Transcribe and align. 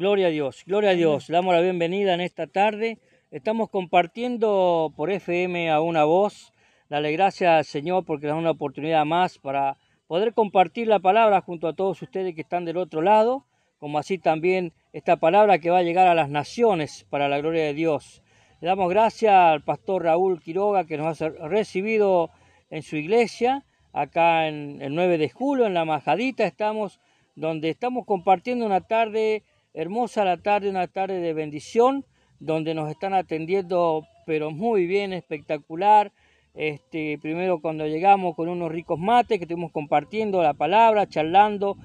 Gloria 0.00 0.28
a 0.28 0.30
Dios, 0.30 0.64
gloria 0.66 0.90
a 0.92 0.94
Dios. 0.94 1.28
Le 1.28 1.34
damos 1.34 1.54
la 1.54 1.60
bienvenida 1.60 2.14
en 2.14 2.22
esta 2.22 2.46
tarde. 2.46 2.98
Estamos 3.30 3.68
compartiendo 3.68 4.94
por 4.96 5.10
FM 5.10 5.70
a 5.70 5.82
una 5.82 6.04
voz. 6.04 6.54
Dale 6.88 7.12
gracias 7.12 7.50
al 7.50 7.64
Señor 7.66 8.06
porque 8.06 8.26
nos 8.26 8.36
da 8.36 8.40
una 8.40 8.50
oportunidad 8.52 9.04
más 9.04 9.36
para 9.38 9.76
poder 10.06 10.32
compartir 10.32 10.88
la 10.88 11.00
palabra 11.00 11.42
junto 11.42 11.68
a 11.68 11.74
todos 11.74 12.00
ustedes 12.00 12.34
que 12.34 12.40
están 12.40 12.64
del 12.64 12.78
otro 12.78 13.02
lado, 13.02 13.44
como 13.78 13.98
así 13.98 14.16
también 14.16 14.72
esta 14.94 15.16
palabra 15.16 15.58
que 15.58 15.68
va 15.68 15.80
a 15.80 15.82
llegar 15.82 16.06
a 16.06 16.14
las 16.14 16.30
naciones 16.30 17.06
para 17.10 17.28
la 17.28 17.38
gloria 17.38 17.64
de 17.64 17.74
Dios. 17.74 18.22
Le 18.62 18.68
damos 18.68 18.88
gracias 18.88 19.34
al 19.34 19.62
pastor 19.64 20.04
Raúl 20.04 20.40
Quiroga 20.40 20.86
que 20.86 20.96
nos 20.96 21.20
ha 21.20 21.28
recibido 21.28 22.30
en 22.70 22.82
su 22.82 22.96
iglesia, 22.96 23.66
acá 23.92 24.48
en 24.48 24.80
el 24.80 24.94
9 24.94 25.18
de 25.18 25.28
julio, 25.28 25.66
en 25.66 25.74
la 25.74 25.84
Majadita 25.84 26.46
estamos, 26.46 27.00
donde 27.34 27.68
estamos 27.68 28.06
compartiendo 28.06 28.64
una 28.64 28.80
tarde 28.80 29.42
hermosa 29.74 30.24
la 30.24 30.36
tarde, 30.36 30.70
una 30.70 30.88
tarde 30.88 31.20
de 31.20 31.32
bendición, 31.32 32.04
donde 32.38 32.74
nos 32.74 32.90
están 32.90 33.14
atendiendo, 33.14 34.06
pero 34.26 34.50
muy 34.50 34.86
bien, 34.86 35.12
espectacular. 35.12 36.12
Este, 36.54 37.18
primero 37.22 37.60
cuando 37.60 37.86
llegamos 37.86 38.34
con 38.34 38.48
unos 38.48 38.72
ricos 38.72 38.98
mates 38.98 39.38
que 39.38 39.44
estuvimos 39.44 39.70
compartiendo 39.70 40.42
la 40.42 40.54
palabra, 40.54 41.06
charlando, 41.06 41.76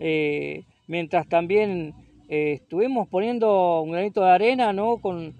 eh, 0.00 0.62
mientras 0.86 1.28
también 1.28 1.94
eh, 2.28 2.52
estuvimos 2.54 3.06
poniendo 3.08 3.82
un 3.82 3.92
granito 3.92 4.24
de 4.24 4.30
arena, 4.30 4.72
¿no? 4.72 4.96
Con, 4.96 5.34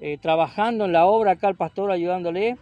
eh, 0.00 0.16
trabajando 0.22 0.86
en 0.86 0.92
la 0.92 1.04
obra 1.06 1.32
acá 1.32 1.48
el 1.48 1.56
pastor 1.56 1.90
ayudándole 1.90 2.56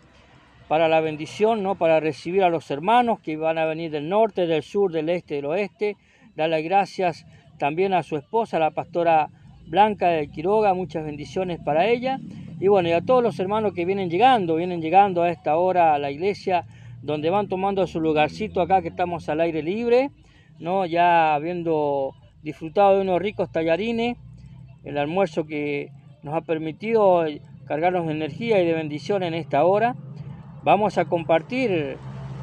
para 0.67 0.89
la 0.89 1.01
bendición, 1.01 1.63
¿no? 1.63 1.77
Para 1.77 2.01
recibir 2.01 2.43
a 2.43 2.51
los 2.51 2.71
hermanos 2.71 3.21
que 3.21 3.37
van 3.37 3.59
a 3.59 3.65
venir 3.65 3.93
del 3.93 4.09
norte, 4.09 4.47
del 4.47 4.63
sur, 4.65 4.91
del 4.91 5.09
este, 5.09 5.37
del 5.37 5.47
oeste. 5.47 5.97
Darle 6.35 6.63
gracias 6.63 7.25
también 7.59 7.93
a 7.93 8.03
su 8.03 8.17
esposa, 8.17 8.59
la 8.59 8.71
pastora 8.71 9.29
Blanca 9.67 10.09
de 10.09 10.29
Quiroga, 10.29 10.73
muchas 10.75 11.05
bendiciones 11.05 11.61
para 11.61 11.87
ella. 11.87 12.19
Y 12.61 12.69
bueno, 12.69 12.89
y 12.89 12.93
a 12.93 13.03
todos 13.03 13.23
los 13.23 13.39
hermanos 13.39 13.75
que 13.75 13.85
vienen 13.85 14.11
llegando, 14.11 14.57
vienen 14.57 14.81
llegando 14.81 15.23
a 15.23 15.31
esta 15.31 15.57
hora 15.57 15.95
a 15.95 15.99
la 15.99 16.11
iglesia, 16.11 16.65
donde 17.03 17.31
van 17.31 17.49
tomando 17.49 17.87
su 17.87 18.01
lugarcito 18.01 18.61
acá 18.61 18.83
que 18.83 18.89
estamos 18.89 19.29
al 19.29 19.41
aire 19.41 19.63
libre, 19.63 20.11
¿no? 20.59 20.87
Ya 20.87 21.35
habiendo 21.35 22.15
disfrutado 22.43 22.97
de 22.97 23.03
unos 23.03 23.21
ricos 23.21 23.53
tallarines, 23.53 24.17
el 24.85 24.99
almuerzo 24.99 25.47
que 25.47 25.91
nos 26.23 26.35
ha 26.35 26.41
permitido 26.41 27.25
cargarnos 27.67 28.07
de 28.07 28.13
energía 28.13 28.61
y 28.63 28.67
de 28.67 28.73
bendición 28.73 29.23
en 29.23 29.35
esta 29.35 29.65
hora. 29.65 29.95
Vamos 30.65 30.99
a 30.99 31.05
compartir 31.05 31.97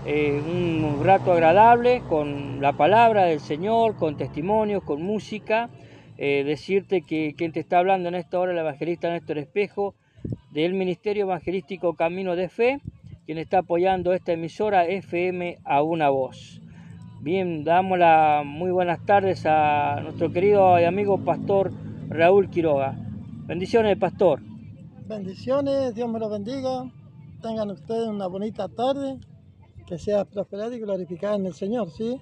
eh, 0.08 0.40
un 0.40 1.04
rato 1.04 1.32
agradable 1.32 2.04
con 2.08 2.62
la 2.62 2.74
palabra 2.74 3.24
del 3.26 3.40
Señor, 3.40 3.96
con 3.96 4.18
testimonios, 4.18 4.84
con 4.84 5.02
música. 5.02 5.70
Eh, 6.18 6.44
decirte 6.44 7.02
que 7.02 7.34
quien 7.36 7.52
te 7.52 7.60
está 7.60 7.80
hablando 7.80 8.10
en 8.10 8.16
esta 8.16 8.40
hora 8.40 8.52
el 8.52 8.58
evangelista 8.60 9.10
Néstor 9.10 9.40
Espejo 9.40 9.96
del 10.52 10.76
Ministerio 10.76 11.24
Evangelístico 11.24 11.96
Camino 11.96 12.36
de 12.36 12.50
Fe, 12.50 12.82
quien 13.26 13.40
está 13.40 13.60
apoyando 13.60 14.14
esta 14.14 14.34
emisora 14.34 14.86
FM 14.86 15.58
a 15.66 15.82
una 15.82 16.10
voz. 16.10 16.62
Bien, 17.22 17.64
damos 17.64 17.98
las 17.98 18.46
muy 18.46 18.70
buenas 18.70 19.04
tardes 19.08 19.44
a 19.48 20.02
nuestro 20.04 20.32
querido 20.32 20.80
y 20.80 20.84
amigo 20.84 21.18
pastor 21.18 21.72
Raúl 22.10 22.52
Quiroga. 22.52 22.96
Bendiciones, 23.48 23.98
pastor. 23.98 24.40
Bendiciones, 25.08 25.96
Dios 25.96 26.08
me 26.08 26.20
lo 26.20 26.30
bendiga. 26.30 26.92
Tengan 27.42 27.72
ustedes 27.72 28.08
una 28.08 28.28
bonita 28.28 28.70
tarde 28.70 29.18
que 29.86 29.98
sea 29.98 30.26
prosperada 30.26 30.76
y 30.76 30.80
glorificada 30.80 31.36
en 31.36 31.46
el 31.46 31.54
Señor, 31.54 31.90
¿sí? 31.92 32.20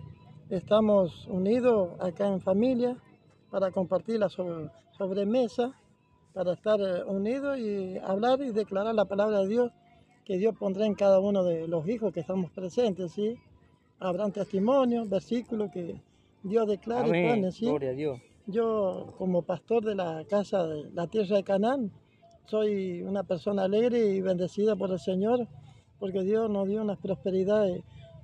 Estamos 0.50 1.28
unidos 1.28 1.92
acá 2.00 2.28
en 2.28 2.42
familia 2.42 2.98
para 3.50 3.72
compartir 3.72 4.20
la 4.20 4.30
sobremesa, 4.30 5.74
para 6.34 6.54
estar 6.54 6.80
eh, 6.82 7.04
unidos 7.06 7.58
y 7.60 7.98
hablar 8.00 8.42
y 8.42 8.52
declarar 8.52 8.94
la 8.96 9.06
palabra 9.06 9.42
de 9.42 9.48
Dios 9.48 9.72
que 10.26 10.38
Dios 10.38 10.56
pondrá 10.58 10.86
en 10.86 10.96
cada 10.96 11.20
uno 11.20 11.44
de 11.44 11.68
los 11.68 11.88
hijos 11.88 12.14
que 12.14 12.22
estamos 12.22 12.52
presentes, 12.52 13.12
¿sí? 13.12 13.38
Habrán 14.00 14.32
testimonios, 14.32 15.10
versículos 15.10 15.72
que 15.72 16.02
Dios 16.44 16.68
declara 16.68 17.08
y 17.08 17.30
pone, 17.30 17.52
¿sí? 17.52 17.66
Gloria 17.66 17.92
a 17.92 17.94
Dios. 17.94 18.20
Yo, 18.48 19.14
como 19.18 19.44
pastor 19.44 19.86
de 19.86 19.96
la 19.96 20.26
casa 20.30 20.66
de 20.68 20.90
la 20.92 21.08
tierra 21.08 21.38
de 21.38 21.44
Canaán, 21.44 21.92
soy 22.46 23.02
una 23.02 23.24
persona 23.24 23.64
alegre 23.64 24.06
y 24.06 24.22
bendecida 24.22 24.76
por 24.76 24.92
el 24.92 25.00
Señor 25.00 25.48
porque 26.04 26.22
Dios 26.22 26.50
nos 26.50 26.68
dio 26.68 26.82
una 26.82 26.98
prosperidad 26.98 27.66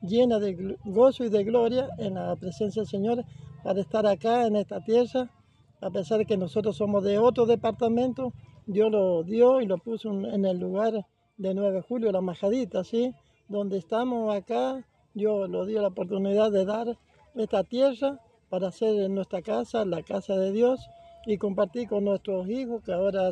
llena 0.02 0.38
de 0.38 0.76
gozo 0.84 1.24
y 1.24 1.30
de 1.30 1.46
gloria 1.46 1.88
en 1.98 2.16
la 2.16 2.36
presencia 2.36 2.82
del 2.82 2.90
Señor 2.90 3.24
para 3.64 3.80
estar 3.80 4.06
acá 4.06 4.48
en 4.48 4.58
esta 4.58 4.84
tierra, 4.84 5.32
a 5.80 5.90
pesar 5.90 6.18
de 6.18 6.26
que 6.26 6.36
nosotros 6.36 6.76
somos 6.76 7.06
de 7.06 7.18
otro 7.20 7.46
departamento, 7.46 8.34
Dios 8.66 8.92
lo 8.92 9.24
dio 9.24 9.62
y 9.62 9.66
lo 9.66 9.78
puso 9.78 10.12
en 10.12 10.44
el 10.44 10.60
lugar 10.60 11.06
de 11.38 11.54
9 11.54 11.72
de 11.78 11.82
julio, 11.82 12.12
la 12.12 12.20
Majadita, 12.20 12.84
¿sí? 12.84 13.16
Donde 13.48 13.78
estamos 13.78 14.36
acá, 14.36 14.86
Dios 15.14 15.50
lo 15.50 15.66
dio 15.66 15.82
la 15.82 15.88
oportunidad 15.88 16.52
de 16.52 16.66
dar 16.66 16.98
esta 17.36 17.64
tierra 17.64 18.20
para 18.50 18.68
hacer 18.68 19.10
nuestra 19.10 19.42
casa, 19.42 19.86
la 19.86 20.04
casa 20.04 20.36
de 20.36 20.52
Dios, 20.52 20.86
y 21.26 21.38
compartir 21.38 21.88
con 21.88 22.04
nuestros 22.04 22.50
hijos 22.50 22.84
que 22.84 22.92
ahora 22.92 23.32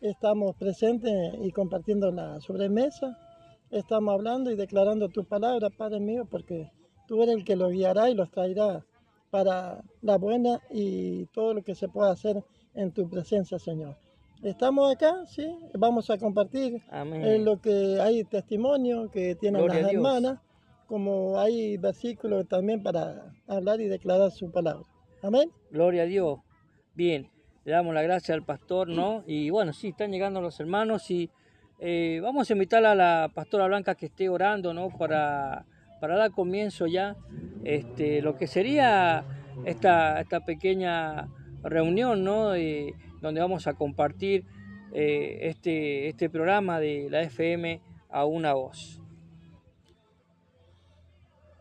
estamos 0.00 0.56
presentes 0.56 1.12
y 1.40 1.52
compartiendo 1.52 2.10
la 2.10 2.40
sobremesa 2.40 3.16
estamos 3.74 4.14
hablando 4.14 4.50
y 4.50 4.56
declarando 4.56 5.08
tu 5.08 5.24
palabra, 5.24 5.68
Padre 5.70 6.00
mío, 6.00 6.26
porque 6.30 6.70
tú 7.06 7.22
eres 7.22 7.36
el 7.36 7.44
que 7.44 7.56
los 7.56 7.72
guiará 7.72 8.08
y 8.08 8.14
los 8.14 8.30
traerá 8.30 8.84
para 9.30 9.82
la 10.00 10.16
buena 10.16 10.60
y 10.70 11.26
todo 11.26 11.54
lo 11.54 11.62
que 11.62 11.74
se 11.74 11.88
pueda 11.88 12.12
hacer 12.12 12.42
en 12.74 12.92
tu 12.92 13.08
presencia, 13.08 13.58
Señor. 13.58 13.96
Estamos 14.42 14.92
acá, 14.92 15.24
sí, 15.26 15.56
vamos 15.72 16.10
a 16.10 16.18
compartir 16.18 16.82
en 16.92 17.44
lo 17.44 17.60
que 17.60 17.98
hay 18.00 18.24
testimonio 18.24 19.10
que 19.10 19.34
tienen 19.34 19.66
las 19.66 19.92
hermanas, 19.92 20.40
como 20.86 21.38
hay 21.38 21.76
versículos 21.78 22.46
también 22.46 22.82
para 22.82 23.32
hablar 23.46 23.80
y 23.80 23.88
declarar 23.88 24.30
su 24.30 24.50
palabra. 24.52 24.84
Amén. 25.22 25.50
Gloria 25.70 26.02
a 26.02 26.06
Dios. 26.06 26.38
Bien, 26.94 27.30
le 27.64 27.72
damos 27.72 27.94
la 27.94 28.02
gracia 28.02 28.34
al 28.34 28.44
pastor, 28.44 28.88
¿no? 28.88 29.24
Y 29.26 29.50
bueno, 29.50 29.72
sí, 29.72 29.88
están 29.88 30.12
llegando 30.12 30.40
los 30.40 30.60
hermanos 30.60 31.10
y 31.10 31.30
eh, 31.86 32.18
vamos 32.22 32.48
a 32.48 32.54
invitar 32.54 32.82
a 32.86 32.94
la 32.94 33.30
pastora 33.34 33.66
Blanca 33.66 33.94
que 33.94 34.06
esté 34.06 34.30
orando, 34.30 34.72
¿no? 34.72 34.88
Para, 34.88 35.66
para 36.00 36.16
dar 36.16 36.30
comienzo 36.30 36.86
ya 36.86 37.14
este, 37.62 38.22
lo 38.22 38.38
que 38.38 38.46
sería 38.46 39.22
esta, 39.66 40.18
esta 40.18 40.40
pequeña 40.40 41.28
reunión, 41.62 42.24
¿no? 42.24 42.52
donde 43.20 43.40
vamos 43.40 43.66
a 43.66 43.74
compartir 43.74 44.46
eh, 44.94 45.40
este, 45.42 46.08
este 46.08 46.30
programa 46.30 46.80
de 46.80 47.08
la 47.10 47.20
FM 47.20 47.82
a 48.08 48.24
una 48.24 48.54
voz. 48.54 49.02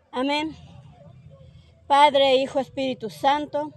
Amén. 0.09 0.55
Padre, 1.85 2.37
Hijo, 2.37 2.61
Espíritu 2.61 3.09
Santo. 3.09 3.73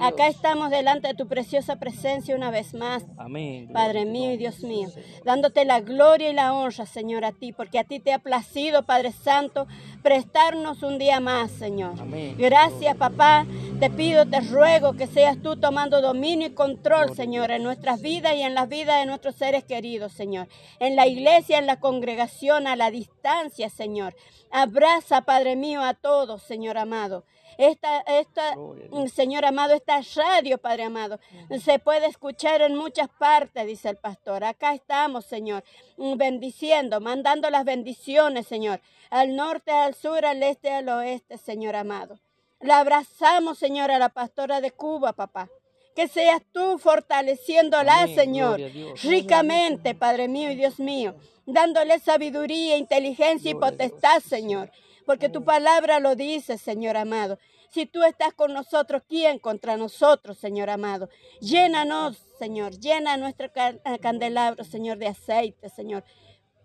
Acá 0.00 0.26
estamos 0.26 0.70
delante 0.70 1.08
de 1.08 1.14
tu 1.14 1.28
preciosa 1.28 1.76
presencia 1.76 2.34
una 2.34 2.50
vez 2.50 2.74
más. 2.74 3.04
Amén. 3.16 3.70
Padre 3.72 4.04
mío 4.04 4.32
y 4.32 4.36
Dios 4.36 4.60
mío, 4.64 4.88
dándote 5.24 5.64
la 5.64 5.80
gloria 5.80 6.30
y 6.30 6.32
la 6.32 6.52
honra, 6.54 6.86
Señor, 6.86 7.24
a 7.24 7.32
ti, 7.32 7.52
porque 7.52 7.78
a 7.78 7.84
ti 7.84 8.00
te 8.00 8.12
ha 8.12 8.18
placido, 8.18 8.84
Padre 8.84 9.12
Santo, 9.12 9.68
prestarnos 10.02 10.82
un 10.82 10.98
día 10.98 11.20
más, 11.20 11.52
Señor. 11.52 12.00
Amén. 12.00 12.34
Gracias, 12.36 12.96
papá. 12.96 13.46
Te 13.78 13.90
pido, 13.90 14.26
te 14.26 14.40
ruego 14.40 14.94
que 14.94 15.06
seas 15.06 15.40
tú 15.40 15.56
tomando 15.56 16.00
dominio 16.00 16.48
y 16.48 16.54
control, 16.54 17.14
Señor, 17.14 17.52
en 17.52 17.62
nuestras 17.62 18.02
vidas 18.02 18.34
y 18.34 18.42
en 18.42 18.54
las 18.54 18.68
vidas 18.68 19.00
de 19.00 19.06
nuestros 19.06 19.36
seres 19.36 19.62
queridos, 19.64 20.12
Señor. 20.12 20.48
En 20.80 20.96
la 20.96 21.06
iglesia, 21.06 21.58
en 21.58 21.66
la 21.66 21.78
congregación, 21.78 22.66
a 22.66 22.74
la 22.74 22.90
distancia, 22.90 23.70
Señor. 23.70 24.16
Abraza, 24.50 25.22
Padre 25.22 25.54
mío, 25.54 25.80
a 25.82 25.94
todos, 25.94 26.42
Señor 26.42 26.76
amado. 26.76 27.24
Esta, 27.60 28.00
esta 28.06 28.56
mm, 28.56 29.08
Señor 29.08 29.44
amado, 29.44 29.74
esta 29.74 30.00
radio, 30.16 30.56
Padre 30.56 30.84
amado, 30.84 31.20
se 31.62 31.78
puede 31.78 32.06
escuchar 32.06 32.62
en 32.62 32.74
muchas 32.74 33.10
partes, 33.10 33.66
dice 33.66 33.90
el 33.90 33.96
pastor. 33.96 34.44
Acá 34.44 34.72
estamos, 34.72 35.26
Señor, 35.26 35.62
mm, 35.98 36.16
bendiciendo, 36.16 37.02
mandando 37.02 37.50
las 37.50 37.66
bendiciones, 37.66 38.46
Señor, 38.46 38.80
al 39.10 39.36
norte, 39.36 39.72
al 39.72 39.94
sur, 39.94 40.24
al 40.24 40.42
este, 40.42 40.70
al 40.70 40.88
oeste, 40.88 41.36
Señor 41.36 41.76
amado. 41.76 42.18
La 42.60 42.78
abrazamos, 42.78 43.58
Señor, 43.58 43.90
a 43.90 43.98
la 43.98 44.08
pastora 44.08 44.62
de 44.62 44.70
Cuba, 44.70 45.12
papá. 45.12 45.50
Que 45.94 46.08
seas 46.08 46.40
tú 46.52 46.78
fortaleciéndola, 46.78 48.06
Señor, 48.06 48.58
ricamente, 49.02 49.94
Padre 49.94 50.28
mío 50.28 50.50
y 50.50 50.56
Dios 50.56 50.78
mío, 50.78 51.14
dándole 51.44 51.98
sabiduría, 51.98 52.78
inteligencia 52.78 53.50
y 53.50 53.54
potestad, 53.54 54.20
Señor 54.20 54.70
porque 55.10 55.28
tu 55.28 55.42
palabra 55.42 55.98
lo 55.98 56.14
dice, 56.14 56.56
Señor 56.56 56.96
amado. 56.96 57.36
Si 57.70 57.86
tú 57.86 58.02
estás 58.02 58.34
con 58.34 58.52
nosotros, 58.52 59.02
¿quién 59.08 59.38
contra 59.38 59.76
nosotros, 59.76 60.38
Señor 60.38 60.70
amado? 60.70 61.08
Llénanos, 61.40 62.16
Señor, 62.36 62.72
llena 62.80 63.16
nuestro 63.16 63.46
eh, 63.46 63.98
candelabro, 64.00 64.64
Señor, 64.64 64.98
de 64.98 65.06
aceite, 65.06 65.68
Señor. 65.68 66.02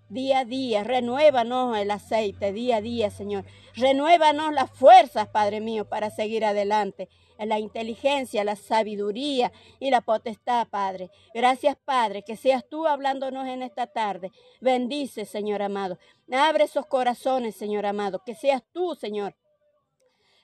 Día 0.10 0.40
a 0.40 0.46
día, 0.46 0.84
renuévanos 0.84 1.78
el 1.78 1.92
aceite, 1.92 2.54
día 2.54 2.78
a 2.78 2.82
día, 2.82 3.12
Señor. 3.12 3.46
Renuévanos 3.76 4.52
las 4.52 4.72
fuerzas, 4.72 5.28
Padre 5.28 5.62
mío, 5.62 5.88
para 5.88 6.10
seguir 6.10 6.44
adelante. 6.44 7.08
la 7.38 7.60
inteligencia, 7.60 8.44
la 8.44 8.56
sabiduría 8.56 9.52
y 9.80 9.92
la 9.92 10.02
potestad, 10.02 10.68
Padre. 10.70 11.12
Gracias, 11.36 11.76
Padre, 11.86 12.24
que 12.24 12.36
seas 12.36 12.64
tú 12.68 12.88
hablándonos 12.88 13.46
en 13.48 13.62
esta 13.62 13.86
tarde. 13.88 14.32
Bendice, 14.60 15.26
Señor 15.26 15.62
amado. 15.62 16.00
Abre 16.32 16.64
esos 16.64 16.88
corazones, 16.88 17.56
Señor 17.56 17.86
amado. 17.86 18.24
Que 18.26 18.34
seas 18.36 18.64
tú, 18.72 18.96
Señor, 18.96 19.36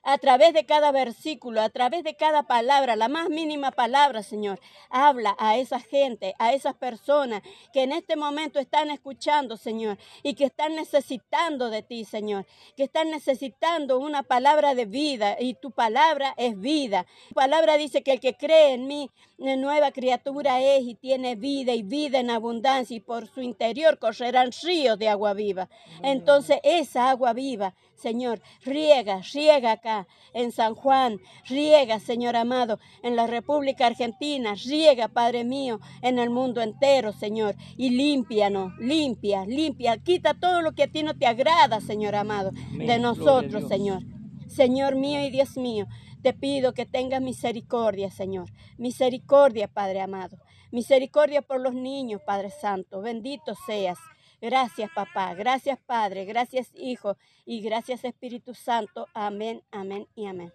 a 0.04 0.18
través 0.18 0.54
de 0.54 0.66
cada 0.66 0.92
versículo, 0.92 1.62
a 1.62 1.70
través 1.70 2.04
de 2.04 2.16
cada 2.16 2.44
palabra, 2.44 2.96
la 2.96 3.08
más 3.08 3.30
mínima 3.30 3.72
palabra, 3.72 4.24
Señor. 4.24 4.60
Habla 4.90 5.36
a 5.40 5.58
esa 5.58 5.80
gente, 5.80 6.34
a 6.40 6.54
esas 6.54 6.76
personas 6.76 7.42
que 7.74 7.84
en 7.84 7.92
este 7.92 8.16
momento 8.16 8.60
están 8.60 8.90
escuchando, 8.90 9.58
Señor, 9.58 9.98
y 10.24 10.34
que 10.34 10.46
están 10.46 10.76
necesitando 10.76 11.70
de 11.70 11.84
ti, 11.84 12.06
Señor, 12.06 12.46
que 12.76 12.84
están 12.84 13.12
necesitando 13.12 14.00
una 14.00 14.24
palabra 14.24 14.76
de 14.76 14.86
vida 14.86 15.38
y 15.40 15.54
tu 15.54 15.72
palabra 15.72 16.34
es 16.38 16.60
vida. 16.60 17.06
Tu 17.30 17.36
palabra 17.36 17.78
dice 17.78 18.02
que 18.02 18.14
el 18.14 18.20
que 18.20 18.36
cree 18.36 18.74
en 18.74 18.88
mí, 18.88 19.12
nueva 19.42 19.92
criatura 19.92 20.62
es 20.62 20.84
y 20.84 20.94
tiene 20.94 21.36
vida 21.36 21.74
y 21.74 21.82
vida 21.82 22.20
en 22.20 22.30
abundancia 22.30 22.96
y 22.96 23.00
por 23.00 23.28
su 23.28 23.42
interior 23.42 23.98
correrán 23.98 24.52
ríos 24.64 25.00
de 25.00 25.10
agua 25.10 25.34
viva. 25.34 25.68
Entonces 26.04 26.60
esa 26.64 27.10
agua 27.10 27.34
viva, 27.34 27.74
Señor, 27.96 28.40
riega, 28.64 29.22
riega 29.34 29.72
acá 29.72 30.08
en 30.34 30.52
San 30.52 30.76
Juan, 30.76 31.20
riega, 31.48 32.00
Señor 32.00 32.36
amado, 32.36 32.80
en 33.02 33.16
la 33.16 33.26
República 33.26 33.88
Argentina, 33.88 34.54
riega, 34.54 35.08
Padre 35.08 35.44
mío, 35.44 35.80
en 36.04 36.20
el 36.20 36.30
mundo 36.30 36.62
entero, 36.62 37.12
Señor, 37.12 37.56
y 37.78 37.90
límpianos, 37.90 38.74
limpia, 38.78 39.46
limpia, 39.46 39.98
quita 39.98 40.36
todo 40.36 40.62
lo 40.62 40.74
que 40.74 40.84
a 40.84 40.88
ti 40.88 41.02
no 41.02 41.18
te 41.18 41.26
agrada, 41.26 41.82
Señor 41.82 42.16
amado, 42.16 42.52
de 42.72 43.00
nosotros, 43.00 43.68
Señor. 43.68 44.04
Señor 44.48 44.96
mío 44.96 45.26
y 45.26 45.30
Dios 45.30 45.56
mío, 45.56 45.88
te 46.22 46.34
pido 46.34 46.74
que 46.74 46.86
tengas 46.86 47.22
misericordia, 47.22 48.10
Señor. 48.10 48.50
Misericordia, 48.78 49.68
Padre 49.68 50.02
amado. 50.02 50.38
Misericordia 50.72 51.42
por 51.42 51.60
los 51.60 51.74
niños, 51.74 52.22
Padre 52.26 52.50
Santo. 52.50 53.02
Bendito 53.02 53.56
seas. 53.66 53.98
Gracias, 54.42 54.90
papá. 54.96 55.34
Gracias, 55.34 55.80
Padre. 55.80 56.26
Gracias, 56.26 56.72
Hijo. 56.76 57.18
Y 57.46 57.62
gracias, 57.62 58.04
Espíritu 58.04 58.54
Santo. 58.54 59.08
Amén, 59.14 59.62
amén 59.72 60.08
y 60.16 60.26
amén. 60.26 60.52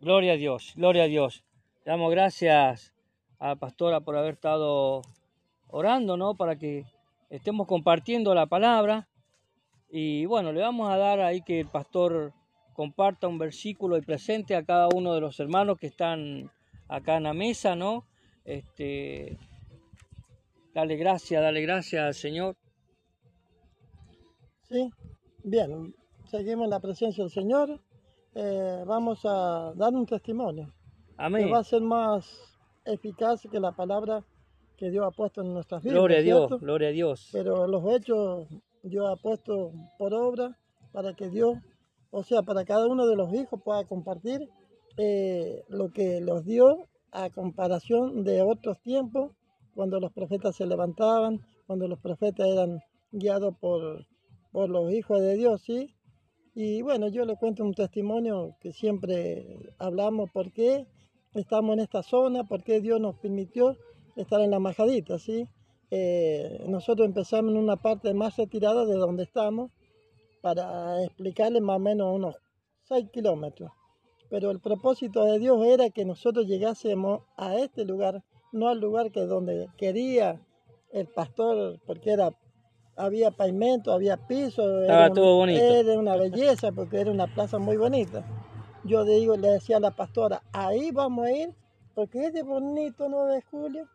Gloria 0.00 0.34
a 0.34 0.36
Dios, 0.36 0.74
gloria 0.76 1.04
a 1.04 1.06
Dios. 1.06 1.44
Damos 1.84 2.10
gracias 2.10 2.94
a 3.38 3.48
la 3.48 3.56
pastora 3.56 4.00
por 4.00 4.16
haber 4.16 4.34
estado 4.34 5.02
orando, 5.68 6.16
¿no? 6.16 6.34
Para 6.34 6.56
que 6.56 6.84
estemos 7.30 7.66
compartiendo 7.66 8.34
la 8.34 8.46
palabra. 8.46 9.08
Y 9.90 10.26
bueno, 10.26 10.52
le 10.52 10.60
vamos 10.60 10.90
a 10.90 10.96
dar 10.96 11.20
ahí 11.20 11.40
que 11.42 11.60
el 11.60 11.66
pastor 11.66 12.32
comparta 12.78 13.26
un 13.26 13.38
versículo 13.38 13.96
y 13.96 14.02
presente 14.02 14.54
a 14.54 14.64
cada 14.64 14.86
uno 14.94 15.12
de 15.12 15.20
los 15.20 15.40
hermanos 15.40 15.78
que 15.80 15.88
están 15.88 16.48
acá 16.86 17.16
en 17.16 17.24
la 17.24 17.34
mesa, 17.34 17.74
¿no? 17.74 18.04
Este, 18.44 19.36
dale 20.72 20.94
gracias, 20.94 21.42
dale 21.42 21.60
gracias 21.60 22.00
al 22.04 22.14
Señor. 22.14 22.54
Sí, 24.70 24.88
bien, 25.42 25.92
seguimos 26.30 26.66
en 26.66 26.70
la 26.70 26.78
presencia 26.78 27.24
del 27.24 27.32
Señor. 27.32 27.80
Eh, 28.36 28.84
vamos 28.86 29.22
a 29.24 29.72
dar 29.74 29.92
un 29.92 30.06
testimonio 30.06 30.72
Amén. 31.16 31.46
que 31.46 31.50
va 31.50 31.58
a 31.58 31.64
ser 31.64 31.82
más 31.82 32.56
eficaz 32.84 33.42
que 33.50 33.58
la 33.58 33.72
palabra 33.72 34.24
que 34.76 34.88
Dios 34.88 35.04
ha 35.04 35.10
puesto 35.10 35.42
en 35.42 35.52
nuestras 35.52 35.82
vidas. 35.82 35.96
Gloria 35.96 36.18
a 36.18 36.22
Dios, 36.22 36.46
¿cierto? 36.46 36.58
gloria 36.60 36.88
a 36.90 36.92
Dios. 36.92 37.28
Pero 37.32 37.66
los 37.66 37.82
hechos 37.92 38.46
Dios 38.84 39.04
ha 39.10 39.16
puesto 39.20 39.72
por 39.98 40.14
obra 40.14 40.56
para 40.92 41.14
que 41.14 41.28
Dios, 41.28 41.58
o 42.10 42.22
sea, 42.22 42.42
para 42.42 42.64
cada 42.64 42.86
uno 42.86 43.06
de 43.06 43.16
los 43.16 43.32
hijos 43.34 43.60
pueda 43.62 43.84
compartir 43.84 44.48
eh, 44.96 45.64
lo 45.68 45.90
que 45.90 46.20
los 46.20 46.44
dio 46.44 46.88
a 47.12 47.30
comparación 47.30 48.24
de 48.24 48.42
otros 48.42 48.80
tiempos, 48.80 49.32
cuando 49.74 50.00
los 50.00 50.12
profetas 50.12 50.56
se 50.56 50.66
levantaban, 50.66 51.40
cuando 51.66 51.86
los 51.86 51.98
profetas 51.98 52.48
eran 52.48 52.80
guiados 53.12 53.56
por, 53.58 54.06
por 54.52 54.68
los 54.68 54.92
hijos 54.92 55.20
de 55.20 55.36
Dios, 55.36 55.62
¿sí? 55.62 55.94
Y 56.54 56.82
bueno, 56.82 57.08
yo 57.08 57.24
le 57.24 57.36
cuento 57.36 57.62
un 57.62 57.74
testimonio 57.74 58.56
que 58.60 58.72
siempre 58.72 59.58
hablamos, 59.78 60.30
por 60.32 60.50
qué 60.52 60.86
estamos 61.34 61.74
en 61.74 61.80
esta 61.80 62.02
zona, 62.02 62.44
por 62.44 62.64
qué 62.64 62.80
Dios 62.80 63.00
nos 63.00 63.16
permitió 63.16 63.76
estar 64.16 64.40
en 64.40 64.50
la 64.50 64.58
majadita, 64.58 65.18
¿sí? 65.18 65.46
Eh, 65.90 66.64
nosotros 66.66 67.06
empezamos 67.06 67.52
en 67.52 67.58
una 67.58 67.76
parte 67.76 68.12
más 68.12 68.36
retirada 68.36 68.84
de 68.84 68.96
donde 68.96 69.22
estamos 69.22 69.70
para 70.40 71.02
explicarle 71.04 71.60
más 71.60 71.76
o 71.76 71.80
menos 71.80 72.14
unos 72.14 72.36
6 72.84 73.10
kilómetros. 73.12 73.70
Pero 74.30 74.50
el 74.50 74.60
propósito 74.60 75.24
de 75.24 75.38
Dios 75.38 75.64
era 75.64 75.90
que 75.90 76.04
nosotros 76.04 76.46
llegásemos 76.46 77.22
a 77.36 77.56
este 77.56 77.84
lugar, 77.84 78.22
no 78.52 78.68
al 78.68 78.78
lugar 78.78 79.10
que 79.10 79.20
donde 79.20 79.68
quería 79.76 80.40
el 80.92 81.06
pastor, 81.06 81.80
porque 81.86 82.10
era 82.12 82.32
había 82.98 83.30
pavimento, 83.30 83.92
había 83.92 84.16
piso, 84.16 84.82
Estaba 84.82 85.06
era, 85.06 85.14
todo 85.14 85.36
bonito. 85.36 85.62
era 85.62 85.98
una 85.98 86.16
belleza, 86.16 86.72
porque 86.72 87.00
era 87.00 87.10
una 87.10 87.32
plaza 87.32 87.58
muy 87.58 87.76
bonita. 87.76 88.24
Yo 88.84 89.04
le 89.04 89.14
digo, 89.14 89.36
le 89.36 89.52
decía 89.52 89.76
a 89.76 89.80
la 89.80 89.92
pastora, 89.92 90.42
ahí 90.52 90.90
vamos 90.90 91.26
a 91.26 91.32
ir, 91.32 91.54
porque 91.94 92.26
es 92.26 92.32
de 92.32 92.42
bonito 92.42 93.08
9 93.08 93.34
de 93.34 93.42
julio, 93.42 93.88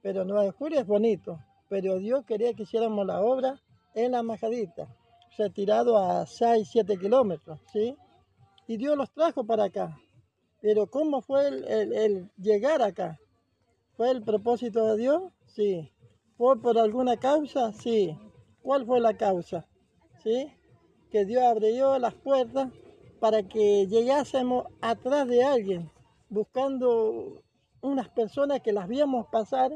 pero 0.00 0.24
9 0.24 0.46
de 0.46 0.50
julio 0.50 0.80
es 0.80 0.86
bonito, 0.86 1.38
pero 1.68 1.98
Dios 1.98 2.24
quería 2.24 2.52
que 2.54 2.64
hiciéramos 2.64 3.06
la 3.06 3.20
obra 3.20 3.60
en 3.94 4.12
la 4.12 4.22
majadita, 4.22 4.88
retirado 5.36 5.96
a 5.98 6.26
6, 6.26 6.68
7 6.70 6.96
kilómetros, 6.98 7.58
¿sí? 7.72 7.96
Y 8.66 8.76
Dios 8.76 8.96
los 8.96 9.10
trajo 9.12 9.44
para 9.44 9.64
acá. 9.64 9.98
Pero 10.60 10.86
¿cómo 10.86 11.20
fue 11.22 11.48
el, 11.48 11.64
el- 11.64 11.92
el 11.92 12.30
llegar 12.36 12.82
acá? 12.82 13.18
¿Fue 13.96 14.10
el 14.10 14.22
propósito 14.22 14.86
de 14.86 14.96
Dios? 15.02 15.22
Sí. 15.46 15.90
¿Fue 16.36 16.60
por 16.60 16.78
alguna 16.78 17.16
causa? 17.16 17.72
Sí. 17.72 18.16
¿Cuál 18.62 18.86
fue 18.86 19.00
la 19.00 19.16
causa? 19.16 19.66
¿Sí? 20.22 20.52
Que 21.10 21.24
Dios 21.24 21.42
abrió 21.42 21.98
las 21.98 22.14
puertas 22.14 22.70
para 23.20 23.42
que 23.42 23.86
llegásemos 23.86 24.64
atrás 24.80 25.28
de 25.28 25.44
alguien, 25.44 25.90
buscando 26.28 27.42
unas 27.80 28.08
personas 28.08 28.60
que 28.60 28.72
las 28.72 28.88
víamos 28.88 29.26
pasar, 29.30 29.70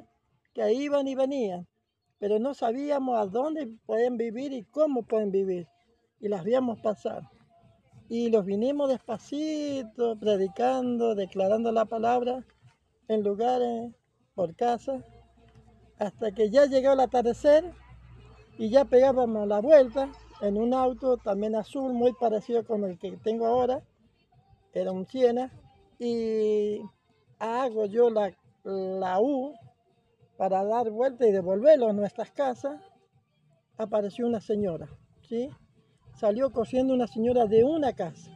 que 0.54 0.72
iban 0.72 1.06
y 1.06 1.14
venían, 1.14 1.66
pero 2.18 2.38
no 2.38 2.54
sabíamos 2.54 3.18
a 3.18 3.26
dónde 3.26 3.68
pueden 3.86 4.16
vivir 4.16 4.52
y 4.52 4.64
cómo 4.64 5.02
pueden 5.02 5.30
vivir. 5.30 5.68
Y 6.20 6.28
las 6.28 6.44
víamos 6.44 6.80
pasar. 6.80 7.28
Y 8.08 8.30
los 8.30 8.44
vinimos 8.44 8.88
despacito, 8.88 10.18
predicando, 10.18 11.14
declarando 11.14 11.72
la 11.72 11.84
palabra 11.84 12.44
en 13.08 13.22
lugares, 13.22 13.92
por 14.34 14.54
casa, 14.54 15.02
hasta 15.98 16.30
que 16.30 16.50
ya 16.50 16.66
llegó 16.66 16.92
el 16.92 17.00
atardecer 17.00 17.72
y 18.58 18.68
ya 18.68 18.84
pegábamos 18.84 19.48
la 19.48 19.60
vuelta 19.60 20.10
en 20.42 20.58
un 20.58 20.74
auto 20.74 21.16
también 21.16 21.54
azul, 21.54 21.94
muy 21.94 22.12
parecido 22.12 22.64
con 22.64 22.84
el 22.84 22.98
que 22.98 23.12
tengo 23.16 23.46
ahora, 23.46 23.82
era 24.74 24.92
un 24.92 25.06
Siena, 25.06 25.50
y 25.98 26.82
hago 27.38 27.86
yo 27.86 28.10
la, 28.10 28.36
la 28.64 29.20
U 29.20 29.54
para 30.36 30.64
dar 30.64 30.90
vuelta 30.90 31.26
y 31.26 31.32
devolverlo 31.32 31.88
a 31.88 31.92
nuestras 31.92 32.30
casas, 32.30 32.80
apareció 33.78 34.26
una 34.26 34.40
señora, 34.40 34.88
¿sí? 35.22 35.48
Salió 36.14 36.50
corriendo 36.50 36.94
una 36.94 37.06
señora 37.06 37.46
de 37.46 37.64
una 37.64 37.92
casa. 37.92 38.30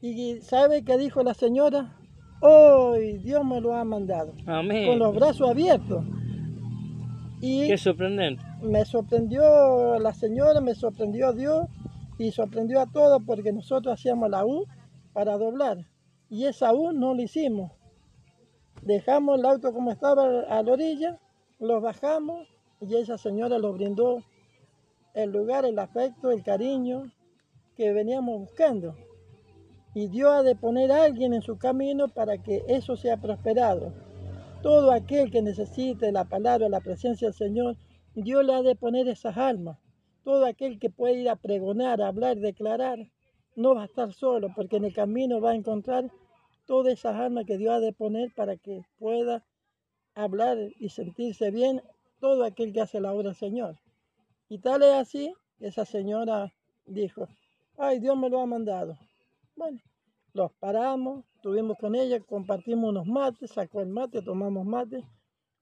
¿Y 0.00 0.40
sabe 0.40 0.84
qué 0.84 0.96
dijo 0.98 1.22
la 1.22 1.34
señora? 1.34 1.96
Hoy 2.40 3.18
Dios 3.18 3.44
me 3.44 3.60
lo 3.60 3.74
ha 3.74 3.84
mandado, 3.84 4.34
Amén. 4.46 4.86
con 4.88 4.98
los 4.98 5.14
brazos 5.14 5.50
abiertos. 5.50 6.04
Y 7.40 7.66
Qué 7.68 7.76
sorprendente. 7.76 8.42
me 8.62 8.84
sorprendió 8.84 9.98
la 9.98 10.12
señora, 10.14 10.60
me 10.60 10.74
sorprendió 10.74 11.32
Dios 11.32 11.66
y 12.18 12.30
sorprendió 12.32 12.80
a 12.80 12.86
todos 12.86 13.22
porque 13.26 13.52
nosotros 13.52 13.94
hacíamos 13.94 14.30
la 14.30 14.44
U 14.46 14.64
para 15.12 15.36
doblar 15.36 15.78
y 16.30 16.44
esa 16.46 16.72
U 16.72 16.92
no 16.92 17.14
la 17.14 17.22
hicimos. 17.22 17.72
Dejamos 18.86 19.40
el 19.40 19.46
auto 19.46 19.72
como 19.72 19.90
estaba 19.90 20.42
a 20.48 20.62
la 20.62 20.72
orilla, 20.72 21.18
lo 21.58 21.80
bajamos 21.80 22.46
y 22.80 22.94
esa 22.94 23.18
señora 23.18 23.58
nos 23.58 23.74
brindó 23.74 24.22
el 25.12 25.32
lugar, 25.32 25.64
el 25.64 25.76
afecto, 25.80 26.30
el 26.30 26.44
cariño 26.44 27.10
que 27.74 27.92
veníamos 27.92 28.38
buscando. 28.38 28.94
Y 29.92 30.06
Dios 30.06 30.30
ha 30.30 30.44
de 30.44 30.54
poner 30.54 30.92
a 30.92 31.02
alguien 31.02 31.34
en 31.34 31.42
su 31.42 31.58
camino 31.58 32.06
para 32.06 32.38
que 32.38 32.62
eso 32.68 32.96
sea 32.96 33.16
prosperado. 33.16 33.92
Todo 34.62 34.92
aquel 34.92 35.32
que 35.32 35.42
necesite 35.42 36.12
la 36.12 36.26
palabra, 36.26 36.68
la 36.68 36.78
presencia 36.78 37.26
del 37.26 37.34
Señor, 37.34 37.76
Dios 38.14 38.44
le 38.44 38.54
ha 38.54 38.62
de 38.62 38.76
poner 38.76 39.08
esas 39.08 39.36
almas. 39.36 39.78
Todo 40.22 40.46
aquel 40.46 40.78
que 40.78 40.90
puede 40.90 41.22
ir 41.22 41.28
a 41.28 41.34
pregonar, 41.34 42.00
a 42.00 42.06
hablar, 42.06 42.36
declarar, 42.36 43.00
no 43.56 43.74
va 43.74 43.82
a 43.82 43.86
estar 43.86 44.12
solo, 44.12 44.52
porque 44.54 44.76
en 44.76 44.84
el 44.84 44.94
camino 44.94 45.40
va 45.40 45.50
a 45.50 45.56
encontrar 45.56 46.08
todas 46.66 46.92
esas 46.92 47.16
almas 47.16 47.46
que 47.46 47.58
Dios 47.58 47.74
ha 47.74 47.80
de 47.80 47.92
poner 47.92 48.32
para 48.34 48.56
que 48.56 48.84
pueda 48.98 49.44
hablar 50.14 50.58
y 50.78 50.88
sentirse 50.88 51.50
bien 51.50 51.82
todo 52.20 52.44
aquel 52.44 52.72
que 52.72 52.80
hace 52.80 53.00
la 53.00 53.12
obra 53.12 53.30
del 53.30 53.36
Señor. 53.36 53.76
Y 54.48 54.58
tal 54.58 54.82
es 54.82 54.92
así, 54.92 55.34
esa 55.60 55.84
señora 55.84 56.52
dijo, 56.86 57.28
ay, 57.78 58.00
Dios 58.00 58.16
me 58.16 58.30
lo 58.30 58.40
ha 58.40 58.46
mandado. 58.46 58.96
Bueno, 59.54 59.80
los 60.32 60.52
paramos, 60.52 61.24
estuvimos 61.36 61.76
con 61.78 61.94
ella, 61.94 62.20
compartimos 62.20 62.90
unos 62.90 63.06
mates, 63.06 63.50
sacó 63.50 63.80
el 63.80 63.88
mate, 63.88 64.22
tomamos 64.22 64.64
mate. 64.64 65.04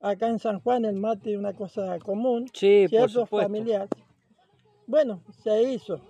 Acá 0.00 0.28
en 0.28 0.38
San 0.38 0.60
Juan 0.60 0.84
el 0.84 0.96
mate 0.96 1.32
es 1.32 1.38
una 1.38 1.54
cosa 1.54 1.98
común, 2.00 2.46
Sí, 2.52 2.86
¿cierto? 2.88 3.24
Familiar. 3.26 3.88
Bueno, 4.86 5.22
se 5.42 5.62
hizo. 5.62 6.00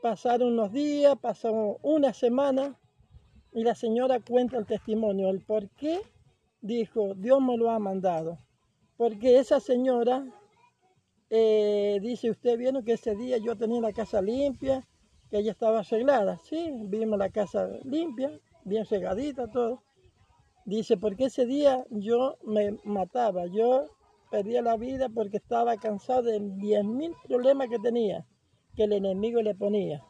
Pasaron 0.00 0.54
unos 0.54 0.72
días, 0.72 1.16
pasó 1.20 1.78
una 1.82 2.14
semana 2.14 2.79
y 3.52 3.64
la 3.64 3.74
señora 3.74 4.20
cuenta 4.20 4.58
el 4.58 4.66
testimonio, 4.66 5.28
el 5.28 5.40
por 5.40 5.68
qué 5.70 6.00
dijo, 6.60 7.14
Dios 7.14 7.40
me 7.40 7.56
lo 7.56 7.70
ha 7.70 7.78
mandado. 7.78 8.38
Porque 8.96 9.38
esa 9.38 9.60
señora, 9.60 10.24
eh, 11.30 11.98
dice 12.02 12.30
usted, 12.30 12.58
vieron 12.58 12.84
que 12.84 12.92
ese 12.92 13.16
día 13.16 13.38
yo 13.38 13.56
tenía 13.56 13.80
la 13.80 13.92
casa 13.92 14.20
limpia, 14.22 14.86
que 15.30 15.38
ella 15.38 15.52
estaba 15.52 15.80
arreglada, 15.80 16.38
sí, 16.38 16.70
vimos 16.84 17.18
la 17.18 17.30
casa 17.30 17.68
limpia, 17.84 18.30
bien 18.64 18.84
regadita, 18.88 19.48
todo. 19.48 19.82
Dice, 20.64 20.96
porque 20.96 21.24
ese 21.24 21.46
día 21.46 21.84
yo 21.90 22.36
me 22.44 22.78
mataba, 22.84 23.46
yo 23.46 23.86
perdía 24.30 24.62
la 24.62 24.76
vida 24.76 25.08
porque 25.08 25.38
estaba 25.38 25.76
cansado 25.76 26.22
de 26.22 26.40
10.000 26.40 27.16
problemas 27.26 27.68
que 27.68 27.78
tenía, 27.78 28.26
que 28.76 28.84
el 28.84 28.92
enemigo 28.92 29.42
le 29.42 29.54
ponía. 29.54 30.04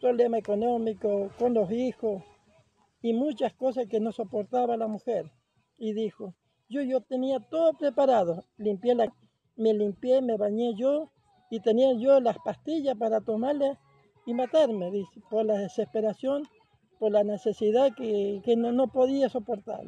Problema 0.00 0.36
económico, 0.36 1.30
con 1.38 1.54
los 1.54 1.70
hijos 1.70 2.22
y 3.04 3.12
muchas 3.12 3.52
cosas 3.52 3.86
que 3.86 4.00
no 4.00 4.12
soportaba 4.12 4.78
la 4.78 4.86
mujer. 4.86 5.30
Y 5.76 5.92
dijo, 5.92 6.32
yo, 6.70 6.80
yo 6.80 7.02
tenía 7.02 7.38
todo 7.38 7.74
preparado, 7.74 8.46
limpié 8.56 8.94
la, 8.94 9.12
me 9.56 9.74
limpié, 9.74 10.22
me 10.22 10.38
bañé 10.38 10.74
yo 10.74 11.10
y 11.50 11.60
tenía 11.60 11.92
yo 11.92 12.18
las 12.20 12.38
pastillas 12.38 12.96
para 12.96 13.20
tomarle 13.20 13.76
y 14.24 14.32
matarme, 14.32 14.90
por 15.28 15.44
la 15.44 15.58
desesperación, 15.58 16.44
por 16.98 17.12
la 17.12 17.24
necesidad 17.24 17.94
que, 17.94 18.40
que 18.42 18.56
no, 18.56 18.72
no 18.72 18.88
podía 18.88 19.28
soportar. 19.28 19.84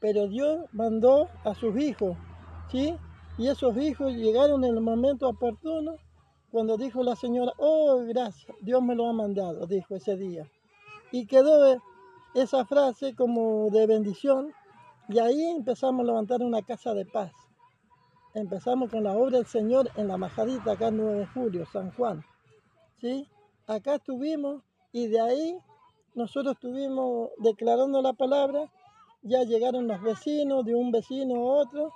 Pero 0.00 0.28
Dios 0.28 0.64
mandó 0.72 1.28
a 1.44 1.54
sus 1.54 1.78
hijos, 1.78 2.16
¿sí? 2.70 2.94
Y 3.36 3.48
esos 3.48 3.76
hijos 3.76 4.14
llegaron 4.14 4.64
en 4.64 4.74
el 4.76 4.80
momento 4.80 5.28
oportuno, 5.28 5.96
cuando 6.50 6.78
dijo 6.78 7.02
la 7.02 7.16
señora, 7.16 7.52
oh, 7.58 8.02
gracias, 8.08 8.56
Dios 8.62 8.82
me 8.82 8.94
lo 8.94 9.10
ha 9.10 9.12
mandado, 9.12 9.66
dijo 9.66 9.94
ese 9.94 10.16
día. 10.16 10.50
Y 11.12 11.26
quedó 11.26 11.80
esa 12.34 12.64
frase 12.64 13.14
como 13.14 13.70
de 13.70 13.86
bendición, 13.86 14.52
y 15.08 15.18
ahí 15.18 15.42
empezamos 15.56 16.02
a 16.02 16.06
levantar 16.06 16.42
una 16.42 16.62
casa 16.62 16.92
de 16.94 17.06
paz. 17.06 17.32
Empezamos 18.34 18.90
con 18.90 19.04
la 19.04 19.12
obra 19.12 19.38
del 19.38 19.46
Señor 19.46 19.90
en 19.96 20.08
la 20.08 20.18
Majadita, 20.18 20.72
acá 20.72 20.88
en 20.88 20.98
9 20.98 21.18
de 21.20 21.26
julio, 21.26 21.66
San 21.72 21.90
Juan. 21.92 22.22
¿sí? 23.00 23.26
Acá 23.66 23.94
estuvimos 23.94 24.62
y 24.92 25.06
de 25.08 25.20
ahí 25.20 25.58
nosotros 26.14 26.54
estuvimos 26.54 27.30
declarando 27.38 28.02
la 28.02 28.12
palabra, 28.12 28.70
ya 29.22 29.42
llegaron 29.44 29.86
los 29.86 30.00
vecinos, 30.02 30.64
de 30.64 30.74
un 30.74 30.90
vecino 30.90 31.36
a 31.36 31.62
otro, 31.62 31.92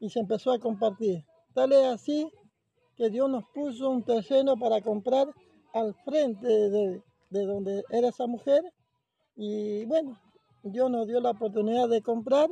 y 0.00 0.10
se 0.10 0.20
empezó 0.20 0.52
a 0.52 0.58
compartir. 0.58 1.24
Tal 1.54 1.72
es 1.72 1.86
así 1.86 2.30
que 2.96 3.10
Dios 3.10 3.28
nos 3.30 3.44
puso 3.54 3.90
un 3.90 4.02
terreno 4.04 4.56
para 4.56 4.80
comprar 4.80 5.28
al 5.72 5.94
frente 6.04 6.46
de, 6.46 7.02
de 7.34 7.44
donde 7.46 7.82
era 7.90 8.08
esa 8.08 8.26
mujer, 8.26 8.62
y 9.36 9.84
bueno, 9.84 10.18
Dios 10.62 10.90
nos 10.90 11.06
dio 11.06 11.20
la 11.20 11.30
oportunidad 11.30 11.88
de 11.88 12.00
comprar 12.00 12.48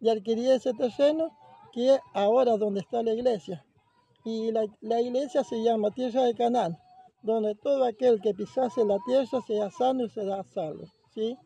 y 0.00 0.08
adquirir 0.08 0.52
ese 0.52 0.72
terreno, 0.74 1.36
que 1.72 1.94
es 1.94 2.00
ahora 2.14 2.56
donde 2.56 2.80
está 2.80 3.02
la 3.02 3.12
iglesia. 3.12 3.64
Y 4.24 4.52
la, 4.52 4.64
la 4.80 5.00
iglesia 5.00 5.42
se 5.44 5.62
llama 5.62 5.90
Tierra 5.90 6.22
de 6.24 6.34
Canaán 6.34 6.78
donde 7.22 7.54
todo 7.54 7.84
aquel 7.84 8.20
que 8.20 8.34
pisase 8.34 8.84
la 8.84 8.98
tierra 9.06 9.40
sea 9.46 9.70
sano 9.70 10.04
y 10.04 10.08
será 10.08 10.42
salvo. 10.44 10.84
¿sí? 11.14 11.36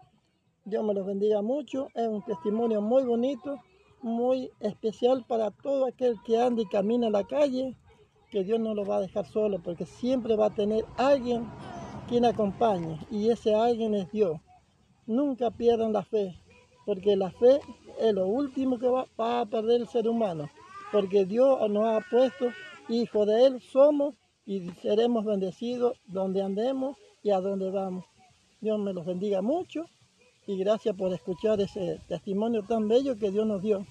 Dios 0.64 0.84
me 0.84 0.94
los 0.94 1.06
bendiga 1.06 1.42
mucho. 1.42 1.88
Es 1.94 2.08
un 2.08 2.22
testimonio 2.22 2.80
muy 2.80 3.04
bonito, 3.04 3.58
muy 4.02 4.50
especial 4.60 5.24
para 5.26 5.50
todo 5.50 5.86
aquel 5.86 6.16
que 6.24 6.40
anda 6.40 6.62
y 6.62 6.66
camina 6.66 7.10
la 7.10 7.24
calle, 7.24 7.76
que 8.30 8.44
Dios 8.44 8.60
no 8.60 8.74
lo 8.74 8.84
va 8.84 8.96
a 8.96 9.00
dejar 9.00 9.26
solo, 9.26 9.60
porque 9.62 9.86
siempre 9.86 10.36
va 10.36 10.46
a 10.46 10.54
tener 10.54 10.84
alguien 10.96 11.46
quien 12.08 12.24
acompañe, 12.24 12.98
y 13.10 13.30
ese 13.30 13.54
alguien 13.54 13.94
es 13.94 14.10
Dios. 14.12 14.40
Nunca 15.06 15.50
pierdan 15.50 15.92
la 15.92 16.02
fe, 16.02 16.34
porque 16.86 17.16
la 17.16 17.30
fe 17.30 17.60
es 18.00 18.14
lo 18.14 18.26
último 18.26 18.78
que 18.78 18.88
va, 18.88 19.06
a 19.18 19.46
perder 19.46 19.82
el 19.82 19.88
ser 19.88 20.08
humano, 20.08 20.50
porque 20.92 21.24
Dios 21.24 21.58
nos 21.70 21.86
ha 21.86 22.00
puesto 22.10 22.50
hijos 22.88 23.26
de 23.26 23.46
Él, 23.46 23.60
somos 23.60 24.14
y 24.46 24.70
seremos 24.82 25.24
bendecidos 25.24 25.98
donde 26.06 26.42
andemos 26.42 26.96
y 27.22 27.30
a 27.30 27.40
donde 27.40 27.70
vamos. 27.70 28.04
Dios 28.60 28.78
me 28.78 28.92
los 28.92 29.04
bendiga 29.04 29.42
mucho 29.42 29.84
y 30.46 30.58
gracias 30.58 30.94
por 30.96 31.12
escuchar 31.12 31.60
ese 31.60 32.00
testimonio 32.08 32.62
tan 32.62 32.88
bello 32.88 33.16
que 33.18 33.30
Dios 33.30 33.46
nos 33.46 33.62
dio. 33.62 33.86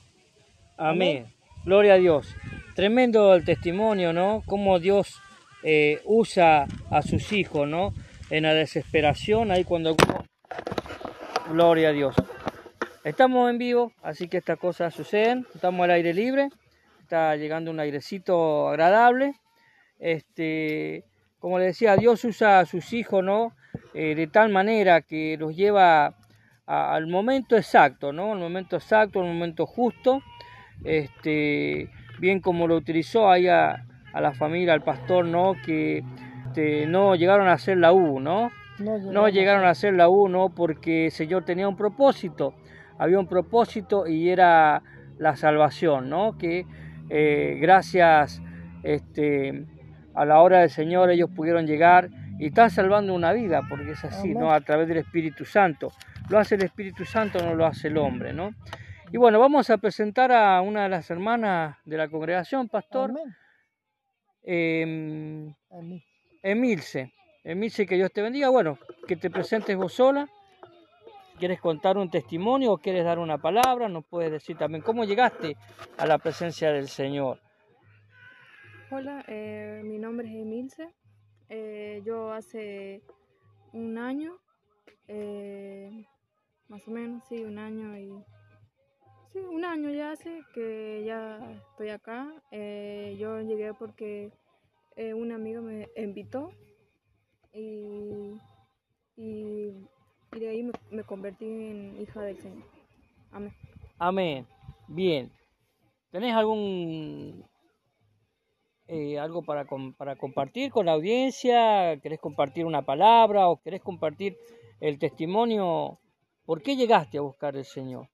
Amén. 0.78 1.28
Gloria 1.66 1.94
a 1.94 1.98
Dios. 1.98 2.28
Tremendo 2.76 3.34
el 3.34 3.46
testimonio, 3.46 4.14
¿no? 4.14 4.44
Cómo 4.46 4.80
Dios 4.80 5.16
eh, 5.64 6.02
usa 6.06 6.68
a 6.90 7.02
sus 7.02 7.32
hijos, 7.32 7.68
¿no? 7.68 7.94
En 8.34 8.42
la 8.42 8.56
desesperación, 8.56 9.52
ahí 9.52 9.64
cuando... 9.64 9.96
Gloria 11.52 11.90
a 11.90 11.92
Dios. 11.92 12.16
Estamos 13.04 13.48
en 13.48 13.60
vivo, 13.60 13.94
así 14.02 14.28
que 14.28 14.38
estas 14.38 14.58
cosas 14.58 14.92
suceden. 14.96 15.46
Estamos 15.54 15.84
al 15.84 15.92
aire 15.92 16.16
libre. 16.16 16.50
Está 17.00 17.36
llegando 17.36 17.70
un 17.70 17.80
airecito 17.80 18.70
agradable. 18.70 19.36
Este, 20.00 21.04
como 21.38 21.60
le 21.60 21.66
decía, 21.66 21.96
Dios 21.96 22.26
usa 22.26 22.62
a 22.62 22.66
sus 22.66 22.92
hijos, 22.94 23.24
¿no? 23.24 23.56
Eh, 23.94 24.16
de 24.16 24.26
tal 24.26 24.50
manera 24.50 25.02
que 25.02 25.38
los 25.38 25.56
lleva 25.56 26.16
al 26.66 27.06
momento 27.06 27.56
exacto, 27.56 28.14
¿no? 28.14 28.32
Al 28.32 28.40
momento 28.40 28.78
exacto, 28.78 29.22
al 29.22 29.28
momento 29.28 29.68
justo. 29.68 30.24
Este, 30.84 31.88
bien 32.18 32.40
como 32.40 32.68
lo 32.68 32.78
utilizó 32.78 33.30
ahí 33.30 33.48
a, 33.48 33.86
a 34.12 34.22
la 34.22 34.34
familia, 34.34 34.74
al 34.74 34.84
pastor, 34.84 35.24
¿no? 35.24 35.54
Que 35.64 36.04
este, 36.54 36.86
no 36.86 37.16
llegaron 37.16 37.48
a 37.48 37.54
hacer 37.54 37.78
la 37.78 37.94
U, 37.94 38.20
¿no? 38.20 38.52
No, 38.78 38.98
No 39.00 39.28
llegaron 39.30 39.66
a 39.66 39.72
hacer 39.72 39.94
la 39.94 40.08
U, 40.08 40.30
¿no? 40.30 40.50
Porque 40.50 41.06
el 41.06 41.12
Señor 41.12 41.46
tenía 41.46 41.68
un 41.68 41.76
propósito. 41.76 42.54
Había 43.00 43.20
un 43.20 43.28
propósito 43.28 44.08
y 44.08 44.30
era 44.30 44.84
la 45.18 45.36
salvación, 45.36 46.10
¿no? 46.10 46.38
Que 46.38 46.66
eh, 47.10 47.58
gracias 47.60 48.42
este, 48.84 49.66
a 50.14 50.26
la 50.26 50.42
hora 50.42 50.60
del 50.60 50.70
Señor 50.70 51.10
ellos 51.10 51.30
pudieron 51.36 51.66
llegar 51.66 52.10
y 52.38 52.48
están 52.48 52.70
salvando 52.70 53.14
una 53.16 53.34
vida, 53.34 53.62
porque 53.68 53.92
es 53.92 54.04
así, 54.04 54.32
Amén. 54.32 54.40
¿no? 54.44 54.52
A 54.52 54.62
través 54.62 54.88
del 54.88 54.98
Espíritu 54.98 55.46
Santo. 55.46 55.92
Lo 56.30 56.38
hace 56.38 56.56
el 56.56 56.64
Espíritu 56.64 57.04
Santo, 57.04 57.40
no 57.44 57.56
lo 57.56 57.66
hace 57.66 57.88
el 57.88 57.98
hombre, 57.98 58.32
¿no? 58.34 58.52
Y 59.12 59.18
bueno, 59.18 59.40
vamos 59.40 59.70
a 59.70 59.78
presentar 59.78 60.32
a 60.32 60.62
una 60.62 60.84
de 60.84 60.90
las 60.90 61.10
hermanas 61.10 61.78
de 61.86 61.98
la 61.98 62.08
congregación, 62.10 62.68
pastor, 62.70 63.12
Amén. 63.12 63.36
em, 64.44 65.54
Amén. 65.72 66.02
Emilce. 66.44 67.14
Emilce, 67.46 67.86
que 67.86 67.96
Dios 67.96 68.12
te 68.12 68.22
bendiga. 68.22 68.50
Bueno, 68.50 68.78
que 69.08 69.16
te 69.16 69.32
presentes 69.32 69.78
vos 69.78 69.94
sola. 69.94 70.30
¿Quieres 71.40 71.60
contar 71.62 71.98
un 71.98 72.12
testimonio 72.12 72.74
o 72.74 72.78
quieres 72.78 73.06
dar 73.06 73.18
una 73.18 73.38
palabra? 73.38 73.90
Nos 73.90 74.06
puedes 74.06 74.32
decir 74.32 74.58
también 74.58 74.84
cómo 74.84 75.06
llegaste 75.06 75.56
a 75.98 76.06
la 76.06 76.18
presencia 76.18 76.72
del 76.72 76.90
Señor. 76.90 77.40
Hola, 78.92 79.24
eh, 79.28 79.82
mi 79.84 79.98
nombre 79.98 80.28
es 80.28 80.36
Emilce. 80.36 80.94
Eh, 81.50 82.02
yo 82.06 82.32
hace 82.32 83.02
un 83.72 83.98
año, 83.98 84.38
eh, 85.08 86.06
más 86.68 86.88
o 86.88 86.92
menos, 86.92 87.24
sí, 87.28 87.44
un 87.44 87.58
año 87.58 87.98
y... 87.98 88.12
Sí, 89.32 89.40
un 89.40 89.66
año 89.66 89.90
ya 89.90 90.12
hace 90.12 90.42
que 90.54 91.04
ya 91.08 91.40
estoy 91.72 91.90
acá. 91.90 92.32
Yo 92.52 93.42
llegué 93.42 93.74
porque 93.74 94.30
eh, 94.96 95.14
un 95.14 95.32
amigo 95.32 95.62
me 95.62 95.90
invitó 95.96 96.52
y, 97.54 98.40
y, 99.18 99.72
y 100.34 100.40
de 100.40 100.50
ahí 100.50 100.64
me, 100.64 100.74
me 100.92 101.04
convertí 101.04 101.46
en 101.46 102.02
hija 102.02 102.22
del 102.22 102.38
Señor. 102.38 102.64
Amén. 103.32 103.54
Amén. 104.00 104.46
Bien. 104.88 105.32
¿Tenés 106.12 106.34
algún 106.36 107.44
eh, 108.88 109.18
algo 109.20 109.42
para, 109.44 109.66
com- 109.66 109.94
para 109.94 110.16
compartir 110.16 110.72
con 110.72 110.86
la 110.86 110.94
audiencia? 110.94 111.98
¿Querés 112.02 112.20
compartir 112.20 112.66
una 112.66 112.82
palabra 112.84 113.48
o 113.50 113.62
querés 113.62 113.82
compartir 113.82 114.38
el 114.80 115.00
testimonio? 115.00 116.00
¿Por 116.46 116.62
qué 116.62 116.76
llegaste 116.76 117.18
a 117.18 117.22
buscar 117.22 117.56
al 117.56 117.66
Señor? 117.66 118.10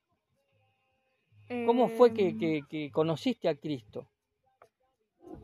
¿Cómo 1.65 1.88
fue 1.89 2.13
que, 2.13 2.29
Em, 2.29 2.38
que- 2.39 2.63
que 2.69 2.91
conociste 2.91 3.50
a 3.50 3.55
Cristo? 3.55 4.05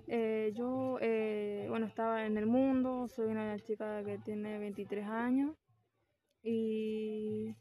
Eh, 0.07 0.51
yo, 0.55 0.97
eh, 1.01 1.65
bueno, 1.69 1.87
estaba 1.87 2.25
en 2.25 2.37
el 2.37 2.45
mundo, 2.45 3.07
soy 3.07 3.27
una 3.27 3.57
chica 3.59 4.03
que 4.03 4.19
tiene 4.19 4.59
23 4.59 5.07
años 5.07 5.55
y 6.43 7.55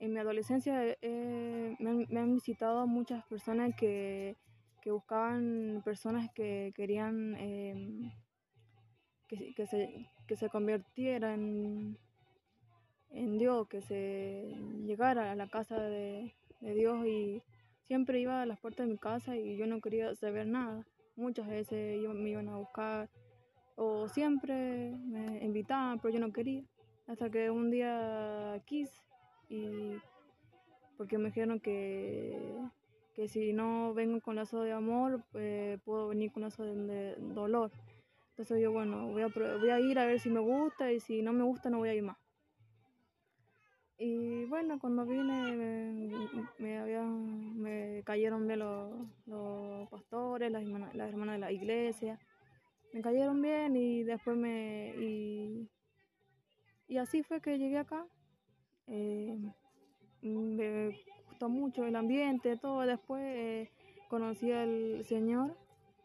en 0.00 0.12
mi 0.12 0.18
adolescencia 0.18 0.96
eh, 1.00 1.76
me, 1.78 1.90
han, 1.90 2.06
me 2.08 2.20
han 2.20 2.34
visitado 2.34 2.86
muchas 2.86 3.24
personas 3.26 3.74
que, 3.76 4.36
que 4.82 4.90
buscaban 4.90 5.82
personas 5.84 6.30
que 6.34 6.72
querían 6.74 7.36
que, 9.28 9.54
que 9.54 9.66
se, 9.66 10.10
que 10.26 10.36
se 10.36 10.48
convirtiera 10.50 11.34
en, 11.34 11.98
en 13.10 13.38
Dios, 13.38 13.68
que 13.68 13.80
se 13.80 14.54
llegara 14.84 15.32
a 15.32 15.36
la 15.36 15.48
casa 15.48 15.80
de, 15.80 16.34
de 16.60 16.74
Dios 16.74 17.06
y 17.06 17.42
siempre 17.86 18.20
iba 18.20 18.42
a 18.42 18.46
las 18.46 18.58
puertas 18.60 18.86
de 18.86 18.92
mi 18.92 18.98
casa 18.98 19.36
y 19.36 19.56
yo 19.56 19.66
no 19.66 19.80
quería 19.80 20.14
saber 20.14 20.46
nada. 20.46 20.86
Muchas 21.16 21.46
veces 21.48 22.00
me 22.08 22.30
iban 22.30 22.48
a 22.48 22.56
buscar 22.56 23.08
o 23.76 24.08
siempre 24.08 24.92
me 25.06 25.44
invitaban, 25.44 25.98
pero 26.00 26.14
yo 26.14 26.20
no 26.20 26.32
quería. 26.32 26.64
Hasta 27.06 27.30
que 27.30 27.50
un 27.50 27.70
día 27.70 28.60
quise 28.64 29.02
y 29.48 29.96
porque 30.96 31.18
me 31.18 31.26
dijeron 31.26 31.60
que, 31.60 32.56
que 33.14 33.28
si 33.28 33.52
no 33.52 33.94
vengo 33.94 34.20
con 34.20 34.36
lazo 34.36 34.62
de 34.62 34.72
amor, 34.72 35.22
eh, 35.34 35.78
puedo 35.84 36.08
venir 36.08 36.32
con 36.32 36.42
lazo 36.42 36.64
de, 36.64 36.74
de 36.74 37.16
dolor. 37.34 37.70
Entonces 38.30 38.60
yo, 38.60 38.72
bueno, 38.72 39.08
voy 39.08 39.22
a, 39.22 39.28
voy 39.28 39.70
a 39.70 39.80
ir 39.80 39.98
a 39.98 40.06
ver 40.06 40.18
si 40.18 40.30
me 40.30 40.40
gusta 40.40 40.92
y 40.92 41.00
si 41.00 41.22
no 41.22 41.32
me 41.32 41.44
gusta 41.44 41.70
no 41.70 41.78
voy 41.78 41.90
a 41.90 41.94
ir 41.94 42.02
más. 42.02 42.16
Y 43.96 44.44
bueno, 44.46 44.78
cuando 44.80 45.06
vine 45.06 45.52
me, 45.52 46.28
me 46.58 46.78
habían, 46.78 47.56
me 47.60 48.02
cayeron 48.04 48.46
bien 48.46 48.58
los, 48.58 48.92
los 49.26 49.88
pastores, 49.88 50.50
las 50.50 50.62
hermanas, 50.62 50.94
las 50.94 51.08
hermanas 51.10 51.36
de 51.36 51.40
la 51.40 51.52
iglesia. 51.52 52.18
Me 52.92 53.02
cayeron 53.02 53.40
bien 53.40 53.76
y 53.76 54.02
después 54.02 54.36
me... 54.36 54.94
Y, 54.98 55.68
y 56.88 56.96
así 56.98 57.22
fue 57.22 57.40
que 57.40 57.56
llegué 57.56 57.78
acá. 57.78 58.04
Eh, 58.88 59.38
me 60.22 60.96
gustó 61.28 61.48
mucho 61.48 61.84
el 61.86 61.94
ambiente, 61.94 62.56
todo. 62.56 62.80
Después 62.80 63.22
eh, 63.24 63.70
conocí 64.08 64.50
al 64.50 65.04
Señor. 65.04 65.56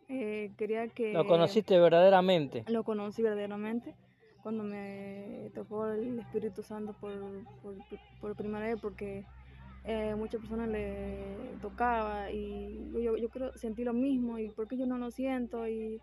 eh, 0.09 0.51
quería 0.57 0.87
que... 0.89 1.13
Lo 1.13 1.25
conociste 1.25 1.79
verdaderamente. 1.79 2.65
Lo 2.67 2.83
conocí 2.83 3.23
verdaderamente 3.23 3.95
cuando 4.43 4.63
me 4.63 5.51
tocó 5.53 5.87
el 5.87 6.19
Espíritu 6.19 6.63
Santo 6.63 6.93
por, 6.93 7.13
por, 7.61 7.75
por 8.21 8.35
primera 8.35 8.65
vez 8.67 8.79
porque 8.81 9.25
eh, 9.83 10.13
muchas 10.15 10.39
personas 10.39 10.69
le 10.69 11.55
tocaba 11.61 12.31
y 12.31 12.91
yo, 13.01 13.17
yo 13.17 13.29
creo 13.29 13.51
sentí 13.57 13.83
lo 13.83 13.93
mismo 13.93 14.37
y 14.39 14.49
porque 14.49 14.77
yo 14.77 14.85
no 14.85 14.97
lo 14.97 15.11
siento 15.11 15.67
y 15.67 15.99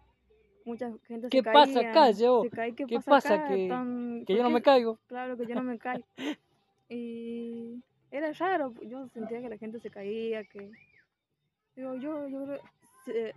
mucha 0.64 0.92
gente 1.06 1.28
¿Qué 1.30 1.38
se 1.38 1.42
pasa 1.44 1.72
caía, 1.80 1.90
acá, 1.90 2.10
yo? 2.10 2.42
se 2.42 2.50
cae, 2.50 2.72
¿qué, 2.74 2.86
¿Qué 2.86 2.96
pasa, 2.96 3.10
pasa 3.10 3.34
acá? 3.34 3.48
que- 3.48 3.68
Tan- 3.68 4.24
Que 4.26 4.34
yo 4.34 4.38
¿por 4.42 4.50
no 4.50 4.54
me 4.54 4.62
caigo. 4.62 4.98
Claro 5.06 5.36
que 5.36 5.46
yo 5.46 5.54
no 5.54 5.62
me 5.62 5.78
caigo. 5.78 6.04
y 6.88 7.82
era 8.10 8.32
raro, 8.32 8.72
yo 8.82 9.08
sentía 9.08 9.40
que 9.40 9.48
la 9.48 9.58
gente 9.58 9.78
se 9.80 9.90
caía, 9.90 10.44
que... 10.44 10.70
Digo, 11.74 11.94
yo, 11.96 12.26
yo 12.28 12.44
creo, 12.44 12.60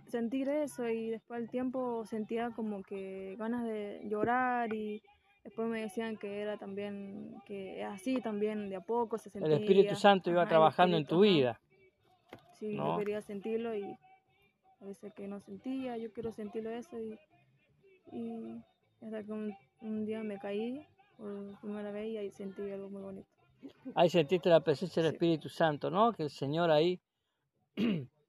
sentir 0.06 0.48
eso 0.48 0.88
y 0.88 1.10
después 1.10 1.40
al 1.40 1.48
tiempo 1.48 2.04
sentía 2.04 2.50
como 2.50 2.82
que 2.82 3.36
ganas 3.38 3.64
de 3.64 4.00
llorar 4.04 4.72
y 4.74 5.02
después 5.44 5.68
me 5.68 5.80
decían 5.82 6.16
que 6.16 6.40
era 6.40 6.56
también, 6.58 7.34
que 7.46 7.82
así 7.84 8.20
también 8.20 8.68
de 8.68 8.76
a 8.76 8.80
poco 8.80 9.18
se 9.18 9.30
sentía. 9.30 9.54
El 9.56 9.62
Espíritu 9.62 9.94
Santo 9.94 10.30
iba 10.30 10.42
Ajá, 10.42 10.48
trabajando 10.50 10.96
en 10.96 11.02
Espíritu, 11.02 11.16
tu 11.22 11.24
ajá. 11.24 11.34
vida. 11.34 11.60
Sí, 12.58 12.76
¿no? 12.76 12.92
yo 12.92 12.98
quería 12.98 13.22
sentirlo 13.22 13.74
y 13.74 13.84
a 14.80 14.84
veces 14.84 15.12
que 15.14 15.26
no 15.28 15.40
sentía, 15.40 15.96
yo 15.96 16.12
quiero 16.12 16.32
sentirlo 16.32 16.70
eso 16.70 16.98
y, 16.98 17.18
y 18.12 18.62
hasta 19.02 19.22
que 19.24 19.32
un, 19.32 19.54
un 19.80 20.04
día 20.04 20.22
me 20.22 20.38
caí 20.38 20.86
por 21.16 21.58
primera 21.60 21.90
vez 21.90 22.08
y 22.08 22.16
ahí 22.18 22.30
sentí 22.30 22.70
algo 22.70 22.88
muy 22.90 23.02
bonito. 23.02 23.28
Ahí 23.94 24.08
sentiste 24.08 24.48
la 24.48 24.60
presencia 24.60 25.02
del 25.02 25.12
Sí. 25.12 25.16
Espíritu 25.16 25.48
Santo, 25.48 25.90
¿no? 25.90 26.12
Que 26.12 26.24
el 26.24 26.30
Señor 26.30 26.70
ahí 26.70 27.00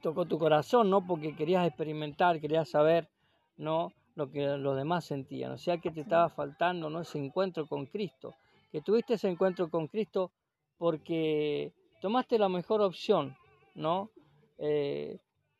tocó 0.00 0.26
tu 0.26 0.38
corazón, 0.38 0.90
¿no? 0.90 1.06
Porque 1.06 1.34
querías 1.34 1.66
experimentar, 1.66 2.40
querías 2.40 2.68
saber, 2.68 3.08
¿no? 3.56 3.92
Lo 4.14 4.30
que 4.30 4.46
los 4.56 4.76
demás 4.76 5.04
sentían. 5.04 5.52
O 5.52 5.58
sea 5.58 5.78
que 5.78 5.90
te 5.90 6.00
estaba 6.00 6.28
faltando, 6.28 6.90
¿no? 6.90 7.00
Ese 7.00 7.18
encuentro 7.18 7.66
con 7.66 7.86
Cristo. 7.86 8.34
Que 8.72 8.80
tuviste 8.80 9.14
ese 9.14 9.28
encuentro 9.28 9.70
con 9.70 9.86
Cristo 9.86 10.30
porque 10.78 11.72
tomaste 12.00 12.38
la 12.38 12.48
mejor 12.48 12.80
opción, 12.80 13.36
¿no? 13.74 14.10
Eh, 14.58 15.18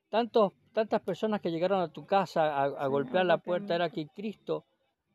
tantos, 0.08 0.52
tantas 0.72 1.00
personas 1.02 1.40
que 1.40 1.50
llegaron 1.50 1.80
a 1.80 1.88
tu 1.88 2.06
casa 2.06 2.56
a, 2.56 2.64
a 2.64 2.86
golpear 2.86 3.26
la 3.26 3.38
puerta 3.38 3.74
era 3.74 3.90
que 3.90 4.08
Cristo, 4.08 4.64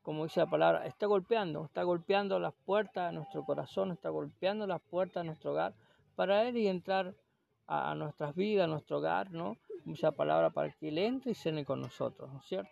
como 0.02 0.24
dice 0.24 0.40
la 0.40 0.50
palabra, 0.50 0.86
está 0.86 1.06
golpeando, 1.08 1.66
está 1.66 1.84
golpeando 1.84 2.40
las 2.40 2.54
puertas 2.66 3.10
de 3.10 3.18
nuestro 3.18 3.44
corazón, 3.44 3.92
está 3.92 4.10
golpeando 4.10 4.68
las 4.68 4.82
puertas 4.82 5.24
de 5.24 5.28
nuestro 5.28 5.52
hogar 5.52 5.74
para 6.16 6.48
Él 6.48 6.58
y 6.58 6.68
entrar 6.68 7.14
a, 7.68 7.92
a 7.92 7.96
nuestras 7.96 8.36
vidas, 8.36 8.66
a 8.66 8.68
nuestro 8.68 8.98
hogar, 8.98 9.32
¿no? 9.32 9.58
La 10.02 10.12
palabra, 10.12 10.50
para 10.50 10.72
que 10.72 10.90
Él 10.90 10.98
entre 10.98 11.32
y 11.32 11.36
cene 11.36 11.64
con 11.66 11.80
nosotros, 11.82 12.32
¿no 12.32 12.40
es 12.40 12.46
cierto? 12.46 12.72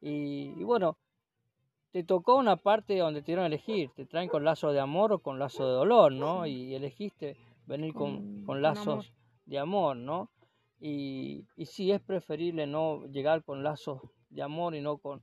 Y, 0.00 0.52
y 0.56 0.64
bueno, 0.64 0.96
te 1.92 2.04
tocó 2.04 2.36
una 2.36 2.56
parte 2.56 2.96
donde 2.98 3.20
te 3.20 3.26
dieron 3.26 3.44
a 3.44 3.48
elegir, 3.48 3.90
te 3.96 4.06
traen 4.06 4.28
con 4.28 4.44
lazo 4.44 4.72
de 4.72 4.80
amor 4.80 5.12
o 5.12 5.18
con 5.18 5.38
lazo 5.38 5.66
de 5.66 5.72
dolor, 5.74 6.12
¿no? 6.12 6.46
Y 6.46 6.74
elegiste 6.74 7.36
venir 7.66 7.94
con, 7.94 8.44
Con- 8.44 8.62
lazos 8.62 9.12
de 9.46 9.58
amor, 9.58 9.96
¿no? 9.96 10.28
Y, 10.80 11.44
y 11.56 11.66
sí 11.66 11.90
es 11.92 12.00
preferible 12.00 12.66
no 12.66 13.04
llegar 13.06 13.42
con 13.44 13.62
lazos 13.62 14.00
de 14.30 14.42
amor 14.42 14.74
y 14.74 14.80
no 14.80 14.98
con 14.98 15.20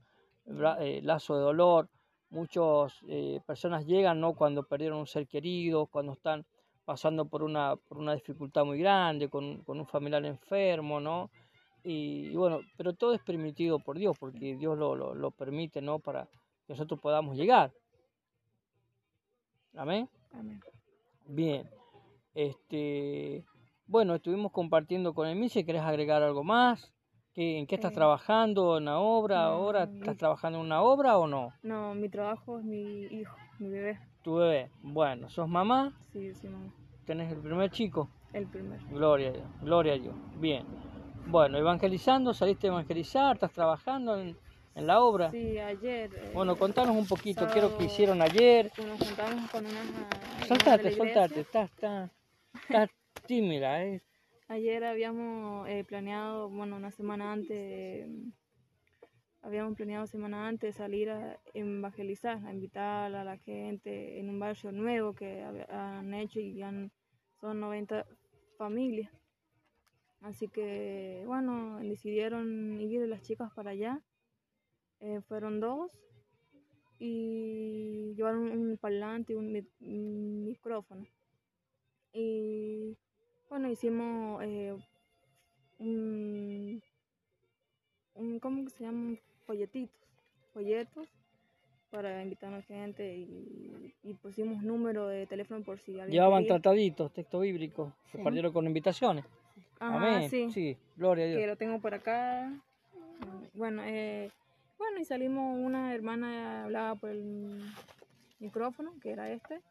eh, 0.80 1.00
lazo 1.02 1.36
de 1.36 1.42
dolor. 1.42 1.88
Muchas 2.30 2.92
personas 3.46 3.86
llegan 3.86 4.20
¿no? 4.20 4.34
cuando 4.34 4.62
perdieron 4.62 4.98
un 4.98 5.06
ser 5.06 5.26
querido, 5.26 5.86
cuando 5.86 6.12
están 6.12 6.44
pasando 6.88 7.26
por 7.26 7.42
una, 7.42 7.76
por 7.76 7.98
una 7.98 8.14
dificultad 8.14 8.64
muy 8.64 8.78
grande, 8.78 9.28
con, 9.28 9.58
con 9.64 9.78
un 9.78 9.84
familiar 9.86 10.24
enfermo, 10.24 11.00
¿no? 11.00 11.28
Y, 11.84 12.30
y 12.32 12.34
bueno, 12.34 12.60
pero 12.78 12.94
todo 12.94 13.12
es 13.12 13.20
permitido 13.20 13.78
por 13.78 13.98
Dios, 13.98 14.16
porque 14.18 14.56
Dios 14.56 14.78
lo, 14.78 14.96
lo, 14.96 15.14
lo 15.14 15.30
permite, 15.30 15.82
¿no? 15.82 15.98
Para 15.98 16.24
que 16.66 16.72
nosotros 16.72 16.98
podamos 16.98 17.36
llegar. 17.36 17.70
Amén. 19.76 20.08
Amén. 20.32 20.60
Bien. 21.26 21.68
Este, 22.34 23.44
bueno, 23.86 24.14
estuvimos 24.14 24.50
compartiendo 24.50 25.12
con 25.12 25.28
el 25.28 25.50
si 25.50 25.64
¿Querés 25.64 25.82
agregar 25.82 26.22
algo 26.22 26.42
más? 26.42 26.90
¿Qué, 27.34 27.58
¿En 27.58 27.66
qué 27.66 27.74
estás 27.74 27.92
Eh, 27.92 27.96
trabajando? 27.96 28.78
¿En 28.78 28.84
una 28.84 28.98
obra? 28.98 29.42
no, 29.42 29.48
¿Ahora 29.52 29.84
mi- 29.84 29.98
estás 30.00 30.16
trabajando 30.16 30.58
en 30.58 30.64
una 30.64 30.80
obra 30.80 31.18
o 31.18 31.26
no? 31.26 31.52
No, 31.62 31.94
mi 31.94 32.08
trabajo 32.08 32.60
es 32.60 32.64
mi 32.64 33.04
hijo, 33.08 33.36
mi 33.58 33.68
bebé. 33.68 34.00
Tu 34.22 34.34
bebé. 34.34 34.70
Bueno, 34.82 35.28
sos 35.30 35.48
mamá, 35.48 35.92
Sí, 36.12 36.34
sí, 36.34 36.48
mamá. 36.48 36.72
tenés 37.06 37.32
el 37.32 37.38
primer 37.38 37.70
chico. 37.70 38.08
El 38.32 38.46
primero. 38.46 38.82
Gloria 38.90 39.28
a 39.28 39.32
Dios, 39.32 39.46
gloria 39.62 39.92
a 39.94 39.98
Dios. 39.98 40.14
Bien. 40.38 40.64
Bueno, 41.26 41.58
evangelizando, 41.58 42.34
saliste 42.34 42.66
a 42.66 42.70
evangelizar, 42.70 43.34
estás 43.36 43.52
trabajando 43.52 44.18
en, 44.18 44.36
en 44.74 44.86
la 44.86 45.00
obra. 45.00 45.30
Sí, 45.30 45.58
ayer. 45.58 46.10
eh, 46.14 46.30
Bueno, 46.34 46.56
contanos 46.56 46.96
un 46.96 47.06
poquito, 47.06 47.46
qué 47.46 47.58
es 47.58 47.62
lo 47.64 47.68
que 47.70 47.74
sábado, 47.74 47.84
hicieron 47.86 48.22
ayer. 48.22 48.70
Nos 48.86 48.98
juntamos 48.98 49.50
con 49.50 49.64
unas. 49.66 50.40
de 50.40 50.46
Soltate, 50.46 50.90
soltate, 50.92 51.40
estás, 51.40 51.70
estás, 51.70 52.10
estás 52.62 52.90
tímida, 53.26 53.82
¿eh? 53.84 54.02
Ayer 54.48 54.82
habíamos 54.84 55.68
eh, 55.68 55.84
planeado, 55.86 56.48
bueno, 56.48 56.76
una 56.76 56.90
semana 56.90 57.32
antes, 57.32 57.50
eh, 57.50 58.08
habíamos 59.48 59.76
planeado 59.76 60.06
semana 60.06 60.46
antes 60.46 60.76
salir 60.76 61.08
a 61.08 61.40
evangelizar, 61.54 62.36
a 62.46 62.52
invitar 62.52 63.14
a 63.14 63.24
la 63.24 63.38
gente 63.38 64.18
en 64.20 64.28
un 64.28 64.38
barrio 64.38 64.72
nuevo 64.72 65.14
que 65.14 65.42
han 65.70 66.12
hecho 66.12 66.38
y 66.38 66.60
han, 66.62 66.92
son 67.40 67.58
90 67.60 68.04
familias. 68.58 69.10
Así 70.20 70.48
que, 70.48 71.22
bueno, 71.26 71.78
decidieron 71.78 72.78
ir 72.78 73.08
las 73.08 73.22
chicas 73.22 73.50
para 73.54 73.70
allá. 73.70 74.02
Eh, 75.00 75.20
fueron 75.28 75.60
dos 75.60 75.90
y 76.98 78.12
llevaron 78.16 78.50
un 78.50 78.76
parlante 78.76 79.32
y 79.32 79.36
un, 79.36 79.50
mi- 79.50 79.68
un 79.80 80.44
micrófono. 80.44 81.06
Y 82.12 82.98
bueno, 83.48 83.70
hicimos 83.70 84.42
eh, 84.42 84.76
un, 85.78 86.82
un, 88.14 88.38
¿cómo 88.40 88.68
se 88.68 88.84
llaman? 88.84 89.18
Folletitos, 89.48 89.96
folletos 90.52 91.08
para 91.90 92.22
invitar 92.22 92.52
a 92.52 92.56
la 92.58 92.62
gente 92.62 93.16
y, 93.16 93.94
y 94.02 94.12
pusimos 94.12 94.62
número 94.62 95.06
de 95.08 95.26
teléfono 95.26 95.64
por 95.64 95.78
si 95.80 95.92
alguien 95.92 96.10
Llevaban 96.10 96.42
quería. 96.42 96.56
trataditos, 96.60 97.10
texto 97.14 97.40
bíblico, 97.40 97.94
se 98.12 98.18
Sí. 98.18 98.24
partieron 98.24 98.52
con 98.52 98.66
invitaciones. 98.66 99.24
Ajá, 99.80 99.96
Amén. 99.96 100.28
sí, 100.28 100.50
Sí, 100.50 100.76
gloria 100.96 101.24
a 101.24 101.28
que 101.28 101.36
Dios. 101.38 101.46
lo 101.46 101.56
tengo 101.56 101.80
por 101.80 101.94
acá. 101.94 102.52
Bueno, 103.54 103.82
eh, 103.86 104.30
bueno, 104.76 105.00
y 105.00 105.06
salimos, 105.06 105.56
una 105.58 105.94
hermana 105.94 106.64
hablaba 106.64 106.94
por 106.96 107.08
el 107.08 107.62
micrófono, 108.40 108.92
que 109.00 109.12
era 109.12 109.30
este, 109.32 109.62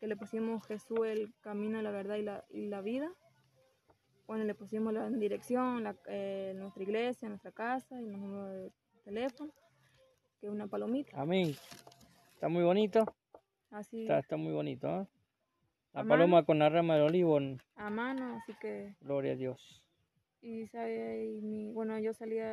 que 0.00 0.06
le 0.06 0.16
pusimos 0.16 0.66
Jesús 0.66 1.00
el 1.04 1.34
camino, 1.42 1.82
la 1.82 1.90
verdad 1.90 2.16
y 2.16 2.22
la, 2.22 2.42
y 2.48 2.68
la 2.68 2.80
vida. 2.80 3.12
Bueno, 4.26 4.44
le 4.44 4.54
pusimos 4.54 4.94
la 4.94 5.10
dirección, 5.10 5.82
la, 5.84 5.94
eh, 6.06 6.54
nuestra 6.56 6.82
iglesia, 6.82 7.28
nuestra 7.28 7.52
casa 7.52 8.00
y 8.00 8.06
los 8.06 8.18
números 8.18 8.50
de 8.54 8.72
teléfono, 9.14 9.52
que 10.40 10.46
es 10.46 10.52
una 10.52 10.68
palomita. 10.68 11.20
Amén. 11.20 11.54
Está 12.34 12.48
muy 12.48 12.62
bonito. 12.62 13.04
Así 13.70 14.02
Está, 14.02 14.18
está 14.20 14.36
muy 14.36 14.52
bonito, 14.52 14.86
¿eh? 14.88 15.06
La 15.92 16.02
A 16.02 16.04
paloma 16.04 16.36
mano. 16.36 16.46
con 16.46 16.58
la 16.60 16.68
rama 16.68 16.94
del 16.94 17.02
olivo, 17.04 17.38
a 17.74 17.90
mano, 17.90 18.36
así 18.36 18.54
que 18.60 18.94
gloria 19.00 19.32
a 19.32 19.36
Dios. 19.36 19.82
y, 20.42 20.66
sabe, 20.68 21.26
y 21.26 21.40
mi, 21.42 21.72
bueno, 21.72 21.98
yo 21.98 22.12
salía 22.14 22.48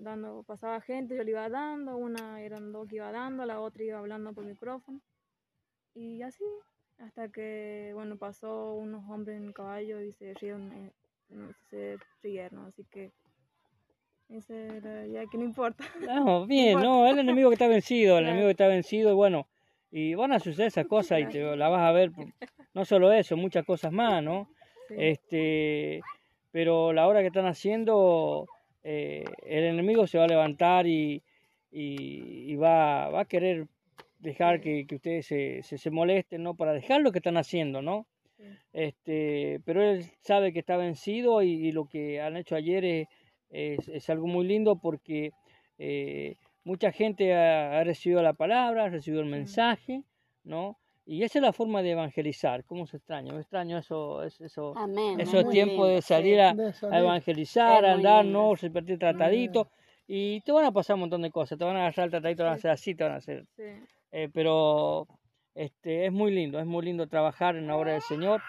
dando, 0.00 0.42
pasaba 0.42 0.80
gente, 0.80 1.16
yo 1.16 1.22
le 1.22 1.30
iba 1.30 1.48
dando, 1.48 1.96
una 1.96 2.42
eran 2.42 2.72
dos 2.72 2.88
que 2.88 2.96
iba 2.96 3.12
dando, 3.12 3.46
la 3.46 3.60
otra 3.60 3.84
iba 3.84 3.98
hablando 4.00 4.32
por 4.32 4.44
micrófono. 4.44 5.00
Y 5.94 6.22
así, 6.22 6.44
hasta 6.98 7.28
que, 7.28 7.92
bueno, 7.94 8.16
pasó 8.18 8.74
unos 8.74 9.08
hombres 9.08 9.36
en 9.40 9.52
caballo 9.52 10.00
y 10.00 10.10
se 10.12 10.34
rieron, 10.34 10.72
eh, 10.72 10.92
se 11.70 11.96
rieron, 12.22 12.66
así 12.66 12.84
que 12.90 13.12
ese 14.28 14.76
era, 14.76 15.06
ya 15.06 15.26
que 15.26 15.38
no 15.38 15.44
importa. 15.44 15.84
No, 16.00 16.46
bien, 16.46 16.80
no, 16.80 17.06
el 17.06 17.18
enemigo 17.18 17.50
que 17.50 17.54
está 17.54 17.68
vencido, 17.68 18.18
el 18.18 18.24
Claro. 18.24 18.28
enemigo 18.30 18.48
que 18.48 18.52
está 18.52 18.66
vencido, 18.68 19.10
y 19.10 19.14
bueno, 19.14 19.48
y 19.90 20.14
van 20.14 20.32
a 20.32 20.40
suceder 20.40 20.68
esas 20.68 20.86
cosas 20.86 21.20
y 21.20 21.26
te 21.26 21.56
la 21.56 21.68
vas 21.68 21.82
a 21.82 21.92
ver, 21.92 22.10
no 22.74 22.84
solo 22.84 23.12
eso, 23.12 23.36
muchas 23.36 23.64
cosas 23.64 23.92
más, 23.92 24.22
¿no? 24.22 24.48
Sí, 24.88 24.94
Este, 24.98 26.02
pero 26.50 26.92
la 26.92 27.06
hora 27.06 27.20
que 27.20 27.28
están 27.28 27.46
haciendo, 27.46 28.46
eh, 28.82 29.24
el 29.46 29.64
enemigo 29.64 30.06
se 30.06 30.18
va 30.18 30.24
a 30.24 30.28
levantar 30.28 30.86
y, 30.86 31.22
y, 31.70 32.50
y 32.52 32.56
va, 32.56 33.08
va 33.10 33.20
a 33.22 33.24
querer 33.26 33.66
dejar 34.18 34.60
que, 34.60 34.86
que 34.86 34.96
ustedes 34.96 35.26
se, 35.26 35.62
se, 35.62 35.78
se 35.78 35.90
molesten, 35.90 36.42
¿no? 36.42 36.54
Para 36.54 36.72
dejar 36.72 37.00
lo 37.00 37.12
que 37.12 37.18
están 37.18 37.36
haciendo, 37.36 37.82
¿no? 37.82 38.06
sí, 38.36 38.44
Este, 38.72 39.60
pero 39.64 39.82
él 39.82 40.04
sabe 40.20 40.52
que 40.52 40.58
está 40.60 40.76
vencido 40.76 41.42
y, 41.42 41.50
y 41.52 41.72
lo 41.72 41.86
que 41.86 42.20
han 42.20 42.36
hecho 42.36 42.54
ayer 42.56 42.84
es, 42.84 43.08
es, 43.50 43.88
es 43.88 44.08
algo 44.10 44.26
muy 44.26 44.46
lindo 44.46 44.76
porque 44.76 45.32
eh, 45.78 46.36
mucha 46.64 46.92
gente 46.92 47.34
ha, 47.34 47.78
ha 47.80 47.84
recibido 47.84 48.22
la 48.22 48.32
palabra, 48.32 48.84
ha 48.84 48.88
recibido 48.88 49.22
el 49.22 49.28
mensaje, 49.28 50.02
¿no? 50.44 50.78
Y 51.08 51.22
esa 51.22 51.38
es 51.38 51.42
la 51.42 51.52
forma 51.52 51.82
de 51.82 51.92
evangelizar. 51.92 52.64
¿Cómo 52.64 52.86
se 52.86 52.96
extraña? 52.96 53.32
Me 53.32 53.40
extraño 53.40 53.78
eso, 53.78 54.24
es- 54.24 54.40
eso, 54.40 54.72
Amén. 54.76 55.20
esos 55.20 55.48
tiempos 55.50 55.88
de 55.88 56.02
salir 56.02 56.40
a, 56.40 56.52
De 56.54 56.72
a 56.90 56.98
evangelizar, 56.98 57.84
a 57.84 57.92
andar, 57.92 58.24
¿no? 58.24 58.54
Repartir 58.56 58.98
trataditos. 58.98 59.68
Y 60.08 60.40
te 60.40 60.50
van 60.52 60.64
a 60.64 60.72
pasar 60.72 60.94
un 60.94 61.00
montón 61.00 61.22
de 61.22 61.30
cosas. 61.30 61.58
Te 61.58 61.64
van 61.64 61.76
a 61.76 61.80
agarrar 61.86 62.06
el 62.06 62.10
tratadito, 62.10 62.38
te 62.38 62.42
van 62.44 62.52
a 62.52 62.56
hacer 62.56 62.70
así, 62.72 62.94
te 62.94 63.04
van 63.04 63.12
a 63.12 63.16
hacer 63.16 63.44
sí. 63.56 63.62
eh, 64.12 64.28
pero 64.32 65.06
este, 65.54 66.06
es 66.06 66.12
muy 66.12 66.32
lindo, 66.32 66.58
es 66.58 66.66
muy 66.66 66.84
lindo 66.84 67.06
trabajar 67.06 67.54
en 67.56 67.66
la 67.66 67.76
obra 67.76 67.92
del 67.92 68.02
Señor 68.02 68.40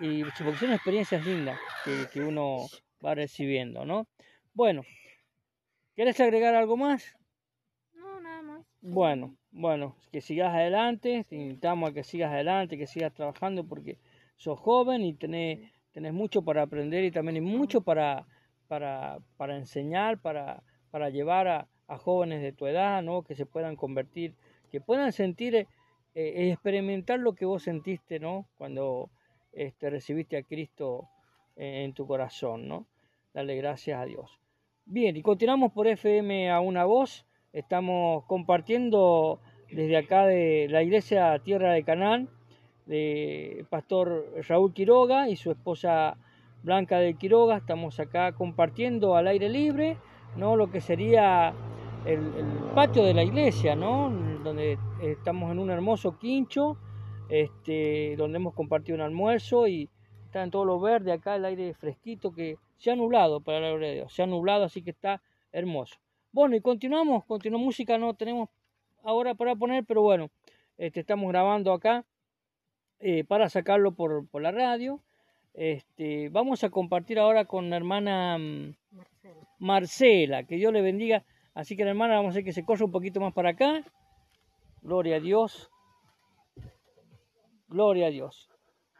y 0.00 0.22
porque 0.24 0.56
son 0.58 0.72
experiencias 0.72 1.24
lindas 1.24 1.58
que, 1.84 2.06
que 2.12 2.20
uno 2.20 2.66
va 3.04 3.14
recibiendo, 3.14 3.84
¿no? 3.84 4.06
Bueno, 4.54 4.82
¿quieres 5.94 6.20
agregar 6.20 6.54
algo 6.54 6.76
más? 6.76 7.16
No, 7.94 8.20
nada 8.20 8.42
más. 8.42 8.66
Bueno, 8.82 9.34
bueno, 9.50 9.96
que 10.12 10.20
sigas 10.20 10.52
adelante, 10.54 11.24
te 11.26 11.36
invitamos 11.36 11.88
a 11.90 11.94
que 11.94 12.04
sigas 12.04 12.32
adelante, 12.32 12.76
que 12.76 12.86
sigas 12.86 13.14
trabajando 13.14 13.64
porque 13.64 13.96
sos 14.36 14.60
joven 14.60 15.04
y 15.04 15.14
tenés, 15.14 15.72
tenés 15.92 16.12
mucho 16.12 16.42
para 16.42 16.62
aprender 16.62 17.02
y 17.02 17.10
también 17.10 17.36
hay 17.36 17.40
mucho 17.40 17.80
para, 17.80 18.26
para, 18.68 19.20
para 19.38 19.56
enseñar, 19.56 20.18
para, 20.20 20.62
para 20.90 21.08
llevar 21.08 21.48
a, 21.48 21.68
a 21.88 21.96
jóvenes 21.96 22.42
de 22.42 22.52
tu 22.52 22.66
edad, 22.66 23.02
¿no? 23.02 23.22
Que 23.22 23.34
se 23.34 23.46
puedan 23.46 23.74
convertir, 23.74 24.34
que 24.70 24.82
puedan 24.82 25.12
sentir 25.12 25.54
eh, 25.54 25.66
eh, 26.14 26.50
experimentar 26.52 27.18
lo 27.18 27.34
que 27.34 27.46
vos 27.46 27.62
sentiste, 27.62 28.20
¿no? 28.20 28.46
Cuando 28.58 29.08
este, 29.52 29.88
recibiste 29.88 30.36
a 30.36 30.42
Cristo 30.42 31.08
en, 31.56 31.74
en 31.74 31.94
tu 31.94 32.06
corazón, 32.06 32.68
¿no? 32.68 32.86
Dale 33.32 33.56
gracias 33.56 33.98
a 33.98 34.04
Dios. 34.04 34.41
Bien, 34.84 35.16
y 35.16 35.22
continuamos 35.22 35.72
por 35.72 35.86
FM 35.86 36.50
a 36.50 36.60
una 36.60 36.84
voz. 36.84 37.24
Estamos 37.52 38.24
compartiendo 38.24 39.40
desde 39.70 39.96
acá 39.96 40.26
de 40.26 40.66
la 40.68 40.82
iglesia 40.82 41.38
Tierra 41.38 41.72
de 41.72 41.84
Canaán, 41.84 42.28
de 42.86 43.64
pastor 43.70 44.26
Raúl 44.48 44.74
Quiroga 44.74 45.28
y 45.28 45.36
su 45.36 45.52
esposa 45.52 46.18
Blanca 46.64 46.98
de 46.98 47.14
Quiroga. 47.14 47.58
Estamos 47.58 48.00
acá 48.00 48.32
compartiendo 48.32 49.14
al 49.14 49.28
aire 49.28 49.48
libre, 49.48 49.98
¿no? 50.36 50.56
Lo 50.56 50.70
que 50.70 50.80
sería 50.80 51.54
el, 52.04 52.18
el 52.18 52.46
patio 52.74 53.04
de 53.04 53.14
la 53.14 53.22
iglesia, 53.22 53.76
¿no? 53.76 54.10
Donde 54.42 54.78
estamos 55.00 55.52
en 55.52 55.60
un 55.60 55.70
hermoso 55.70 56.18
quincho, 56.18 56.76
este, 57.28 58.16
donde 58.16 58.38
hemos 58.38 58.52
compartido 58.52 58.96
un 58.96 59.02
almuerzo 59.02 59.68
y 59.68 59.88
está 60.24 60.42
en 60.42 60.50
todo 60.50 60.64
lo 60.64 60.80
verde 60.80 61.12
acá, 61.12 61.36
el 61.36 61.44
aire 61.44 61.72
fresquito 61.72 62.32
que 62.32 62.58
se 62.82 62.90
ha 62.90 62.96
nublado, 62.96 63.40
para 63.40 63.60
la 63.60 63.68
gloria 63.68 63.88
de 63.90 63.94
Dios, 63.94 64.12
se 64.12 64.24
ha 64.24 64.26
nublado, 64.26 64.64
así 64.64 64.82
que 64.82 64.90
está 64.90 65.22
hermoso. 65.52 65.94
Bueno, 66.32 66.56
y 66.56 66.60
continuamos, 66.60 67.24
continuamos 67.26 67.66
música, 67.66 67.96
no 67.96 68.14
tenemos 68.14 68.48
ahora 69.04 69.36
para 69.36 69.54
poner, 69.54 69.84
pero 69.84 70.02
bueno, 70.02 70.30
este, 70.78 70.98
estamos 70.98 71.30
grabando 71.30 71.72
acá 71.72 72.04
eh, 72.98 73.22
para 73.22 73.48
sacarlo 73.48 73.92
por, 73.92 74.26
por 74.26 74.42
la 74.42 74.50
radio. 74.50 75.00
Este, 75.54 76.28
vamos 76.30 76.64
a 76.64 76.70
compartir 76.70 77.20
ahora 77.20 77.44
con 77.44 77.70
la 77.70 77.76
hermana 77.76 78.36
mm, 78.38 78.74
Marcela, 79.60 80.42
que 80.42 80.56
Dios 80.56 80.72
le 80.72 80.82
bendiga. 80.82 81.24
Así 81.54 81.76
que 81.76 81.84
la 81.84 81.90
hermana 81.90 82.16
vamos 82.16 82.30
a 82.30 82.32
hacer 82.32 82.44
que 82.44 82.52
se 82.52 82.64
corra 82.64 82.84
un 82.84 82.90
poquito 82.90 83.20
más 83.20 83.32
para 83.32 83.50
acá. 83.50 83.84
Gloria 84.80 85.16
a 85.16 85.20
Dios. 85.20 85.70
Gloria 87.68 88.08
a 88.08 88.10
Dios. 88.10 88.50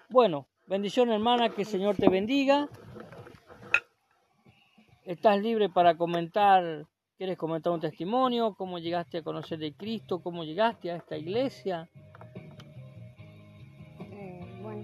Bueno, 0.08 0.46
bendición 0.68 1.10
hermana, 1.10 1.48
que 1.48 1.62
el 1.62 1.66
Señor 1.66 1.96
te 1.96 2.08
bendiga. 2.08 2.68
Estás 5.04 5.42
libre 5.42 5.68
para 5.68 5.96
comentar, 5.96 6.86
¿quieres 7.18 7.36
comentar 7.36 7.72
un 7.72 7.80
testimonio? 7.80 8.54
¿Cómo 8.54 8.78
llegaste 8.78 9.18
a 9.18 9.22
conocer 9.24 9.58
de 9.58 9.74
Cristo? 9.74 10.22
¿Cómo 10.22 10.44
llegaste 10.44 10.92
a 10.92 10.96
esta 10.96 11.16
iglesia? 11.16 11.90
Eh, 14.12 14.60
bueno, 14.62 14.82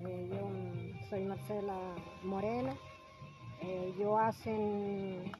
eh, 0.00 0.28
yo 0.28 1.08
soy 1.08 1.24
Marcela 1.24 1.78
Moreno. 2.24 2.76
Eh, 3.62 3.94
yo 3.96 4.18
hace 4.18 4.50
eh, 4.50 5.32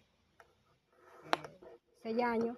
seis 2.00 2.22
años 2.22 2.56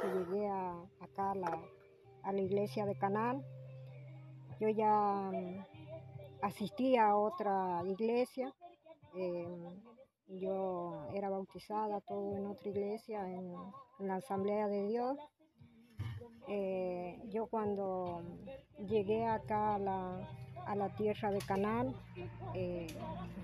que 0.00 0.08
llegué 0.08 0.48
acá 0.48 1.32
a 1.32 2.32
la, 2.32 2.40
iglesia 2.40 2.86
de 2.86 2.96
Canal. 2.96 3.44
Yo 4.60 4.70
ya 4.70 5.30
mm, 5.30 5.62
asistí 6.40 6.96
a 6.96 7.16
otra 7.16 7.82
iglesia. 7.84 8.50
Yo 10.38 11.08
era 11.14 11.30
bautizada 11.30 12.00
todo 12.00 12.36
en 12.36 12.46
otra 12.46 12.68
iglesia, 12.68 13.28
en, 13.28 13.54
la 13.98 14.16
Asamblea 14.16 14.66
de 14.66 14.86
Dios. 14.88 15.18
Eh, 16.48 17.20
yo 17.30 17.46
cuando 17.46 18.22
llegué 18.88 19.24
acá 19.26 19.76
a 19.76 19.78
la, 19.78 20.28
a 20.66 20.74
la 20.74 20.88
tierra 20.96 21.30
de 21.30 21.38
Canaán, 21.38 21.94
eh, 22.54 22.88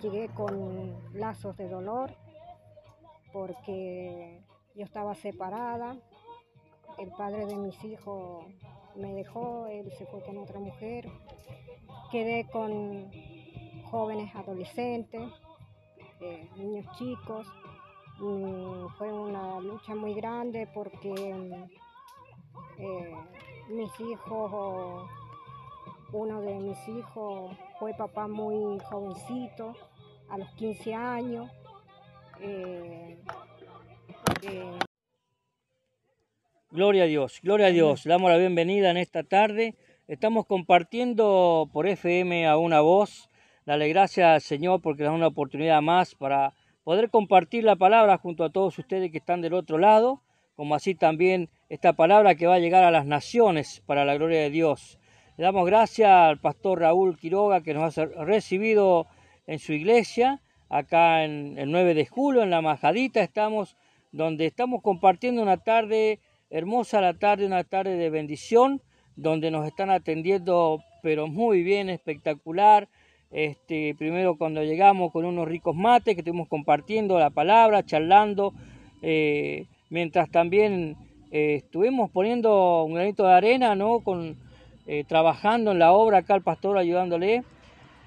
llegué 0.03 0.29
con 0.29 0.97
lazos 1.13 1.57
de 1.57 1.69
dolor 1.69 2.11
porque 3.33 4.43
yo 4.75 4.85
estaba 4.85 5.15
separada, 5.15 5.97
el 6.99 7.11
padre 7.11 7.47
de 7.47 7.57
mis 7.57 7.85
hijos 7.85 8.45
me 8.97 9.15
dejó, 9.15 9.67
él 9.67 9.93
se 9.97 10.07
fue 10.07 10.21
con 10.23 10.39
otra 10.39 10.59
mujer, 10.59 11.09
quedé 12.11 12.49
con 12.51 13.11
jóvenes 13.91 14.35
adolescentes, 14.35 15.31
eh, 16.21 16.49
niños 16.57 16.87
chicos, 16.97 17.47
Mm, 18.21 18.89
fue 18.97 19.13
una 19.13 19.61
lucha 19.61 19.95
muy 19.95 20.13
grande 20.15 20.67
porque 20.75 21.09
mm, 21.09 21.53
eh, 22.79 23.15
mis 23.69 24.01
hijos, 24.01 25.09
uno 26.13 26.41
de 26.41 26.55
mis 26.59 26.89
hijos 26.89 27.57
fue 27.79 27.95
papá 27.95 28.27
muy 28.27 28.81
jovencito, 28.81 29.77
a 30.29 30.39
los 30.39 30.51
15 30.55 30.95
años. 30.95 31.49
eh, 32.41 33.19
Gloria 36.71 37.05
a 37.05 37.07
Dios, 37.07 37.39
gloria 37.43 37.67
a 37.67 37.71
Dios. 37.71 38.05
Damos 38.05 38.31
la 38.31 38.37
bienvenida 38.37 38.91
en 38.91 38.97
esta 38.97 39.23
tarde. 39.23 39.77
Estamos 40.09 40.45
compartiendo 40.45 41.71
por 41.73 41.87
FM 41.87 42.47
a 42.49 42.57
una 42.59 42.81
voz. 42.81 43.28
Dale 43.69 43.87
gracias 43.91 44.27
al 44.27 44.41
Señor 44.41 44.81
porque 44.81 45.03
nos 45.03 45.13
da 45.13 45.17
una 45.17 45.27
oportunidad 45.27 45.83
más 45.83 46.15
para 46.15 46.55
poder 46.85 47.11
compartir 47.11 47.65
la 47.65 47.77
palabra 47.77 48.17
junto 48.17 48.43
a 48.43 48.51
todos 48.51 48.79
ustedes 48.79 49.13
que 49.13 49.19
están 49.19 49.43
del 49.43 49.53
otro 49.53 49.77
lado, 49.77 50.23
como 50.57 50.75
así 50.75 50.95
también 50.95 51.51
esta 51.69 51.93
palabra 51.93 52.35
que 52.35 52.47
va 52.47 52.55
a 52.55 52.61
llegar 52.61 52.83
a 52.83 52.91
las 52.91 53.05
naciones 53.05 53.83
para 53.85 54.07
la 54.07 54.15
gloria 54.15 54.41
de 54.41 54.49
Dios. 54.49 54.99
Le 55.37 55.45
damos 55.45 55.67
gracias 55.67 56.09
al 56.09 56.41
pastor 56.41 56.81
Raúl 56.81 57.19
Quiroga 57.19 57.63
que 57.63 57.75
nos 57.75 57.99
ha 57.99 58.07
recibido 58.07 59.07
en 59.47 59.59
su 59.59 59.75
iglesia, 59.75 60.41
acá 60.71 61.25
en 61.25 61.59
el 61.59 61.71
9 61.71 61.93
de 61.93 62.07
julio, 62.07 62.43
en 62.43 62.49
la 62.49 62.63
Majadita 62.63 63.21
estamos, 63.21 63.77
donde 64.13 64.47
estamos 64.47 64.81
compartiendo 64.81 65.43
una 65.43 65.59
tarde 65.59 66.21
hermosa, 66.49 67.03
la 67.03 67.19
tarde, 67.19 67.45
una 67.45 67.65
tarde 67.65 67.97
de 67.97 68.09
bendición, 68.09 68.81
donde 69.15 69.51
nos 69.51 69.67
están 69.67 69.91
atendiendo, 69.91 70.83
pero 71.03 71.27
muy 71.27 71.63
bien, 71.63 71.91
espectacular. 71.91 72.89
Este, 73.31 73.95
primero 73.99 74.37
cuando 74.37 74.63
llegamos 74.63 75.13
con 75.13 75.27
unos 75.27 75.47
ricos 75.47 75.77
mates 75.77 76.15
que 76.15 76.21
estuvimos 76.23 76.49
compartiendo 76.49 77.19
la 77.19 77.31
palabra, 77.31 77.85
charlando, 77.85 78.55
eh, 79.03 79.67
mientras 79.91 80.31
también 80.31 80.97
eh, 81.31 81.57
estuvimos 81.57 82.11
poniendo 82.11 82.85
un 82.85 82.95
granito 82.95 83.27
de 83.27 83.35
arena, 83.35 83.75
¿no? 83.75 84.01
Con, 84.01 84.37
eh, 84.87 85.05
trabajando 85.07 85.73
en 85.73 85.79
la 85.79 85.93
obra 85.93 86.19
acá 86.19 86.35
el 86.35 86.43
pastor 86.43 86.79
ayudándole. 86.79 87.43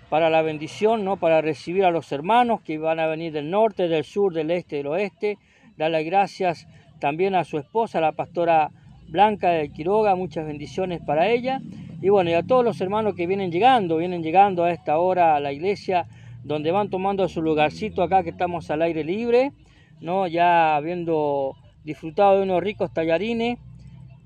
para 0.09 0.29
la 0.29 0.41
bendición, 0.41 1.05
¿no? 1.05 1.15
Para 1.15 1.39
recibir 1.39 1.85
a 1.85 1.89
los 1.89 2.11
hermanos 2.11 2.59
que 2.63 2.77
van 2.77 2.99
a 2.99 3.07
venir 3.07 3.31
del 3.31 3.49
norte, 3.49 3.87
del 3.87 4.03
sur, 4.03 4.33
del 4.33 4.51
este, 4.51 4.75
del 4.75 4.87
oeste. 4.87 5.37
Darle 5.77 6.03
gracias 6.03 6.67
también 6.99 7.33
a 7.33 7.45
su 7.45 7.57
esposa, 7.57 8.01
la 8.01 8.11
pastora 8.11 8.71
Blanca 9.07 9.51
de 9.51 9.69
Quiroga, 9.69 10.15
muchas 10.15 10.45
bendiciones 10.45 10.99
para 10.99 11.29
ella. 11.29 11.61
Y 12.01 12.09
bueno, 12.09 12.31
y 12.31 12.33
a 12.33 12.43
todos 12.43 12.65
los 12.65 12.81
hermanos 12.81 13.13
que 13.15 13.27
vienen 13.27 13.51
llegando, 13.51 13.97
vienen 13.97 14.23
llegando 14.23 14.63
a 14.63 14.71
esta 14.71 14.97
hora 14.97 15.35
a 15.35 15.39
la 15.39 15.53
iglesia, 15.53 16.07
donde 16.43 16.71
van 16.71 16.89
tomando 16.89 17.27
su 17.27 17.43
lugarcito 17.43 18.01
acá 18.01 18.23
que 18.23 18.31
estamos 18.31 18.71
al 18.71 18.81
aire 18.81 19.03
libre, 19.03 19.51
¿no? 19.99 20.25
Ya 20.25 20.75
habiendo 20.75 21.55
disfrutado 21.83 22.37
de 22.37 22.43
unos 22.43 22.63
ricos 22.63 22.91
tallarines, 22.91 23.59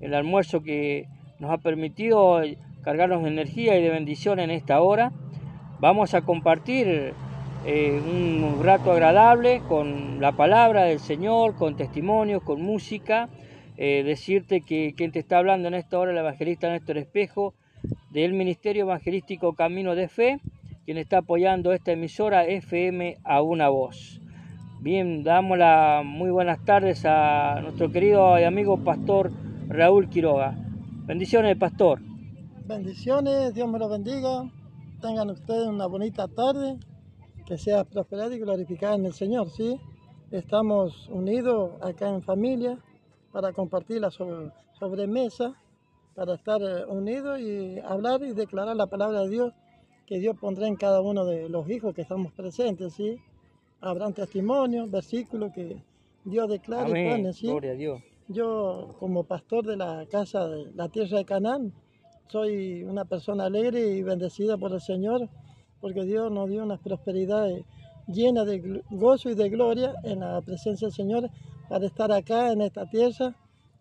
el 0.00 0.14
almuerzo 0.14 0.62
que 0.62 1.06
nos 1.38 1.50
ha 1.50 1.58
permitido 1.58 2.40
cargarnos 2.82 3.22
de 3.22 3.28
energía 3.28 3.78
y 3.78 3.82
de 3.82 3.90
bendición 3.90 4.40
en 4.40 4.50
esta 4.50 4.80
hora. 4.80 5.12
Vamos 5.78 6.14
a 6.14 6.22
compartir 6.22 7.12
eh, 7.66 8.00
un 8.00 8.64
rato 8.64 8.90
agradable 8.90 9.60
con 9.68 10.18
la 10.18 10.32
palabra 10.32 10.84
del 10.84 10.98
Señor, 10.98 11.56
con 11.56 11.76
testimonios, 11.76 12.42
con 12.42 12.62
música 12.62 13.28
eh, 13.78 14.02
decirte 14.04 14.62
que 14.62 14.94
quien 14.96 15.12
te 15.12 15.18
está 15.18 15.38
hablando 15.38 15.68
en 15.68 15.74
esta 15.74 15.98
hora, 15.98 16.10
el 16.10 16.18
evangelista 16.18 16.70
Néstor 16.70 16.96
Espejo, 16.96 17.54
del 18.10 18.32
Ministerio 18.32 18.82
Evangelístico 18.82 19.54
Camino 19.54 19.94
de 19.94 20.08
Fe, 20.08 20.40
quien 20.84 20.98
está 20.98 21.18
apoyando 21.18 21.72
esta 21.72 21.92
emisora 21.92 22.46
FM 22.46 23.18
a 23.24 23.42
una 23.42 23.68
voz. 23.68 24.20
Bien, 24.80 25.24
damos 25.24 25.58
las 25.58 26.04
muy 26.04 26.30
buenas 26.30 26.64
tardes 26.64 27.04
a 27.04 27.60
nuestro 27.60 27.90
querido 27.90 28.38
y 28.38 28.44
amigo 28.44 28.76
pastor 28.84 29.32
Raúl 29.68 30.08
Quiroga. 30.08 30.56
Bendiciones, 31.06 31.56
pastor. 31.56 32.00
Bendiciones, 32.66 33.54
Dios 33.54 33.68
me 33.68 33.78
lo 33.78 33.88
bendiga. 33.88 34.50
Tengan 35.00 35.30
ustedes 35.30 35.66
una 35.66 35.86
bonita 35.86 36.28
tarde, 36.28 36.78
que 37.46 37.58
sea 37.58 37.84
prosperada 37.84 38.34
y 38.34 38.38
glorificada 38.38 38.94
en 38.94 39.06
el 39.06 39.12
Señor, 39.12 39.50
¿sí? 39.50 39.80
Estamos 40.30 41.08
unidos 41.08 41.72
acá 41.80 42.08
en 42.08 42.22
familia 42.22 42.78
para 43.32 43.52
compartir 43.52 44.00
la 44.00 44.10
sobremesa, 44.10 45.54
para 46.16 46.34
estar 46.34 46.60
eh, 46.62 46.86
unidos 46.86 47.38
y 47.38 47.78
hablar 47.80 48.22
y 48.22 48.32
declarar 48.32 48.74
la 48.74 48.86
palabra 48.86 49.22
de 49.22 49.28
Dios 49.28 49.52
que 50.06 50.18
Dios 50.18 50.36
pondrá 50.40 50.66
en 50.66 50.76
cada 50.76 51.00
uno 51.02 51.26
de 51.26 51.48
los 51.48 51.68
hijos 51.68 51.94
que 51.94 52.02
estamos 52.02 52.32
presentes, 52.32 52.94
¿sí? 52.94 53.18
Habrán 53.80 54.14
testimonios, 54.14 54.90
versículos 54.90 55.52
que 55.52 55.76
Dios 56.24 56.48
declara 56.48 56.88
y 56.88 57.10
pone, 57.10 57.32
¿sí? 57.32 57.48
Gloria 57.48 57.72
a 57.72 57.74
Dios. 57.74 58.02
Yo, 58.28 58.96
como 58.98 59.24
pastor 59.24 59.66
de 59.66 59.76
la 59.76 60.06
casa 60.10 60.48
de 60.48 60.72
la 60.74 60.88
tierra 60.88 61.18
de 61.18 61.24
Canaán, 61.24 61.72
soy 62.28 62.82
una 62.82 63.04
persona 63.04 63.44
alegre 63.44 63.86
y 63.86 64.02
bendecida 64.02 64.56
por 64.56 64.72
el 64.72 64.80
Señor, 64.80 65.28
porque 65.80 66.04
Dios 66.04 66.32
nos 66.32 66.48
dio 66.48 66.64
una 66.64 66.78
prosperidad 66.78 67.48
llena 68.06 68.44
de 68.44 68.82
gozo 68.90 69.28
y 69.28 69.34
de 69.34 69.50
gloria 69.50 69.94
en 70.02 70.20
la 70.20 70.40
presencia 70.40 70.88
del 70.88 70.94
Señor 70.94 71.30
para 71.68 71.86
estar 71.86 72.10
acá 72.10 72.52
en 72.52 72.62
esta 72.62 72.86
tierra, 72.86 73.34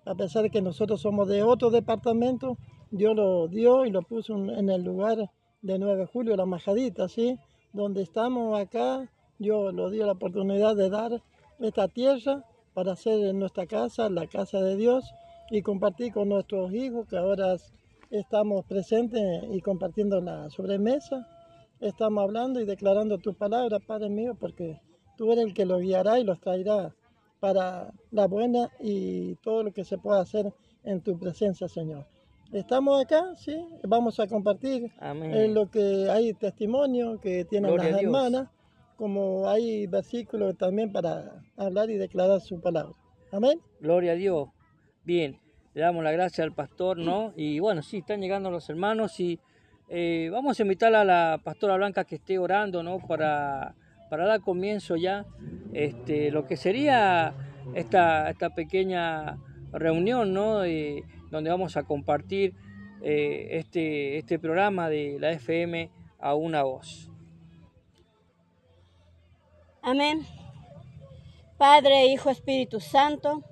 a 0.05 0.15
pesar 0.15 0.43
de 0.43 0.49
que 0.49 0.61
nosotros 0.61 1.01
somos 1.01 1.27
de 1.27 1.43
otro 1.43 1.71
departamento, 1.71 2.57
Dios 2.91 3.15
lo 3.15 3.47
dio 3.47 3.85
y 3.85 3.91
lo 3.91 4.03
puso 4.03 4.35
en 4.35 4.69
el 4.69 4.83
lugar 4.83 5.31
de 5.61 5.79
9 5.79 6.01
de 6.01 6.05
julio, 6.05 6.35
la 6.35 6.45
Majadita, 6.45 7.09
¿sí? 7.09 7.37
Donde 7.73 8.03
estamos 8.03 8.57
acá, 8.59 9.09
Dios 9.39 9.73
lo 9.73 9.89
dio 9.89 10.05
la 10.05 10.13
oportunidad 10.13 10.75
de 10.75 10.89
dar 10.89 11.23
esta 11.59 11.87
tierra 11.87 12.45
para 12.73 12.93
hacer 12.93 13.19
en 13.25 13.39
nuestra 13.39 13.65
casa, 13.65 14.09
la 14.09 14.27
casa 14.27 14.61
de 14.61 14.75
Dios, 14.75 15.11
y 15.49 15.61
compartir 15.61 16.13
con 16.13 16.29
nuestros 16.29 16.73
hijos, 16.73 17.07
que 17.07 17.17
ahora 17.17 17.55
estamos 18.11 18.65
presentes 18.65 19.21
y 19.51 19.61
compartiendo 19.61 20.21
la 20.21 20.49
sobremesa. 20.49 21.27
Estamos 21.79 22.23
hablando 22.23 22.59
y 22.59 22.65
declarando 22.65 23.17
tu 23.17 23.33
palabra, 23.33 23.79
Padre 23.79 24.09
mío, 24.09 24.35
porque 24.39 24.79
tú 25.17 25.31
eres 25.31 25.45
el 25.45 25.53
que 25.53 25.65
los 25.65 25.81
guiará 25.81 26.19
y 26.19 26.23
los 26.23 26.39
traerá 26.39 26.93
para 27.45 27.93
la 28.09 28.25
buena 28.25 28.71
y 28.79 29.35
todo 29.35 29.61
lo 29.61 29.71
que 29.71 29.85
se 29.85 29.99
pueda 29.99 30.19
hacer 30.19 30.51
en 30.83 31.01
tu 31.01 31.19
presencia, 31.19 31.67
Señor. 31.67 32.07
Estamos 32.51 32.99
acá, 32.99 33.35
sí, 33.35 33.55
vamos 33.83 34.19
a 34.19 34.25
compartir 34.25 34.91
en 34.99 35.53
lo 35.53 35.69
que 35.69 36.09
hay 36.09 36.33
testimonio 36.33 37.19
que 37.21 37.45
tienen 37.45 37.77
las 37.77 38.01
hermanas, 38.01 38.49
como 38.95 39.47
hay 39.47 39.85
versículos 39.85 40.57
también 40.57 40.91
para 40.91 41.43
hablar 41.55 41.91
y 41.91 41.97
declarar 41.97 42.41
su 42.41 42.59
palabra. 42.59 42.95
Amén. 43.31 43.61
Gloria 43.79 44.13
a 44.13 44.15
Dios. 44.15 44.49
Bien, 45.03 45.39
le 45.75 45.81
damos 45.81 46.03
la 46.03 46.11
gracia 46.11 46.43
al 46.43 46.51
pastor, 46.51 46.97
¿no? 46.97 47.31
Y 47.35 47.59
bueno, 47.59 47.83
sí, 47.83 47.97
están 47.97 48.21
llegando 48.21 48.49
los 48.49 48.67
hermanos 48.71 49.19
y 49.19 49.39
eh, 49.87 50.29
vamos 50.31 50.59
a 50.59 50.63
invitar 50.63 50.95
a 50.95 51.05
la 51.05 51.39
pastora 51.43 51.75
Blanca 51.75 52.05
que 52.05 52.15
esté 52.15 52.39
orando, 52.39 52.81
¿no? 52.81 52.97
Para 52.97 53.75
para 54.09 54.25
dar 54.25 54.41
comienzo 54.41 54.95
ya 54.95 55.25
este, 55.73 56.31
lo 56.31 56.45
que 56.45 56.57
sería 56.57 57.33
esta, 57.73 58.29
esta 58.29 58.49
pequeña 58.51 59.37
reunión, 59.71 60.33
¿no? 60.33 60.59
donde 61.31 61.49
vamos 61.49 61.77
a 61.77 61.83
compartir 61.83 62.53
eh, 63.01 63.59
este, 63.59 64.17
este 64.17 64.39
programa 64.39 64.89
de 64.89 65.17
la 65.19 65.31
FM 65.31 65.89
a 66.19 66.33
una 66.33 66.63
voz. 66.63 67.11
Amén. 69.81 70.25
Padre, 71.57 72.07
Hijo, 72.07 72.29
Espíritu 72.29 72.79
Santo. 72.79 73.43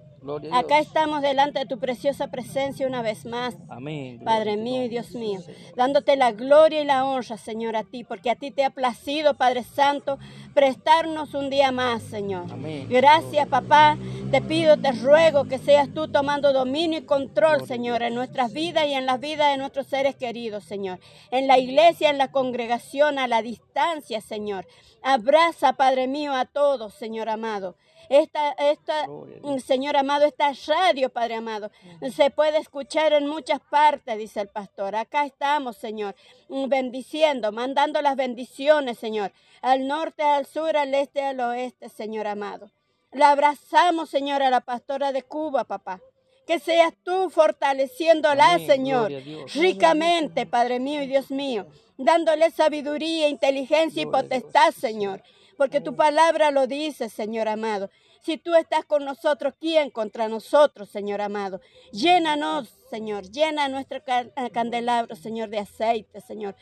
Acá 0.51 0.79
estamos 0.79 1.21
delante 1.21 1.59
de 1.59 1.65
tu 1.65 1.79
preciosa 1.79 2.31
presencia 2.31 2.87
una 2.87 3.01
vez 3.01 3.25
más. 3.25 3.57
Amén. 3.69 4.21
Padre 4.23 4.55
mío 4.55 4.83
y 4.83 4.87
Dios 4.87 5.11
mío, 5.11 5.41
dándote 5.75 6.15
la 6.15 6.31
gloria 6.31 6.81
y 6.81 6.85
la 6.85 7.05
honra, 7.05 7.37
Señor, 7.37 7.75
a 7.75 7.83
ti, 7.83 8.03
porque 8.03 8.29
a 8.29 8.35
ti 8.35 8.51
te 8.51 8.63
ha 8.63 8.69
placido, 8.69 9.33
Padre 9.33 9.63
Santo, 9.63 10.19
prestarnos 10.53 11.33
un 11.33 11.49
día 11.49 11.71
más, 11.71 12.03
Señor. 12.03 12.45
Amén. 12.51 12.87
Gracias, 12.89 13.47
papá. 13.47 13.97
Te 14.31 14.41
pido, 14.41 14.77
te 14.77 14.91
ruego 14.93 15.45
que 15.45 15.57
seas 15.57 15.93
tú 15.93 16.07
tomando 16.07 16.53
dominio 16.53 16.99
y 16.99 17.03
control, 17.03 17.67
Señor, 17.67 18.01
en 18.01 18.15
nuestras 18.15 18.53
vidas 18.53 18.87
y 18.87 18.93
en 18.93 19.05
las 19.05 19.19
vidas 19.19 19.51
de 19.51 19.57
nuestros 19.57 19.87
seres 19.87 20.15
queridos, 20.15 20.63
Señor. 20.63 20.99
En 21.31 21.47
la 21.47 21.57
iglesia, 21.59 22.09
en 22.09 22.17
la 22.17 22.31
congregación, 22.31 23.19
a 23.19 23.27
la 23.27 23.41
distancia, 23.41 24.21
Señor. 24.21 24.65
Abraza, 25.01 25.73
Padre 25.73 26.07
mío, 26.07 26.33
a 26.33 26.45
todos, 26.45 26.93
Señor 26.93 27.29
amado. 27.29 27.75
Esta, 28.09 28.51
esta 28.51 29.07
mm, 29.07 29.59
Señor 29.59 29.95
amado, 29.95 30.25
esta 30.25 30.51
radio, 30.67 31.09
Padre 31.09 31.35
amado, 31.35 31.71
se 32.11 32.29
puede 32.29 32.57
escuchar 32.57 33.13
en 33.13 33.27
muchas 33.27 33.59
partes, 33.59 34.17
dice 34.17 34.41
el 34.41 34.49
pastor. 34.49 34.95
Acá 34.95 35.25
estamos, 35.25 35.77
Señor, 35.77 36.15
mm, 36.49 36.67
bendiciendo, 36.67 37.51
mandando 37.51 38.01
las 38.01 38.15
bendiciones, 38.15 38.97
Señor, 38.97 39.31
al 39.61 39.87
norte, 39.87 40.23
al 40.23 40.45
sur, 40.45 40.75
al 40.75 40.93
este, 40.93 41.23
al 41.23 41.39
oeste, 41.39 41.89
Señor 41.89 42.27
amado. 42.27 42.69
La 43.11 43.31
abrazamos, 43.31 44.09
Señor, 44.09 44.41
a 44.41 44.49
la 44.49 44.61
pastora 44.61 45.11
de 45.11 45.23
Cuba, 45.23 45.63
papá. 45.63 46.01
Que 46.47 46.59
seas 46.59 46.93
tú 47.03 47.29
fortaleciéndola, 47.29 48.59
Señor, 48.59 49.11
ricamente, 49.55 50.45
Padre 50.45 50.79
mío 50.81 51.01
y 51.01 51.07
Dios 51.07 51.31
mío, 51.31 51.67
dándole 51.97 52.51
sabiduría, 52.51 53.29
inteligencia 53.29 54.01
y 54.01 54.07
potestad, 54.07 54.71
Señor 54.71 55.23
porque 55.63 55.79
tu 55.79 55.95
palabra 55.95 56.51
lo 56.51 56.67
dice, 56.67 57.07
Señor 57.07 57.47
amado. 57.47 57.89
Si 58.19 58.37
tú 58.37 58.53
estás 58.53 58.83
con 58.83 59.05
nosotros, 59.05 59.53
¿quién 59.57 59.91
contra 59.91 60.27
nosotros, 60.27 60.89
Señor 60.89 61.21
amado? 61.21 61.61
Llénanos, 61.93 62.67
Señor, 62.89 63.31
llena 63.31 63.69
nuestro 63.69 63.99
eh, 64.05 64.49
candelabro, 64.51 65.15
Señor, 65.15 65.47
de 65.47 65.59
aceite, 65.59 66.19
Señor. 66.19 66.57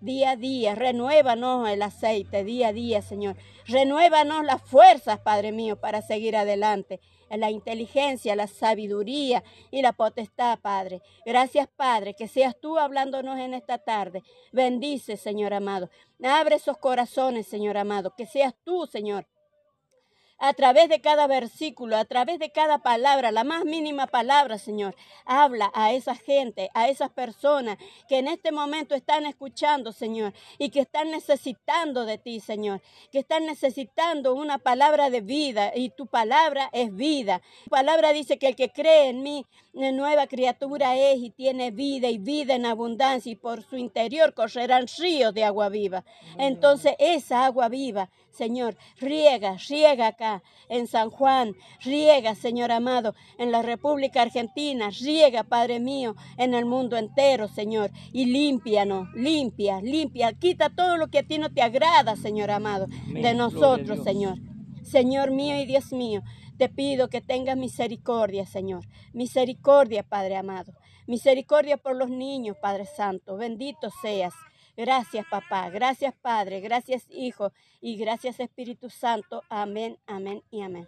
Día 0.00 0.30
a 0.30 0.36
día, 0.36 0.76
renuévanos 0.76 1.68
el 1.68 1.82
aceite, 1.82 2.44
día 2.44 2.68
a 2.68 2.72
día, 2.72 3.02
Señor. 3.02 3.34
Renuévanos 3.66 4.44
las 4.44 4.62
fuerzas, 4.62 5.18
Padre 5.18 5.50
mío, 5.50 5.80
para 5.80 6.00
seguir 6.00 6.36
adelante 6.36 7.00
la 7.30 7.50
inteligencia, 7.50 8.36
la 8.36 8.46
sabiduría 8.46 9.42
y 9.70 9.82
la 9.82 9.92
potestad, 9.92 10.58
Padre. 10.60 11.02
Gracias, 11.26 11.68
Padre, 11.76 12.14
que 12.14 12.28
seas 12.28 12.58
tú 12.58 12.78
hablándonos 12.78 13.38
en 13.38 13.54
esta 13.54 13.78
tarde. 13.78 14.22
Bendice, 14.52 15.16
Señor 15.16 15.54
amado. 15.54 15.90
Abre 16.22 16.56
esos 16.56 16.78
corazones, 16.78 17.46
Señor 17.46 17.76
amado. 17.76 18.14
Que 18.16 18.26
seas 18.26 18.54
tú, 18.64 18.86
Señor 18.86 19.26
a 20.38 20.52
través 20.54 20.88
de 20.88 21.00
cada 21.00 21.26
versículo, 21.26 21.96
a 21.96 22.04
través 22.04 22.38
de 22.38 22.50
cada 22.50 22.78
palabra, 22.78 23.32
la 23.32 23.44
más 23.44 23.64
mínima 23.64 24.06
palabra, 24.06 24.58
Señor. 24.58 24.94
Habla 25.24 25.70
a 25.74 25.92
esa 25.92 26.14
gente, 26.14 26.70
a 26.74 26.88
esas 26.88 27.10
personas 27.10 27.76
que 28.08 28.18
en 28.18 28.28
este 28.28 28.52
momento 28.52 28.94
están 28.94 29.26
escuchando, 29.26 29.92
Señor, 29.92 30.32
y 30.58 30.70
que 30.70 30.80
están 30.80 31.10
necesitando 31.10 32.04
de 32.04 32.18
ti, 32.18 32.40
Señor, 32.40 32.80
que 33.10 33.20
están 33.20 33.46
necesitando 33.46 34.34
una 34.34 34.58
palabra 34.58 35.10
de 35.10 35.20
vida 35.20 35.72
y 35.74 35.90
tu 35.90 36.06
palabra 36.06 36.70
es 36.72 36.94
vida. 36.94 37.42
Tu 37.64 37.70
palabra 37.70 38.12
dice 38.12 38.38
que 38.38 38.48
el 38.48 38.56
que 38.56 38.70
cree 38.70 39.08
en 39.08 39.22
mí, 39.22 39.46
nueva 39.72 40.26
criatura 40.26 40.96
es 40.96 41.18
y 41.18 41.30
tiene 41.30 41.70
vida 41.70 42.08
y 42.08 42.18
vida 42.18 42.54
en 42.54 42.66
abundancia 42.66 43.30
y 43.30 43.36
por 43.36 43.62
su 43.62 43.76
interior 43.76 44.34
correrán 44.34 44.86
ríos 44.98 45.32
de 45.34 45.44
agua 45.44 45.68
viva. 45.68 46.04
Entonces 46.36 46.94
esa 46.98 47.44
agua 47.44 47.68
viva 47.68 48.10
Señor, 48.38 48.76
riega, 49.00 49.56
riega 49.68 50.06
acá 50.06 50.44
en 50.68 50.86
San 50.86 51.10
Juan, 51.10 51.56
riega, 51.82 52.36
Señor 52.36 52.70
amado, 52.70 53.16
en 53.36 53.50
la 53.50 53.62
República 53.62 54.22
Argentina, 54.22 54.90
riega, 54.90 55.42
Padre 55.42 55.80
mío, 55.80 56.14
en 56.36 56.54
el 56.54 56.64
mundo 56.64 56.96
entero, 56.96 57.48
Señor, 57.48 57.90
y 58.12 58.26
límpianos, 58.26 59.08
limpia, 59.14 59.80
limpia, 59.80 60.32
quita 60.34 60.70
todo 60.70 60.96
lo 60.96 61.08
que 61.08 61.18
a 61.18 61.26
ti 61.26 61.38
no 61.38 61.50
te 61.52 61.62
agrada, 61.62 62.14
Señor 62.14 62.52
amado, 62.52 62.86
Amén. 63.08 63.22
de 63.22 63.34
nosotros. 63.34 64.04
Señor. 64.04 64.38
Señor 64.84 65.32
mío 65.32 65.60
y 65.60 65.66
Dios 65.66 65.92
mío, 65.92 66.22
te 66.56 66.68
pido 66.68 67.08
que 67.08 67.20
tengas 67.20 67.56
misericordia, 67.56 68.46
Señor. 68.46 68.84
Misericordia, 69.12 70.04
Padre 70.04 70.36
amado. 70.36 70.72
Misericordia 71.08 71.76
por 71.76 71.96
los 71.96 72.08
niños, 72.08 72.56
Padre 72.62 72.86
Santo. 72.86 73.36
Bendito 73.36 73.90
seas. 74.00 74.34
Gracias, 74.78 75.26
papá. 75.26 75.70
Gracias, 75.70 76.14
Padre. 76.14 76.60
Gracias, 76.60 77.04
Hijo. 77.10 77.50
Y 77.80 77.96
gracias, 77.96 78.38
Espíritu 78.38 78.88
Santo. 78.90 79.42
Amén, 79.48 79.98
amén 80.06 80.44
y 80.52 80.62
amén. 80.62 80.86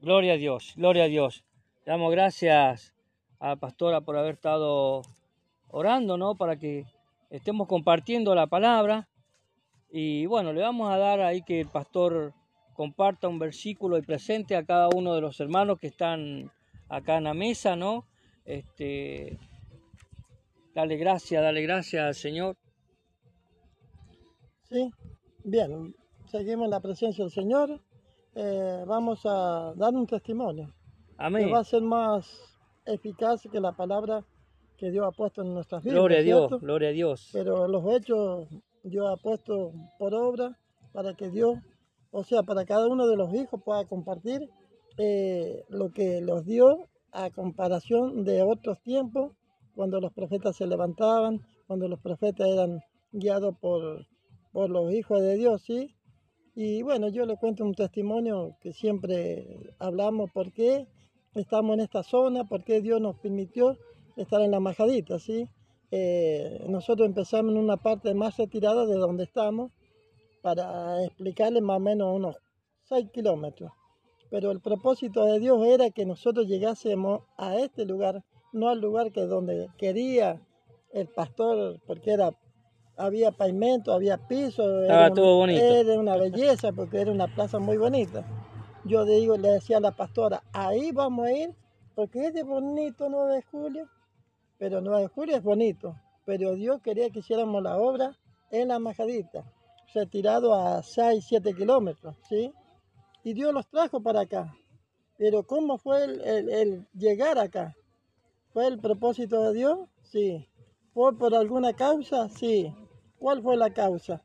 Gloria 0.00 0.34
a 0.34 0.36
Dios, 0.36 0.74
gloria 0.76 1.02
a 1.02 1.08
Dios. 1.08 1.42
Damos 1.84 2.12
gracias 2.12 2.94
a 3.40 3.48
la 3.48 3.56
pastora 3.56 4.02
por 4.02 4.16
haber 4.16 4.34
estado 4.34 5.02
orando, 5.66 6.16
¿no? 6.16 6.36
Para 6.36 6.54
que 6.54 6.84
estemos 7.28 7.66
compartiendo 7.66 8.36
la 8.36 8.46
palabra. 8.46 9.08
Y 9.90 10.26
bueno, 10.26 10.52
le 10.52 10.60
vamos 10.60 10.92
a 10.92 10.96
dar 10.96 11.22
ahí 11.22 11.42
que 11.42 11.60
el 11.60 11.66
pastor 11.66 12.34
comparta 12.74 13.26
un 13.26 13.40
versículo 13.40 13.98
y 13.98 14.02
presente 14.02 14.54
a 14.54 14.64
cada 14.64 14.88
uno 14.94 15.16
de 15.16 15.20
los 15.20 15.40
hermanos 15.40 15.80
que 15.80 15.88
están 15.88 16.52
acá 16.88 17.16
en 17.16 17.24
la 17.24 17.34
mesa, 17.34 17.74
¿no? 17.74 18.04
Este, 18.44 19.40
dale 20.74 20.96
gracias, 20.96 21.42
dale 21.42 21.62
gracias 21.62 22.02
al 22.02 22.14
Señor. 22.14 22.56
Sí, 24.68 24.90
bien, 25.44 25.94
seguimos 26.26 26.66
en 26.66 26.70
la 26.70 26.80
presencia 26.80 27.24
del 27.24 27.32
Señor. 27.32 27.80
Eh, 28.34 28.84
vamos 28.86 29.22
a 29.24 29.72
dar 29.76 29.92
un 29.94 30.06
testimonio 30.06 30.72
que 31.18 31.24
Amén. 31.24 31.52
va 31.52 31.58
a 31.58 31.64
ser 31.64 31.82
más 31.82 32.58
eficaz 32.86 33.42
que 33.50 33.60
la 33.60 33.72
palabra 33.72 34.24
que 34.76 34.90
Dios 34.90 35.06
ha 35.06 35.10
puesto 35.10 35.42
en 35.42 35.52
nuestras 35.52 35.82
vidas. 35.82 35.96
Gloria 35.96 36.18
a 36.18 36.22
Dios, 36.22 36.48
¿cierto? 36.48 36.60
gloria 36.60 36.88
a 36.88 36.92
Dios. 36.92 37.30
Pero 37.32 37.68
los 37.68 37.84
hechos 37.92 38.48
Dios 38.82 39.06
ha 39.10 39.16
puesto 39.16 39.72
por 39.98 40.14
obra 40.14 40.56
para 40.92 41.14
que 41.14 41.28
Dios, 41.30 41.58
o 42.10 42.24
sea, 42.24 42.42
para 42.42 42.64
cada 42.64 42.88
uno 42.88 43.06
de 43.06 43.16
los 43.16 43.34
hijos 43.34 43.60
pueda 43.62 43.84
compartir 43.84 44.48
eh, 44.96 45.64
lo 45.68 45.90
que 45.90 46.20
los 46.20 46.46
dio 46.46 46.88
a 47.12 47.30
comparación 47.30 48.24
de 48.24 48.42
otros 48.42 48.80
tiempos, 48.80 49.32
cuando 49.74 50.00
los 50.00 50.12
profetas 50.12 50.56
se 50.56 50.66
levantaban, 50.66 51.40
cuando 51.66 51.88
los 51.88 52.00
profetas 52.00 52.48
eran 52.48 52.80
guiados 53.12 53.56
por, 53.58 54.06
por 54.52 54.70
los 54.70 54.92
hijos 54.92 55.20
de 55.20 55.36
Dios, 55.36 55.62
¿sí? 55.62 55.94
Y 56.54 56.82
bueno, 56.82 57.08
yo 57.08 57.26
le 57.26 57.36
cuento 57.36 57.64
un 57.64 57.74
testimonio 57.74 58.56
que 58.60 58.72
siempre 58.72 59.74
hablamos, 59.78 60.30
por 60.30 60.52
qué 60.52 60.86
estamos 61.34 61.74
en 61.74 61.80
esta 61.80 62.02
zona, 62.02 62.44
por 62.44 62.64
qué 62.64 62.80
Dios 62.80 63.00
nos 63.00 63.16
permitió 63.16 63.76
estar 64.16 64.40
en 64.42 64.50
la 64.50 64.60
majadita, 64.60 65.18
¿sí? 65.18 65.48
Eh, 65.92 66.64
nosotros 66.68 67.06
empezamos 67.06 67.52
en 67.52 67.58
una 67.58 67.76
parte 67.76 68.14
más 68.14 68.36
retirada 68.36 68.86
de 68.86 68.94
donde 68.94 69.24
estamos 69.24 69.72
para 70.42 71.04
explicarles 71.04 71.62
más 71.62 71.76
o 71.76 71.80
menos 71.80 72.16
unos 72.16 72.36
6 72.84 73.10
kilómetros. 73.12 73.72
Pero 74.30 74.52
el 74.52 74.60
propósito 74.60 75.24
de 75.24 75.40
Dios 75.40 75.64
era 75.66 75.90
que 75.90 76.06
nosotros 76.06 76.46
llegásemos 76.46 77.22
a 77.36 77.56
este 77.56 77.84
lugar, 77.84 78.22
no 78.52 78.68
al 78.68 78.80
lugar 78.80 79.12
que 79.12 79.22
donde 79.22 79.68
quería 79.78 80.40
el 80.92 81.08
pastor, 81.08 81.80
porque 81.86 82.12
era 82.12 82.30
había 82.96 83.32
pavimento, 83.32 83.92
había 83.92 84.18
piso, 84.18 84.82
Estaba 84.82 85.06
era, 85.06 85.14
todo 85.14 85.36
bonito. 85.36 85.62
era 85.62 85.98
una 85.98 86.16
belleza, 86.16 86.72
porque 86.72 87.00
era 87.00 87.10
una 87.10 87.28
plaza 87.34 87.58
muy 87.58 87.78
bonita. 87.78 88.24
Yo 88.84 89.04
le 89.04 89.14
digo, 89.16 89.36
le 89.38 89.52
decía 89.52 89.78
a 89.78 89.80
la 89.80 89.92
pastora, 89.92 90.42
ahí 90.52 90.92
vamos 90.92 91.26
a 91.26 91.32
ir, 91.32 91.54
porque 91.94 92.26
es 92.26 92.34
de 92.34 92.42
bonito 92.42 93.08
9 93.08 93.36
de 93.36 93.42
julio, 93.42 93.88
pero 94.58 94.80
9 94.82 95.02
de 95.02 95.08
julio 95.08 95.36
es 95.36 95.42
bonito, 95.42 95.96
pero 96.26 96.54
Dios 96.54 96.82
quería 96.82 97.08
que 97.10 97.20
hiciéramos 97.20 97.62
la 97.62 97.78
obra 97.78 98.16
en 98.50 98.68
la 98.68 98.78
majadita, 98.78 99.44
retirado 99.94 100.54
a 100.54 100.82
6, 100.82 101.24
7 101.26 101.54
kilómetros, 101.54 102.16
¿sí? 102.28 102.52
Y 103.24 103.32
Dios 103.32 103.52
los 103.54 103.66
trajo 103.68 104.02
para 104.02 104.22
acá. 104.22 104.54
Pero 105.16 105.42
¿cómo 105.44 105.78
fue 105.78 106.04
el, 106.04 106.20
el- 106.22 106.48
el 106.50 106.86
llegar 106.94 107.38
acá? 107.38 107.74
¿Fue 108.52 108.66
el 108.66 108.80
propósito 108.80 109.42
de 109.44 109.58
Dios? 109.58 109.78
Sí. 110.02 110.48
¿Fue 110.92 111.16
por 111.16 111.34
alguna 111.34 111.72
causa? 111.72 112.28
Sí. 112.28 112.74
¿Cuál 113.18 113.42
fue 113.42 113.56
la 113.56 113.72
causa? 113.72 114.24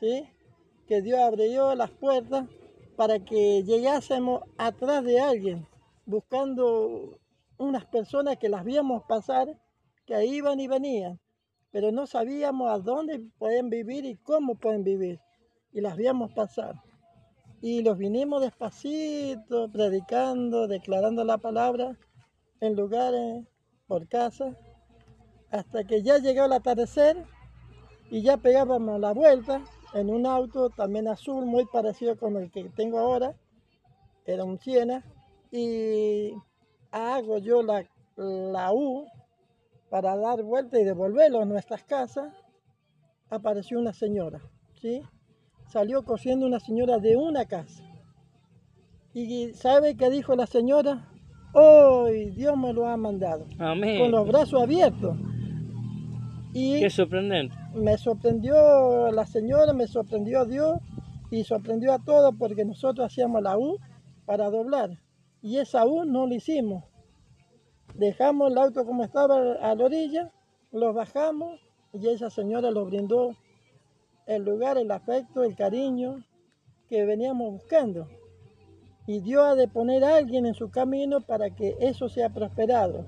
¿Sí? 0.00 0.28
Que 0.88 1.02
Dios 1.02 1.20
abrió 1.20 1.74
las 1.76 1.90
puertas 1.90 2.48
para 2.96 3.20
que 3.24 3.62
llegásemos 3.62 4.42
atrás 4.58 5.04
de 5.04 5.20
alguien, 5.20 5.66
buscando 6.04 7.18
unas 7.58 7.86
personas 7.86 8.38
que 8.38 8.48
las 8.48 8.64
víamos 8.64 9.04
pasar, 9.04 9.56
que 10.04 10.26
iban 10.26 10.58
y 10.58 10.66
venían, 10.66 11.20
pero 11.70 11.92
no 11.92 12.06
sabíamos 12.06 12.70
a 12.70 12.78
dónde 12.78 13.20
pueden 13.38 13.70
vivir 13.70 14.04
y 14.04 14.16
cómo 14.16 14.56
pueden 14.56 14.82
vivir, 14.82 15.20
y 15.72 15.80
las 15.80 15.96
víamos 15.96 16.32
pasar. 16.32 16.74
Y 17.62 17.82
los 17.82 17.96
vinimos 17.96 18.40
despacito, 18.42 19.70
predicando, 19.70 20.66
declarando 20.66 21.22
la 21.24 21.38
palabra 21.38 21.96
en 22.60 22.74
lugares, 22.74 23.46
por 23.90 24.06
casa, 24.06 24.56
hasta 25.50 25.82
que 25.82 26.04
ya 26.04 26.18
llegó 26.18 26.44
el 26.44 26.52
atardecer 26.52 27.24
y 28.08 28.22
ya 28.22 28.36
pegábamos 28.36 29.00
la 29.00 29.12
vuelta 29.12 29.62
en 29.94 30.10
un 30.10 30.26
auto 30.26 30.70
también 30.70 31.08
azul, 31.08 31.44
muy 31.44 31.66
parecido 31.66 32.16
con 32.16 32.36
el 32.36 32.52
que 32.52 32.68
tengo 32.68 33.00
ahora, 33.00 33.34
era 34.26 34.44
un 34.44 34.60
Siena, 34.60 35.04
y 35.50 36.32
hago 36.92 37.38
yo 37.38 37.64
la, 37.64 37.84
la 38.14 38.72
U 38.72 39.08
para 39.88 40.16
dar 40.16 40.44
vuelta 40.44 40.78
y 40.78 40.84
devolverlo 40.84 41.40
a 41.40 41.44
nuestras 41.44 41.82
casas, 41.82 42.32
apareció 43.28 43.80
una 43.80 43.92
señora, 43.92 44.40
¿sí? 44.80 45.02
Salió 45.66 46.04
corriendo 46.04 46.46
una 46.46 46.60
señora 46.60 46.98
de 46.98 47.16
una 47.16 47.44
casa. 47.46 47.82
¿Y 49.14 49.52
sabe 49.54 49.96
qué 49.96 50.10
dijo 50.10 50.36
la 50.36 50.46
señora? 50.46 51.08
Hoy 51.52 52.30
Dios 52.30 52.56
me 52.56 52.72
lo 52.72 52.86
ha 52.86 52.96
mandado, 52.96 53.46
Amén. 53.58 53.98
con 54.00 54.10
los 54.12 54.26
brazos 54.28 54.62
abiertos. 54.62 55.16
Y 56.52 56.80
Qué 56.80 56.90
sorprendente. 56.90 57.54
me 57.74 57.96
sorprendió 57.98 59.10
la 59.12 59.26
señora, 59.26 59.72
me 59.72 59.86
sorprendió 59.86 60.44
Dios 60.44 60.78
y 61.30 61.44
sorprendió 61.44 61.92
a 61.92 61.98
todos 62.04 62.34
porque 62.38 62.64
nosotros 62.64 63.06
hacíamos 63.06 63.42
la 63.42 63.56
U 63.58 63.78
para 64.26 64.50
doblar 64.50 64.90
y 65.42 65.58
esa 65.58 65.86
U 65.86 66.04
no 66.04 66.26
la 66.26 66.34
hicimos. 66.34 66.84
Dejamos 67.94 68.50
el 68.52 68.58
auto 68.58 68.84
como 68.84 69.02
estaba 69.04 69.36
a 69.60 69.74
la 69.74 69.84
orilla, 69.84 70.30
lo 70.72 70.92
bajamos 70.92 71.60
y 71.92 72.08
esa 72.08 72.30
señora 72.30 72.70
nos 72.70 72.86
brindó 72.86 73.34
el 74.26 74.44
lugar, 74.44 74.78
el 74.78 74.90
afecto, 74.92 75.42
el 75.42 75.56
cariño 75.56 76.22
que 76.88 77.04
veníamos 77.04 77.52
buscando. 77.52 78.06
Y 79.12 79.18
Dios 79.18 79.42
ha 79.44 79.54
de 79.56 79.66
poner 79.66 80.04
a 80.04 80.18
alguien 80.18 80.46
en 80.46 80.54
su 80.54 80.70
camino 80.70 81.20
para 81.20 81.50
que 81.50 81.76
eso 81.80 82.08
sea 82.08 82.28
prosperado. 82.28 83.04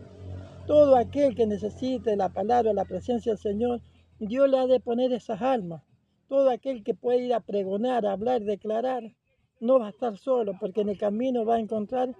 Todo 0.66 0.96
aquel 0.96 1.36
que 1.36 1.46
necesite 1.46 2.16
la 2.16 2.28
palabra, 2.28 2.72
la 2.72 2.84
presencia 2.84 3.30
del 3.30 3.38
Señor, 3.38 3.80
Dios 4.18 4.50
le 4.50 4.58
ha 4.58 4.66
de 4.66 4.80
poner 4.80 5.12
esas 5.12 5.40
almas. 5.40 5.84
Todo 6.28 6.50
aquel 6.50 6.82
que 6.82 6.94
puede 6.94 7.26
ir 7.26 7.32
a 7.32 7.38
pregonar, 7.38 8.04
a 8.04 8.10
hablar, 8.10 8.40
declarar, 8.42 9.14
no 9.60 9.78
va 9.78 9.86
a 9.86 9.90
estar 9.90 10.16
solo, 10.18 10.54
porque 10.58 10.80
en 10.80 10.88
el 10.88 10.98
camino 10.98 11.44
va 11.44 11.54
a 11.54 11.60
encontrar 11.60 12.16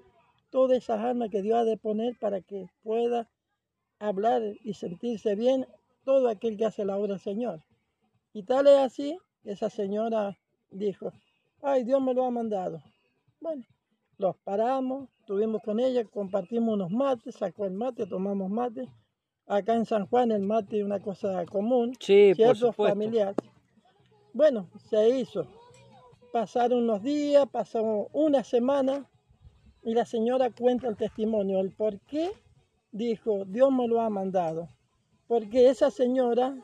todas 0.51 0.79
esas 0.79 1.01
almas 1.01 1.31
que 1.31 1.43
Dios 1.43 1.59
ha 1.59 1.65
de 1.65 1.77
poner 1.77 2.17
para 2.21 2.41
que 2.41 2.69
pueda 2.85 3.29
hablar 3.99 4.43
y 4.63 4.75
sentirse 4.75 5.35
bien 5.35 5.67
todo 6.05 6.29
aquel 6.29 6.57
que 6.57 6.67
hace 6.67 6.85
la 6.85 6.97
obra 6.97 7.15
del 7.15 7.21
Señor. 7.21 7.65
Y 8.33 8.45
tal 8.45 8.69
es 8.69 8.79
así, 8.79 9.19
esa 9.43 9.71
señora 9.71 10.39
dijo, 10.71 11.11
ay, 11.63 11.83
Dios 11.83 12.01
me 12.01 12.15
lo 12.15 12.25
ha 12.25 12.31
mandado. 12.31 12.81
Bueno, 13.41 13.65
los 14.23 14.37
paramos, 14.37 15.09
estuvimos 15.19 15.61
con 15.63 15.81
ella, 15.81 16.05
compartimos 16.05 16.75
unos 16.75 16.91
mates, 16.93 17.35
sacó 17.35 17.67
el 17.67 17.73
mate, 17.73 18.07
tomamos 18.07 18.49
mate. 18.51 18.89
Acá 19.47 19.75
en 19.75 19.85
San 19.85 20.07
Juan 20.07 20.31
el 20.31 20.43
mate 20.43 20.79
es 20.79 20.85
una 20.85 21.01
cosa 21.01 21.45
común, 21.47 21.93
Sí, 21.99 22.33
¿cierto? 22.35 22.73
Familiar. 22.73 23.35
Bueno, 24.33 24.69
se 24.89 25.09
hizo. 25.19 25.47
Pasaron 26.33 26.85
unos 26.85 27.03
días, 27.03 27.47
pasó 27.51 28.09
una 28.13 28.45
semana 28.45 29.11
y 29.83 29.93
la 29.93 30.07
señora 30.07 30.51
cuenta 30.51 30.89
el 30.89 30.97
testimonio, 30.97 31.59
el 31.61 31.73
por 31.73 31.99
qué 32.03 32.31
dijo, 32.93 33.45
Dios 33.45 33.73
me 33.73 33.89
lo 33.89 34.01
ha 34.01 34.09
mandado. 34.09 34.69
Porque 35.27 35.69
esa 35.69 35.91
señora 35.91 36.57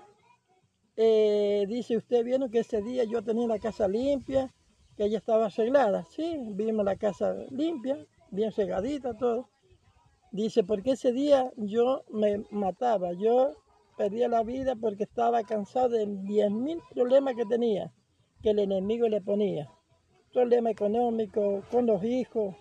eh, 0.97 1.67
dice, 1.69 1.97
usted 1.97 2.25
vieron 2.25 2.51
que 2.51 2.61
ese 2.61 2.81
día 2.83 3.03
yo 3.05 3.23
tenía 3.23 3.49
la 3.49 3.59
casa 3.59 3.89
limpia, 3.89 4.55
que 4.99 5.05
ella 5.05 5.19
estaba 5.19 5.47
arreglada. 5.47 6.05
Sí, 6.11 6.37
vimos 6.57 6.85
la 6.85 6.97
casa 6.97 7.33
limpia, 7.51 8.05
bien 8.33 8.51
regadita, 8.51 9.15
todo. 9.15 9.49
Dice, 10.33 10.65
porque 10.65 10.91
ese 10.91 11.13
día 11.13 11.53
yo 11.57 12.03
me 12.11 12.45
mataba, 12.51 13.13
yo 13.13 13.53
perdía 13.97 14.29
la 14.29 14.43
vida 14.43 14.75
porque 14.75 15.05
estaba 15.05 15.45
cansado 15.45 15.91
de 15.91 16.05
10.000 16.05 16.83
problemas 16.93 17.37
que 17.37 17.45
tenía. 17.45 17.93
que 18.43 18.51
el 18.51 18.59
enemigo 18.59 19.09
le 19.09 19.21
ponía. 19.21 19.71
Problema 20.33 20.71
económico, 20.71 21.63
con 21.71 21.87
los 21.87 22.03
hijos 22.03 22.57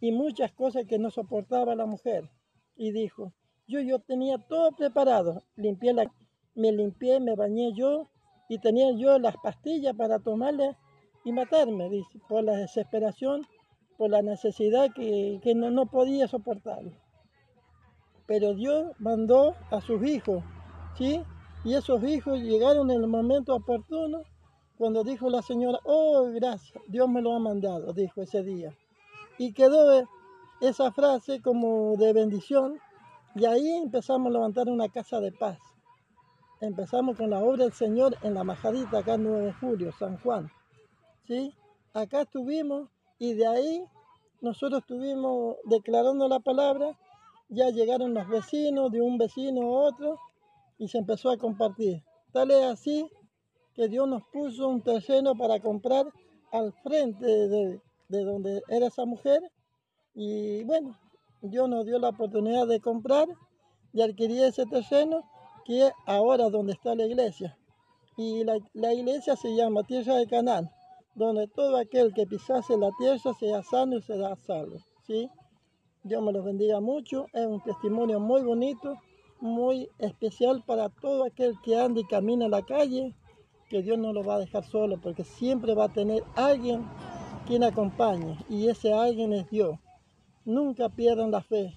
y 0.00 0.12
muchas 0.12 0.52
cosas 0.52 0.84
que 0.86 0.98
no 0.98 1.10
soportaba 1.10 1.74
la 1.74 1.86
mujer. 1.86 2.30
Y 2.76 2.92
dijo, 2.92 3.32
yo, 3.66 3.80
yo 3.80 4.00
tenía 4.00 4.36
todo 4.36 4.72
preparado, 4.72 5.42
limpié 5.56 5.94
la, 5.94 6.12
me 6.54 6.72
limpié, 6.72 7.20
me 7.20 7.34
bañé 7.34 7.72
yo 7.74 8.10
y 8.50 8.58
tenía 8.58 8.92
yo 8.92 9.18
las 9.18 9.36
pastillas 9.38 9.94
para 9.96 10.18
tomarle 10.18 10.76
y 11.24 11.32
matarme, 11.32 11.88
dice, 11.88 12.20
por 12.28 12.44
la 12.44 12.52
desesperación, 12.52 13.46
por 13.96 14.10
la 14.10 14.22
necesidad 14.22 14.92
que, 14.94 15.40
que 15.42 15.54
no, 15.54 15.70
no 15.70 15.86
podía 15.86 16.28
soportar. 16.28 16.82
Pero 18.26 18.54
Dios 18.54 18.92
mandó 18.98 19.54
a 19.70 19.80
sus 19.80 20.02
hijos, 20.04 20.42
¿sí? 20.96 21.22
Y 21.64 21.74
esos 21.74 22.02
hijos 22.04 22.40
llegaron 22.40 22.90
en 22.90 23.00
el 23.02 23.08
momento 23.08 23.54
oportuno, 23.54 24.22
cuando 24.76 25.04
dijo 25.04 25.30
la 25.30 25.40
señora, 25.40 25.78
oh, 25.84 26.30
gracias, 26.34 26.82
Dios 26.88 27.08
me 27.08 27.22
lo 27.22 27.34
ha 27.34 27.38
mandado, 27.38 27.92
dijo 27.92 28.22
ese 28.22 28.42
día. 28.42 28.76
Y 29.38 29.52
quedó 29.52 30.06
esa 30.60 30.92
frase 30.92 31.40
como 31.40 31.96
de 31.96 32.12
bendición, 32.12 32.78
y 33.34 33.46
ahí 33.46 33.68
empezamos 33.82 34.28
a 34.28 34.32
levantar 34.32 34.68
una 34.68 34.88
casa 34.88 35.20
de 35.20 35.32
paz. 35.32 35.58
Empezamos 36.60 37.16
con 37.16 37.30
la 37.30 37.40
obra 37.40 37.64
del 37.64 37.72
Señor 37.72 38.16
en 38.22 38.34
la 38.34 38.44
Majadita, 38.44 38.98
acá 38.98 39.14
en 39.14 39.24
9 39.24 39.46
de 39.46 39.52
julio, 39.54 39.92
San 39.92 40.18
Juan. 40.18 40.50
¿Sí? 41.26 41.54
Acá 41.92 42.22
estuvimos 42.22 42.88
y 43.18 43.34
de 43.34 43.46
ahí 43.46 43.84
nosotros 44.40 44.80
estuvimos 44.80 45.56
declarando 45.64 46.28
la 46.28 46.40
palabra, 46.40 46.98
ya 47.48 47.70
llegaron 47.70 48.14
los 48.14 48.28
vecinos, 48.28 48.90
de 48.90 49.00
un 49.00 49.16
vecino 49.16 49.62
a 49.62 49.88
otro, 49.88 50.18
y 50.78 50.88
se 50.88 50.98
empezó 50.98 51.30
a 51.30 51.38
compartir. 51.38 52.02
Tal 52.32 52.50
es 52.50 52.62
así 52.64 53.08
que 53.74 53.88
Dios 53.88 54.08
nos 54.08 54.22
puso 54.32 54.68
un 54.68 54.82
terreno 54.82 55.34
para 55.34 55.60
comprar 55.60 56.06
al 56.52 56.72
frente 56.82 57.26
de, 57.26 57.80
de 58.08 58.24
donde 58.24 58.62
era 58.68 58.88
esa 58.88 59.04
mujer, 59.04 59.40
y 60.14 60.62
bueno, 60.64 60.98
Dios 61.40 61.68
nos 61.68 61.84
dio 61.86 61.98
la 61.98 62.10
oportunidad 62.10 62.66
de 62.66 62.80
comprar 62.80 63.28
y 63.92 64.02
adquirir 64.02 64.44
ese 64.44 64.66
terreno, 64.66 65.22
que 65.64 65.86
es 65.86 65.92
ahora 66.06 66.50
donde 66.50 66.72
está 66.72 66.94
la 66.94 67.06
iglesia. 67.06 67.56
Y 68.16 68.44
la, 68.44 68.58
la 68.74 68.92
iglesia 68.92 69.36
se 69.36 69.54
llama 69.54 69.82
Tierra 69.84 70.16
de 70.16 70.26
Canaán 70.26 70.70
donde 71.14 71.46
todo 71.48 71.76
aquel 71.76 72.12
que 72.12 72.26
pisase 72.26 72.76
la 72.76 72.90
tierra 72.98 73.18
sea 73.38 73.62
sano 73.62 73.98
y 73.98 74.02
será 74.02 74.36
salvo. 74.36 74.78
¿sí? 75.06 75.28
Dios 76.02 76.22
me 76.22 76.32
los 76.32 76.44
bendiga 76.44 76.80
mucho, 76.80 77.26
es 77.32 77.46
un 77.46 77.62
testimonio 77.62 78.20
muy 78.20 78.42
bonito, 78.42 78.96
muy 79.40 79.88
especial 79.98 80.62
para 80.66 80.88
todo 80.88 81.24
aquel 81.24 81.54
que 81.62 81.78
anda 81.78 82.00
y 82.00 82.04
camina 82.04 82.44
en 82.46 82.50
la 82.50 82.62
calle, 82.62 83.14
que 83.68 83.82
Dios 83.82 83.98
no 83.98 84.12
lo 84.12 84.22
va 84.22 84.34
a 84.36 84.40
dejar 84.40 84.64
solo, 84.64 85.00
porque 85.00 85.24
siempre 85.24 85.74
va 85.74 85.84
a 85.84 85.92
tener 85.92 86.22
alguien 86.36 86.84
quien 87.46 87.62
acompañe, 87.62 88.38
y 88.48 88.68
ese 88.68 88.92
alguien 88.92 89.32
es 89.32 89.48
Dios. 89.50 89.78
Nunca 90.44 90.88
pierdan 90.88 91.30
la 91.30 91.42
fe, 91.42 91.72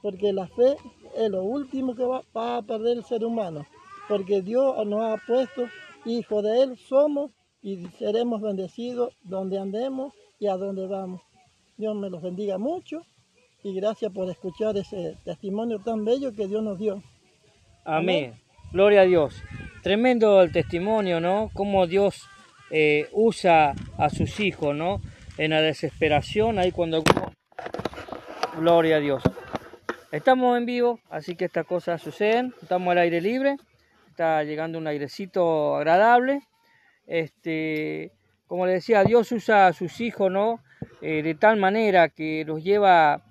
porque 0.00 0.32
la 0.32 0.46
fe 0.46 0.76
es 1.16 1.30
lo 1.30 1.42
último 1.42 1.94
que 1.94 2.04
va, 2.04 2.22
va 2.36 2.58
a 2.58 2.62
perder 2.62 2.98
el 2.98 3.04
ser 3.04 3.24
humano, 3.24 3.66
porque 4.08 4.42
Dios 4.42 4.74
nos 4.86 5.02
ha 5.02 5.16
puesto 5.26 5.64
hijo 6.04 6.42
de 6.42 6.62
Él, 6.62 6.76
somos 6.76 7.30
y 7.62 7.86
seremos 7.98 8.42
bendecidos 8.42 9.14
donde 9.22 9.58
andemos 9.58 10.12
y 10.38 10.48
a 10.48 10.56
donde 10.56 10.86
vamos. 10.86 11.22
Dios 11.76 11.94
me 11.94 12.10
los 12.10 12.20
bendiga 12.20 12.58
mucho 12.58 13.02
y 13.62 13.74
gracias 13.74 14.12
por 14.12 14.28
escuchar 14.28 14.76
ese 14.76 15.16
testimonio 15.24 15.78
tan 15.78 16.04
bello 16.04 16.34
que 16.34 16.48
Dios 16.48 16.62
nos 16.62 16.78
dio. 16.78 17.02
Amén. 17.84 18.34
Gloria 18.72 19.02
a 19.02 19.04
Dios. 19.04 19.42
Tremendo 19.82 20.42
el 20.42 20.52
testimonio, 20.52 21.20
¿no? 21.20 21.50
Cómo 21.54 21.86
Dios 21.86 22.28
eh, 22.70 23.08
usa 23.12 23.74
a 23.96 24.10
sus 24.10 24.40
hijos, 24.40 24.74
¿no? 24.74 25.00
En 25.38 25.50
la 25.50 25.60
desesperación, 25.60 26.58
ahí 26.58 26.72
cuando... 26.72 27.02
Gloria 28.56 28.96
a 28.96 29.00
Dios. 29.00 29.22
Estamos 30.10 30.58
en 30.58 30.66
vivo, 30.66 31.00
así 31.08 31.36
que 31.36 31.46
estas 31.46 31.66
cosas 31.66 32.02
suceden. 32.02 32.52
Estamos 32.60 32.92
al 32.92 32.98
aire 32.98 33.20
libre. 33.20 33.56
Está 34.10 34.44
llegando 34.44 34.78
un 34.78 34.86
airecito 34.86 35.76
agradable 35.76 36.42
este, 37.06 38.12
como 38.46 38.66
le 38.66 38.72
decía, 38.72 39.04
Dios 39.04 39.32
usa 39.32 39.68
a 39.68 39.72
sus 39.72 40.00
hijos, 40.00 40.30
¿no? 40.30 40.60
Eh, 41.00 41.22
de 41.22 41.34
tal 41.34 41.56
manera 41.56 42.08
que 42.08 42.44
los 42.44 42.62
lleva 42.62 43.22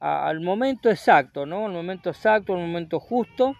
al 0.00 0.40
momento 0.40 0.90
exacto, 0.90 1.46
¿no? 1.46 1.66
Al 1.66 1.72
momento 1.72 2.10
exacto, 2.10 2.54
al 2.54 2.60
momento 2.60 3.00
justo, 3.00 3.54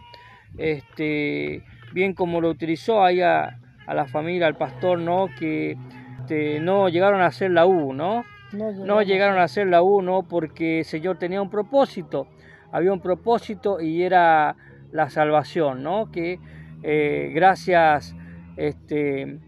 este, 0.57 1.65
bien 1.93 2.15
como 2.15 2.41
lo 2.41 2.49
utilizó 2.51 3.05
ahí 3.05 3.21
a, 3.21 3.59
la 3.87 4.07
familia, 4.07 4.47
al 4.47 4.57
pastor, 4.57 4.99
¿no? 4.99 5.29
Que 5.39 5.77
este, 6.21 6.61
no 6.61 6.89
llegaron 6.89 7.23
a 7.23 7.27
hacer 7.27 7.51
la 7.51 7.67
U, 7.67 7.95
¿no? 7.95 8.25
No, 8.53 9.03
llegaron 9.03 9.39
a 9.39 9.45
hacer 9.45 9.67
la 9.67 9.83
U, 9.83 10.03
¿no? 10.03 10.23
Porque 10.23 10.81
el 10.81 10.85
Señor 10.85 11.19
tenía 11.19 11.43
un 11.43 11.51
propósito, 11.51 12.29
había 12.71 12.93
un 12.93 13.01
propósito 13.01 13.81
y 13.81 14.03
era 14.03 14.57
la 14.93 15.11
salvación, 15.11 15.83
¿no? 15.83 16.11
Que 16.11 16.39
eh, 16.83 17.31
gracias, 17.35 18.15
este, 18.57 19.39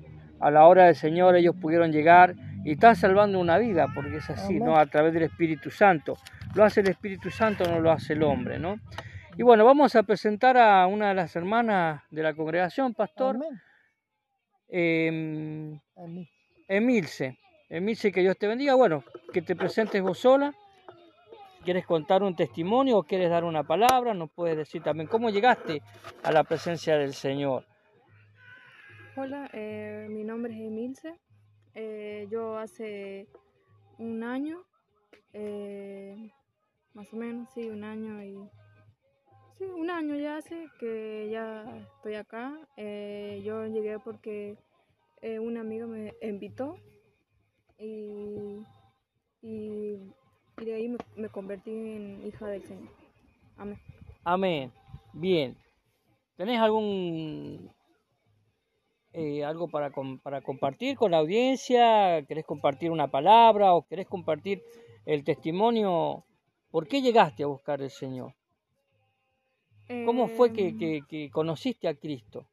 a 0.41 0.51
la 0.51 0.67
hora 0.67 0.87
del 0.87 0.95
Señor 0.95 1.37
ellos 1.37 1.55
pudieron 1.61 1.93
llegar 1.93 2.35
y 2.65 2.73
están 2.73 2.97
salvando 2.97 3.39
una 3.39 3.59
vida, 3.59 3.89
porque 3.95 4.17
es 4.17 4.31
así, 4.31 4.59
¿no? 4.59 4.77
A 4.77 4.87
través 4.87 5.15
del 5.15 5.25
Espíritu 5.25 5.71
Santo. 5.71 6.17
Lo 6.55 6.65
hace 6.65 6.81
el 6.81 6.89
Espíritu 6.89 7.31
Santo, 7.31 7.65
no 7.65 7.81
lo 7.81 7.91
hace 7.91 8.15
el 8.15 8.23
hombre, 8.23 8.59
¿no? 8.59 8.81
Y 9.37 9.43
bueno, 9.43 9.65
vamos 9.65 9.95
a 9.97 10.03
presentar 10.03 10.59
a 10.59 10.87
una 10.87 11.09
de 11.09 11.15
las 11.15 11.35
hermanas 11.37 12.03
de 12.11 12.23
la 12.23 12.35
congregación, 12.35 12.95
pastor. 12.95 13.39
Eh, 14.69 15.79
Emilce. 16.69 17.39
Emilce, 17.69 18.13
que 18.13 18.21
Dios 18.21 18.37
te 18.37 18.47
bendiga. 18.47 18.75
Bueno, 18.75 19.05
que 19.33 19.43
te 19.43 19.57
presentes 19.57 20.03
vos 20.03 20.19
sola. 20.19 20.53
¿Quieres 21.65 21.87
contar 21.87 22.23
un 22.23 22.35
testimonio 22.35 22.99
o 22.99 23.03
quieres 23.03 23.31
dar 23.31 23.45
una 23.45 23.63
palabra? 23.63 24.15
Nos 24.15 24.31
puedes 24.31 24.57
decir 24.57 24.83
también 24.83 25.09
cómo 25.09 25.31
llegaste 25.31 25.83
a 26.23 26.33
la 26.33 26.45
presencia 26.45 26.97
del 26.97 27.15
Señor. 27.15 27.65
Hola, 29.17 29.51
eh, 29.53 30.07
mi 30.09 30.23
nombre 30.23 30.55
es 30.55 30.61
Emilce. 30.61 31.19
Eh, 31.75 32.29
yo 32.31 32.57
hace 32.57 33.27
un 33.99 34.23
año, 34.23 34.63
eh, 35.33 36.31
más 36.95 37.13
o 37.13 37.17
menos, 37.17 37.49
sí, 37.53 37.69
un 37.69 37.83
año 37.83 38.23
y... 38.23 38.39
Sí, 39.59 39.65
un 39.65 39.91
año 39.91 40.15
ya 40.15 40.37
hace 40.37 40.69
que 40.79 41.29
ya 41.31 41.65
estoy 41.97 42.15
acá. 42.15 42.57
yo 42.77 43.67
llegué 43.67 43.99
porque 43.99 44.57
un 45.23 45.57
amigo 45.59 45.89
me 45.89 46.15
invitó 46.23 46.77
y, 47.79 48.65
y, 49.43 49.99
de 50.57 50.75
ahí 50.75 50.89
me, 50.89 50.99
me 51.17 51.29
convertí 51.29 51.73
en 51.73 52.27
hija 52.27 52.47
del 52.47 52.63
Señor. 52.63 52.89
Amén. 53.59 53.79
Amén. 54.25 54.73
Bien. 55.13 55.57
¿Tenés 56.37 56.61
algún 56.61 57.71
eh, 59.13 59.45
algo 59.45 59.69
para, 59.69 59.91
para 60.23 60.41
compartir 60.41 60.97
con 60.97 61.11
la 61.11 61.19
audiencia? 61.19 62.25
¿Querés 62.27 62.45
compartir 62.45 62.91
una 62.91 63.09
palabra 63.09 63.75
o 63.75 63.87
querés 63.87 64.07
compartir 64.07 64.63
el 65.05 65.25
testimonio? 65.25 66.25
¿Por 66.71 66.87
qué 66.87 67.03
llegaste 67.03 67.43
a 67.43 67.47
buscar 67.47 67.83
al 67.83 67.91
Señor? 67.91 68.35
¿Cómo 70.07 70.29
fue 70.29 70.53
que, 70.53 70.69
em. 70.69 71.05
que, 71.09 71.31
conociste 71.31 71.89
a 71.89 71.95
Cristo? 71.95 72.47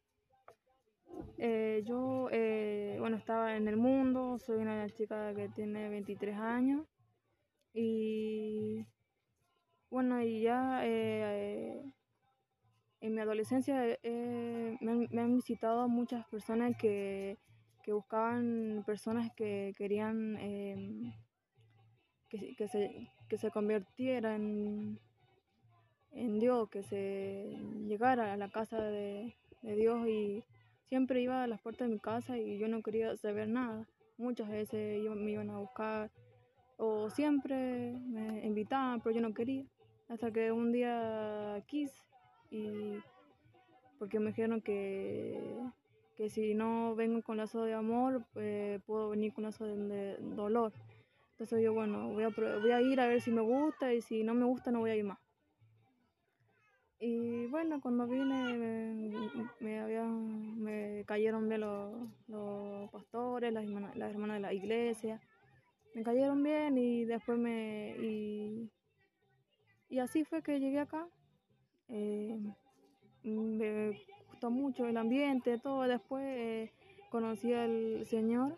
Eh, 1.37 1.83
yo, 1.85 2.29
eh, 2.31 2.97
bueno, 2.99 3.17
estaba 3.17 3.55
en 3.55 3.67
el 3.67 3.77
mundo, 3.77 4.39
soy 4.39 4.57
una 4.57 4.89
chica 4.89 5.35
que 5.35 5.49
tiene 5.49 5.89
23 5.89 6.35
años 6.35 6.87
y 7.73 8.83
bueno, 9.91 10.19
y 10.23 10.41
ya 10.41 10.81
en 13.01 13.13
mi 13.13 13.21
adolescencia 13.21 13.97
eh, 14.03 14.77
me, 14.81 15.21
han, 15.21 15.35
visitado 15.35 15.87
muchas 15.87 16.25
personas 16.27 16.75
que, 16.77 17.37
buscaban 17.87 18.83
personas 18.85 19.31
que 19.33 19.73
querían 19.77 20.35
em, 20.39 21.13
que, 22.27 22.67
se, 22.67 23.09
que 23.29 23.37
se 23.37 23.49
convirtieran 23.49 24.99
en 26.11 26.39
Dios, 26.39 26.69
que 26.69 26.83
se 26.83 27.57
llegara 27.87 28.33
a 28.33 28.37
la 28.37 28.49
casa 28.49 28.81
de, 28.81 29.35
Dios 29.61 30.07
y 30.07 30.43
siempre 30.85 31.21
iba 31.21 31.43
a 31.43 31.47
las 31.47 31.61
puertas 31.61 31.87
de 31.87 31.93
mi 31.93 31.99
casa 31.99 32.37
y 32.37 32.57
yo 32.57 32.67
no 32.67 32.81
quería 32.81 33.15
saber 33.17 33.47
nada. 33.49 33.87
Muchas 34.17 34.49
veces 34.49 35.01
me 35.15 35.31
iban 35.31 35.49
a 35.49 35.59
buscar 35.59 36.11
o 36.77 37.09
siempre 37.09 37.93
me 37.93 38.45
invitaban, 38.45 39.01
pero 39.01 39.15
yo 39.15 39.21
no 39.21 39.33
quería. 39.33 39.65
Hasta 40.09 40.31
que 40.31 40.51
un 40.51 40.71
día 40.71 41.63
quise 41.67 42.06
y 42.49 42.99
porque 43.99 44.19
me 44.19 44.27
dijeron 44.27 44.61
que, 44.61 45.59
que 46.15 46.29
si 46.29 46.53
no 46.53 46.95
vengo 46.95 47.21
con 47.21 47.37
lazo 47.37 47.63
de 47.63 47.73
amor, 47.73 48.25
pues 48.33 48.81
puedo 48.83 49.09
venir 49.09 49.33
con 49.33 49.43
lazo 49.43 49.65
de, 49.65 50.17
dolor. 50.19 50.73
Entonces 51.31 51.63
yo, 51.63 51.73
bueno, 51.73 52.09
voy 52.09 52.23
a, 52.23 52.29
voy 52.29 52.71
a 52.71 52.81
ir 52.81 52.99
a 52.99 53.07
ver 53.07 53.21
si 53.21 53.31
me 53.31 53.41
gusta 53.41 53.93
y 53.93 54.01
si 54.01 54.23
no 54.23 54.33
me 54.33 54.45
gusta 54.45 54.71
no 54.71 54.79
voy 54.79 54.91
a 54.91 54.95
ir 54.95 55.03
más. 55.03 55.19
Y 56.99 57.45
bueno, 57.47 57.79
cuando 57.79 58.07
vine 58.07 58.57
me, 58.57 59.13
me, 59.59 60.15
me 60.55 61.05
cayeron 61.05 61.47
bien 61.47 61.61
los, 61.61 62.09
los 62.27 62.89
pastores, 62.89 63.53
las 63.53 63.65
hermanas, 63.65 63.95
las 63.95 64.11
hermanas 64.11 64.37
de 64.37 64.41
la 64.41 64.53
iglesia. 64.53 65.21
Me 65.93 66.03
cayeron 66.03 66.41
bien 66.41 66.77
y 66.77 67.05
después 67.05 67.37
me... 67.37 67.95
Y, 67.99 68.71
y 69.89 69.99
así 69.99 70.25
fue 70.25 70.41
que 70.41 70.59
llegué 70.59 70.79
acá. 70.79 71.07
Eh, 71.89 72.37
me 73.23 73.99
gustó 74.29 74.49
mucho 74.49 74.85
el 74.87 74.97
ambiente, 74.97 75.57
todo. 75.59 75.83
Después 75.83 76.23
eh, 76.25 76.71
conocí 77.09 77.53
al 77.53 78.05
Señor. 78.05 78.57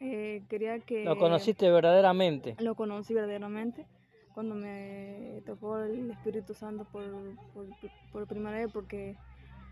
eh, 0.00 0.42
quería 0.48 0.78
que... 0.80 1.04
Lo 1.04 1.16
conociste 1.16 1.70
verdaderamente. 1.70 2.56
Lo 2.58 2.74
conocí 2.74 3.14
verdaderamente 3.14 3.86
cuando 4.34 4.54
me 4.54 5.42
tocó 5.44 5.78
el 5.78 6.10
Espíritu 6.10 6.54
Santo 6.54 6.84
por, 6.90 7.04
por, 7.52 7.66
por 8.12 8.26
primera 8.26 8.56
vez 8.58 8.72
porque 8.72 9.14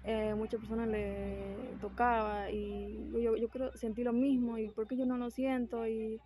eh, 0.04 0.34
muchas 0.34 0.60
personas 0.60 0.86
le 0.88 1.56
tocaba 1.80 2.50
y 2.50 3.10
yo, 3.22 3.36
yo 3.36 3.48
creo 3.48 3.72
sentí 3.74 4.04
lo 4.04 4.12
mismo 4.12 4.58
y 4.58 4.68
porque 4.68 4.96
yo 4.98 5.06
no 5.06 5.16
lo 5.16 5.30
siento 5.30 5.86
y 5.86 6.20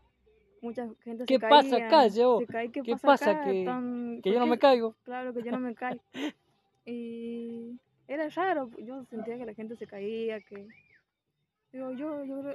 mucha 0.60 0.88
gente 1.04 1.24
¿Qué 1.26 1.34
se 1.34 1.40
pasa 1.40 1.76
caía, 1.76 1.86
acá, 1.86 2.06
yo? 2.08 2.38
se 2.38 2.46
cae, 2.46 2.70
¿qué, 2.70 2.82
¿Qué 2.82 2.96
pasa, 2.96 3.30
acá? 3.30 3.44
que- 3.44 3.64
Tan- 3.64 4.20
Que 4.22 4.32
yo 4.32 4.38
no 4.40 4.46
¿por 4.46 4.50
me 4.50 4.58
caigo. 4.58 4.96
Claro 5.04 5.32
que 5.32 5.42
yo 5.44 5.52
no 5.52 5.60
me 5.60 5.74
caigo. 5.74 6.02
y 6.84 7.78
era 8.06 8.28
raro, 8.28 8.70
yo 8.78 9.04
sentía 9.04 9.38
que 9.38 9.46
la 9.46 9.54
gente 9.54 9.76
se 9.76 9.86
caía, 9.86 10.40
que... 10.40 10.66
Digo, 11.72 11.90
yo, 11.92 12.24
yo 12.24 12.54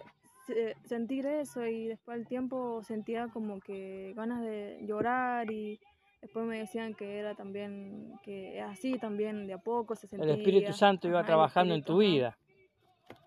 sentir 0.86 1.26
eso 1.26 1.66
y 1.66 1.88
después 1.88 2.18
al 2.18 2.28
tiempo 2.28 2.82
sentía 2.84 3.28
como 3.28 3.60
que 3.60 4.14
ganas 4.16 4.42
de 4.42 4.80
llorar 4.86 5.52
y 5.52 5.80
después 6.22 6.46
me 6.46 6.60
decían 6.60 6.94
que 6.94 7.18
era 7.18 7.36
también, 7.36 8.14
que 8.24 8.62
así 8.62 8.98
también 8.98 9.48
de 9.48 9.54
a 9.54 9.58
poco 9.58 9.96
se 9.96 10.08
sentía. 10.08 10.34
El 10.34 10.40
Espíritu 10.40 10.74
Santo 10.74 11.08
iba 11.08 11.20
ajá, 11.20 11.28
trabajando 11.28 11.76
en 11.76 11.84
tu 11.84 11.98
vida. 11.98 12.38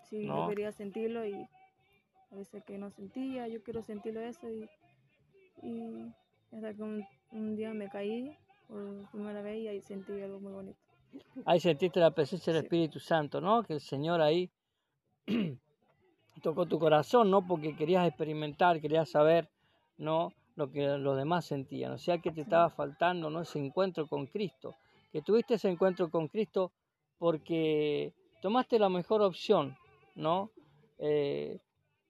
Sí, 0.09 0.27
¿no? 0.27 0.43
yo 0.43 0.49
quería 0.49 0.73
sentirlo 0.73 1.27
y 1.27 1.35
a 1.35 2.37
veces 2.37 2.63
que 2.65 2.79
no 2.79 2.91
sentía, 2.91 3.49
yo 3.49 3.63
quiero 3.63 3.83
sentirlo 3.83 4.21
eso 4.21 4.49
y, 4.51 4.69
y 5.63 6.13
hasta 6.53 6.75
que 6.75 6.83
un, 6.83 7.05
un 7.31 7.57
día 7.57 7.73
me 7.73 7.89
caí 7.89 8.37
por 8.69 9.11
primera 9.11 9.43
vez 9.43 9.59
y 9.61 9.69
ahí 9.69 9.81
sentí 9.81 10.21
algo 10.21 10.41
muy 10.41 10.53
bonito. 10.53 10.82
Ahí 11.45 11.61
sentiste 11.61 12.01
la 12.01 12.11
presencia 12.11 12.53
del. 12.53 12.65
Espíritu 12.65 12.99
Santo, 12.99 13.41
¿no? 13.41 13.63
Que 13.63 13.75
el 13.75 13.81
Señor 13.81 14.21
ahí 14.21 14.51
tocó 16.43 16.67
tu 16.67 16.79
corazón, 16.79 17.31
¿no? 17.31 17.47
Porque 17.47 17.77
querías 17.77 18.07
experimentar, 18.07 18.81
querías 18.81 19.11
saber, 19.11 19.49
¿no? 19.99 20.33
Lo 20.57 20.71
que 20.71 20.87
los 20.99 21.17
demás 21.17 21.47
sentían. 21.47 21.93
O 21.93 21.99
sea 21.99 22.19
que 22.19 22.31
te 22.31 22.43
estaba 22.43 22.71
faltando, 22.71 23.31
¿no? 23.31 23.41
Ese 23.41 23.59
encuentro 23.59 24.07
con 24.07 24.27
Cristo. 24.27 24.75
Que 25.13 25.23
tuviste 25.23 25.55
ese 25.55 25.69
encuentro 25.69 26.11
con 26.11 26.29
Cristo 26.29 26.73
porque 27.19 28.13
tomaste 28.41 28.79
la 28.79 28.89
mejor 28.89 29.23
opción, 29.23 29.77
¿no? 30.15 30.51
Eh, 30.99 31.59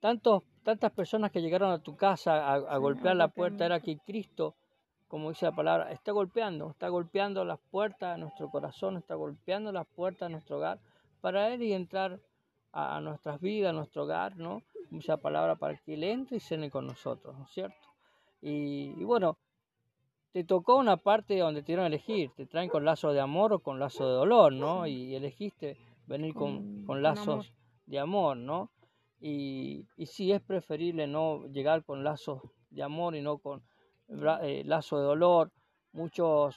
tantos, 0.00 0.42
tantas 0.62 0.92
personas 0.92 1.30
que 1.30 1.40
llegaron 1.40 1.70
a 1.70 1.78
tu 1.78 1.96
casa 1.96 2.46
a, 2.46 2.54
a 2.54 2.76
Sí, 2.76 2.80
golpear 2.80 3.16
la 3.16 3.28
puerta 3.28 3.66
era 3.66 3.80
que 3.80 3.98
Cristo, 3.98 4.54
como 5.12 5.28
dice 5.28 5.44
la 5.44 5.52
palabra, 5.52 5.92
está 5.92 6.10
golpeando, 6.10 6.70
está 6.70 6.88
golpeando 6.88 7.44
las 7.44 7.58
puertas 7.70 8.14
de 8.14 8.22
nuestro 8.22 8.48
corazón, 8.48 8.96
está 8.96 9.14
golpeando 9.14 9.70
las 9.70 9.86
puertas 9.86 10.30
de 10.30 10.32
nuestro 10.32 10.56
hogar 10.56 10.80
para 11.20 11.52
Él 11.52 11.62
y 11.62 11.74
entrar 11.74 12.18
a, 12.72 12.98
nuestras 13.02 13.38
vidas, 13.38 13.68
a 13.68 13.72
nuestro 13.74 14.04
hogar, 14.04 14.38
¿no? 14.38 14.62
Esa 14.90 15.18
palabra 15.18 15.56
para 15.56 15.76
que 15.76 15.92
Él 15.92 16.04
entre 16.04 16.38
y 16.38 16.40
cene 16.40 16.70
con 16.70 16.86
nosotros, 16.86 17.36
¿no 17.36 17.44
es 17.44 17.50
cierto? 17.50 17.76
Y, 18.40 18.94
y 18.98 19.04
bueno, 19.04 19.36
te 20.32 20.44
tocó 20.44 20.76
una 20.76 20.96
parte 20.96 21.36
donde 21.38 21.60
te 21.60 21.66
dieron 21.66 21.84
a 21.84 21.88
elegir, 21.88 22.30
te 22.34 22.46
traen 22.46 22.70
con 22.70 22.86
lazo 22.86 23.12
de 23.12 23.20
amor 23.20 23.52
o 23.52 23.58
con 23.58 23.78
lazo 23.78 24.06
de 24.08 24.14
dolor, 24.14 24.54
¿no? 24.54 24.86
Y 24.86 25.14
elegiste 25.14 25.76
venir 26.06 26.32
con, 26.32 26.56
Con- 26.56 26.84
con 26.86 27.02
lazos 27.02 27.52
de 27.84 27.98
amor, 27.98 28.38
¿no? 28.38 28.70
Y, 29.20 29.84
y 29.98 30.06
sí 30.06 30.32
es 30.32 30.40
preferible 30.40 31.06
no 31.06 31.46
llegar 31.48 31.84
con 31.84 32.02
lazos 32.02 32.40
de 32.70 32.82
amor 32.82 33.14
y 33.14 33.20
no 33.20 33.36
con 33.36 33.62
eh, 34.08 34.62
lazo 34.64 34.98
de 34.98 35.04
dolor. 35.04 35.50
Muchas 35.92 36.56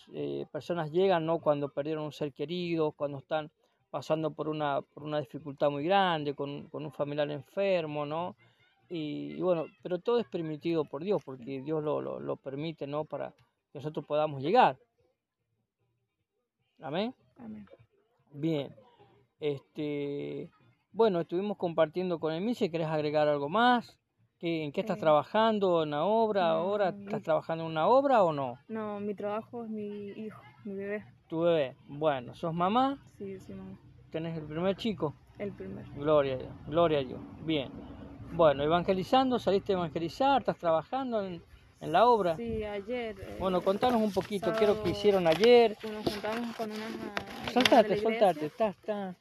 personas 0.52 0.92
llegan 0.92 1.26
¿no? 1.26 1.40
cuando 1.40 1.68
perdieron 1.68 2.06
un 2.06 2.14
ser 2.14 2.32
querido, 2.32 2.94
cuando 2.94 3.18
están 3.18 3.52
pasando 3.96 4.32
por 4.32 4.50
una, 4.50 4.82
por 4.82 5.04
una 5.04 5.20
dificultad 5.20 5.70
muy 5.70 5.86
grande, 5.86 6.34
con, 6.34 6.68
con 6.70 6.86
un 6.86 6.92
familiar 6.92 7.32
enfermo, 7.32 8.06
¿no? 8.06 8.36
Y, 8.90 9.36
y 9.38 9.42
bueno, 9.42 9.66
pero 9.82 10.00
todo 10.00 10.20
es 10.20 10.28
permitido 10.28 10.86
por 10.86 11.04
Dios, 11.04 11.22
porque 11.24 11.62
Dios 11.62 11.84
lo, 11.84 12.02
lo, 12.02 12.20
lo 12.20 12.36
permite, 12.36 12.88
¿no? 12.88 13.06
Para 13.06 13.32
que 13.72 13.80
nosotros 13.80 14.06
podamos 14.06 14.42
llegar. 14.42 14.78
Amén. 16.82 17.16
Amén. 17.38 17.66
Bien. 18.32 18.76
Este, 19.40 20.50
bueno, 20.92 21.22
estuvimos 21.22 21.58
compartiendo 21.58 22.20
con 22.20 22.34
Emilia. 22.34 22.70
¿Querés 22.70 22.88
agregar 22.88 23.28
algo 23.28 23.50
más? 23.50 23.98
¿Qué, 24.46 24.64
¿En 24.64 24.72
qué 24.72 24.82
estás 24.82 24.98
Eh, 24.98 25.00
trabajando? 25.00 25.82
¿En 25.82 25.88
una 25.88 26.06
obra? 26.06 26.42
no, 26.42 26.48
¿Ahora 26.50 26.90
estás 26.90 27.24
trabajando 27.24 27.64
en 27.64 27.72
una 27.72 27.88
obra 27.88 28.22
o 28.24 28.32
no? 28.32 28.60
No, 28.68 29.00
mi 29.00 29.16
trabajo 29.16 29.64
es 29.64 29.72
mi 29.72 30.10
hijo, 30.10 30.40
mi 30.66 30.76
bebé. 30.76 31.04
Tu 31.28 31.40
bebé. 31.40 31.76
Bueno, 31.88 32.36
sos 32.36 32.54
mamá, 32.54 33.00
Sí, 33.18 33.40
sí, 33.40 33.56
mamá. 33.56 33.76
tenés 34.12 34.38
el 34.38 34.44
primer 34.44 34.76
chico. 34.76 35.16
El 35.40 35.52
primero. 35.52 35.90
Gloria 35.96 36.36
a 36.36 36.38
Dios. 36.38 36.52
Gloria 36.68 37.00
a 37.00 37.04
Dios. 37.04 37.20
Bien. 37.44 37.72
Bueno, 38.34 38.62
evangelizando, 38.62 39.40
saliste 39.40 39.74
a 39.74 39.78
evangelizar, 39.78 40.42
estás 40.42 40.60
trabajando 40.60 41.24
en, 41.26 41.42
en 41.82 41.92
la 41.92 42.06
obra. 42.06 42.36
Sí, 42.36 42.64
ayer. 42.64 43.16
eh, 43.20 43.38
Bueno, 43.40 43.64
contanos 43.64 44.00
un 44.00 44.12
poquito, 44.14 44.54
qué 44.54 44.66
es 44.66 44.70
lo 44.70 44.84
que 44.84 44.92
hicieron 44.92 45.26
ayer. 45.26 45.76
Nos 45.92 46.04
juntamos 46.06 46.56
con 46.56 46.70
unas 46.72 46.92
de 47.48 47.52
Soltate, 47.52 47.98
soltate, 47.98 48.46
estás, 48.46 48.76
estás, 48.76 49.16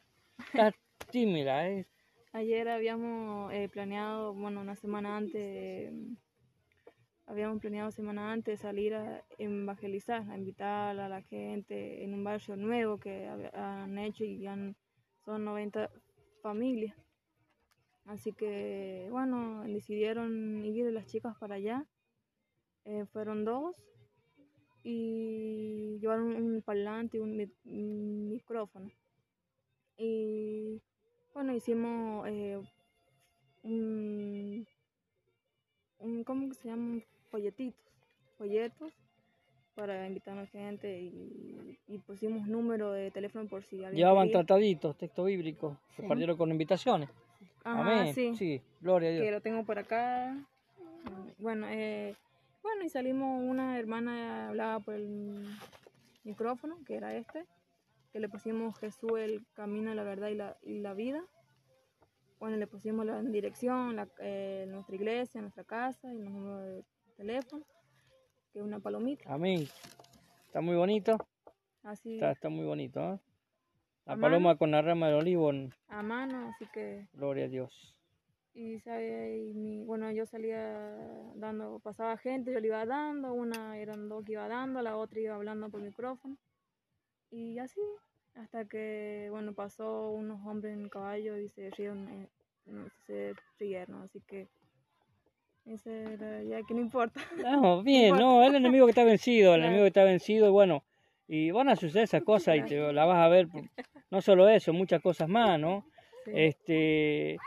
estás 0.53 0.75
tímida, 1.11 1.67
¿eh? 1.67 1.87
Ayer 2.35 2.69
habíamos 2.69 3.53
eh, 3.53 3.69
planeado, 3.69 4.35
bueno, 4.35 4.61
una 4.61 4.75
semana 4.75 5.17
antes, 5.17 5.93
habíamos 7.27 7.61
planeado 7.61 7.93
semana 7.93 8.33
antes 8.33 8.59
salir 8.59 8.93
a 8.97 9.25
evangelizar, 9.39 10.29
a 10.29 10.37
invitar 10.37 10.99
a 10.99 11.09
la 11.09 11.23
gente 11.23 12.03
en 12.03 12.13
un 12.13 12.25
barrio 12.25 12.57
nuevo 12.57 12.99
que 12.99 13.29
han 13.53 13.97
hecho 13.99 14.25
y 14.25 14.49
han, 14.49 14.75
son 15.25 15.45
90 15.45 15.93
familias. 16.43 16.97
Así 18.05 18.33
que, 18.33 19.07
bueno, 19.13 19.63
decidieron 19.63 20.65
ir 20.67 20.87
las 20.91 21.07
chicas 21.07 21.37
para 21.39 21.55
allá. 21.55 21.87
Eh, 22.85 23.07
fueron 23.13 23.45
dos 23.45 23.77
y 24.83 26.01
llevaron 26.01 26.35
un 26.35 26.63
parlante 26.63 27.19
y 27.19 27.21
un 27.21 28.29
micrófono. 28.29 28.91
Y 29.97 30.83
bueno, 31.35 31.53
hicimos 31.55 32.27
eh, 32.29 32.61
un, 33.63 34.67
un, 35.99 36.25
¿cómo 36.25 36.49
que 36.49 36.55
se 36.55 36.69
llaman? 36.69 37.03
Folletitos, 37.31 37.81
folletos 38.39 38.93
para 39.75 40.07
invitar 40.07 40.39
a 40.39 40.43
la 40.43 40.47
gente 40.47 41.01
y, 41.01 41.77
y 41.89 41.99
pusimos 41.99 42.47
número 42.47 42.93
de 42.93 43.11
teléfono 43.11 43.49
por 43.49 43.65
si 43.65 43.79
alguien 43.85 43.97
Llevaban 43.97 44.29
quería. 44.29 44.45
trataditos, 44.45 44.97
texto 44.97 45.25
bíblico, 45.25 45.77
se 45.97 46.03
Sí. 46.03 46.09
partieron 46.09 46.37
con 46.37 46.51
invitaciones. 46.51 47.11
Ajá, 47.65 47.81
Amén. 47.81 48.15
sí, 48.15 48.63
gloria 48.81 49.09
a 49.09 49.13
que 49.13 49.21
Dios. 49.23 49.33
lo 49.33 49.41
tengo 49.41 49.65
por 49.65 49.79
acá. 49.81 50.37
Bueno, 51.39 51.67
eh, 51.71 52.15
bueno, 52.63 52.85
y 52.85 52.89
salimos, 52.89 53.43
una 53.43 53.77
hermana 53.79 54.49
hablaba 54.49 54.79
por 54.81 54.95
el 54.95 55.45
micrófono, 56.23 56.77
que 56.87 56.95
era 56.95 57.15
este, 57.17 57.45
que 58.15 58.21
le 58.21 58.29
pusimos 58.29 58.79
Jesús 58.79 59.11
el 59.19 59.45
camino, 59.55 59.93
la 59.93 60.05
verdad 60.05 60.29
y 60.29 60.37
la, 60.37 60.57
y 60.63 60.79
la 60.79 60.95
vida. 60.95 61.21
Bueno, 62.39 62.57
le 62.57 62.69
pusimos 62.69 63.05
la 63.05 63.21
dirección, 63.23 63.97
la, 63.97 64.07
eh, 64.21 64.67
nuestra 64.69 64.95
iglesia, 64.95 65.41
nuestra 65.41 65.65
casa 65.65 66.15
y 66.15 66.19
los 66.19 66.31
números 66.33 66.63
de 66.65 66.85
teléfono, 67.17 67.65
que 68.53 68.61
es 68.61 68.65
una 68.65 68.79
palomita. 68.79 69.25
Amén. 69.33 69.67
Está 70.47 70.61
muy 70.61 70.77
bonito, 70.77 71.17
Así 71.83 72.15
está, 72.15 72.31
está 72.31 72.49
muy 72.51 72.65
bonito, 72.65 73.01
¿eh? 73.01 73.19
La 74.07 74.13
A 74.13 74.17
paloma 74.17 74.51
mano. 74.51 74.59
con 74.59 74.71
la 74.71 74.81
rama 74.81 75.07
del 75.09 75.17
olivo, 75.17 75.51
a 75.89 76.03
mano, 76.05 76.51
así 76.51 76.67
que 76.73 77.09
gloria 77.15 77.47
a 77.47 77.49
Dios. 77.49 77.97
y, 78.55 78.79
sabe, 78.79 79.39
y 79.49 79.55
mi- 79.55 79.83
bueno 79.83 80.13
yo 80.13 80.25
salía 80.27 80.63
dando 81.35 81.81
pasaba 81.81 82.17
gente 82.17 82.53
yo 82.53 82.61
le 82.61 82.69
iba 82.69 82.87
dando 82.87 83.33
una 83.33 83.77
eran 83.79 84.09
dos 84.09 84.25
que 84.25 84.33
iba 84.35 84.47
dando 84.47 84.81
la 84.83 84.97
otra 84.97 85.19
iba 85.19 85.35
hablando 85.35 85.69
por 85.71 85.81
micrófono 85.81 86.37
y 87.35 87.59
así 87.59 87.81
hasta 88.37 88.65
que 88.65 89.29
bueno 89.31 89.53
pasó 89.55 90.11
unos 90.11 90.45
hombres 90.47 90.75
en 90.75 90.89
caballo 90.89 91.37
y 91.37 91.49
se 91.49 91.71
rieron 91.71 92.09
eh, 92.09 92.29
se 93.07 93.35
rieron 93.59 94.03
así 94.03 94.21
que 94.27 94.49
ese 95.67 96.15
era 96.15 96.43
ya 96.43 96.63
que 96.63 96.75
no 96.75 96.81
importa 96.81 97.21
No, 97.63 97.83
bien, 97.83 98.17
no, 98.17 98.43
el 98.45 98.55
enemigo 98.55 98.87
que 98.87 98.91
está 98.91 99.05
vencido, 99.05 99.55
el 99.55 99.61
Claro. 99.61 99.67
enemigo 99.69 99.85
que 99.85 99.89
está 99.89 100.05
vencido, 100.05 100.47
y 100.47 100.51
bueno, 100.51 100.85
y 101.27 101.51
van 101.51 101.69
a 101.69 101.77
suceder 101.77 102.05
esas 102.05 102.23
cosas 102.23 102.57
y 102.57 102.63
te 102.63 102.93
la 102.93 103.05
vas 103.05 103.19
a 103.19 103.29
ver, 103.29 103.49
no 104.11 104.21
solo 104.21 104.49
eso, 104.49 104.73
muchas 104.73 105.01
cosas 105.03 105.29
más, 105.29 105.59
¿no? 105.59 105.85
Sí. 106.25 106.33
Este, 106.35 107.39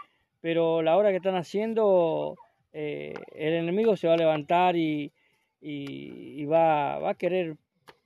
pero 0.42 0.82
la 0.82 0.98
hora 0.98 1.12
que 1.12 1.18
están 1.18 1.36
haciendo, 1.36 2.36
eh, 2.74 3.14
el 3.34 3.54
enemigo 3.54 3.96
se 3.96 4.08
va 4.08 4.16
a 4.16 4.18
levantar 4.18 4.76
y, 4.76 5.12
y, 5.62 6.42
y 6.42 6.46
va, 6.46 7.00
va 7.00 7.12
a 7.12 7.16
querer 7.16 7.56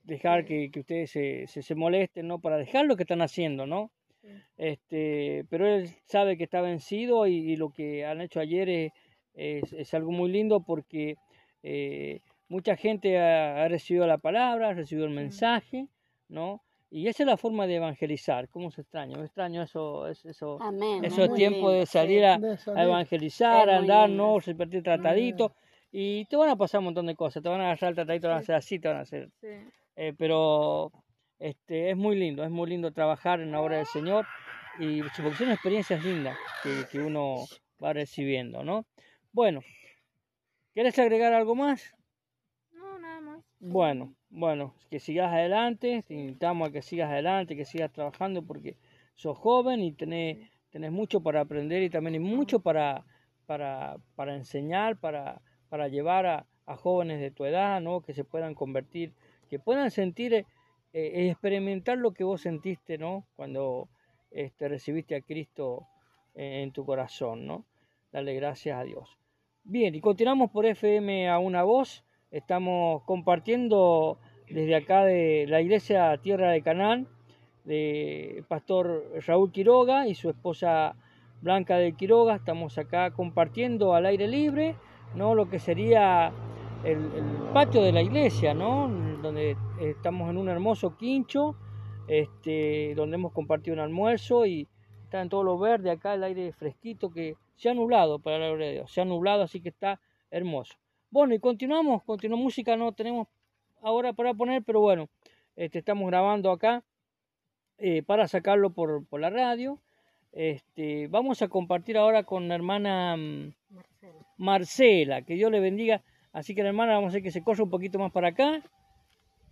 dejar 0.04 0.42
Sí. 0.42 0.46
que, 0.48 0.70
que 0.70 0.80
ustedes 0.80 1.10
se, 1.10 1.46
se, 1.46 1.62
se 1.62 1.74
molesten, 1.74 2.26
¿no? 2.28 2.38
Para 2.40 2.56
dejar 2.58 2.86
lo 2.86 2.96
que 2.96 3.02
están 3.04 3.22
haciendo, 3.22 3.66
¿no? 3.66 3.90
Sí. 4.22 4.28
Este, 4.56 5.44
pero 5.50 5.66
él 5.66 5.88
sabe 6.06 6.36
que 6.36 6.44
está 6.44 6.60
vencido 6.60 7.26
y, 7.26 7.34
y 7.36 7.56
lo 7.56 7.70
que 7.70 8.04
han 8.04 8.20
hecho 8.20 8.40
ayer 8.40 8.68
es, 8.68 8.92
es, 9.34 9.72
es 9.72 9.94
algo 9.94 10.10
muy 10.12 10.30
lindo 10.30 10.60
porque 10.60 11.16
eh, 11.62 12.20
mucha 12.48 12.76
gente 12.76 13.18
ha, 13.18 13.64
ha 13.64 13.68
recibido 13.68 14.06
la 14.06 14.18
palabra, 14.18 14.68
ha 14.68 14.74
recibido 14.74 15.06
el 15.06 15.12
mensaje, 15.14 15.86
¿no? 16.28 16.60
Y 16.90 17.08
esa 17.08 17.22
es 17.22 17.26
la 17.26 17.36
forma 17.38 17.66
de 17.66 17.76
evangelizar. 17.76 18.48
¿Cómo 18.50 18.70
se 18.70 18.82
extraña? 18.82 19.16
Yo 19.16 19.24
extraño 19.24 19.62
eso, 19.62 20.06
es- 20.08 20.24
eso, 20.26 20.58
Amén. 20.60 21.02
esos 21.04 21.32
tiempos 21.34 21.72
de 21.72 21.86
salir 21.86 22.22
a, 22.24 22.38
De 22.38 22.50
a 22.52 22.56
salir. 22.58 22.84
evangelizar, 22.84 23.70
a 23.70 23.78
andar. 23.78 24.10
¿no? 24.10 24.38
Repartir 24.38 24.82
trataditos. 24.82 25.52
Y 25.90 26.26
te 26.26 26.36
van 26.36 26.50
a 26.50 26.56
pasar 26.56 26.78
un 26.80 26.86
montón 26.86 27.06
de 27.06 27.14
cosas. 27.16 27.42
Te 27.42 27.48
van 27.48 27.60
a 27.62 27.64
agarrar 27.70 27.90
el 27.90 27.94
tratadito, 27.96 28.22
te 28.22 28.28
van 28.28 28.36
a 28.36 28.40
hacer 28.40 28.54
así, 28.54 28.78
te 28.78 28.88
van 28.88 28.98
a 28.98 29.00
hacer 29.00 29.28
Sí. 29.40 29.48
Eh, 29.96 30.14
pero 30.16 30.90
este, 31.38 31.90
es 31.90 31.96
muy 31.96 32.16
lindo, 32.16 32.44
es 32.44 32.50
muy 32.50 32.68
lindo 32.68 32.92
trabajar 32.92 33.40
en 33.40 33.52
la 33.52 33.60
obra 33.60 33.78
del 33.78 33.86
Señor 33.86 34.26
y 34.78 35.02
porque 35.02 35.36
son 35.36 35.50
experiencias 35.50 36.04
lindas 36.04 36.38
que, 36.62 36.84
que 36.90 36.98
uno 37.00 37.44
va 37.82 37.92
recibiendo, 37.92 38.62
¿no? 38.64 38.86
Bueno, 39.32 39.60
¿quieres 40.72 40.98
agregar 40.98 41.32
algo 41.32 41.54
más? 41.54 41.94
No, 42.72 42.98
nada 42.98 43.20
más. 43.20 43.44
Bueno, 43.58 44.14
bueno, 44.30 44.74
que 44.90 44.98
sigas 44.98 45.32
adelante, 45.32 46.02
te 46.06 46.14
invitamos 46.14 46.68
a 46.68 46.72
que 46.72 46.82
sigas 46.82 47.10
adelante, 47.10 47.56
que 47.56 47.64
sigas 47.64 47.92
trabajando 47.92 48.42
porque 48.44 48.76
sos 49.14 49.36
joven 49.36 49.80
y 49.80 49.92
tenés, 49.92 50.50
tenés 50.70 50.92
mucho 50.92 51.22
para 51.22 51.40
aprender 51.40 51.82
y 51.82 51.90
también 51.90 52.14
hay 52.14 52.20
mucho 52.20 52.60
para, 52.60 53.04
para, 53.46 53.98
para 54.14 54.34
enseñar, 54.36 54.98
para, 54.98 55.42
para 55.68 55.88
llevar 55.88 56.26
a, 56.26 56.46
a 56.66 56.76
jóvenes 56.76 57.20
de 57.20 57.30
tu 57.30 57.44
edad, 57.44 57.80
¿no? 57.80 58.00
Que 58.00 58.14
se 58.14 58.24
puedan 58.24 58.54
convertir, 58.54 59.14
que 59.52 59.58
puedan 59.58 59.90
sentir 59.90 60.32
eh, 60.32 60.46
eh, 60.94 61.28
experimentar 61.28 61.98
lo 61.98 62.12
que 62.12 62.24
vos 62.24 62.40
sentiste, 62.40 62.96
¿no? 62.96 63.26
Cuando 63.36 63.90
este, 64.30 64.66
recibiste 64.66 65.14
a 65.14 65.20
Cristo 65.20 65.88
en, 66.34 66.54
en 66.54 66.72
tu 66.72 66.86
corazón, 66.86 67.46
¿no? 67.46 67.66
Dale 68.10 68.32
gracias 68.34 68.80
a 68.80 68.84
Dios. 68.84 69.18
Bien, 69.62 69.94
y 69.94 70.00
continuamos 70.00 70.50
por 70.50 70.64
FM 70.64 71.28
a 71.28 71.38
una 71.38 71.64
voz. 71.64 72.02
Estamos 72.30 73.02
compartiendo 73.02 74.18
desde 74.48 74.74
acá 74.74 75.04
de 75.04 75.44
la 75.46 75.60
iglesia 75.60 76.16
Tierra 76.16 76.50
de 76.50 76.62
Canaán, 76.62 77.06
de 77.66 78.46
pastor 78.48 79.04
Raúl 79.26 79.52
Quiroga 79.52 80.08
y 80.08 80.14
su 80.14 80.30
esposa 80.30 80.96
Blanca 81.42 81.76
de 81.76 81.92
Quiroga. 81.92 82.36
Estamos 82.36 82.78
acá 82.78 83.10
compartiendo 83.10 83.94
al 83.94 84.06
aire 84.06 84.28
libre, 84.28 84.76
¿no? 85.14 85.34
Lo 85.34 85.50
que 85.50 85.58
sería 85.58 86.32
el, 86.84 86.98
el 86.98 87.24
patio 87.52 87.82
de 87.82 87.92
la 87.92 88.02
iglesia, 88.02 88.54
¿no? 88.54 88.88
Donde 89.22 89.56
estamos 89.80 90.30
en 90.30 90.36
un 90.36 90.48
hermoso 90.48 90.96
quincho, 90.96 91.56
este, 92.08 92.94
donde 92.94 93.16
hemos 93.16 93.32
compartido 93.32 93.74
un 93.74 93.80
almuerzo 93.80 94.46
y 94.46 94.68
está 95.04 95.22
en 95.22 95.28
todo 95.28 95.44
lo 95.44 95.58
verde 95.58 95.90
acá, 95.90 96.14
el 96.14 96.24
aire 96.24 96.52
fresquito 96.52 97.10
que 97.10 97.36
se 97.56 97.68
ha 97.68 97.74
nublado, 97.74 98.18
para 98.18 98.38
la 98.38 98.48
gloria 98.48 98.66
de 98.66 98.72
Dios, 98.74 98.92
se 98.92 99.00
ha 99.00 99.04
nublado, 99.04 99.42
así 99.42 99.60
que 99.60 99.68
está 99.68 100.00
hermoso. 100.30 100.74
Bueno, 101.10 101.34
y 101.34 101.38
continuamos, 101.38 102.02
continuamos 102.04 102.44
música, 102.44 102.76
no 102.76 102.92
tenemos 102.92 103.28
ahora 103.82 104.12
para 104.12 104.34
poner, 104.34 104.62
pero 104.62 104.80
bueno, 104.80 105.08
este, 105.56 105.78
estamos 105.80 106.08
grabando 106.08 106.50
acá 106.50 106.82
eh, 107.78 108.02
para 108.02 108.26
sacarlo 108.26 108.70
por, 108.70 109.06
por 109.06 109.20
la 109.20 109.30
radio. 109.30 109.78
Este, 110.32 111.08
vamos 111.08 111.42
a 111.42 111.48
compartir 111.48 111.98
ahora 111.98 112.22
con 112.22 112.48
la 112.48 112.54
hermana 112.54 113.16
mm, 113.16 113.52
Marcela. 113.70 114.26
Marcela, 114.38 115.22
que 115.22 115.34
Dios 115.34 115.50
le 115.52 115.60
bendiga. 115.60 116.02
Así 116.32 116.54
que 116.54 116.62
la 116.62 116.70
hermana 116.70 116.94
vamos 116.94 117.08
a 117.08 117.10
hacer 117.10 117.22
que 117.22 117.30
se 117.30 117.42
corra 117.42 117.64
un 117.64 117.70
poquito 117.70 117.98
más 117.98 118.10
para 118.10 118.28
acá. 118.28 118.62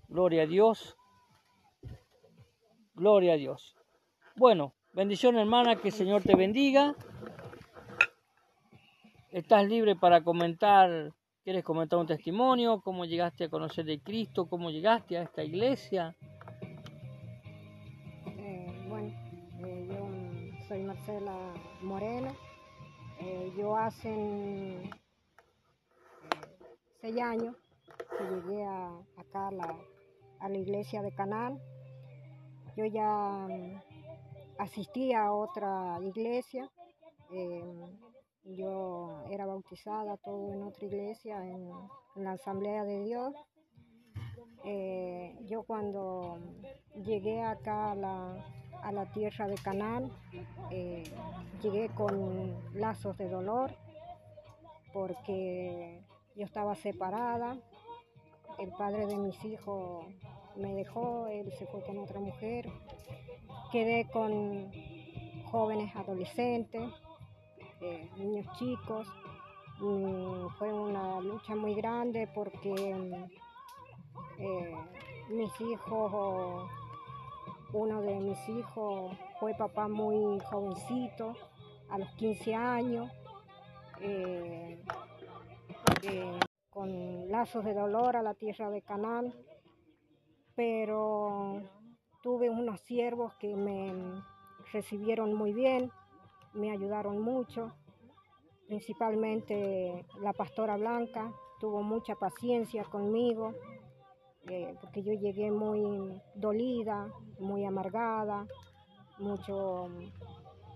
Gloria 0.09 0.43
a 0.43 0.47
Dios. 0.47 0.97
Gloria 2.95 3.35
a 3.35 3.37
Dios. 3.37 3.77
Bueno, 4.37 4.73
bendición 4.95 5.37
hermana, 5.37 5.77
que 5.77 5.89
el 5.89 5.95
Señor 5.95 6.23
te 6.23 6.35
bendiga. 6.35 6.95
Estás 9.31 9.69
libre 9.69 9.95
para 9.95 10.23
comentar, 10.25 11.13
¿quieres 11.45 11.63
comentar 11.63 11.99
un 11.99 12.07
testimonio? 12.07 12.81
¿Cómo 12.81 13.05
llegaste 13.05 13.45
a 13.45 13.49
conocer 13.49 13.85
de 13.85 14.01
Cristo? 14.01 14.49
¿Cómo 14.49 14.71
llegaste 14.71 15.19
a 15.19 15.23
esta 15.23 15.45
iglesia? 15.45 16.17
Eh, 18.27 18.87
bueno, 18.89 19.09
eh, 19.65 19.87
yo 19.89 20.67
soy 20.67 20.83
Marcela 20.83 21.37
Moreno. 21.83 22.35
Eh, 23.21 23.53
yo 23.57 23.77
hace 23.77 24.91
seis 27.01 27.21
años 27.21 27.57
que 28.19 28.25
llegué 28.25 28.65
acá 29.17 29.49
a 29.49 30.49
la, 30.49 30.59
iglesia 30.59 31.03
de 31.03 31.13
Canal. 31.13 31.61
Yo 32.77 32.85
ya 32.85 33.47
mm, 33.49 33.81
asistí 34.59 35.13
a 35.13 35.33
otra 35.33 35.99
iglesia. 36.03 36.71
eh, 37.33 37.63
yo 38.45 39.23
era 39.31 39.47
bautizada 39.47 40.17
todo 40.17 40.53
en 40.53 40.63
otra 40.63 40.87
iglesia, 40.87 41.45
en, 41.47 41.71
la 42.17 42.33
Asamblea 42.33 42.85
de 42.85 43.05
Dios. 43.05 43.35
Eh, 44.65 45.37
yo 45.47 45.63
cuando 45.63 46.39
llegué 47.05 47.43
acá 47.43 47.93
a 47.93 47.95
la, 47.95 48.45
a 48.83 48.93
la 48.93 49.11
tierra 49.13 49.47
de 49.47 49.55
Canaán, 49.57 50.11
eh, 50.71 51.05
llegué 51.63 51.89
con 51.91 52.55
lazos 52.75 53.17
de 53.17 53.29
dolor 53.29 53.71
porque 54.93 56.03
yo 56.41 56.47
estaba 56.47 56.75
separada, 56.75 57.59
el 58.59 58.71
padre 58.71 59.05
de 59.05 59.15
mis 59.19 59.45
hijos 59.45 60.07
me 60.57 60.73
dejó, 60.73 61.27
él 61.27 61.53
se 61.59 61.67
fue 61.67 61.83
con 61.83 61.99
otra 61.99 62.19
mujer, 62.19 62.67
quedé 63.71 64.09
con 64.11 64.73
jóvenes 65.51 65.95
adolescentes, 65.95 66.91
eh, 67.83 68.09
niños 68.17 68.47
chicos, 68.59 69.07
fue 70.59 70.73
una 70.73 71.21
lucha 71.21 71.55
muy 71.55 71.75
grande 71.75 72.27
porque 72.35 72.73
eh, 74.39 74.75
mis 75.29 75.61
hijos, 75.61 76.71
uno 77.75 78.01
de 78.01 78.15
mis 78.19 78.49
hijos 78.49 79.15
fue 79.39 79.53
papá 79.53 79.89
muy 79.89 80.41
jovencito, 80.51 81.35
a 81.91 81.99
los 81.99 82.11
15 82.13 82.55
años, 82.55 83.13
eh, 84.01 84.83
eh, 86.03 86.41
con 86.71 87.31
lazos 87.31 87.65
de 87.65 87.75
dolor 87.75 88.17
a 88.17 88.23
la 88.23 88.35
tierra 88.35 88.71
de 88.71 88.83
Canaán, 88.83 89.35
pero 90.55 91.63
tuve 92.23 92.51
unos 92.51 92.81
siervos 92.81 93.35
que 93.37 93.57
me 93.57 93.93
recibieron 94.73 95.35
muy 95.35 95.53
bien, 95.53 95.91
me 96.55 96.71
ayudaron 96.71 97.21
mucho, 97.21 97.73
principalmente 98.67 100.05
la 100.21 100.33
pastora 100.33 100.77
Blanca, 100.77 101.33
tuvo 101.59 101.83
mucha 101.83 102.15
paciencia 102.15 102.85
conmigo, 102.85 103.55
eh, 104.49 104.75
porque 104.81 105.03
yo 105.03 105.13
llegué 105.13 105.51
muy 105.51 106.21
dolida, 106.35 107.13
muy 107.39 107.65
amargada, 107.65 108.47
mucho 109.19 109.89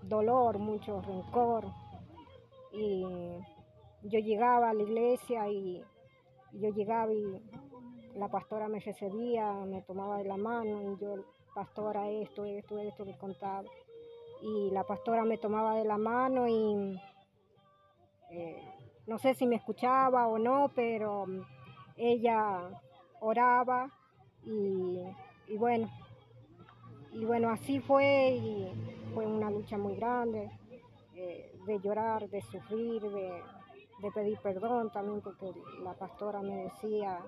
dolor, 0.03 0.59
mucho 0.59 1.01
rencor. 1.01 1.65
Y 2.71 3.03
yo 4.05 4.19
llegaba 4.19 4.69
a 4.69 4.73
la 4.73 4.83
iglesia 4.83 5.49
y 5.49 5.83
yo 6.53 6.69
llegaba 6.69 7.11
y 7.11 7.41
la 8.15 8.29
pastora 8.29 8.67
me 8.67 8.79
recibía, 8.79 9.51
me 9.65 9.81
tomaba 9.81 10.17
de 10.17 10.25
la 10.25 10.37
mano 10.37 10.81
y 10.81 11.01
yo, 11.01 11.15
pastora, 11.53 12.09
esto, 12.09 12.45
esto, 12.45 12.79
esto, 12.79 13.03
le 13.03 13.17
contaba. 13.17 13.67
Y 14.41 14.69
la 14.71 14.83
pastora 14.83 15.25
me 15.25 15.37
tomaba 15.37 15.75
de 15.75 15.85
la 15.85 15.97
mano 15.97 16.47
y 16.47 16.99
eh, 18.31 18.63
no 19.07 19.17
sé 19.17 19.33
si 19.33 19.45
me 19.45 19.55
escuchaba 19.55 20.27
o 20.27 20.37
no, 20.37 20.71
pero 20.75 21.25
mm, 21.25 21.41
ella 21.97 22.69
oraba 23.19 23.89
y, 24.43 25.01
y 25.47 25.57
bueno, 25.57 25.89
y 27.11 27.25
bueno, 27.25 27.49
así 27.49 27.79
fue 27.79 28.35
y 28.35 28.71
fue 29.13 29.25
una 29.25 29.49
lucha 29.49 29.77
muy 29.77 29.95
grande 29.95 30.51
eh, 31.15 31.57
de 31.65 31.79
llorar, 31.79 32.29
de 32.29 32.41
sufrir, 32.41 33.01
de, 33.01 33.41
de 33.99 34.11
pedir 34.11 34.37
perdón 34.39 34.91
también 34.91 35.21
porque 35.21 35.51
la 35.83 35.93
pastora 35.93 36.41
me 36.41 36.63
decía, 36.65 37.19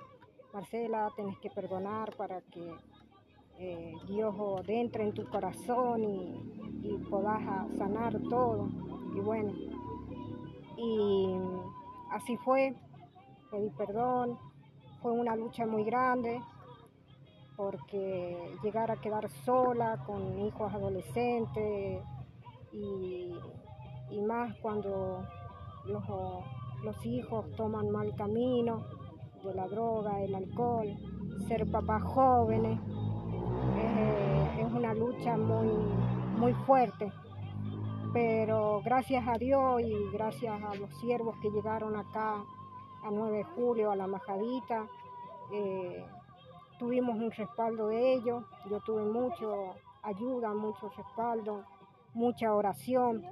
Marcela, 0.54 1.10
tenés 1.16 1.38
que 1.40 1.50
perdonar 1.50 2.16
para 2.16 2.42
que 2.42 2.74
eh, 3.60 3.94
Dios 4.08 4.36
entre 4.68 5.04
en 5.04 5.14
tu 5.14 5.26
corazón 5.30 6.04
y, 6.04 6.36
y 6.84 6.98
a- 7.48 7.68
sanar 7.78 8.20
todo. 8.30 8.68
Y 9.16 9.20
bueno, 9.20 9.52
y 10.78 11.36
así 12.12 12.38
fue, 12.38 12.76
pedí 13.50 13.70
perdón, 13.72 14.38
fue 15.02 15.12
una 15.12 15.36
lucha 15.36 15.66
muy 15.66 15.84
grande 15.84 16.42
porque 17.56 18.56
llegar 18.62 18.92
a 18.92 18.98
quedar 18.98 19.30
sola 19.44 20.04
con 20.06 20.40
hijos 20.40 20.72
adolescentes 20.72 22.04
y, 22.72 23.34
y 24.12 24.22
más 24.22 24.56
cuando 24.60 25.26
los, 25.86 26.04
los 26.84 27.06
hijos 27.06 27.52
toman 27.56 27.90
mal 27.90 28.14
camino 28.16 28.86
de 29.44 29.54
la 29.54 29.68
droga, 29.68 30.22
el 30.22 30.36
alcohol, 30.36 30.88
ser 31.48 31.70
papás 31.72 32.04
jóvenes. 32.04 32.80
Es, 33.78 34.66
es 34.66 34.74
una 34.74 34.94
lucha 34.94 35.38
muy, 35.38 35.70
muy 36.38 36.54
fuerte 36.66 37.12
pero 38.14 38.82
gracias 38.84 39.28
a 39.28 39.38
Dios 39.38 39.82
y 39.82 39.94
gracias 40.12 40.62
a 40.64 40.74
los 40.76 40.90
siervos 41.00 41.36
que 41.42 41.52
llegaron 41.52 41.96
acá 41.96 42.44
a 43.04 43.12
9 43.12 43.38
de 43.38 43.44
julio, 43.44 43.92
a 43.92 43.96
la 43.96 44.08
majadita, 44.08 44.88
eh, 45.52 46.04
tuvimos 46.80 47.16
un 47.16 47.32
respaldo 47.32 47.90
de 47.90 48.14
ellos, 48.14 48.44
yo 48.70 48.80
tuve 48.82 49.04
mucho 49.04 49.76
ayuda, 50.02 50.54
mucho 50.54 50.90
respaldo, 50.98 51.64
mucha 52.14 52.54
oración, 52.54 53.24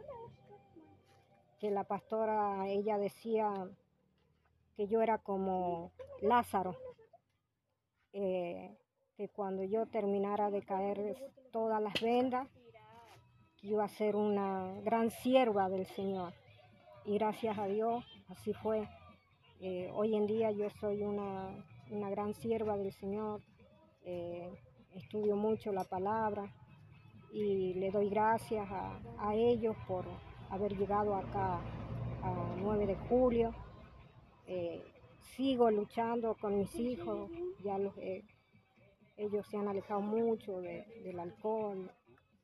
que 1.59 1.71
la 1.71 1.83
pastora, 1.83 2.67
ella 2.67 2.97
decía 2.97 3.51
que 4.75 4.87
yo 4.87 5.01
era 5.01 5.17
como 5.19 5.91
Lázaro, 6.21 6.75
eh, 8.13 8.77
que 9.15 9.29
cuando 9.29 9.63
yo 9.63 9.85
terminara 9.85 10.51
de 10.51 10.61
caer 10.61 11.15
todas 11.51 11.81
las 11.81 11.93
vendas, 12.01 12.47
iba 13.61 13.83
a 13.83 13.89
ser 13.89 14.15
una 14.15 14.79
gran 14.81 15.09
sierva 15.09 15.69
del 15.69 15.85
Señor. 15.87 16.33
Y 17.05 17.17
gracias 17.17 17.57
a 17.57 17.65
Dios, 17.65 18.05
así 18.29 18.53
fue. 18.53 18.87
Eh, 19.59 19.89
hoy 19.93 20.15
en 20.15 20.27
día 20.27 20.51
yo 20.51 20.69
soy 20.81 21.03
una, 21.03 21.65
una 21.89 22.09
gran 22.09 22.33
sierva 22.33 22.77
del 22.77 22.91
Señor. 22.91 23.41
Eh, 24.03 24.51
estudio 24.93 25.35
mucho 25.35 25.71
la 25.71 25.83
palabra 25.83 26.53
y 27.31 27.73
le 27.73 27.91
doy 27.91 28.09
gracias 28.09 28.69
a, 28.69 28.99
a, 29.17 29.35
ellos 29.35 29.75
por 29.87 30.05
haber 30.49 30.77
llegado 30.77 31.15
acá 31.15 31.61
a 32.23 32.55
9 32.57 32.87
de 32.87 32.95
julio. 33.09 33.53
Eh, 34.47 34.83
sigo 35.35 35.69
luchando 35.71 36.35
con 36.35 36.57
mis 36.57 36.75
hijos, 36.75 37.29
ya 37.63 37.77
los, 37.77 37.93
ellos 39.17 39.47
se 39.47 39.57
han 39.57 39.67
alejado 39.67 40.01
mucho 40.01 40.59
de, 40.59 40.85
del 41.03 41.19
alcohol, 41.19 41.89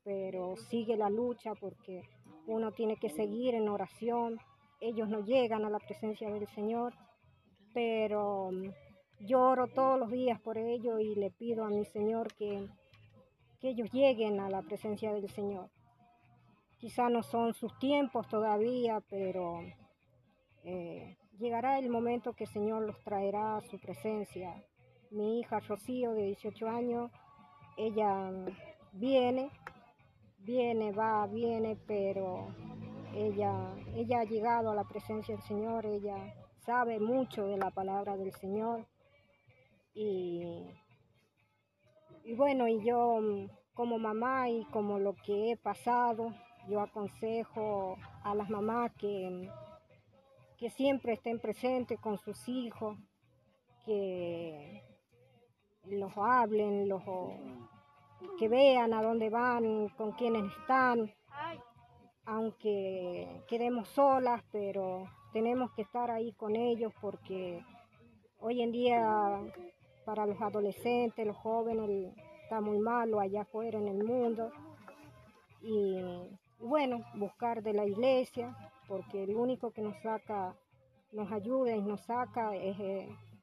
pero 0.04 0.56
sigue 0.56 0.96
la 0.96 1.10
lucha 1.10 1.54
porque 1.56 2.04
uno 2.48 2.72
tiene 2.72 2.96
que 2.96 3.10
seguir 3.10 3.56
en 3.56 3.70
oración. 3.70 4.40
Ellos 4.80 5.10
no 5.10 5.20
llegan 5.24 5.66
a 5.66 5.70
la 5.70 5.80
presencia 5.80 6.32
del 6.32 6.48
Señor, 6.48 6.94
pero 7.74 8.52
mm, 8.52 8.70
lloro 9.28 9.68
todos 9.68 10.00
los 10.00 10.12
días 10.12 10.40
por 10.42 10.58
ellos 10.58 11.00
y 11.02 11.16
le 11.16 11.30
pido 11.30 11.66
a 11.66 11.70
mi 11.70 11.86
Señor 11.86 12.34
que, 12.34 12.68
que 13.60 13.70
ellos 13.70 13.92
lleguen 13.92 14.40
a 14.40 14.50
la 14.50 14.62
presencia 14.62 15.14
del 15.14 15.30
Señor. 15.30 15.70
Quizá 16.82 17.08
no 17.10 17.24
son 17.24 17.54
sus 17.54 17.78
tiempos 17.80 18.28
todavía, 18.28 19.02
pero 19.10 19.62
eh, 20.66 21.16
llegará 21.40 21.80
el 21.80 21.90
momento 21.90 22.34
que 22.34 22.44
el 22.44 22.50
Señor 22.50 22.84
los 22.84 23.00
traerá 23.04 23.56
a 23.56 23.62
su 23.62 23.80
presencia. 23.80 24.62
Mi 25.12 25.40
hija 25.40 25.60
Rocío, 25.62 26.12
de 26.12 26.26
18 26.26 26.68
años, 26.68 27.12
ella 27.78 28.32
mm, 28.32 28.48
viene 28.94 29.50
viene, 30.44 30.92
va, 30.92 31.28
viene, 31.28 31.78
pero 31.88 32.54
ella, 33.14 33.74
ella 33.96 34.22
ha 34.22 34.24
llegado 34.24 34.72
a 34.72 34.76
la 34.76 34.84
presencia 34.84 35.36
del 35.36 35.44
Señor, 35.44 35.86
ella 35.86 36.16
sabe 36.60 37.00
mucho 37.00 37.48
de 37.48 37.58
la 37.58 37.72
palabra 37.72 38.18
del 38.18 38.34
Señor. 38.34 38.86
Y, 39.94 40.68
y 42.24 42.34
bueno, 42.34 42.68
y 42.68 42.84
yo 42.84 43.20
como 43.74 44.00
mamá 44.00 44.50
y 44.50 44.66
como 44.66 45.00
lo 45.00 45.16
que 45.16 45.52
he 45.52 45.58
pasado, 45.58 46.34
yo 46.68 46.82
aconsejo 46.82 47.98
a 48.24 48.36
las 48.36 48.50
mamás 48.50 48.92
que, 48.94 49.50
que 50.58 50.70
siempre 50.70 51.14
estén 51.14 51.40
presentes 51.40 52.00
con 52.00 52.18
sus 52.18 52.48
hijos, 52.48 52.98
que 53.86 54.84
los 55.86 56.12
hablen, 56.16 56.88
los 56.88 57.02
que 58.38 58.48
vean 58.48 58.94
a 58.94 59.02
dónde 59.02 59.30
van, 59.30 59.90
con 59.90 60.12
quiénes 60.12 60.44
están, 60.60 61.12
aunque 62.26 63.44
quedemos 63.48 63.88
solas, 63.90 64.44
pero 64.52 65.06
tenemos 65.34 65.72
que 65.72 65.82
estar 65.82 66.12
ahí 66.12 66.34
con 66.34 66.56
ellos 66.56 66.94
porque 67.02 67.64
hoy 68.40 68.62
en 68.62 68.72
día 68.72 69.42
para 70.06 70.26
los 70.26 70.42
adolescentes, 70.42 71.26
los 71.26 71.38
jóvenes, 71.38 72.14
está 72.44 72.62
muy 72.62 72.80
malo 72.80 73.20
allá 73.20 73.42
afuera 73.42 73.80
en 73.80 73.88
el 73.88 74.04
mundo. 74.04 74.52
Y 75.62 75.98
bueno, 76.62 77.04
buscar 77.16 77.62
de 77.64 77.74
la 77.74 77.86
iglesia, 77.86 78.56
porque 78.88 79.24
el 79.24 79.36
único 79.36 79.72
que 79.72 79.82
nos 79.82 79.98
saca, 80.02 80.56
nos 81.12 81.32
ayuda 81.32 81.76
y 81.76 81.82
nos 81.82 82.02
saca 82.02 82.56
es, 82.56 82.78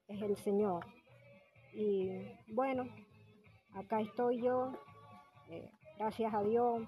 es 0.09 0.23
el 0.23 0.37
Señor. 0.37 0.87
Y 1.75 2.11
bueno, 2.49 2.85
acá 3.75 4.01
estoy 4.01 4.41
yo, 4.43 4.73
eh, 5.49 5.71
gracias 5.99 6.33
a 6.35 6.43
Dios, 6.43 6.83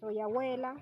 soy 0.00 0.18
abuela, 0.20 0.76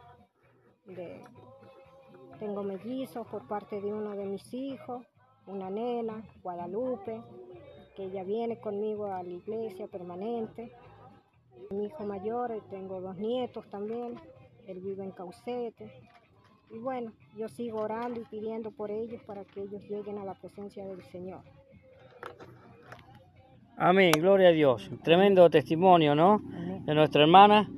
tengo 2.38 2.62
mellizos 2.62 3.26
por 3.26 3.47
parte 3.47 3.80
de 3.80 3.92
uno 3.92 4.11
de 4.14 4.26
mis 4.26 4.53
hijos, 4.53 5.05
una 5.47 5.70
nena, 5.70 6.22
Guadalupe, 6.42 7.22
que 7.94 8.05
ella 8.05 8.24
viene 8.24 8.61
conmigo 8.61 9.07
a 9.07 9.22
la 9.22 9.30
iglesia 9.30 9.86
permanente. 9.86 10.72
Mi 11.70 11.86
hijo 11.86 12.05
mayor, 12.05 12.53
eh, 12.53 12.62
tengo 12.70 13.01
dos 13.01 13.16
nietos 13.16 13.68
también, 13.70 14.14
él 14.67 14.81
vive 14.81 15.05
en 15.05 15.12
Caucete. 15.12 15.91
Y 16.71 16.79
bueno, 16.79 17.12
yo 17.37 17.49
sigo 17.49 17.81
orando 17.81 18.21
y 18.21 18.25
pidiendo 18.25 18.71
por 18.71 18.91
ellos 18.91 19.23
para 19.23 19.45
que 19.45 19.62
ellos 19.62 19.83
lleguen 19.89 20.19
a 20.19 20.25
la 20.25 20.35
presencia 20.35 20.85
del 20.85 21.03
Señor. 21.05 21.41
Amén, 23.77 24.12
gloria 24.19 24.49
a 24.49 24.53
Dios. 24.53 24.91
Tremendo 25.05 25.49
testimonio, 25.51 26.14
¿no? 26.14 26.41
De 26.85 26.95
nuestra 26.95 27.23
hermana. 27.23 27.69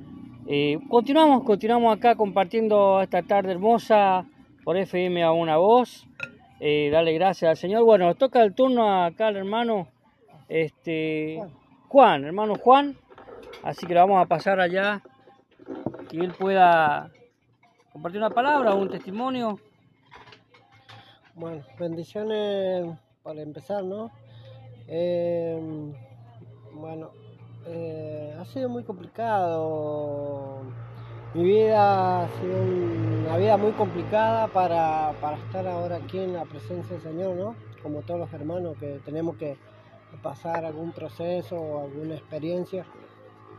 Eh, 0.47 0.79
continuamos, 0.89 1.43
continuamos 1.43 1.95
acá 1.95 2.15
compartiendo 2.15 3.01
esta 3.01 3.21
tarde 3.21 3.51
hermosa 3.51 4.25
por 4.63 4.77
FM 4.77 5.21
a 5.23 5.31
una 5.31 5.57
voz. 5.57 6.07
Eh, 6.59 6.89
dale 6.91 7.13
gracias 7.13 7.49
al 7.49 7.57
Señor. 7.57 7.83
Bueno, 7.83 8.07
nos 8.07 8.17
toca 8.17 8.43
el 8.43 8.55
turno 8.55 9.03
acá 9.03 9.27
al 9.27 9.35
hermano 9.35 9.87
este, 10.47 11.39
Juan, 11.89 12.23
hermano 12.23 12.55
Juan. 12.55 12.95
Así 13.61 13.85
que 13.85 13.93
lo 13.93 13.99
vamos 13.99 14.23
a 14.23 14.25
pasar 14.25 14.59
allá 14.59 15.03
que 16.09 16.17
él 16.17 16.33
pueda 16.33 17.11
compartir 17.93 18.19
una 18.19 18.31
palabra 18.31 18.73
un 18.73 18.89
testimonio. 18.89 19.59
Bueno, 21.35 21.63
bendiciones 21.79 22.97
para 23.23 23.41
empezar, 23.41 23.83
¿no? 23.83 24.11
Eh, 24.87 25.93
bueno, 26.73 27.11
eh, 27.67 28.35
ha 28.39 28.45
sido 28.45 28.69
muy 28.69 28.83
complicado. 28.83 30.63
Mi 31.35 31.43
vida 31.43 32.23
ha 32.23 32.27
sido 32.39 32.59
una 32.59 33.37
vida 33.37 33.55
muy 33.57 33.71
complicada 33.73 34.47
para, 34.47 35.13
para, 35.21 35.37
estar 35.37 35.67
ahora 35.67 35.97
aquí 35.97 36.17
en 36.17 36.33
la 36.33 36.45
presencia 36.45 36.95
del 36.95 37.03
Señor, 37.03 37.35
¿no? 37.35 37.55
Como 37.83 38.01
todos 38.01 38.19
los 38.19 38.33
hermanos 38.33 38.75
que 38.79 38.99
tenemos 39.05 39.37
que 39.37 39.57
pasar 40.23 40.65
algún 40.65 40.91
proceso 40.91 41.55
o 41.55 41.83
alguna 41.83 42.15
experiencia. 42.15 42.83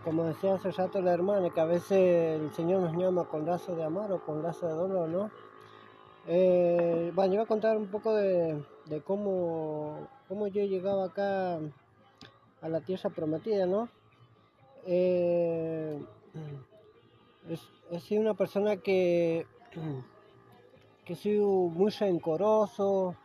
Como 0.05 0.25
decía 0.25 0.55
hace 0.55 0.71
rato 0.71 1.03
la 1.03 1.13
hermana, 1.13 1.51
que 1.51 1.61
a 1.61 1.67
veces 1.67 2.41
el 2.41 2.51
Señor 2.53 2.81
nos 2.81 2.97
llama 2.97 3.25
con 3.25 3.45
lazo 3.45 3.77
de 3.77 3.85
amor 3.85 4.11
o 4.13 4.25
con 4.25 4.43
lazo 4.43 4.67
de 4.67 4.73
dolor, 4.73 5.09
¿no? 5.09 5.31
Eh, 6.27 7.13
bueno, 7.15 7.35
yo 7.35 7.39
voy 7.41 7.45
a 7.45 7.49
contar 7.49 7.77
un 7.77 7.89
poco 7.89 8.15
de, 8.15 8.63
cómo 9.05 10.09
cómo 10.29 10.47
yo 10.47 10.65
llegaba 10.65 11.07
acá 11.07 11.59
a 12.63 12.69
la 12.69 12.81
tierra 12.81 13.11
prometida, 13.11 13.67
¿no? 13.67 13.89
Eh, 14.87 15.99
he 17.91 18.01
sido 18.01 18.23
una 18.23 18.35
persona 18.35 18.77
que, 18.77 19.47
que 21.05 21.13
he 21.13 21.17
sido 21.17 21.47
muy 21.47 21.91
rencoroso, 21.91 23.17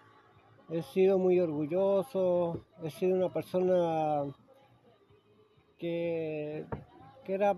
he 0.70 0.82
sido 0.82 1.20
muy 1.20 1.40
orgulloso, 1.40 2.60
he 2.84 2.90
sido 2.90 3.16
una 3.16 3.30
persona 3.30 4.26
que, 5.86 6.66
que 7.24 7.34
era 7.34 7.56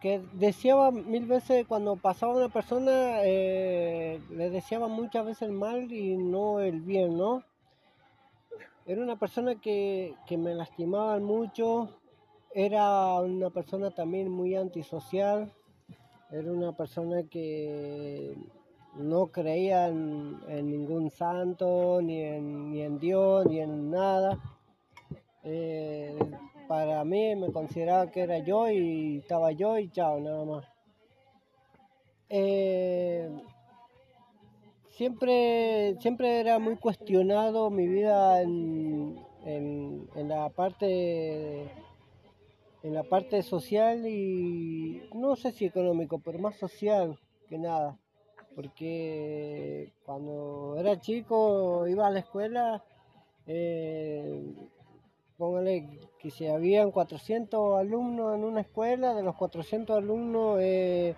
que 0.00 0.22
deseaba 0.32 0.90
mil 0.90 1.26
veces 1.26 1.66
cuando 1.66 1.96
pasaba 1.96 2.34
una 2.34 2.48
persona 2.48 3.22
eh, 3.22 4.18
le 4.30 4.48
deseaba 4.48 4.88
muchas 4.88 5.26
veces 5.26 5.42
el 5.42 5.52
mal 5.52 5.92
y 5.92 6.16
no 6.16 6.60
el 6.60 6.80
bien, 6.80 7.18
¿no? 7.18 7.44
Era 8.86 9.02
una 9.02 9.16
persona 9.16 9.56
que, 9.56 10.14
me 10.30 10.54
lastimaba 10.54 11.18
mucho, 11.20 11.90
era 12.54 13.20
una 13.20 13.50
persona 13.50 13.90
también 13.90 14.30
muy 14.30 14.56
antisocial, 14.56 15.52
era 16.30 16.50
una 16.50 16.72
persona 16.72 17.22
que 17.24 18.34
no 18.96 19.26
creía 19.26 19.88
en, 19.88 20.40
ningún 20.48 21.10
santo, 21.10 22.00
ni 22.02 22.22
en, 22.22 22.72
ni 22.72 22.82
en, 22.82 22.98
Dios, 22.98 23.46
ni 23.46 23.60
en 23.60 23.90
nada. 23.90 24.38
Eh, 25.44 26.18
para 26.70 27.04
mí 27.04 27.34
me 27.34 27.50
consideraba 27.50 28.12
que 28.12 28.20
era 28.20 28.38
yo 28.38 28.70
y 28.70 29.18
estaba 29.18 29.50
yo 29.50 29.76
y 29.76 29.90
chao, 29.90 30.20
nada 30.20 30.44
más. 30.44 30.64
Eh, 32.28 33.28
siempre, 34.90 35.96
siempre 35.98 36.38
era 36.38 36.60
muy 36.60 36.76
cuestionado 36.76 37.70
mi 37.70 37.88
vida 37.88 38.40
en, 38.40 39.18
en, 39.44 40.28
la 40.28 40.48
parte 40.50 41.62
en 42.84 42.94
la 42.94 43.02
parte 43.02 43.42
social 43.42 44.06
y 44.06 45.02
no 45.12 45.34
sé 45.34 45.50
si 45.50 45.64
económico, 45.64 46.20
pero 46.20 46.38
más 46.38 46.54
social 46.56 47.18
que 47.48 47.58
nada. 47.58 47.98
Porque 48.54 49.92
cuando 50.06 50.76
era 50.78 51.00
chico 51.00 51.88
iba 51.88 52.06
a 52.06 52.10
la 52.10 52.20
escuela, 52.20 52.84
eh, 53.48 54.54
póngale 55.36 56.09
que 56.20 56.30
si 56.30 56.46
habían 56.46 56.90
400 56.90 57.78
alumnos 57.78 58.34
en 58.34 58.44
una 58.44 58.60
escuela, 58.60 59.14
de 59.14 59.22
los 59.22 59.36
400 59.36 59.96
alumnos 59.96 60.58
eh, 60.60 61.14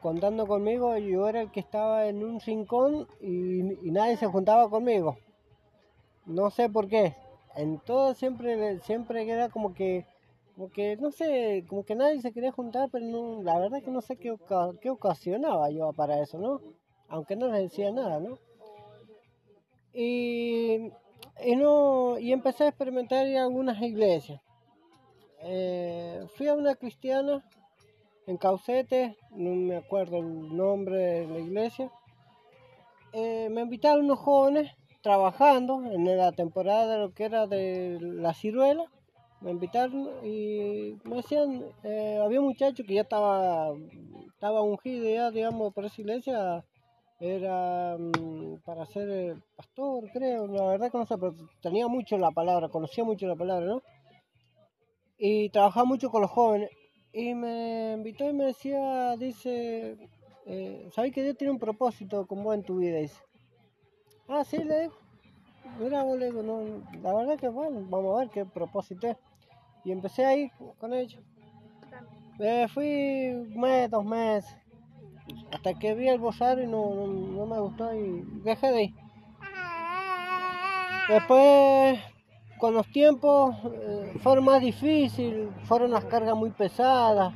contando 0.00 0.46
conmigo, 0.46 0.96
yo 0.98 1.28
era 1.28 1.42
el 1.42 1.50
que 1.50 1.60
estaba 1.60 2.06
en 2.06 2.24
un 2.24 2.40
rincón 2.40 3.06
y, 3.20 3.62
nadie 3.90 4.16
se 4.16 4.26
juntaba 4.26 4.68
conmigo. 4.68 5.16
No 6.26 6.50
sé 6.50 6.68
por 6.68 6.88
qué. 6.88 7.14
En 7.56 7.78
todo 7.78 8.14
siempre, 8.14 8.80
siempre 8.80 9.28
era 9.28 9.48
como 9.48 9.74
que 9.74 10.06
como 10.54 10.70
que 10.70 10.96
no 10.96 11.10
sé, 11.10 11.64
como 11.68 11.84
que 11.84 11.94
nadie 11.94 12.20
se 12.20 12.32
quería 12.32 12.52
juntar, 12.52 12.90
pero 12.90 13.42
la 13.42 13.58
verdad 13.58 13.82
que 13.82 13.90
no 13.90 14.02
sé 14.02 14.16
qué, 14.16 14.36
qué 14.82 14.90
ocasionaba 14.90 15.70
yo 15.70 15.92
para 15.94 16.20
eso, 16.20 16.38
¿no? 16.38 16.60
Aunque 17.08 17.34
no 17.34 17.48
les 17.48 17.62
decía 17.62 17.90
nada, 17.90 18.20
¿no? 18.20 18.38
Y, 19.94 20.92
y 21.44 21.56
no, 21.56 22.18
y 22.18 22.32
empecé 22.32 22.64
a 22.64 22.68
experimentar 22.68 23.26
en 23.26 23.38
algunas 23.38 23.80
iglesias. 23.82 24.40
Eh, 25.42 26.26
fui 26.36 26.48
a 26.48 26.54
una 26.54 26.74
cristiana 26.74 27.44
en 28.26 28.36
Caucete, 28.36 29.16
no 29.30 29.54
me 29.54 29.76
acuerdo 29.76 30.18
el 30.18 30.56
nombre 30.56 30.96
de 30.96 31.26
la 31.26 31.38
iglesia. 31.38 31.90
Eh, 33.12 33.48
me 33.50 33.62
invitaron 33.62 34.04
unos 34.04 34.18
jóvenes 34.18 34.72
trabajando 35.02 35.82
en 35.84 36.16
la 36.16 36.32
temporada 36.32 36.92
de 36.92 36.98
lo 36.98 37.12
que 37.12 37.24
era 37.24 37.46
de 37.46 37.98
la 38.00 38.34
ciruela 38.34 38.84
me 39.40 39.52
invitaron 39.52 40.08
y 40.22 40.98
me 41.04 41.16
decían, 41.16 41.64
eh, 41.82 42.20
había 42.22 42.40
un 42.40 42.48
muchacho 42.48 42.84
que 42.84 42.94
ya 42.94 43.02
estaba, 43.02 43.72
estaba 44.34 44.62
ungido 44.62 45.08
ya, 45.08 45.30
digamos, 45.30 45.72
por 45.72 45.86
esa 45.86 46.00
iglesia, 46.00 46.64
era 47.20 47.98
mm, 47.98 48.62
para 48.64 48.86
ser 48.86 49.36
pastor, 49.54 50.10
creo, 50.10 50.46
la 50.46 50.64
verdad 50.66 50.90
que 50.90 50.98
no 50.98 51.06
sé, 51.06 51.18
pero 51.18 51.34
tenía 51.60 51.86
mucho 51.86 52.16
la 52.16 52.30
palabra, 52.30 52.70
conocía 52.70 53.04
mucho 53.04 53.26
la 53.26 53.36
palabra, 53.36 53.66
¿no? 53.66 53.82
Y 55.18 55.50
trabajaba 55.50 55.84
mucho 55.84 56.10
con 56.10 56.22
los 56.22 56.30
jóvenes. 56.30 56.70
Y 57.12 57.34
me 57.34 57.92
invitó 57.92 58.28
y 58.28 58.32
me 58.32 58.46
decía, 58.46 59.16
dice, 59.18 59.98
eh, 60.46 60.88
¿sabes 60.94 61.12
que 61.12 61.22
Dios 61.22 61.36
tiene 61.36 61.52
un 61.52 61.58
propósito 61.58 62.26
con 62.26 62.42
vos 62.42 62.54
en 62.54 62.62
tu 62.62 62.78
vida? 62.78 62.98
Dice. 62.98 63.20
Ah, 64.26 64.42
sí, 64.44 64.64
le 64.64 64.82
digo. 64.82 64.94
Mira, 65.78 66.02
vos 66.02 66.18
le 66.18 66.26
digo, 66.26 66.42
no, 66.42 66.62
la 67.02 67.14
verdad 67.14 67.38
que 67.38 67.48
bueno, 67.48 67.84
vamos 67.90 68.16
a 68.16 68.20
ver 68.20 68.30
qué 68.30 68.46
propósito 68.46 69.08
es. 69.08 69.16
Y 69.84 69.92
empecé 69.92 70.24
ahí 70.24 70.50
con 70.78 70.94
ellos. 70.94 71.22
Eh, 72.38 72.66
fui 72.68 73.28
un 73.34 73.60
mes, 73.60 73.90
dos 73.90 74.04
meses, 74.04 74.56
hasta 75.52 75.78
que 75.78 75.94
vi 75.94 76.08
el 76.08 76.20
rosario 76.20 76.64
y 76.64 76.66
no, 76.66 76.94
no, 76.94 77.06
no 77.06 77.46
me 77.46 77.60
gustó 77.60 77.94
y 77.94 78.22
dejé 78.42 78.72
de 78.72 78.82
ir. 78.84 78.94
Después, 81.08 81.98
con 82.58 82.74
los 82.74 82.86
tiempos, 82.92 83.56
eh, 83.64 84.12
fueron 84.20 84.44
más 84.44 84.60
difíciles, 84.60 85.48
fueron 85.64 85.90
las 85.90 86.04
cargas 86.04 86.36
muy 86.36 86.50
pesadas, 86.50 87.34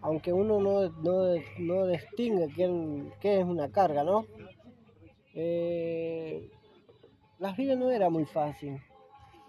aunque 0.00 0.32
uno 0.32 0.60
no, 0.60 0.88
no, 0.88 1.40
no 1.58 1.86
distingue 1.86 2.48
qué, 2.54 3.04
qué 3.20 3.40
es 3.40 3.44
una 3.44 3.70
carga, 3.70 4.02
¿no? 4.02 4.26
Eh, 5.34 6.50
la 7.38 7.52
vida 7.52 7.76
no 7.76 7.90
era 7.90 8.10
muy 8.10 8.24
fácil. 8.24 8.80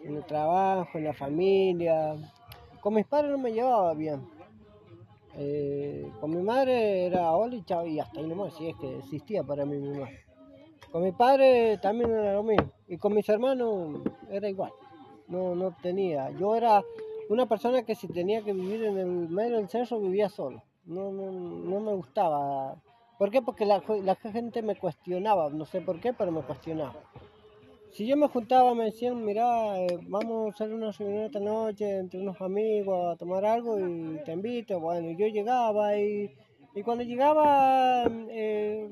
En 0.04 0.18
el 0.18 0.26
trabajo, 0.26 0.98
en 0.98 1.06
la 1.06 1.14
familia. 1.14 2.16
Con 2.82 2.94
mis 2.94 3.06
padres 3.06 3.32
no 3.32 3.38
me 3.38 3.54
llevaba 3.54 3.94
bien. 3.94 4.28
Eh, 5.36 6.12
con 6.20 6.32
mi 6.32 6.42
madre 6.42 7.06
era 7.06 7.32
hola 7.32 7.56
y 7.56 7.64
y 7.90 8.00
hasta 8.00 8.20
ahí 8.20 8.28
nomás, 8.28 8.54
si 8.56 8.70
es 8.70 8.76
que 8.78 9.00
existía 9.00 9.44
para 9.44 9.66
mí 9.66 9.78
mi 9.78 9.98
madre. 10.00 10.20
Con 10.92 11.04
mi 11.04 11.12
padre 11.12 11.80
también 11.80 12.12
era 12.12 12.34
lo 12.34 12.44
mismo. 12.44 12.72
Y 12.88 12.98
con 12.98 13.16
mis 13.16 13.28
hermanos 13.28 14.02
era 14.30 14.48
igual. 14.48 14.72
No, 15.28 15.56
no 15.56 15.76
tenía. 15.82 16.30
Yo 16.32 16.56
era 16.56 16.84
una 17.30 17.48
persona 17.48 17.84
que 17.84 17.96
si 17.96 18.08
tenía 18.08 18.44
que 18.44 18.54
vivir 18.54 18.84
en 18.84 18.98
el 18.98 19.08
medio 19.30 19.58
del 19.58 19.70
cerro 19.70 20.00
vivía 20.00 20.30
solo. 20.30 20.62
No, 20.86 21.12
no, 21.12 21.32
no 21.32 21.80
me 21.80 21.94
gustaba. 21.94 22.76
¿Por 23.18 23.32
qué? 23.32 23.42
Porque 23.42 23.66
la, 23.66 23.82
la 24.04 24.16
gente 24.16 24.62
me 24.62 24.76
cuestionaba. 24.76 25.50
No 25.50 25.66
sé 25.66 25.82
por 25.82 26.00
qué, 26.00 26.14
pero 26.14 26.32
me 26.32 26.42
cuestionaba. 26.42 26.94
Si 27.94 28.08
yo 28.08 28.18
me 28.18 28.28
juntaba, 28.28 28.74
me 28.74 28.86
decían, 28.86 29.24
mira, 29.24 29.80
eh, 29.80 30.00
vamos 30.08 30.48
a 30.48 30.50
hacer 30.50 30.74
una 30.74 30.92
reunión 30.92 31.26
esta 31.26 31.40
noche 31.40 32.00
entre 32.00 32.20
unos 32.20 32.42
amigos 32.42 33.14
a 33.14 33.16
tomar 33.18 33.46
algo 33.46 33.80
y 33.80 34.20
te 34.26 34.32
invito. 34.34 34.80
Bueno, 34.80 35.12
y 35.12 35.16
yo 35.16 35.28
llegaba 35.28 35.96
y, 35.96 36.32
y 36.74 36.82
cuando 36.82 37.04
llegaba 37.04 38.06
eh, 38.30 38.90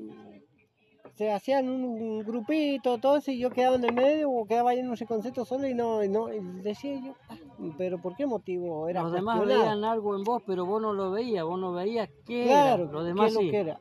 se 1.16 1.32
hacían 1.32 1.68
un 1.68 2.22
grupito, 2.22 2.98
todo 2.98 3.16
eso, 3.16 3.32
y 3.32 3.40
yo 3.40 3.50
quedaba 3.50 3.74
en 3.74 3.84
el 3.84 3.92
medio 3.92 4.30
o 4.30 4.46
quedaba 4.46 4.70
ahí 4.70 4.78
en 4.78 4.88
un 4.88 4.96
concepto 5.08 5.44
solo 5.44 5.66
y 5.66 5.74
no, 5.74 6.04
y 6.04 6.08
no 6.08 6.32
y 6.32 6.38
decía 6.62 6.94
yo, 7.04 7.14
"Ah, 7.28 7.36
pero 7.76 7.98
¿por 8.00 8.14
qué 8.14 8.24
motivo? 8.24 8.88
Era 8.88 9.02
Los 9.02 9.12
demás 9.12 9.38
cuestionado". 9.38 9.64
veían 9.64 9.84
algo 9.84 10.14
en 10.14 10.22
vos, 10.22 10.44
pero 10.46 10.64
vos 10.64 10.80
no 10.80 10.92
lo 10.92 11.10
veías, 11.10 11.44
vos 11.44 11.58
no 11.58 11.72
veías 11.72 12.08
qué 12.24 12.44
Claro, 12.44 12.84
era. 12.84 12.92
Los 12.92 13.02
qué 13.02 13.08
demás 13.08 13.28
es 13.28 13.34
lo 13.34 13.40
que 13.40 13.58
era. 13.58 13.80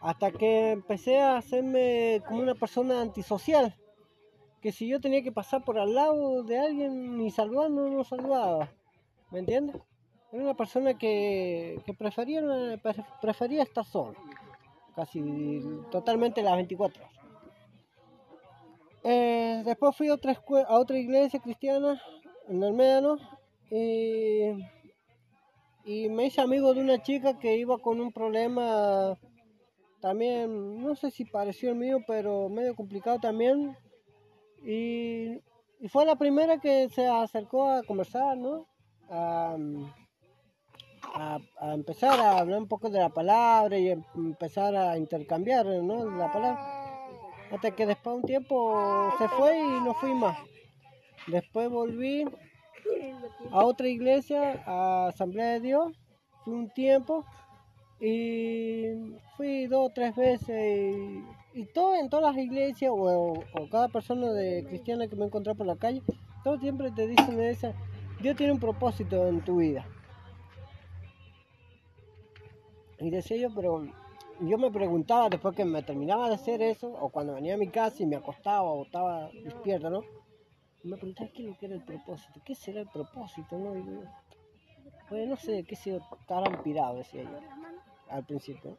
Hasta 0.00 0.32
que 0.32 0.70
empecé 0.72 1.20
a 1.20 1.36
hacerme 1.36 2.20
como 2.26 2.40
una 2.42 2.56
persona 2.56 3.00
antisocial. 3.00 3.74
Que 4.60 4.72
si 4.72 4.88
yo 4.88 5.00
tenía 5.00 5.22
que 5.22 5.32
pasar 5.32 5.64
por 5.64 5.78
al 5.78 5.94
lado 5.94 6.42
de 6.42 6.58
alguien 6.58 7.16
ni 7.18 7.30
saludar, 7.30 7.70
no 7.70 7.88
lo 7.88 8.04
saludaba. 8.04 8.70
¿Me 9.30 9.38
entiendes? 9.40 9.76
Era 10.32 10.42
una 10.42 10.54
persona 10.54 10.94
que, 10.98 11.80
que 11.86 11.94
prefería, 11.94 12.42
pre- 12.82 13.04
prefería 13.22 13.62
estar 13.62 13.84
solo. 13.84 14.14
Casi 14.96 15.60
totalmente 15.90 16.42
las 16.42 16.56
24 16.56 17.02
horas. 17.02 17.14
Eh, 19.04 19.62
después 19.64 19.96
fui 19.96 20.08
a 20.08 20.14
otra, 20.14 20.36
a 20.68 20.78
otra 20.78 20.98
iglesia 20.98 21.40
cristiana 21.40 22.00
en 22.48 22.62
el 22.62 22.72
Médano. 22.72 23.16
Y 23.70 24.50
y 25.84 26.10
me 26.10 26.26
hice 26.26 26.42
amigo 26.42 26.74
de 26.74 26.82
una 26.82 27.00
chica 27.02 27.38
que 27.38 27.56
iba 27.56 27.78
con 27.78 27.98
un 27.98 28.12
problema 28.12 29.16
también, 30.02 30.82
no 30.82 30.94
sé 30.94 31.10
si 31.10 31.24
pareció 31.24 31.70
el 31.70 31.76
mío, 31.76 32.00
pero 32.06 32.50
medio 32.50 32.76
complicado 32.76 33.18
también. 33.20 33.74
Y, 34.64 35.40
fue 35.88 36.04
la 36.04 36.16
primera 36.16 36.58
que 36.58 36.88
se 36.88 37.06
acercó 37.06 37.68
a 37.70 37.82
conversar, 37.84 38.36
¿no? 38.36 38.66
A, 39.10 39.56
a- 41.14 41.74
empezar 41.74 42.18
a 42.20 42.38
hablar 42.38 42.58
un 42.60 42.68
poco 42.68 42.90
de 42.90 42.98
la 42.98 43.08
palabra 43.08 43.78
y 43.78 43.90
em- 43.90 44.04
empezar 44.16 44.74
a 44.76 44.98
intercambiar, 44.98 45.64
¿no? 45.66 46.04
La 46.18 46.32
palabra. 46.32 46.60
Hasta 47.50 47.70
que 47.70 47.86
después 47.86 48.14
de 48.14 48.20
un 48.20 48.26
tiempo 48.26 49.10
se 49.18 49.28
fue 49.28 49.58
y 49.58 49.80
no 49.84 49.94
fui 49.94 50.12
más. 50.14 50.36
Después 51.26 51.70
volví 51.70 52.24
a 53.50 53.64
otra 53.64 53.88
iglesia, 53.88 54.62
a 54.66 55.08
Asamblea 55.08 55.52
de 55.52 55.60
Dios, 55.60 55.92
fui 56.44 56.54
un 56.54 56.70
tiempo 56.70 57.24
y 58.00 59.16
fui 59.36 59.66
dos 59.66 59.90
o 59.90 59.92
tres 59.92 60.14
veces 60.14 60.94
y, 60.94 61.24
y 61.58 61.64
todo 61.64 61.96
en 61.96 62.08
todas 62.08 62.36
las 62.36 62.44
iglesias 62.44 62.92
o, 62.94 63.32
o 63.32 63.68
cada 63.68 63.88
persona 63.88 64.30
de 64.30 64.64
cristiana 64.64 65.08
que 65.08 65.16
me 65.16 65.24
encontré 65.24 65.56
por 65.56 65.66
la 65.66 65.74
calle, 65.74 66.02
todos 66.44 66.60
siempre 66.60 66.92
te 66.92 67.08
dicen 67.08 67.40
esa, 67.40 67.74
Dios 68.22 68.36
tiene 68.36 68.52
un 68.52 68.60
propósito 68.60 69.26
en 69.26 69.40
tu 69.40 69.56
vida. 69.56 69.84
Y 73.00 73.10
decía 73.10 73.38
yo, 73.38 73.48
pero 73.52 73.84
yo 74.40 74.56
me 74.56 74.70
preguntaba 74.70 75.28
después 75.28 75.56
que 75.56 75.64
me 75.64 75.82
terminaba 75.82 76.28
de 76.28 76.36
hacer 76.36 76.62
eso, 76.62 76.92
o 76.92 77.08
cuando 77.08 77.34
venía 77.34 77.54
a 77.54 77.58
mi 77.58 77.66
casa 77.66 78.04
y 78.04 78.06
me 78.06 78.14
acostaba 78.14 78.62
o 78.62 78.84
estaba 78.84 79.28
despierto, 79.42 79.90
¿no? 79.90 80.02
me 80.84 80.96
preguntaba 80.96 81.28
qué 81.34 81.56
era 81.60 81.74
el 81.74 81.82
propósito, 81.82 82.40
qué 82.44 82.54
será 82.54 82.82
el 82.82 82.88
propósito, 82.88 83.58
¿no? 83.58 83.76
Y 83.76 83.84
yo, 83.84 84.02
pues 85.08 85.28
no 85.28 85.36
sé, 85.36 85.64
qué 85.64 85.74
sé 85.74 85.90
yo, 85.90 85.98
estarán 86.20 86.62
pirados, 86.62 86.98
decía 86.98 87.24
yo, 87.24 87.40
al 88.10 88.24
principio. 88.24 88.76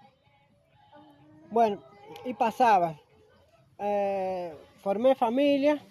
Bueno, 1.52 1.82
y 2.26 2.34
pasaba. 2.34 2.96
Eh, 3.80 4.54
formé 4.82 5.16
familia, 5.16 5.82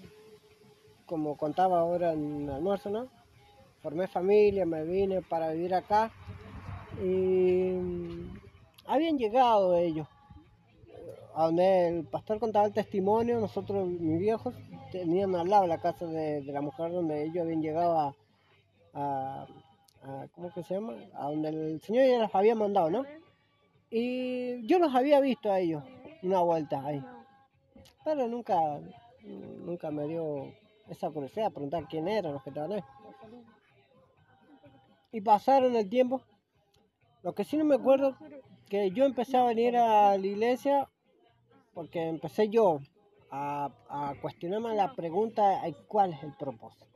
como 1.06 1.36
contaba 1.36 1.80
ahora 1.80 2.12
en 2.12 2.42
el 2.42 2.50
almuerzo, 2.50 2.90
¿no? 2.90 3.08
Formé 3.82 4.06
familia, 4.08 4.66
me 4.66 4.84
vine 4.84 5.22
para 5.22 5.52
vivir 5.52 5.74
acá 5.74 6.10
y 7.00 7.72
mm, 7.72 8.38
habían 8.86 9.16
llegado 9.18 9.76
ellos 9.76 10.06
a 11.34 11.44
donde 11.44 11.88
el 11.88 12.04
pastor 12.04 12.40
contaba 12.40 12.66
el 12.66 12.72
testimonio, 12.72 13.38
nosotros, 13.38 13.88
mis 13.88 14.18
viejos, 14.18 14.54
tenían 14.90 15.34
al 15.36 15.48
lado 15.48 15.66
la 15.68 15.78
casa 15.80 16.04
de, 16.06 16.42
de 16.42 16.52
la 16.52 16.60
mujer 16.60 16.90
donde 16.90 17.22
ellos 17.22 17.44
habían 17.44 17.62
llegado 17.62 17.96
a, 17.98 18.14
a- 18.94 19.46
¿cómo 20.34 20.52
que 20.52 20.62
se 20.64 20.74
llama? 20.74 20.94
A 21.14 21.26
donde 21.30 21.48
el 21.50 21.80
Señor 21.80 22.06
ya 22.08 22.18
los 22.18 22.34
había 22.34 22.54
mandado, 22.56 22.90
¿no? 22.90 23.04
Y 23.90 24.66
yo 24.66 24.78
los 24.78 24.94
había 24.94 25.20
visto 25.20 25.50
a 25.50 25.60
ellos 25.60 25.82
una 26.22 26.40
vuelta 26.40 26.84
ahí, 26.84 27.04
pero 28.04 28.26
nunca, 28.26 28.56
nunca 29.64 29.90
me 29.90 30.06
dio 30.06 30.52
esa 30.88 31.10
curiosidad, 31.10 31.52
preguntar 31.52 31.86
quién 31.88 32.08
eran 32.08 32.32
los 32.32 32.42
que 32.42 32.50
estaban 32.50 32.72
ahí. 32.72 32.84
Y 35.12 35.20
pasaron 35.20 35.74
el 35.76 35.88
tiempo. 35.88 36.20
Lo 37.22 37.34
que 37.34 37.44
sí 37.44 37.56
no 37.56 37.64
me 37.64 37.76
acuerdo, 37.76 38.16
que 38.68 38.90
yo 38.90 39.04
empecé 39.04 39.36
a 39.36 39.44
venir 39.44 39.76
a 39.76 40.16
la 40.16 40.26
iglesia 40.26 40.88
porque 41.74 42.08
empecé 42.08 42.48
yo 42.48 42.80
a, 43.30 43.70
a 43.88 44.14
cuestionarme 44.20 44.74
la 44.74 44.94
pregunta 44.94 45.62
cuál 45.86 46.12
es 46.12 46.22
el 46.22 46.34
propósito. 46.34 46.86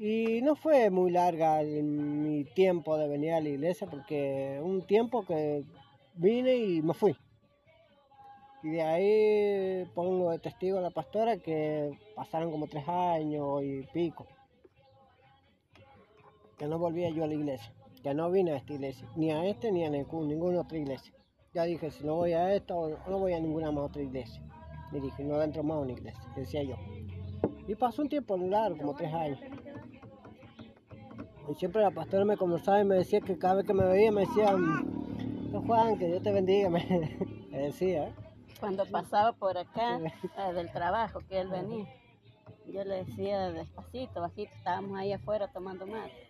Y 0.00 0.42
no 0.42 0.54
fue 0.54 0.90
muy 0.90 1.10
larga 1.10 1.60
mi 1.62 2.44
tiempo 2.44 2.96
de 2.96 3.08
venir 3.08 3.32
a 3.32 3.40
la 3.40 3.48
iglesia 3.48 3.88
porque 3.88 4.60
un 4.62 4.86
tiempo 4.86 5.24
que 5.24 5.64
vine 6.14 6.56
y 6.56 6.82
me 6.82 6.94
fui. 6.94 7.16
Y 8.62 8.70
de 8.70 8.82
ahí 8.82 9.84
pongo 9.94 10.30
de 10.30 10.38
testigo 10.38 10.78
a 10.78 10.80
la 10.82 10.90
pastora 10.90 11.38
que 11.38 11.96
pasaron 12.16 12.50
como 12.50 12.66
tres 12.66 12.88
años 12.88 13.62
y 13.62 13.82
pico. 13.92 14.26
Que 16.56 16.66
no 16.66 16.78
volvía 16.78 17.08
yo 17.10 17.24
a 17.24 17.28
la 17.28 17.34
iglesia. 17.34 17.72
Que 18.02 18.14
no 18.14 18.30
vine 18.30 18.52
a 18.52 18.56
esta 18.56 18.72
iglesia. 18.72 19.08
Ni 19.16 19.30
a 19.30 19.44
este 19.44 19.70
ni 19.70 19.84
a 19.84 19.90
ningún- 19.90 20.28
ninguna 20.28 20.60
otra 20.62 20.78
iglesia. 20.78 21.12
Ya 21.54 21.64
dije, 21.64 21.90
si 21.90 22.04
no 22.04 22.16
voy 22.16 22.32
a 22.32 22.54
esta, 22.54 22.74
no 22.74 23.18
voy 23.18 23.32
a 23.32 23.40
ninguna 23.40 23.70
más 23.70 23.84
otra 23.84 24.02
iglesia. 24.02 24.42
Y 24.92 25.00
dije, 25.00 25.22
no 25.24 25.40
entro 25.42 25.62
más 25.62 25.76
a 25.76 25.80
una 25.80 25.92
iglesia, 25.92 26.20
decía 26.36 26.62
yo. 26.62 26.76
Y 27.66 27.74
pasó 27.74 28.02
un 28.02 28.08
tiempo 28.08 28.36
largo, 28.36 28.76
como 28.78 28.94
tres 28.94 29.12
años. 29.12 29.40
Y 31.50 31.54
siempre 31.54 31.82
la 31.82 31.90
pastora 31.90 32.24
me 32.24 32.36
conversaba 32.36 32.80
y 32.80 32.84
me 32.84 32.96
decía 32.96 33.20
que 33.20 33.38
cada 33.38 33.56
vez 33.56 33.66
que 33.66 33.74
me 33.74 33.84
veía 33.86 34.12
me 34.12 34.22
decía, 34.22 34.52
"Don 34.52 35.66
Juan, 35.66 35.98
que 35.98 36.06
Dios 36.06 36.22
te 36.22 36.32
bendiga, 36.32 36.68
me, 36.70 36.84
decía. 37.50 38.12
Cuando 38.60 38.84
pasaba 38.86 39.32
por 39.32 39.56
acá 39.56 39.98
eh, 39.98 40.52
del 40.54 40.70
trabajo 40.72 41.20
que 41.28 41.40
él 41.40 41.48
venía, 41.48 41.86
yo 42.66 42.84
le 42.84 43.04
decía 43.04 43.50
despacito, 43.50 44.20
bajito, 44.20 44.52
estábamos 44.54 44.98
ahí 44.98 45.12
afuera 45.12 45.48
tomando 45.48 45.86
mate. 45.86 46.28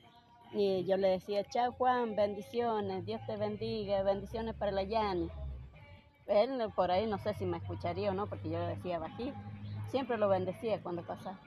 Y 0.53 0.85
yo 0.85 0.97
le 0.97 1.09
decía, 1.09 1.45
chao 1.45 1.73
Juan, 1.73 2.17
bendiciones, 2.17 3.05
Dios 3.05 3.21
te 3.27 3.37
bendiga, 3.37 4.03
bendiciones 4.03 4.55
para 4.55 4.73
la 4.73 4.83
Yani. 4.83 5.29
Él 6.27 6.59
por 6.77 6.91
ahí 6.91 7.07
no 7.07 7.19
sé 7.19 7.35
si 7.35 7.45
me 7.47 7.57
escucharía 7.59 8.11
o 8.11 8.15
no, 8.15 8.27
porque 8.27 8.51
yo 8.51 8.59
le 8.59 8.69
decía 8.69 8.99
bajito. 8.99 9.37
Siempre 9.91 10.19
lo 10.19 10.29
bendecía 10.29 10.83
cuando 10.83 11.03
pasaba, 11.03 11.39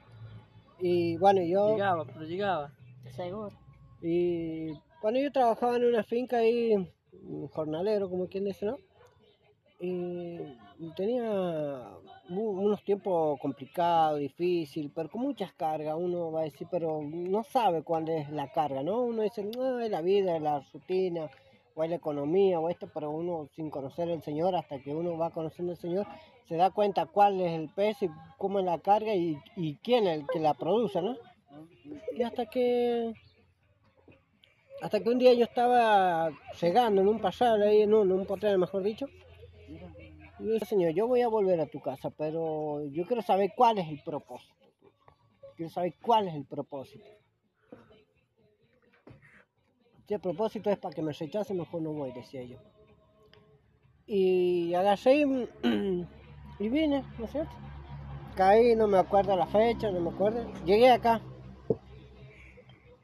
Y 0.79 1.15
bueno, 1.17 1.41
yo, 1.43 1.73
Llegaba, 1.73 2.05
pero 2.05 2.21
llegaba. 2.25 2.71
seguro. 3.15 3.55
y 4.01 4.73
cuando 4.99 5.19
yo 5.19 5.32
trabajaba 5.32 5.75
en 5.77 5.86
una 5.86 6.03
finca 6.03 6.38
ahí, 6.38 6.73
un 7.23 7.47
jornalero, 7.49 8.09
como 8.09 8.27
quien 8.27 8.45
dice, 8.45 8.65
¿no? 8.65 8.77
Y 9.79 10.38
tenía 10.95 11.88
unos 12.29 12.84
tiempos 12.84 13.39
complicados, 13.39 14.19
difíciles, 14.19 14.91
pero 14.93 15.09
con 15.09 15.21
muchas 15.21 15.53
cargas. 15.53 15.95
Uno 15.97 16.32
va 16.32 16.41
a 16.41 16.43
decir, 16.43 16.67
pero 16.69 17.01
no 17.01 17.43
sabe 17.43 17.84
cuál 17.84 18.09
es 18.09 18.29
la 18.29 18.51
carga, 18.51 18.84
¿no? 18.84 19.01
Uno 19.01 19.21
dice, 19.23 19.43
no, 19.43 19.79
es 19.79 19.91
la 19.91 20.01
vida, 20.01 20.36
es 20.36 20.41
la 20.41 20.63
rutina, 20.73 21.29
o 21.75 21.84
es 21.84 21.89
la 21.89 21.95
economía, 21.95 22.59
o 22.59 22.69
esto, 22.69 22.89
pero 22.93 23.11
uno 23.11 23.47
sin 23.55 23.69
conocer 23.69 24.09
al 24.09 24.23
Señor, 24.23 24.55
hasta 24.55 24.79
que 24.79 24.93
uno 24.93 25.17
va 25.17 25.32
conociendo 25.32 25.73
al 25.73 25.79
Señor, 25.79 26.07
se 26.47 26.55
da 26.55 26.71
cuenta 26.71 27.05
cuál 27.05 27.39
es 27.41 27.53
el 27.53 27.69
peso 27.69 28.05
y 28.05 28.09
cómo 28.38 28.59
es 28.59 28.65
la 28.65 28.79
carga 28.79 29.13
y, 29.15 29.38
y 29.55 29.75
quién 29.77 30.07
es 30.07 30.19
el 30.19 30.27
que 30.27 30.39
la 30.39 30.53
produce, 30.53 31.01
¿no? 31.01 31.15
Y 32.13 32.23
hasta 32.23 32.45
que 32.45 33.13
hasta 34.82 34.99
que 34.99 35.09
un 35.09 35.19
día 35.19 35.34
yo 35.34 35.43
estaba 35.43 36.32
llegando 36.59 37.01
en 37.01 37.07
un 37.07 37.19
pasar 37.19 37.61
ahí, 37.61 37.82
en 37.82 37.93
un, 37.93 38.09
en 38.09 38.19
un 38.19 38.25
potrero, 38.25 38.57
mejor 38.57 38.82
dicho. 38.82 39.05
Señor, 40.68 40.94
yo 40.94 41.08
voy 41.08 41.22
a 41.22 41.28
volver 41.28 41.60
a 41.60 41.68
tu 41.68 41.80
casa, 41.80 42.10
pero 42.10 42.84
yo 42.86 43.06
quiero 43.06 43.22
saber 43.22 43.52
cuál 43.56 43.78
es 43.78 43.88
el 43.88 44.02
propósito. 44.04 44.56
Quiero 45.56 45.70
saber 45.70 45.94
cuál 46.02 46.28
es 46.28 46.36
el 46.36 46.46
propósito. 46.46 47.06
Si 50.08 50.14
el 50.16 50.20
propósito 50.20 50.70
es 50.70 50.78
para 50.78 50.94
que 50.94 51.02
me 51.02 51.14
rechace, 51.14 51.54
mejor 51.54 51.82
no 51.82 51.94
voy, 51.94 52.12
decía 52.12 52.44
yo. 52.44 52.58
Y 54.08 54.74
agarré 54.74 55.18
y, 55.18 55.24
y 56.60 56.70
vine, 56.70 57.04
¿no 57.18 57.26
es 57.26 57.32
cierto? 57.32 57.54
Caí, 58.36 58.76
no 58.76 58.88
me 58.88 58.98
acuerdo 58.98 59.36
la 59.36 59.48
fecha, 59.48 59.92
no 59.92 60.00
me 60.00 60.10
acuerdo. 60.10 60.52
Llegué 60.66 60.89
acá. 60.89 61.22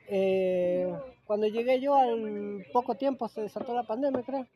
Eh, 0.09 0.91
cuando 1.25 1.47
llegué 1.47 1.79
yo, 1.79 1.95
al 1.95 2.65
poco 2.73 2.95
tiempo 2.95 3.27
se 3.27 3.41
desató 3.41 3.73
la 3.73 3.83
pandemia, 3.83 4.23
creo. 4.23 4.47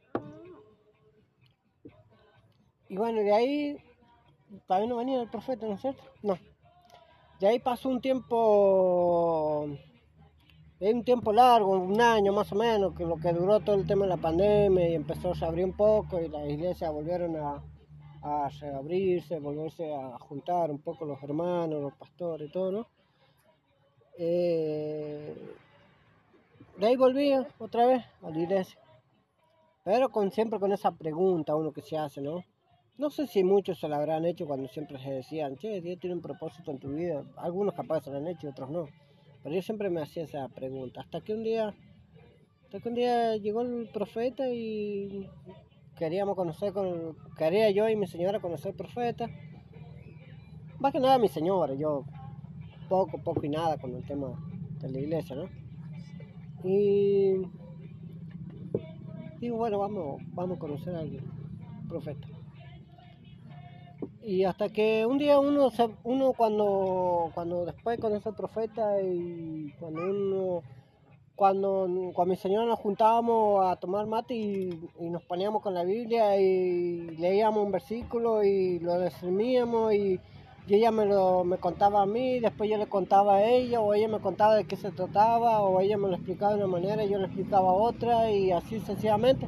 Y 2.91 2.97
bueno, 2.97 3.21
de 3.21 3.31
ahí 3.31 3.77
todavía 4.67 4.89
no 4.89 4.97
venía 4.97 5.21
el 5.21 5.29
profeta, 5.29 5.65
¿no 5.65 5.75
es 5.75 5.81
cierto? 5.81 6.03
No. 6.23 6.37
De 7.39 7.47
ahí 7.47 7.57
pasó 7.57 7.87
un 7.87 8.01
tiempo, 8.01 9.65
un 10.77 11.03
tiempo 11.05 11.31
largo, 11.31 11.71
un 11.71 12.01
año 12.01 12.33
más 12.33 12.51
o 12.51 12.55
menos, 12.55 12.93
que 12.93 13.05
lo 13.05 13.15
que 13.15 13.31
duró 13.31 13.61
todo 13.61 13.77
el 13.77 13.87
tema 13.87 14.03
de 14.03 14.09
la 14.09 14.17
pandemia 14.17 14.89
y 14.89 14.95
empezó 14.95 15.31
a 15.31 15.47
abrir 15.47 15.63
un 15.63 15.71
poco 15.71 16.19
y 16.19 16.27
las 16.27 16.45
iglesias 16.49 16.91
volvieron 16.91 17.37
a, 17.37 17.63
a 18.23 18.49
reabrirse, 18.59 19.39
volverse 19.39 19.95
a 19.95 20.19
juntar 20.19 20.69
un 20.69 20.79
poco 20.79 21.05
los 21.05 21.23
hermanos, 21.23 21.81
los 21.81 21.93
pastores 21.93 22.49
y 22.49 22.51
todo, 22.51 22.73
¿no? 22.73 22.87
Eh, 24.17 25.33
de 26.77 26.87
ahí 26.87 26.97
volví 26.97 27.31
otra 27.57 27.85
vez 27.85 28.03
a 28.21 28.29
la 28.29 28.37
iglesia. 28.37 28.77
Pero 29.85 30.09
con, 30.09 30.29
siempre 30.29 30.59
con 30.59 30.73
esa 30.73 30.91
pregunta 30.91 31.55
uno 31.55 31.71
que 31.71 31.81
se 31.81 31.97
hace, 31.97 32.19
¿no? 32.19 32.43
No 33.01 33.09
sé 33.09 33.25
si 33.25 33.43
muchos 33.43 33.79
se 33.79 33.87
la 33.87 33.97
habrán 33.97 34.25
hecho 34.25 34.45
cuando 34.45 34.67
siempre 34.67 34.99
se 34.99 35.09
decían, 35.09 35.57
che, 35.57 35.81
Dios 35.81 35.99
tiene 35.99 36.17
un 36.17 36.21
propósito 36.21 36.69
en 36.69 36.77
tu 36.77 36.89
vida. 36.89 37.23
Algunos 37.35 37.73
capaz 37.73 38.01
se 38.01 38.11
lo 38.11 38.17
han 38.17 38.27
hecho 38.27 38.49
otros 38.49 38.69
no. 38.69 38.89
Pero 39.41 39.55
yo 39.55 39.61
siempre 39.63 39.89
me 39.89 40.03
hacía 40.03 40.25
esa 40.25 40.47
pregunta. 40.49 41.01
Hasta 41.01 41.19
que 41.21 41.33
un 41.33 41.41
día, 41.41 41.73
hasta 42.63 42.79
que 42.79 42.89
un 42.89 42.93
día 42.93 43.37
llegó 43.37 43.63
el 43.63 43.89
profeta 43.91 44.47
y 44.53 45.27
queríamos 45.97 46.35
conocer, 46.35 46.73
con, 46.73 47.17
quería 47.39 47.71
yo 47.71 47.89
y 47.89 47.95
mi 47.95 48.05
señora 48.05 48.39
conocer 48.39 48.73
al 48.73 48.77
profeta. 48.77 49.27
Más 50.77 50.93
que 50.93 50.99
nada 50.99 51.17
mi 51.17 51.27
señora, 51.27 51.73
yo 51.73 52.05
poco, 52.87 53.17
poco 53.17 53.43
y 53.43 53.49
nada 53.49 53.79
con 53.79 53.95
el 53.95 54.05
tema 54.05 54.27
de 54.79 54.91
la 54.91 54.99
iglesia, 54.99 55.35
¿no? 55.35 55.49
Y 56.63 57.33
digo, 59.39 59.57
bueno, 59.57 59.79
vamos, 59.79 60.21
vamos 60.35 60.57
a 60.57 60.59
conocer 60.59 60.93
al 60.93 61.19
profeta. 61.89 62.30
Y 64.23 64.43
hasta 64.45 64.69
que 64.69 65.05
un 65.05 65.17
día 65.17 65.39
uno, 65.39 65.71
se- 65.71 65.89
uno 66.03 66.33
cuando, 66.33 67.31
cuando 67.33 67.65
después 67.65 67.99
conoce 67.99 68.29
al 68.29 68.35
profeta 68.35 69.01
y 69.01 69.71
cuando 69.79 70.01
uno, 70.03 70.63
cuando 71.35 71.87
con 72.13 72.29
mi 72.29 72.35
señora 72.35 72.65
nos 72.67 72.79
juntábamos 72.79 73.65
a 73.65 73.75
tomar 73.77 74.05
mate 74.07 74.35
y, 74.35 74.69
y 74.99 75.09
nos 75.09 75.23
poníamos 75.23 75.61
con 75.63 75.73
la 75.73 75.83
Biblia 75.83 76.37
y 76.39 77.01
leíamos 77.17 77.65
un 77.65 77.71
versículo 77.71 78.43
y 78.43 78.79
lo 78.79 78.99
discerníamos 79.01 79.93
y, 79.95 80.19
ella 80.69 80.91
me 80.91 81.05
lo 81.05 81.43
me 81.43 81.57
contaba 81.57 82.03
a 82.03 82.05
mí, 82.05 82.39
después 82.39 82.69
yo 82.69 82.77
le 82.77 82.87
contaba 82.87 83.35
a 83.37 83.43
ella, 83.43 83.81
o 83.81 83.93
ella 83.93 84.07
me 84.07 84.19
contaba 84.19 84.55
de 84.55 84.63
qué 84.65 84.77
se 84.77 84.91
trataba, 84.91 85.61
o 85.61 85.81
ella 85.81 85.97
me 85.97 86.07
lo 86.07 86.15
explicaba 86.15 86.53
de 86.53 86.59
una 86.59 86.67
manera 86.67 87.03
y 87.03 87.09
yo 87.09 87.17
le 87.17 87.25
explicaba 87.25 87.73
otra, 87.73 88.31
y 88.31 88.51
así 88.53 88.79
sucesivamente. 88.79 89.47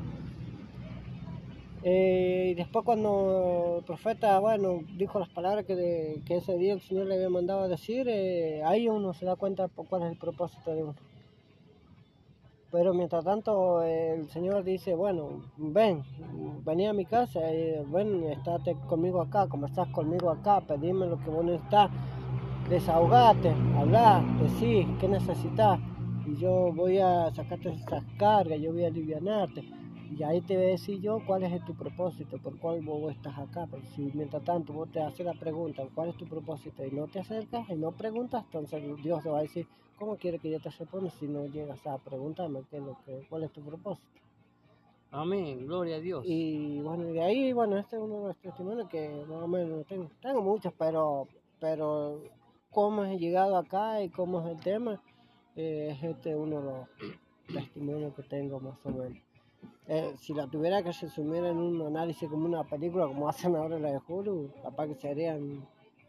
Eh, 1.86 2.50
y 2.52 2.54
después 2.54 2.86
cuando 2.86 3.78
el 3.80 3.84
profeta, 3.84 4.40
bueno, 4.40 4.80
dijo 4.96 5.20
las 5.20 5.28
palabras 5.28 5.66
que, 5.66 6.22
que 6.26 6.38
ese 6.38 6.58
día 6.58 6.74
el 6.74 6.82
Señor 6.82 7.08
le 7.08 7.16
había 7.16 7.30
mandado 7.30 7.64
a 7.64 7.68
decir, 7.68 8.08
eh, 8.08 8.64
ahí 8.64 8.88
uno 8.88 9.14
se 9.14 9.26
da 9.26 9.36
cuenta 9.36 9.68
cuál 9.68 10.04
es 10.04 10.12
el 10.12 10.18
propósito 10.18 10.74
de 10.74 10.84
uno. 10.84 10.96
Pero 12.72 12.94
mientras 12.94 13.26
tanto 13.26 13.84
el 13.84 14.30
Señor 14.30 14.64
dice, 14.64 14.96
bueno, 14.96 15.44
ven, 15.58 16.04
vení 16.64 16.88
a 16.88 16.94
mi 16.94 17.06
casa, 17.06 17.42
ven, 17.88 18.24
estate 18.24 18.76
conmigo 18.88 19.22
acá, 19.22 19.48
conversás 19.48 19.90
conmigo 19.90 20.32
acá, 20.32 20.62
pedime 20.62 21.06
lo 21.06 21.20
que 21.20 21.30
vos 21.30 21.44
necesitas, 21.44 21.92
desahogate, 22.70 23.54
hablar, 23.78 24.24
decir 24.40 24.88
qué 25.00 25.08
necesitas, 25.08 25.80
y 26.26 26.38
yo 26.38 26.72
voy 26.74 27.00
a 27.00 27.30
sacarte 27.36 27.70
esas 27.70 28.06
cargas, 28.18 28.60
yo 28.60 28.72
voy 28.72 28.86
a 28.86 28.88
alivianarte. 28.88 29.83
Y 30.16 30.22
ahí 30.22 30.42
te 30.42 30.56
voy 30.56 30.66
a 30.66 30.70
decir 30.70 31.02
yo 31.02 31.20
cuál 31.26 31.44
es 31.44 31.66
tu 31.66 31.74
propósito, 31.74 32.38
por 32.38 32.60
cuál 32.60 32.82
vos 32.82 33.12
estás 33.12 33.36
acá. 33.38 33.68
Pero 33.70 33.84
si 33.96 34.12
mientras 34.14 34.44
tanto 34.44 34.72
vos 34.72 34.92
te 34.92 35.02
haces 35.02 35.26
la 35.26 35.34
pregunta, 35.34 35.84
¿cuál 35.96 36.10
es 36.10 36.18
tu 36.18 36.26
propósito? 36.26 36.86
Y 36.86 36.92
no 36.92 37.08
te 37.08 37.20
acercas 37.20 37.68
y 37.70 37.76
no 37.76 37.92
preguntas, 37.92 38.44
entonces 38.46 38.84
Dios 39.04 39.24
te 39.24 39.30
va 39.30 39.40
a 39.40 39.42
decir, 39.42 39.68
¿cómo 39.98 40.16
quiere 40.18 40.38
que 40.38 40.52
yo 40.52 40.60
te 40.60 40.70
responda 40.70 41.10
si 41.10 41.28
no 41.28 41.48
llegas 41.48 41.86
a 41.88 41.98
preguntarme 41.98 42.62
qué 42.70 42.78
es 42.78 42.84
lo 42.84 42.98
que, 43.06 43.26
cuál 43.28 43.44
es 43.44 43.52
tu 43.52 43.62
propósito? 43.62 44.08
Amén, 45.10 45.66
gloria 45.66 45.96
a 45.96 46.00
Dios. 46.00 46.24
Y 46.28 46.80
bueno, 46.82 47.06
de 47.06 47.22
ahí, 47.22 47.54
bueno, 47.54 47.78
este 47.78 47.96
es 47.96 48.02
uno 48.02 48.22
de 48.22 48.28
los 48.28 48.38
testimonios 48.38 48.90
que 48.90 49.10
más 49.28 49.44
o 49.44 49.48
menos 49.48 49.86
tengo. 49.88 50.10
Tengo 50.22 50.42
muchos, 50.42 50.74
pero, 50.78 51.28
pero 51.60 52.22
cómo 52.70 53.04
he 53.06 53.18
llegado 53.18 53.58
acá 53.58 54.02
y 54.02 54.10
cómo 54.10 54.42
es 54.42 54.56
el 54.56 54.60
tema, 54.64 55.02
eh, 55.56 55.90
es 55.92 56.04
este 56.04 56.36
uno 56.36 56.60
de 56.60 56.64
los 56.66 56.88
testimonios 57.48 58.14
que 58.16 58.24
tengo 58.24 58.60
más 58.60 58.78
o 58.84 58.90
menos. 58.90 59.33
Eh, 59.88 60.14
si 60.18 60.34
la 60.34 60.48
tuviera 60.48 60.82
que 60.82 60.92
resumir 60.92 61.44
en 61.44 61.58
un 61.58 61.82
análisis 61.82 62.30
como 62.30 62.46
una 62.46 62.64
película, 62.64 63.06
como 63.06 63.28
hacen 63.28 63.56
ahora 63.56 63.78
la 63.80 63.92
de 63.92 64.00
Hulu, 64.08 64.52
capaz 64.64 64.88
que 64.88 64.96
serían 64.96 65.66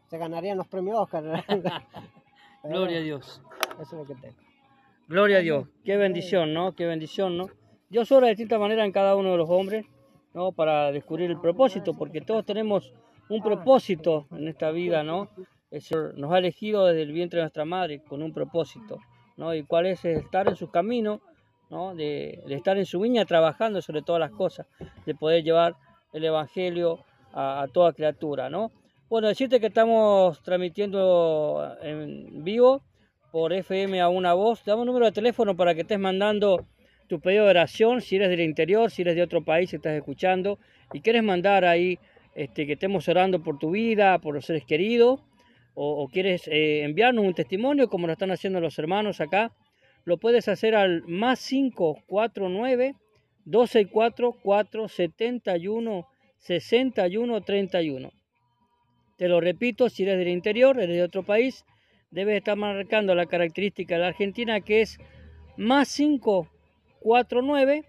se 0.07 0.18
ganarían 0.18 0.57
los 0.57 0.68
premios 0.68 0.99
Oscar. 0.99 1.45
Gloria 2.62 2.99
a 2.99 3.03
Dios. 3.03 3.43
Eso 3.81 3.83
es 3.83 3.93
lo 3.93 4.05
que 4.05 4.14
tengo. 4.20 4.37
Gloria 5.09 5.39
a 5.39 5.41
Dios. 5.41 5.68
Qué 5.85 5.97
bendición, 5.97 6.55
¿no? 6.55 6.75
Qué 6.75 6.87
bendición, 6.87 7.37
¿no? 7.37 7.47
Dios 7.91 8.11
obra 8.12 8.27
de 8.27 8.33
distinta 8.33 8.59
manera 8.59 8.85
en 8.85 8.93
cada 8.93 9.16
uno 9.16 9.33
de 9.33 9.39
los 9.39 9.51
hombres, 9.51 9.87
¿no? 10.33 10.53
Para 10.53 10.93
descubrir 10.93 11.31
el 11.31 11.41
propósito, 11.41 11.95
porque 11.95 12.20
todos 12.20 12.45
tenemos 12.45 12.93
un 13.29 13.43
propósito 13.43 14.27
en 14.31 14.49
esta 14.49 14.70
vida, 14.70 15.03
¿no? 15.03 15.29
Eso 15.70 16.12
nos 16.14 16.33
ha 16.33 16.39
elegido 16.39 16.87
desde 16.87 17.03
el 17.03 17.12
vientre 17.12 17.39
de 17.39 17.45
nuestra 17.45 17.64
madre 17.64 18.03
con 18.03 18.22
un 18.22 18.33
propósito, 18.33 18.99
¿no? 19.37 19.55
Y 19.55 19.64
cuál 19.64 19.87
es 19.87 20.05
estar 20.05 20.49
en 20.49 20.57
su 20.57 20.70
camino, 20.70 21.20
¿no? 21.70 21.94
De, 21.94 22.42
estar 22.48 22.76
en 22.78 22.86
su 22.86 23.00
viña 23.00 23.24
trabajando 23.24 23.82
sobre 23.82 24.02
todas 24.02 24.20
las 24.20 24.30
cosas, 24.30 24.66
de 25.06 25.14
poder 25.14 25.42
llevar 25.42 25.76
el 26.12 26.24
Evangelio 26.24 27.00
a, 27.32 27.66
toda 27.72 27.92
criatura, 27.92 28.48
¿no? 28.48 28.70
Bueno, 29.08 29.28
decirte 29.28 29.60
que 29.60 29.66
estamos 29.66 30.42
transmitiendo 30.42 31.76
en 31.82 32.42
vivo 32.44 32.82
por 33.30 33.52
FM 33.52 34.00
a 34.00 34.08
una 34.08 34.32
voz. 34.34 34.64
Dame 34.64 34.82
un 34.82 34.86
número 34.86 35.06
de 35.06 35.12
teléfono 35.12 35.56
para 35.56 35.74
que 35.74 35.82
estés 35.82 35.98
mandando 35.98 36.64
tu 37.08 37.20
pedido 37.20 37.44
de 37.44 37.50
oración, 37.50 38.00
si 38.00 38.16
eres 38.16 38.30
del 38.30 38.40
interior, 38.40 38.90
si 38.90 39.02
eres 39.02 39.16
de 39.16 39.22
otro 39.22 39.44
país, 39.44 39.70
si 39.70 39.76
estás 39.76 39.94
escuchando 39.94 40.58
y 40.92 41.00
quieres 41.00 41.22
mandar 41.22 41.64
ahí 41.64 41.98
este, 42.34 42.66
que 42.66 42.74
estemos 42.74 43.08
orando 43.08 43.42
por 43.42 43.58
tu 43.58 43.70
vida, 43.72 44.18
por 44.20 44.34
los 44.34 44.46
seres 44.46 44.64
queridos, 44.64 45.20
o, 45.74 46.02
o 46.02 46.08
quieres 46.08 46.48
eh, 46.48 46.82
enviarnos 46.84 47.24
un 47.24 47.34
testimonio 47.34 47.88
como 47.88 48.06
lo 48.06 48.12
están 48.12 48.30
haciendo 48.30 48.60
los 48.60 48.78
hermanos 48.78 49.20
acá, 49.20 49.52
lo 50.05 50.18
puedes 50.18 50.48
hacer 50.48 50.74
al 50.74 51.02
más 51.07 51.46
549 51.48 52.94
264 53.44 54.32
471 54.42 56.07
6131. 56.38 58.12
Te 59.16 59.28
lo 59.28 59.40
repito, 59.40 59.88
si 59.88 60.02
eres 60.02 60.18
del 60.18 60.28
interior, 60.28 60.78
eres 60.78 60.96
de 60.96 61.02
otro 61.02 61.22
país, 61.22 61.64
debes 62.11 62.36
estar 62.36 62.57
marcando 62.57 63.14
la 63.14 63.24
característica 63.26 63.94
de 63.94 64.00
la 64.00 64.09
Argentina 64.09 64.61
que 64.61 64.82
es 64.82 64.98
más 65.57 65.94
549 65.96 67.84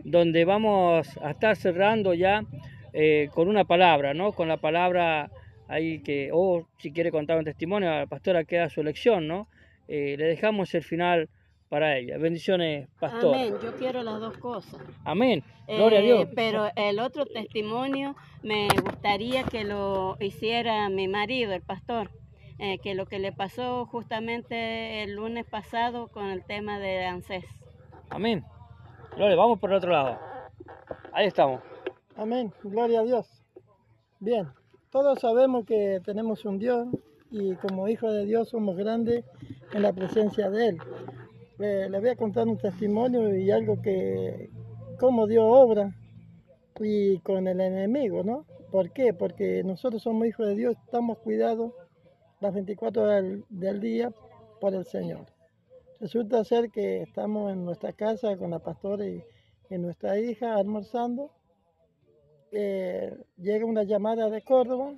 donde 0.05 0.45
vamos 0.45 1.19
a 1.21 1.31
estar 1.33 1.57
cerrando 1.57 2.15
ya 2.15 2.45
eh, 2.93 3.29
con 3.35 3.49
una 3.49 3.65
palabra, 3.65 4.15
¿no? 4.15 4.33
Con 4.33 4.49
la 4.49 4.57
palabra 4.59 5.31
ahí 5.69 6.01
que, 6.03 6.31
o 6.33 6.67
si 6.79 6.93
quiere 6.93 7.11
contar 7.11 7.39
un 7.39 7.45
testimonio, 7.45 7.91
a 7.91 7.99
la 8.01 8.07
pastora 8.07 8.45
queda 8.45 8.69
su 8.69 8.81
elección, 8.81 9.27
¿no? 9.29 9.49
Eh, 9.89 10.17
le 10.19 10.25
dejamos 10.27 10.75
el 10.75 10.83
final 10.83 11.29
para 11.69 11.97
ella. 11.97 12.19
Bendiciones, 12.19 12.89
pastora. 13.01 13.39
Amén, 13.41 13.55
yo 13.63 13.75
quiero 13.77 14.03
las 14.03 14.21
dos 14.21 14.37
cosas. 14.39 14.79
Amén. 15.05 15.43
Gloria 15.67 16.01
a 16.01 16.03
Eh, 16.03 16.05
Dios. 16.05 16.29
Pero 16.35 16.69
el 16.77 16.99
otro 16.99 17.25
testimonio 17.25 18.15
me 18.43 18.69
gustaría 18.83 19.45
que 19.45 19.65
lo 19.65 20.17
hiciera 20.21 20.89
mi 20.91 21.09
marido, 21.09 21.55
el 21.55 21.63
pastor, 21.63 22.11
eh, 22.59 22.79
que 22.79 22.95
lo 22.95 23.07
que 23.07 23.19
le 23.19 23.33
pasó 23.33 23.87
justamente 23.87 25.03
el 25.03 25.15
lunes 25.15 25.47
pasado 25.47 26.09
con 26.09 26.27
el 26.27 26.45
tema 26.45 26.79
de 26.79 27.07
ANSES. 27.07 27.45
Amén. 28.11 28.45
Gloria, 29.17 29.37
vamos 29.37 29.59
por 29.59 29.71
el 29.71 29.77
otro 29.77 29.91
lado. 29.93 30.19
Ahí 31.15 31.27
estamos. 31.27 31.61
Amén, 32.23 32.53
gloria 32.63 33.01
a 33.01 33.03
Dios. 33.03 33.27
Bien, 34.21 34.47
todos 34.93 35.19
sabemos 35.19 35.67
que 35.67 36.01
tenemos 36.05 36.45
un 36.45 36.61
Dios 36.61 36.87
y 37.33 37.57
como 37.57 37.89
hijos 37.89 38.13
de 38.13 38.25
Dios 38.27 38.51
somos 38.51 38.77
grandes 38.77 39.25
en 39.73 39.83
la 39.83 39.93
presencia 39.93 40.49
de 40.49 40.69
Él. 40.69 40.79
Eh, 41.59 41.89
le 41.91 41.99
voy 41.99 42.11
a 42.11 42.15
contar 42.15 42.47
un 42.47 42.59
testimonio 42.59 43.37
y 43.37 43.51
algo 43.51 43.83
que, 43.83 44.51
cómo 45.01 45.27
Dios 45.27 45.45
obra 45.49 45.97
y 46.79 47.19
con 47.19 47.49
el 47.49 47.61
enemigo, 47.61 48.23
¿no? 48.23 48.47
¿Por 48.71 48.93
qué? 48.93 49.13
Porque 49.13 49.65
nosotros 49.65 50.05
somos 50.05 50.29
hijos 50.29 50.47
de 50.47 50.55
Dios, 50.55 50.77
estamos 50.85 51.19
cuidados 51.19 51.73
las 52.39 52.55
24 52.55 53.03
horas 53.03 53.25
del, 53.49 53.81
día 53.81 54.13
por 54.61 54.77
el 54.77 54.85
Señor. 54.85 55.27
Resulta 55.99 56.45
ser 56.45 56.71
que 56.71 57.03
estamos 57.03 57.53
en 57.53 57.65
nuestra 57.65 57.93
casa 57.93 58.37
con 58.37 58.53
la 58.53 58.61
pastora 58.61 59.07
y 59.09 59.25
nuestra 59.71 60.21
hija 60.21 60.55
almorzando 60.55 61.33
eh, 62.53 63.17
llega 63.39 63.65
una 63.67 63.83
llamada 63.83 64.29
de 64.31 64.43
Córdoba 64.43 64.93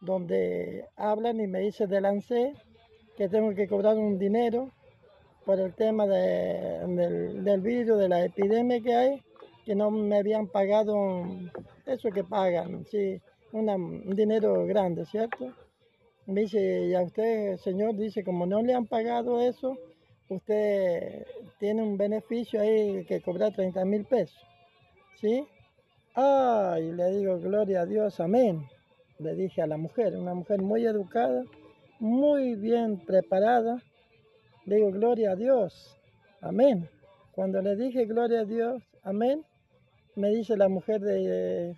donde 0.00 0.84
hablan 0.96 1.40
y 1.40 1.46
me 1.46 1.60
dice 1.60 1.86
del 1.86 2.04
ANSE 2.04 2.52
que 3.16 3.28
tengo 3.28 3.54
que 3.54 3.68
cobrar 3.68 3.96
un 3.96 4.18
dinero 4.18 4.70
por 5.44 5.60
el 5.60 5.72
tema 5.74 6.06
de- 6.06 6.86
del, 6.88 7.44
del 7.44 7.60
virus, 7.60 7.98
de 7.98 8.08
la 8.08 8.24
epidemia 8.24 8.80
que 8.80 8.94
hay, 8.94 9.22
que 9.64 9.74
no 9.74 9.90
me 9.90 10.18
habían 10.18 10.48
pagado 10.48 11.24
eso 11.86 12.10
que 12.10 12.24
pagan, 12.24 12.84
sí, 12.86 13.20
un 13.52 14.16
dinero 14.16 14.66
grande, 14.66 15.04
¿cierto? 15.06 15.52
Me 16.26 16.42
dice, 16.42 16.86
y 16.86 16.94
a 16.94 17.02
usted, 17.02 17.56
señor, 17.58 17.94
dice, 17.96 18.24
como 18.24 18.46
no 18.46 18.62
le 18.62 18.74
han 18.74 18.86
pagado 18.86 19.40
eso, 19.40 19.76
usted 20.28 21.26
tiene 21.58 21.82
un 21.82 21.96
beneficio 21.98 22.60
ahí 22.60 23.04
que 23.04 23.20
cobrar 23.20 23.52
30 23.54 23.84
mil 23.84 24.04
pesos, 24.04 24.40
¿sí? 25.20 25.46
Ay, 26.14 26.92
le 26.92 27.10
digo, 27.10 27.40
gloria 27.40 27.80
a 27.80 27.86
Dios, 27.86 28.20
amén. 28.20 28.68
Le 29.18 29.34
dije 29.34 29.62
a 29.62 29.66
la 29.66 29.76
mujer, 29.76 30.16
una 30.16 30.32
mujer 30.32 30.62
muy 30.62 30.86
educada, 30.86 31.44
muy 31.98 32.54
bien 32.54 32.98
preparada. 32.98 33.82
Le 34.64 34.76
digo, 34.76 34.92
gloria 34.92 35.32
a 35.32 35.36
Dios, 35.36 35.98
amén. 36.40 36.88
Cuando 37.32 37.60
le 37.60 37.74
dije, 37.74 38.04
gloria 38.04 38.42
a 38.42 38.44
Dios, 38.44 38.80
amén, 39.02 39.44
me 40.14 40.30
dice 40.30 40.56
la 40.56 40.68
mujer 40.68 41.00
de, 41.00 41.76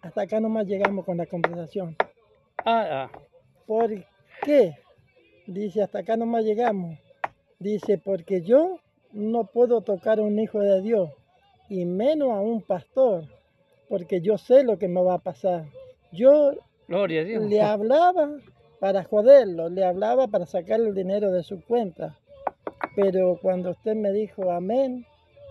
hasta 0.00 0.22
acá 0.22 0.38
nomás 0.38 0.66
llegamos 0.68 1.04
con 1.04 1.16
la 1.16 1.26
conversación. 1.26 1.96
Ah, 2.64 2.86
ah. 2.90 3.10
¿Por 3.66 3.90
qué? 4.44 4.76
Dice, 5.48 5.82
hasta 5.82 6.00
acá 6.00 6.16
nomás 6.16 6.44
llegamos. 6.44 7.00
Dice, 7.58 7.98
porque 7.98 8.42
yo 8.42 8.78
no 9.10 9.44
puedo 9.44 9.80
tocar 9.80 10.20
a 10.20 10.22
un 10.22 10.38
hijo 10.38 10.60
de 10.60 10.80
Dios, 10.82 11.10
y 11.68 11.84
menos 11.84 12.30
a 12.30 12.40
un 12.40 12.62
pastor, 12.62 13.24
porque 13.92 14.22
yo 14.22 14.38
sé 14.38 14.64
lo 14.64 14.78
que 14.78 14.88
me 14.88 15.02
va 15.02 15.16
a 15.16 15.18
pasar. 15.18 15.66
Yo 16.12 16.52
Gloria 16.88 17.20
a 17.20 17.24
Dios. 17.24 17.44
le 17.44 17.60
hablaba 17.60 18.38
para 18.80 19.04
joderlo, 19.04 19.68
le 19.68 19.84
hablaba 19.84 20.28
para 20.28 20.46
sacar 20.46 20.80
el 20.80 20.94
dinero 20.94 21.30
de 21.30 21.42
su 21.42 21.62
cuenta. 21.62 22.18
Pero 22.96 23.38
cuando 23.42 23.72
usted 23.72 23.94
me 23.94 24.10
dijo 24.10 24.50
amén 24.50 25.04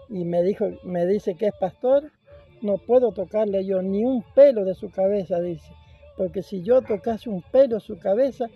y 0.10 0.26
me 0.26 0.41
dijo, 0.41 0.72
me 0.82 1.06
dice 1.06 1.36
que 1.36 1.49
es 1.49 1.53
pastor, 1.60 2.11
no 2.64 2.80
puedo 2.80 3.11
tocarle 3.11 3.64
yo 3.64 3.84
ni 3.84 4.03
un 4.03 4.24
pelo 4.34 4.66
de 4.66 4.74
su 4.74 4.90
cabeza, 4.90 5.40
dice. 5.40 5.72
Porque 6.18 6.41
si 6.41 6.64
yo 6.64 6.82
tocase 6.82 7.30
un 7.30 7.44
pelo 7.44 7.76
de 7.76 7.82
su 7.82 7.99
cabeza, 7.99 8.48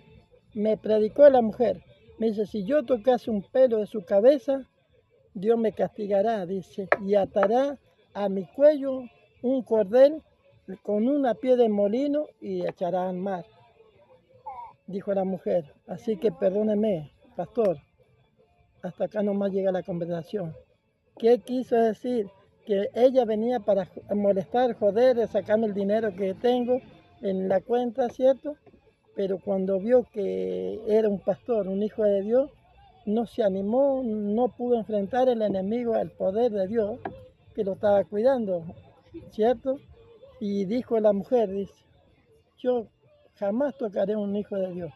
me 0.52 0.76
predicó 0.76 1.28
la 1.28 1.42
mujer. 1.42 1.80
Me 2.18 2.26
dice, 2.30 2.46
si 2.46 2.64
yo 2.64 2.82
tocase 2.82 3.30
un 3.30 3.42
pelo 3.42 3.78
de 3.78 3.86
su 3.86 4.04
cabeza, 4.04 4.68
Dios 5.32 5.56
me 5.56 5.70
castigará, 5.70 6.44
dice, 6.44 6.88
y 7.06 7.14
atará 7.14 7.78
a 8.14 8.28
mi 8.28 8.46
cuello 8.46 9.04
un 9.46 9.62
cordel 9.62 10.22
con 10.82 11.06
una 11.08 11.34
pie 11.34 11.56
de 11.56 11.68
molino 11.68 12.26
y 12.40 12.66
echará 12.66 13.08
al 13.08 13.16
mar. 13.16 13.44
Dijo 14.86 15.14
la 15.14 15.24
mujer, 15.24 15.72
así 15.86 16.16
que 16.16 16.32
perdóneme, 16.32 17.12
pastor, 17.36 17.78
hasta 18.82 19.04
acá 19.04 19.22
nomás 19.22 19.52
llega 19.52 19.70
la 19.72 19.82
conversación. 19.82 20.54
¿Qué 21.18 21.38
quiso 21.38 21.76
decir? 21.76 22.28
Que 22.66 22.88
ella 22.94 23.24
venía 23.24 23.60
para 23.60 23.88
molestar, 24.14 24.74
joder, 24.74 25.26
sacarme 25.28 25.66
el 25.66 25.74
dinero 25.74 26.14
que 26.14 26.34
tengo 26.34 26.80
en 27.22 27.48
la 27.48 27.60
cuenta, 27.60 28.08
¿cierto? 28.08 28.56
Pero 29.14 29.38
cuando 29.38 29.78
vio 29.78 30.04
que 30.12 30.80
era 30.88 31.08
un 31.08 31.20
pastor, 31.20 31.68
un 31.68 31.82
hijo 31.82 32.02
de 32.02 32.22
Dios, 32.22 32.50
no 33.06 33.26
se 33.26 33.44
animó, 33.44 34.02
no 34.04 34.48
pudo 34.48 34.76
enfrentar 34.76 35.28
el 35.28 35.42
enemigo 35.42 35.94
al 35.94 36.10
poder 36.10 36.50
de 36.50 36.66
Dios 36.66 36.98
que 37.54 37.64
lo 37.64 37.74
estaba 37.74 38.04
cuidando, 38.04 38.64
¿cierto? 39.30 39.78
Y 40.40 40.64
dijo 40.66 40.98
la 41.00 41.12
mujer, 41.12 41.50
dice, 41.50 41.74
yo 42.58 42.86
jamás 43.38 43.76
tocaré 43.76 44.14
a 44.14 44.18
un 44.18 44.34
hijo 44.36 44.56
de 44.56 44.72
Dios. 44.72 44.92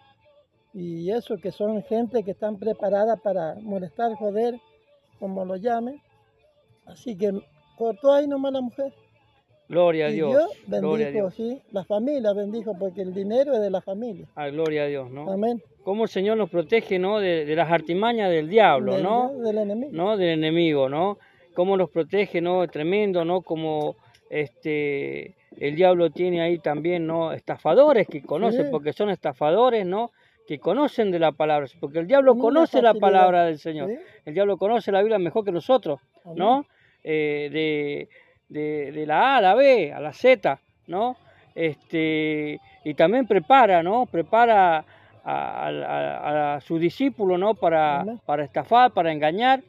Y 0.72 1.10
eso 1.10 1.36
que 1.38 1.50
son 1.50 1.82
gente 1.82 2.22
que 2.22 2.30
están 2.32 2.56
preparadas 2.58 3.20
para 3.20 3.54
molestar, 3.62 4.14
joder, 4.14 4.60
como 5.18 5.44
lo 5.44 5.56
llamen, 5.56 6.00
Así 6.86 7.16
que 7.16 7.30
cortó 7.76 8.12
ahí 8.12 8.26
nomás 8.26 8.52
la 8.52 8.60
mujer. 8.62 8.92
Gloria 9.68 10.06
a 10.06 10.10
y 10.10 10.14
Dios. 10.14 10.30
Dios 10.32 10.50
Gloria 10.80 11.06
a 11.06 11.10
bendijo, 11.10 11.30
Dios. 11.30 11.34
sí, 11.36 11.62
la 11.70 11.84
familia 11.84 12.32
bendijo, 12.32 12.76
porque 12.76 13.02
el 13.02 13.14
dinero 13.14 13.52
es 13.54 13.60
de 13.60 13.70
la 13.70 13.80
familia. 13.80 14.26
Ah, 14.34 14.48
gloria 14.48 14.82
a 14.82 14.86
Dios, 14.86 15.08
¿no? 15.10 15.30
Amén. 15.30 15.62
Cómo 15.84 16.02
el 16.04 16.08
Señor 16.08 16.36
nos 16.36 16.50
protege, 16.50 16.98
¿no? 16.98 17.20
De, 17.20 17.44
de 17.44 17.54
las 17.54 17.70
artimañas 17.70 18.28
del 18.30 18.48
diablo, 18.48 18.94
Del- 18.94 19.02
¿no? 19.04 19.32
Del 19.38 19.58
enemigo. 19.58 19.92
¿no? 19.92 20.16
Del 20.16 20.30
enemigo, 20.30 20.88
¿no? 20.88 21.18
Cómo 21.54 21.76
los 21.76 21.90
protege, 21.90 22.40
¿no? 22.40 22.66
Tremendo, 22.66 23.24
¿no? 23.24 23.42
Como 23.42 23.94
este 24.30 25.34
el 25.58 25.74
diablo 25.76 26.10
tiene 26.10 26.40
ahí 26.40 26.58
también, 26.58 27.06
¿no? 27.06 27.32
Estafadores 27.32 28.06
que 28.08 28.22
conocen, 28.22 28.66
Sí. 28.66 28.70
porque 28.70 28.92
son 28.92 29.10
estafadores, 29.10 29.84
¿no? 29.84 30.12
Que 30.46 30.58
conocen 30.58 31.10
de 31.10 31.18
la 31.18 31.32
palabra, 31.32 31.66
porque 31.80 31.98
el 31.98 32.06
diablo 32.06 32.32
Una 32.32 32.40
conoce 32.42 32.80
la 32.80 32.94
palabra 32.94 33.44
del 33.44 33.58
Señor. 33.58 33.90
El 34.24 34.32
diablo 34.34 34.56
conoce 34.56 34.90
la 34.92 35.00
Biblia 35.00 35.18
mejor 35.18 35.44
que 35.44 35.52
nosotros, 35.52 36.00
Amén. 36.24 36.38
¿no? 36.38 36.64
Eh, 37.04 37.48
de, 37.52 38.08
de, 38.48 38.92
de 38.92 39.06
la 39.06 39.34
A 39.34 39.36
a 39.38 39.40
la 39.40 39.54
B, 39.54 39.92
a 39.92 40.00
la 40.00 40.12
Z, 40.12 40.58
¿no? 40.86 41.16
Este, 41.54 42.58
y 42.84 42.94
también 42.94 43.26
prepara, 43.26 43.82
¿no? 43.82 44.06
Prepara 44.06 44.78
a, 44.78 44.84
a- 45.24 45.68
a- 45.68 46.54
a 46.56 46.60
su 46.60 46.78
discípulo, 46.78 47.36
¿no? 47.38 47.54
Para, 47.54 48.04
para 48.24 48.44
estafar, 48.44 48.92
para 48.92 49.12
engañar, 49.12 49.60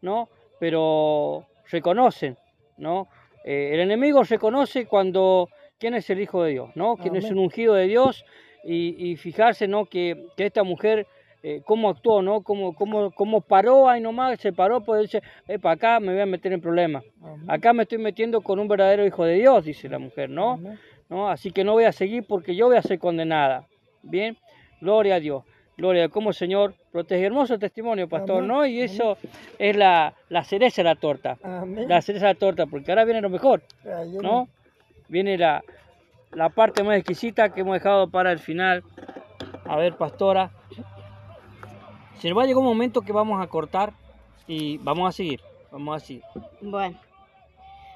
¿no? 0.00 0.28
Pero 0.58 1.44
reconocen, 1.70 2.36
¿no? 2.78 3.08
Eh, 3.44 3.70
el 3.74 3.80
enemigo 3.80 4.22
reconoce 4.22 4.86
cuando 4.86 5.48
quién 5.78 5.94
es 5.94 6.08
el 6.10 6.20
Hijo 6.20 6.42
de 6.42 6.52
Dios, 6.52 6.70
¿no? 6.74 6.96
Quién 6.96 7.14
es 7.16 7.30
un 7.30 7.38
ungido 7.38 7.74
de 7.74 7.86
Dios 7.86 8.24
y, 8.64 9.10
y 9.10 9.16
fijarse, 9.16 9.68
¿no? 9.68 9.84
Que, 9.84 10.26
que 10.36 10.46
esta 10.46 10.64
mujer, 10.64 11.06
eh, 11.42 11.60
cómo 11.64 11.90
actuó, 11.90 12.22
¿no? 12.22 12.42
Cómo, 12.42 12.74
cómo, 12.74 13.10
cómo 13.10 13.42
paró 13.42 13.88
ahí 13.88 14.00
nomás, 14.00 14.40
se 14.40 14.52
paró, 14.52 14.80
pues 14.82 15.02
dice, 15.02 15.22
para 15.60 15.74
acá 15.74 16.00
me 16.00 16.12
voy 16.12 16.22
a 16.22 16.26
meter 16.26 16.52
en 16.54 16.60
problemas. 16.60 17.04
Amén. 17.22 17.44
Acá 17.48 17.72
me 17.74 17.82
estoy 17.82 17.98
metiendo 17.98 18.40
con 18.40 18.58
un 18.58 18.66
verdadero 18.66 19.06
Hijo 19.06 19.24
de 19.24 19.34
Dios, 19.34 19.64
dice 19.64 19.88
la 19.88 19.98
mujer, 19.98 20.30
¿no? 20.30 20.52
Amén. 20.52 20.78
¿no? 21.08 21.28
Así 21.28 21.50
que 21.50 21.64
no 21.64 21.72
voy 21.72 21.84
a 21.84 21.92
seguir 21.92 22.24
porque 22.26 22.56
yo 22.56 22.66
voy 22.66 22.76
a 22.76 22.82
ser 22.82 22.98
condenada. 22.98 23.66
Bien, 24.02 24.36
gloria 24.80 25.16
a 25.16 25.20
Dios. 25.20 25.44
Gloria 25.76 26.04
el 26.04 26.34
Señor 26.34 26.74
protege. 26.92 27.26
Hermoso 27.26 27.58
testimonio, 27.58 28.08
pastor, 28.08 28.38
Amén. 28.38 28.48
¿no? 28.48 28.66
Y 28.66 28.80
eso 28.80 29.18
es 29.58 29.76
la, 29.76 30.14
la 30.28 30.44
cereza 30.44 30.82
de 30.82 30.84
la 30.84 30.94
torta. 30.94 31.36
Amén. 31.42 31.88
La 31.88 32.00
cereza 32.00 32.26
de 32.26 32.34
la 32.34 32.38
torta, 32.38 32.66
porque 32.66 32.92
ahora 32.92 33.04
viene 33.04 33.20
lo 33.20 33.30
mejor, 33.30 33.62
Ahí 33.84 34.16
¿no? 34.22 34.48
Viene 35.08 35.36
la, 35.36 35.62
la 36.32 36.48
parte 36.48 36.82
más 36.82 36.96
exquisita 36.96 37.52
que 37.52 37.60
hemos 37.62 37.74
dejado 37.74 38.08
para 38.08 38.30
el 38.32 38.38
final. 38.38 38.84
A 39.64 39.76
ver, 39.76 39.96
pastora. 39.96 40.50
Se 42.18 42.28
nos 42.28 42.38
va 42.38 42.42
a 42.42 42.46
llegar 42.46 42.58
un 42.60 42.66
momento 42.66 43.02
que 43.02 43.12
vamos 43.12 43.42
a 43.42 43.46
cortar 43.48 43.92
y 44.46 44.78
vamos 44.78 45.08
a 45.08 45.12
seguir. 45.12 45.40
Vamos 45.70 45.96
a 45.96 46.06
seguir. 46.06 46.22
Bueno, 46.60 46.98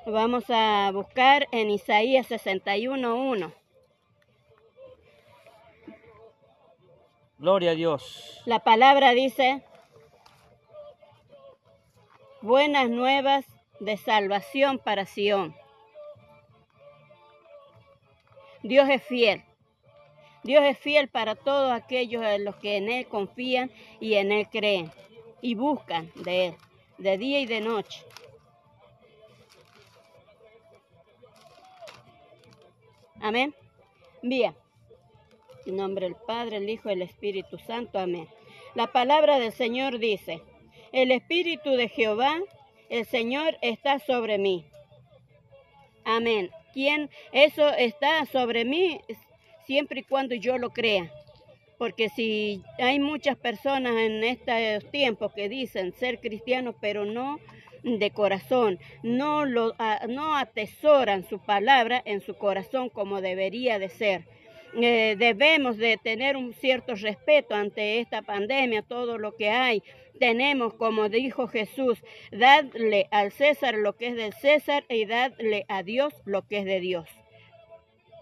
vamos 0.05 0.45
a 0.49 0.91
buscar 0.93 1.47
en 1.53 1.71
Isaías 1.71 2.29
61.1. 2.29 3.53
Gloria 7.39 7.71
a 7.71 7.75
Dios. 7.75 8.43
La 8.47 8.59
palabra 8.65 9.13
dice, 9.13 9.63
buenas 12.43 12.91
nuevas 12.91 13.45
de 13.79 13.97
salvación 13.97 14.79
para 14.79 15.07
Sión. 15.07 15.55
Dios 18.65 18.89
es 18.89 19.03
fiel. 19.05 19.45
Dios 20.43 20.65
es 20.65 20.79
fiel 20.79 21.09
para 21.09 21.37
todos 21.37 21.71
aquellos 21.71 22.25
en 22.25 22.45
los 22.45 22.57
que 22.57 22.77
en 22.77 22.91
Él 22.91 23.07
confían 23.07 23.71
y 24.01 24.15
en 24.15 24.33
Él 24.33 24.49
creen 24.51 24.91
y 25.41 25.55
buscan 25.55 26.11
de 26.17 26.47
Él, 26.49 26.57
de 26.99 27.19
día 27.19 27.41
y 27.41 27.47
de 27.47 27.61
noche. 27.61 28.05
Amén. 33.21 33.55
Bien. 34.23 34.55
En 35.69 35.77
nombre 35.77 36.07
del 36.07 36.17
Padre, 36.27 36.57
el 36.57 36.69
Hijo 36.71 36.89
y 36.89 36.95
el 36.95 37.03
Espíritu 37.03 37.59
Santo. 37.59 37.99
Amén. 37.99 38.27
La 38.75 38.87
palabra 38.87 39.39
del 39.39 39.53
Señor 39.53 39.99
dice, 39.99 40.41
el 40.93 41.13
Espíritu 41.13 41.73
de 41.73 41.89
Jehová, 41.89 42.39
el 42.89 43.05
Señor 43.05 43.59
está 43.61 43.99
sobre 43.99 44.39
mí. 44.39 44.65
Amén. 46.05 46.51
¿Quién? 46.73 47.11
Eso 47.33 47.69
está 47.69 48.25
sobre 48.27 48.65
mí 48.65 49.01
siempre 49.67 50.01
y 50.01 50.05
cuando 50.05 50.35
yo 50.35 50.57
lo 50.57 50.71
crea. 50.71 51.13
Porque 51.77 52.09
si 52.09 52.63
hay 52.79 52.99
muchas 52.99 53.37
personas 53.37 53.95
en 53.97 54.25
estos 54.25 54.91
tiempos 54.91 55.33
que 55.35 55.49
dicen 55.51 55.93
ser 55.93 56.19
cristianos, 56.21 56.77
pero 56.81 57.05
no 57.05 57.39
de 57.83 58.11
corazón, 58.11 58.79
no, 59.03 59.45
lo, 59.45 59.75
a- 59.79 60.07
no 60.09 60.35
atesoran 60.35 61.29
su 61.29 61.39
palabra 61.39 62.03
en 62.05 62.21
su 62.21 62.35
corazón 62.35 62.89
como 62.89 63.21
debería 63.21 63.79
de 63.79 63.89
ser. 63.91 64.25
Eh, 64.75 65.17
debemos 65.19 65.77
de 65.79 65.97
tener 65.97 66.37
un 66.37 66.53
cierto 66.53 66.95
respeto 66.95 67.55
ante 67.55 68.01
esta 68.01 68.23
pandemia, 68.23 68.83
todo 68.83 69.19
lo 69.19 69.35
que 69.35 69.51
hay. 69.51 69.83
Tenemos, 70.19 70.75
como 70.75 71.09
dijo 71.09 71.49
Jesús, 71.49 71.99
dadle 72.33 73.09
al 73.11 73.33
César 73.33 73.75
lo 73.75 73.97
que 73.97 74.09
es 74.09 74.17
del 74.17 74.33
César 74.35 74.85
y 74.89 75.07
dadle 75.07 75.65
a 75.69 75.83
Dios 75.83 76.13
lo 76.25 76.47
que 76.47 76.59
es 76.59 76.65
de 76.65 76.81
Dios. 76.81 77.09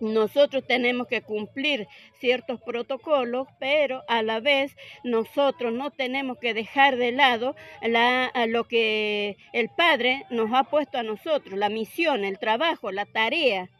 Nosotros 0.01 0.66
tenemos 0.66 1.06
que 1.06 1.23
cumplir 1.23 1.89
ciertos 2.20 2.60
protocolos, 2.60 3.48
pero 3.59 4.02
a 4.09 4.23
la 4.23 4.40
vez 4.40 4.77
nosotros 5.05 5.73
no 5.73 5.90
tenemos 5.90 6.39
que 6.39 6.52
dejar 6.52 6.97
de 6.97 7.12
lado 7.12 7.56
la, 7.81 8.27
a 8.27 8.47
lo 8.47 8.64
que 8.64 9.39
el 9.55 9.70
Padre 9.70 10.24
nos 10.28 10.52
ha 10.52 10.64
puesto 10.64 10.98
a 10.98 11.02
nosotros, 11.02 11.59
la 11.59 11.70
misión, 11.70 12.24
el 12.24 12.39
trabajo, 12.39 12.93
la 12.93 13.06
tarea, 13.06 13.70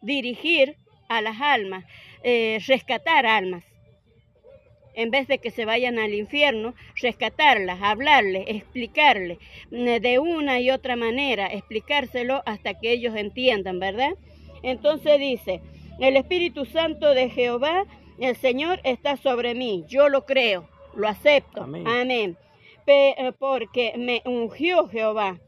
dirigir 0.00 0.76
a 1.08 1.20
las 1.20 1.40
almas, 1.40 1.84
eh, 2.22 2.58
rescatar 2.66 3.26
almas. 3.26 3.64
En 4.94 5.10
vez 5.10 5.28
de 5.28 5.38
que 5.38 5.50
se 5.50 5.66
vayan 5.66 5.98
al 5.98 6.14
infierno, 6.14 6.74
rescatarlas, 7.00 7.82
hablarles, 7.82 8.44
explicarles 8.46 9.38
eh, 9.70 10.00
de 10.00 10.18
una 10.18 10.58
y 10.60 10.70
otra 10.70 10.96
manera, 10.96 11.46
explicárselo 11.48 12.42
hasta 12.46 12.74
que 12.74 12.92
ellos 12.92 13.14
entiendan, 13.14 13.78
¿verdad? 13.78 14.14
Entonces 14.62 15.20
dice, 15.20 15.60
el 16.00 16.16
Espíritu 16.16 16.64
Santo 16.64 17.12
de 17.12 17.28
Jehová, 17.28 17.84
el 18.18 18.36
Señor 18.36 18.80
está 18.84 19.16
sobre 19.18 19.54
mí, 19.54 19.84
yo 19.86 20.08
lo 20.08 20.24
creo, 20.24 20.66
lo 20.94 21.08
acepto, 21.08 21.62
Amén. 21.62 22.36
eh, 22.86 23.32
porque 23.38 23.92
me 23.98 24.22
ungió 24.24 24.88
Jehová, 24.88 25.38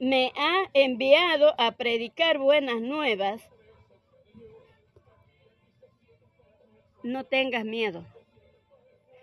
me 0.00 0.32
ha 0.36 0.70
enviado 0.74 1.54
a 1.58 1.72
predicar 1.72 2.38
buenas 2.38 2.80
nuevas. 2.80 3.42
No 7.02 7.24
tengas 7.24 7.64
miedo, 7.64 8.04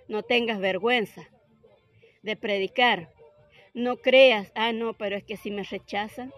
no 0.07 0.23
tengas 0.23 0.59
vergüenza 0.59 1.27
de 2.21 2.35
predicar. 2.35 3.09
No 3.73 3.97
creas, 3.97 4.51
ah, 4.55 4.71
no, 4.71 4.93
pero 4.93 5.17
es 5.17 5.23
que 5.23 5.35
si 5.35 5.51
me 5.51 5.63
rechazan, 5.63 6.33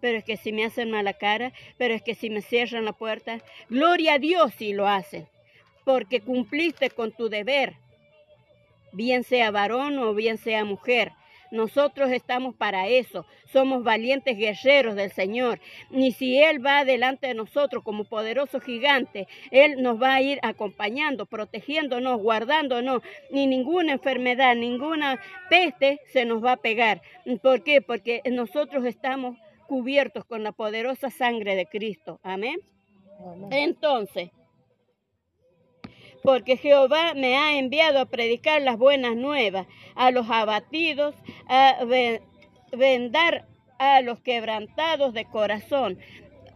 pero 0.00 0.18
es 0.18 0.24
que 0.24 0.36
si 0.36 0.52
me 0.52 0.64
hacen 0.64 0.90
mala 0.90 1.14
cara, 1.14 1.52
pero 1.78 1.94
es 1.94 2.02
que 2.02 2.14
si 2.14 2.28
me 2.28 2.42
cierran 2.42 2.84
la 2.84 2.92
puerta, 2.92 3.40
gloria 3.70 4.14
a 4.14 4.18
Dios 4.18 4.52
si 4.54 4.74
lo 4.74 4.86
hacen, 4.86 5.26
porque 5.84 6.20
cumpliste 6.20 6.90
con 6.90 7.12
tu 7.12 7.30
deber, 7.30 7.76
bien 8.92 9.24
sea 9.24 9.50
varón 9.50 9.98
o 9.98 10.12
bien 10.12 10.36
sea 10.36 10.64
mujer. 10.64 11.12
Nosotros 11.52 12.10
estamos 12.10 12.54
para 12.54 12.88
eso, 12.88 13.26
somos 13.44 13.84
valientes 13.84 14.38
guerreros 14.38 14.96
del 14.96 15.12
Señor. 15.12 15.60
Y 15.90 16.12
si 16.12 16.38
Él 16.38 16.64
va 16.64 16.86
delante 16.86 17.26
de 17.26 17.34
nosotros 17.34 17.84
como 17.84 18.04
poderoso 18.04 18.58
gigante, 18.58 19.28
Él 19.50 19.82
nos 19.82 20.00
va 20.00 20.14
a 20.14 20.22
ir 20.22 20.38
acompañando, 20.42 21.26
protegiéndonos, 21.26 22.22
guardándonos. 22.22 23.02
Ni 23.30 23.46
ninguna 23.46 23.92
enfermedad, 23.92 24.56
ninguna 24.56 25.20
peste 25.50 26.00
se 26.06 26.24
nos 26.24 26.42
va 26.42 26.52
a 26.52 26.56
pegar. 26.56 27.02
¿Por 27.42 27.62
qué? 27.62 27.82
Porque 27.82 28.22
nosotros 28.30 28.86
estamos 28.86 29.36
cubiertos 29.66 30.24
con 30.24 30.42
la 30.42 30.52
poderosa 30.52 31.10
sangre 31.10 31.54
de 31.54 31.66
Cristo. 31.66 32.18
Amén. 32.22 32.56
Amén. 33.20 33.52
Entonces, 33.52 34.30
porque 36.22 36.56
Jehová 36.56 37.14
me 37.14 37.36
ha 37.36 37.58
enviado 37.58 38.00
a 38.00 38.06
predicar 38.06 38.62
las 38.62 38.78
buenas 38.78 39.16
nuevas 39.16 39.66
a 39.94 40.10
los 40.10 40.30
abatidos, 40.30 41.14
a 41.48 41.84
ve- 41.84 42.22
vendar 42.72 43.46
a 43.78 44.00
los 44.00 44.20
quebrantados 44.20 45.12
de 45.14 45.24
corazón. 45.24 45.98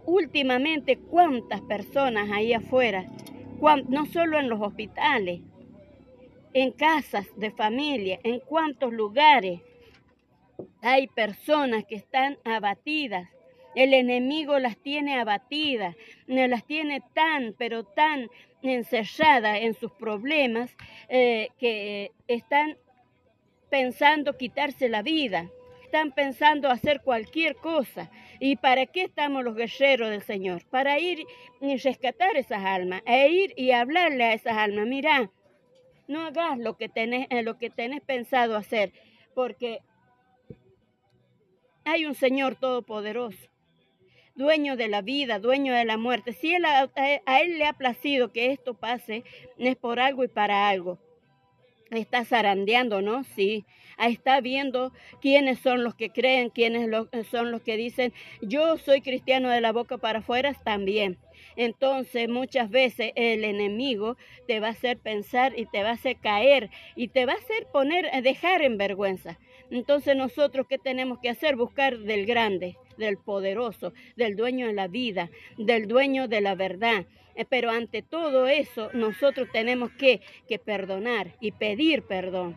Últimamente, 0.04 0.98
¿cuántas 0.98 1.60
personas 1.62 2.30
ahí 2.30 2.52
afuera? 2.52 3.06
No 3.88 4.06
solo 4.06 4.38
en 4.38 4.48
los 4.48 4.60
hospitales, 4.60 5.40
en 6.52 6.70
casas 6.70 7.26
de 7.36 7.50
familia, 7.50 8.20
en 8.22 8.40
cuántos 8.40 8.92
lugares 8.92 9.60
hay 10.80 11.08
personas 11.08 11.84
que 11.84 11.96
están 11.96 12.38
abatidas. 12.44 13.28
El 13.74 13.92
enemigo 13.92 14.58
las 14.58 14.78
tiene 14.78 15.18
abatidas, 15.18 15.96
las 16.26 16.64
tiene 16.64 17.02
tan, 17.12 17.54
pero 17.58 17.84
tan 17.84 18.30
encerradas 18.62 19.58
en 19.60 19.74
sus 19.74 19.92
problemas 19.92 20.74
eh, 21.08 21.48
que 21.58 22.12
están 22.26 22.76
pensando 23.70 24.36
quitarse 24.36 24.88
la 24.88 25.02
vida, 25.02 25.50
están 25.82 26.12
pensando 26.12 26.70
hacer 26.70 27.00
cualquier 27.02 27.56
cosa. 27.56 28.10
¿Y 28.40 28.56
para 28.56 28.86
qué 28.86 29.02
estamos 29.02 29.44
los 29.44 29.54
guerreros 29.54 30.10
del 30.10 30.22
Señor? 30.22 30.64
Para 30.66 30.98
ir 30.98 31.24
y 31.60 31.76
rescatar 31.76 32.36
esas 32.36 32.64
almas, 32.64 33.02
e 33.06 33.28
ir 33.30 33.54
y 33.56 33.70
hablarle 33.70 34.24
a 34.24 34.34
esas 34.34 34.56
almas. 34.56 34.86
Mira, 34.86 35.30
no 36.08 36.20
hagas 36.22 36.58
lo 36.58 36.76
que 36.76 36.88
tenés, 36.88 37.26
eh, 37.30 37.42
lo 37.42 37.58
que 37.58 37.70
tenés 37.70 38.02
pensado 38.02 38.56
hacer, 38.56 38.92
porque 39.34 39.80
hay 41.84 42.04
un 42.04 42.14
Señor 42.14 42.56
todopoderoso, 42.56 43.48
dueño 44.36 44.76
de 44.76 44.88
la 44.88 45.02
vida, 45.02 45.38
dueño 45.40 45.74
de 45.74 45.84
la 45.84 45.96
muerte. 45.96 46.32
Si 46.32 46.54
él, 46.54 46.64
a, 46.64 46.90
a 47.26 47.40
Él 47.40 47.58
le 47.58 47.66
ha 47.66 47.72
placido 47.72 48.32
que 48.32 48.52
esto 48.52 48.74
pase, 48.74 49.24
es 49.58 49.76
por 49.76 49.98
algo 50.00 50.24
y 50.24 50.28
para 50.28 50.68
algo. 50.68 50.98
Está 51.90 52.24
zarandeando, 52.24 53.00
¿no? 53.00 53.22
Sí. 53.24 53.64
Está 53.98 54.40
viendo 54.40 54.92
quiénes 55.20 55.60
son 55.60 55.84
los 55.84 55.94
que 55.94 56.10
creen, 56.10 56.50
quiénes 56.50 56.88
lo- 56.88 57.08
son 57.30 57.50
los 57.52 57.62
que 57.62 57.76
dicen, 57.76 58.12
yo 58.42 58.76
soy 58.76 59.00
cristiano 59.00 59.48
de 59.50 59.60
la 59.60 59.72
boca 59.72 59.96
para 59.96 60.18
afuera 60.18 60.52
también. 60.64 61.16
Entonces 61.54 62.28
muchas 62.28 62.70
veces 62.70 63.12
el 63.14 63.44
enemigo 63.44 64.16
te 64.46 64.60
va 64.60 64.68
a 64.68 64.70
hacer 64.72 64.98
pensar 64.98 65.58
y 65.58 65.66
te 65.66 65.82
va 65.82 65.90
a 65.90 65.92
hacer 65.92 66.16
caer 66.18 66.70
y 66.96 67.08
te 67.08 67.24
va 67.24 67.32
a 67.32 67.36
hacer 67.36 67.66
poner, 67.72 68.10
dejar 68.22 68.62
en 68.62 68.76
vergüenza. 68.78 69.38
Entonces 69.70 70.16
nosotros 70.16 70.66
qué 70.68 70.78
tenemos 70.78 71.18
que 71.18 71.28
hacer? 71.28 71.56
Buscar 71.56 71.98
del 71.98 72.26
grande, 72.26 72.76
del 72.96 73.18
poderoso, 73.18 73.92
del 74.16 74.36
dueño 74.36 74.66
de 74.66 74.72
la 74.72 74.88
vida, 74.88 75.30
del 75.58 75.88
dueño 75.88 76.28
de 76.28 76.40
la 76.40 76.54
verdad. 76.54 77.06
Eh, 77.34 77.44
Pero 77.48 77.70
ante 77.70 78.02
todo 78.02 78.46
eso 78.46 78.90
nosotros 78.92 79.48
tenemos 79.52 79.90
que, 79.92 80.20
que 80.48 80.58
perdonar 80.58 81.34
y 81.40 81.52
pedir 81.52 82.02
perdón. 82.02 82.56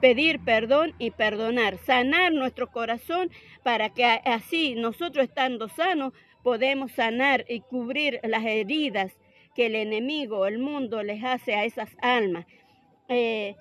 Pedir 0.00 0.38
perdón 0.44 0.94
y 0.98 1.10
perdonar, 1.10 1.76
sanar 1.78 2.32
nuestro 2.32 2.70
corazón 2.70 3.30
para 3.64 3.90
que 3.90 4.04
así 4.04 4.76
nosotros 4.76 5.24
estando 5.24 5.68
sanos 5.68 6.12
podemos 6.44 6.92
sanar 6.92 7.44
y 7.48 7.60
cubrir 7.60 8.20
las 8.22 8.44
heridas 8.44 9.12
que 9.56 9.66
el 9.66 9.74
enemigo, 9.74 10.46
el 10.46 10.58
mundo 10.60 11.02
les 11.02 11.24
hace 11.24 11.56
a 11.56 11.64
esas 11.64 11.90
almas. 12.00 12.46
Eh, 13.08 13.56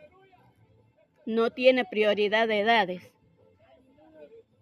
no 1.28 1.52
tiene 1.52 1.84
prioridad 1.84 2.48
de 2.48 2.62
edades. 2.62 3.12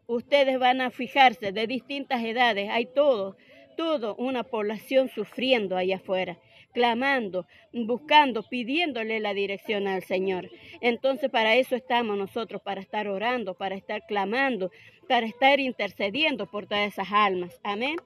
Ustedes 0.08 0.58
van 0.60 0.82
a 0.82 0.90
fijarse 0.90 1.52
de 1.52 1.68
distintas 1.68 2.24
edades, 2.24 2.70
hay 2.72 2.88
todo, 2.88 3.38
todo 3.78 4.16
una 4.16 4.44
población 4.44 5.08
sufriendo 5.10 5.78
allá 5.78 5.98
afuera, 5.98 6.40
clamando, 6.74 7.46
buscando, 7.72 8.42
pidiéndole 8.42 9.20
la 9.20 9.36
dirección 9.36 9.88
al 9.88 10.04
Señor. 10.04 10.50
Entonces 10.82 11.30
para 11.30 11.56
eso 11.56 11.76
estamos 11.76 12.18
nosotros, 12.18 12.62
para 12.64 12.82
estar 12.82 13.08
orando, 13.08 13.54
para 13.54 13.76
estar 13.76 14.04
clamando, 14.08 14.72
para 15.08 15.28
estar 15.28 15.60
intercediendo 15.60 16.48
por 16.48 16.66
todas 16.66 16.88
esas 16.88 17.12
almas. 17.12 17.60
Amén. 17.64 17.98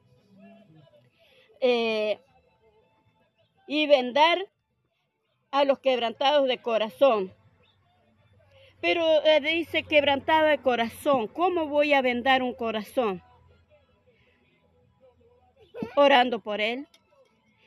Eh, 1.62 2.20
y 3.68 3.88
vendar 3.88 4.48
a 5.52 5.64
los 5.64 5.80
quebrantados 5.80 6.46
de 6.48 6.58
corazón. 6.58 7.34
Pero 8.82 9.24
eh, 9.26 9.42
dice 9.42 9.84
quebrantado 9.84 10.48
de 10.48 10.58
corazón. 10.60 11.28
¿Cómo 11.28 11.68
voy 11.68 11.94
a 11.94 12.02
vendar 12.02 12.42
un 12.42 12.54
corazón? 12.54 13.22
Orando 15.96 16.40
por 16.40 16.62
él, 16.62 16.88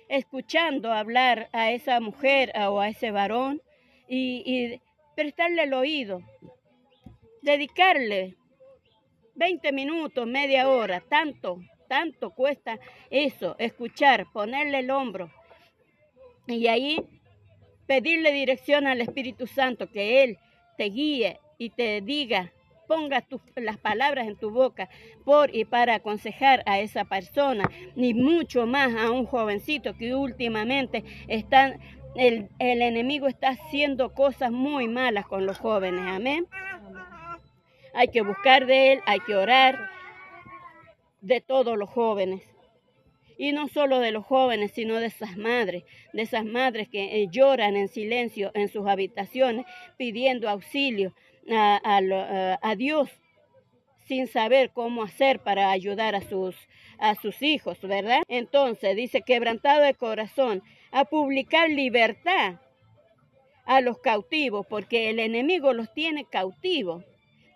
escuchando 0.09 0.93
hablar 0.93 1.49
a 1.53 1.71
esa 1.71 2.01
mujer 2.01 2.53
o 2.69 2.81
a 2.81 2.89
ese 2.89 3.11
varón 3.11 3.61
y, 4.09 4.43
y 4.47 4.81
prestarle 5.15 5.65
el 5.65 5.75
oído, 5.75 6.21
dedicarle 7.43 8.37
20 9.35 9.73
minutos, 9.73 10.27
media 10.27 10.69
hora, 10.69 11.01
tanto, 11.01 11.61
tanto 11.89 12.31
cuesta 12.31 12.79
eso, 13.11 13.57
escuchar, 13.59 14.27
ponerle 14.33 14.81
el 14.81 14.91
hombro 14.91 15.31
y 16.47 16.67
ahí 16.67 16.99
pedirle 17.87 18.33
dirección 18.33 18.87
al 18.87 19.01
Espíritu 19.01 19.47
Santo, 19.47 19.91
que 19.91 20.23
Él 20.23 20.39
te 20.77 20.85
guíe 20.85 21.41
y 21.59 21.71
te 21.71 22.01
diga, 22.01 22.53
ponga 22.87 23.25
las 23.57 23.79
palabras 23.79 24.27
en 24.27 24.37
tu 24.37 24.51
boca 24.51 24.89
por 25.25 25.55
y 25.55 25.65
para 25.65 25.95
aconsejar 25.95 26.63
a 26.67 26.81
esa 26.81 27.05
persona, 27.05 27.71
ni 27.97 28.15
mucho 28.15 28.67
más 28.67 28.95
a 28.95 29.11
un 29.11 29.27
jovencito 29.27 29.97
que 29.97 30.15
últimamente 30.15 31.05
están, 31.29 31.81
el, 32.17 32.49
el 32.59 32.83
enemigo 32.83 33.29
está 33.29 33.51
haciendo 33.51 34.13
cosas 34.13 34.51
muy 34.51 34.89
malas 34.89 35.27
con 35.27 35.47
los 35.47 35.59
jóvenes, 35.59 36.03
amén. 36.07 36.47
Hay 37.95 38.09
que 38.09 38.23
buscar 38.23 38.67
de 38.67 38.93
Él, 38.95 39.01
hay 39.07 39.21
que 39.21 39.35
orar 39.35 39.79
de 41.21 41.41
todos 41.41 41.79
los 41.79 41.89
jóvenes. 41.89 42.43
Y 43.43 43.51
no 43.51 43.67
solo 43.67 43.99
de 43.99 44.13
los 44.13 44.25
jóvenes, 44.25 44.71
sino 44.71 45.01
de 45.01 45.07
esas 45.07 45.37
madres, 45.37 45.83
de 46.13 46.23
esas 46.23 46.45
madres 46.45 46.89
que 46.89 47.23
eh, 47.23 47.27
lloran 47.29 47.75
en 47.75 47.89
silencio 47.89 48.53
en 48.55 48.69
sus 48.69 48.87
habitaciones 48.87 49.67
pidiendo 49.97 50.49
auxilio 50.49 51.13
a, 51.51 51.81
a 52.63 52.77
Dios 52.77 53.11
sin 54.07 54.29
saber 54.29 54.71
cómo 54.71 55.03
hacer 55.03 55.41
para 55.41 55.73
ayudar 55.73 56.15
a 56.15 56.21
sus, 56.21 56.55
a 56.99 57.17
sus 57.17 57.43
hijos, 57.43 57.81
¿verdad? 57.81 58.23
Entonces 58.29 58.95
dice, 58.95 59.23
quebrantado 59.23 59.83
de 59.83 59.95
corazón, 59.95 60.63
a 60.93 61.05
publicar 61.05 61.69
libertad 61.69 62.61
a 63.65 63.81
los 63.81 63.99
cautivos, 63.99 64.65
porque 64.69 65.11
el 65.11 65.19
enemigo 65.19 65.73
los 65.73 65.93
tiene 65.93 66.27
cautivos 66.27 67.05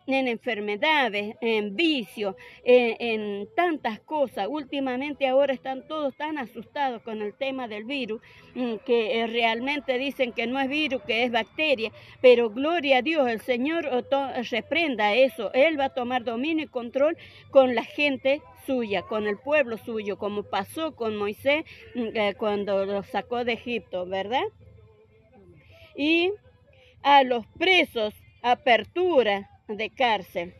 en 0.06 0.28
enfermedades, 0.28 1.36
en 1.40 1.74
vicios, 1.74 2.36
en, 2.64 3.48
tantas 3.54 4.00
cosas. 4.00 4.46
Últimamente 4.48 5.26
ahora 5.26 5.52
están 5.52 5.86
todos 5.86 6.14
tan 6.16 6.38
asustados 6.38 7.02
con 7.02 7.22
el 7.22 7.34
tema 7.34 7.68
del 7.68 7.84
virus 7.84 8.20
mm, 8.54 8.76
que 8.84 9.20
eh, 9.20 9.26
realmente 9.26 9.98
dicen 9.98 10.32
que 10.32 10.46
no 10.46 10.60
es 10.60 10.68
virus, 10.68 11.02
que 11.02 11.24
es 11.24 11.32
bacteria, 11.32 11.90
pero 12.20 12.50
gloria 12.50 12.98
a 12.98 13.02
Dios, 13.02 13.28
el 13.28 13.40
Señor 13.40 13.86
oh, 13.86 14.02
reprenda 14.50 15.14
eso. 15.14 15.52
Él 15.54 15.78
va 15.78 15.86
a 15.86 15.94
tomar 15.94 16.24
dominio 16.24 16.64
y 16.64 16.68
control 16.68 17.16
con 17.50 17.74
la 17.74 17.84
gente 17.84 18.42
suya, 18.66 19.02
con 19.02 19.26
el 19.26 19.38
pueblo 19.38 19.78
suyo, 19.78 20.18
como 20.18 20.42
pasó 20.44 20.94
con 20.94 21.16
Moisés 21.16 21.64
mm, 21.94 22.16
eh, 22.16 22.34
cuando 22.36 22.84
lo 22.84 23.02
sacó 23.02 23.44
de 23.44 23.54
Egipto, 23.54 24.06
¿verdad? 24.06 24.44
Y 25.96 26.32
a 27.02 27.22
los 27.22 27.46
presos 27.58 28.14
apertura 28.42 29.50
de 29.68 29.90
cárcel. 29.90 30.54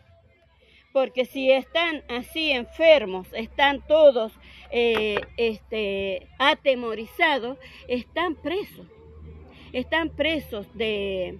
Porque 0.92 1.26
si 1.26 1.50
están 1.50 2.02
así 2.08 2.52
enfermos, 2.52 3.28
están 3.32 3.86
todos 3.86 4.32
eh, 4.70 5.20
este, 5.36 6.26
atemorizados, 6.38 7.58
están 7.86 8.34
presos. 8.34 8.86
Están 9.72 10.08
presos 10.08 10.66
de, 10.74 11.38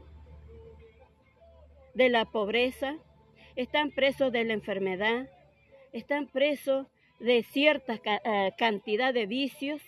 de 1.95 2.09
la 2.11 2.27
pobreza, 2.27 2.99
están 3.55 3.91
presos 3.91 4.31
de 4.31 4.45
la 4.45 4.53
enfermedad, 4.53 5.31
están 5.93 6.27
presos 6.27 6.87
de 7.19 7.43
cierta 7.43 7.99
eh, 8.05 8.53
cantidad 8.59 9.15
de 9.15 9.25
vicios, 9.25 9.81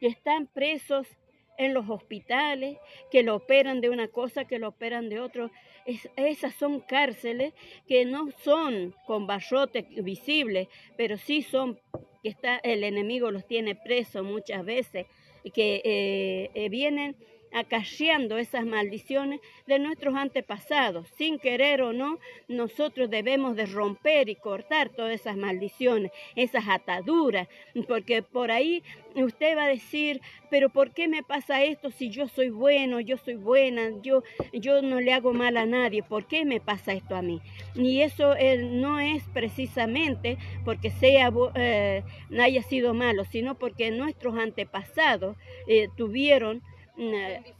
están 0.00 0.46
presos 0.46 1.08
en 1.56 1.74
los 1.74 1.88
hospitales, 1.88 2.78
que 3.10 3.22
lo 3.22 3.36
operan 3.36 3.80
de 3.80 3.90
una 3.90 4.08
cosa, 4.08 4.44
que 4.44 4.58
lo 4.58 4.68
operan 4.68 5.08
de 5.08 5.20
otro. 5.20 5.50
Es- 5.86 6.08
esas 6.16 6.54
son 6.54 6.80
cárceles 6.80 7.52
que 7.86 8.04
no 8.04 8.30
son 8.42 8.94
con 9.06 9.26
barrotes 9.26 9.84
visibles, 10.02 10.68
pero 10.96 11.16
sí 11.18 11.42
son 11.42 11.78
que 12.22 12.30
está, 12.30 12.56
el 12.58 12.84
enemigo 12.84 13.30
los 13.30 13.46
tiene 13.46 13.74
presos 13.74 14.24
muchas 14.24 14.64
veces, 14.64 15.06
que 15.52 15.82
eh, 15.84 16.50
eh, 16.54 16.68
vienen 16.70 17.16
acarreando 17.54 18.36
esas 18.36 18.66
maldiciones 18.66 19.40
de 19.66 19.78
nuestros 19.78 20.14
antepasados. 20.14 21.06
Sin 21.16 21.38
querer 21.38 21.82
o 21.82 21.92
no, 21.92 22.18
nosotros 22.48 23.08
debemos 23.08 23.56
de 23.56 23.66
romper 23.66 24.28
y 24.28 24.34
cortar 24.34 24.90
todas 24.90 25.12
esas 25.12 25.36
maldiciones, 25.36 26.10
esas 26.34 26.68
ataduras, 26.68 27.48
porque 27.88 28.22
por 28.22 28.50
ahí 28.50 28.82
usted 29.14 29.56
va 29.56 29.64
a 29.64 29.68
decir, 29.68 30.20
pero 30.50 30.68
¿por 30.68 30.92
qué 30.92 31.08
me 31.08 31.22
pasa 31.22 31.62
esto 31.62 31.90
si 31.90 32.10
yo 32.10 32.28
soy 32.28 32.50
bueno, 32.50 33.00
yo 33.00 33.16
soy 33.18 33.34
buena, 33.34 33.90
yo, 34.02 34.22
yo 34.52 34.82
no 34.82 35.00
le 35.00 35.12
hago 35.12 35.32
mal 35.32 35.56
a 35.56 35.66
nadie? 35.66 36.02
¿Por 36.02 36.26
qué 36.26 36.44
me 36.44 36.60
pasa 36.60 36.92
esto 36.92 37.14
a 37.14 37.22
mí? 37.22 37.40
Y 37.74 38.00
eso 38.00 38.34
eh, 38.34 38.58
no 38.58 38.98
es 38.98 39.22
precisamente 39.32 40.38
porque 40.64 40.90
sea, 40.90 41.32
eh, 41.54 42.02
haya 42.40 42.62
sido 42.62 42.94
malo, 42.94 43.24
sino 43.24 43.56
porque 43.56 43.90
nuestros 43.92 44.36
antepasados 44.36 45.36
eh, 45.68 45.88
tuvieron 45.96 46.62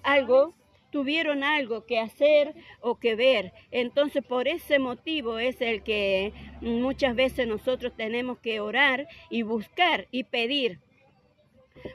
algo 0.03 0.55
tuvieron 0.91 1.43
algo 1.43 1.87
que 1.87 1.99
hacer 1.99 2.55
o 2.81 2.99
que 3.01 3.17
ver. 3.17 3.53
Entonces, 3.73 4.25
por 4.25 4.47
ese 4.47 4.79
motivo 4.79 5.39
es 5.39 5.61
el 5.61 5.83
que 5.83 6.33
muchas 6.61 7.17
veces 7.17 7.49
nosotros 7.49 7.93
tenemos 7.97 8.39
que 8.39 8.61
orar 8.61 9.09
y 9.29 9.43
buscar 9.43 10.07
y 10.13 10.25
pedir 10.25 10.79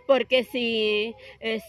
porque 0.08 0.44
si, 0.44 1.16
eh, 1.40 1.62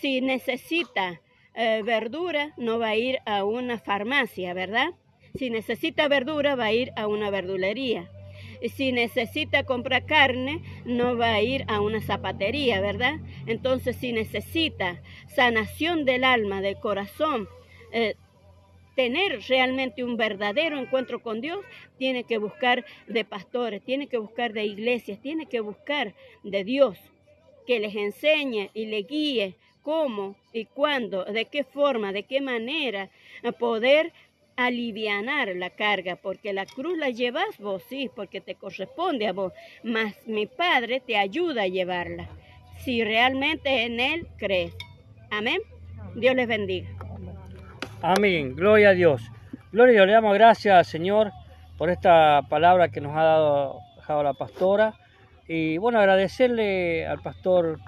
si 0.00 0.20
necesita 0.20 1.20
eh, 1.54 1.82
verdura, 1.84 2.52
no 2.56 2.78
va 2.78 2.88
a 2.88 2.96
ir 2.96 3.18
a 3.26 3.44
una 3.44 3.78
farmacia, 3.78 4.54
¿verdad? 4.54 4.90
Si 5.36 5.50
necesita 5.50 6.08
verdura, 6.08 6.54
va 6.54 6.66
a 6.66 6.72
ir 6.72 6.92
a 6.96 7.06
una 7.06 7.30
verdulería. 7.30 8.10
Si 8.74 8.92
necesita 8.92 9.64
comprar 9.64 10.06
carne, 10.06 10.62
no 10.84 11.16
va 11.16 11.34
a 11.34 11.42
ir 11.42 11.64
a 11.68 11.80
una 11.80 12.00
zapatería, 12.00 12.80
¿verdad? 12.80 13.14
Entonces, 13.46 13.96
si 13.96 14.12
necesita 14.12 15.00
sanación 15.34 16.04
del 16.04 16.24
alma, 16.24 16.60
del 16.60 16.78
corazón, 16.78 17.48
eh, 17.92 18.14
tener 18.96 19.40
realmente 19.46 20.02
un 20.02 20.16
verdadero 20.16 20.78
encuentro 20.78 21.22
con 21.22 21.40
Dios, 21.40 21.60
tiene 21.98 22.24
que 22.24 22.38
buscar 22.38 22.84
de 23.06 23.24
pastores, 23.24 23.82
tiene 23.82 24.08
que 24.08 24.16
buscar 24.16 24.52
de 24.52 24.64
iglesias, 24.64 25.20
tiene 25.20 25.46
que 25.46 25.60
buscar 25.60 26.14
de 26.42 26.64
Dios, 26.64 26.98
que 27.66 27.78
les 27.78 27.94
enseñe 27.94 28.70
y 28.72 28.86
le 28.86 29.02
guíe 29.02 29.54
cómo 29.82 30.34
y 30.52 30.64
cuándo, 30.64 31.24
de 31.26 31.44
qué 31.44 31.62
forma, 31.62 32.12
de 32.12 32.24
qué 32.24 32.40
manera 32.40 33.10
poder 33.58 34.12
alivianar 34.56 35.48
la 35.56 35.70
carga, 35.70 36.16
porque 36.16 36.52
la 36.52 36.66
cruz 36.66 36.96
la 36.98 37.10
llevas 37.10 37.58
vos, 37.58 37.82
sí, 37.88 38.10
porque 38.14 38.40
te 38.40 38.54
corresponde 38.54 39.26
a 39.26 39.32
vos, 39.32 39.52
mas 39.82 40.14
mi 40.26 40.46
Padre 40.46 41.00
te 41.00 41.16
ayuda 41.16 41.62
a 41.62 41.68
llevarla, 41.68 42.28
si 42.78 43.04
realmente 43.04 43.84
en 43.84 44.00
Él 44.00 44.26
crees. 44.36 44.74
Amén. 45.30 45.60
Dios 46.14 46.34
les 46.34 46.48
bendiga. 46.48 46.88
Amén, 48.02 48.54
gloria 48.54 48.90
a 48.90 48.94
Dios. 48.94 49.22
Gloria 49.72 49.92
a 49.92 49.94
Dios, 49.94 50.06
le 50.06 50.12
damos 50.12 50.34
gracias 50.34 50.86
Señor 50.86 51.32
por 51.76 51.90
esta 51.90 52.42
palabra 52.48 52.88
que 52.88 53.00
nos 53.00 53.16
ha 53.16 53.22
dado, 53.22 53.80
dejado 53.96 54.22
la 54.22 54.34
pastora. 54.34 54.94
Y 55.48 55.78
bueno, 55.78 55.98
agradecerle 55.98 57.06
al 57.06 57.20
pastor 57.20 57.78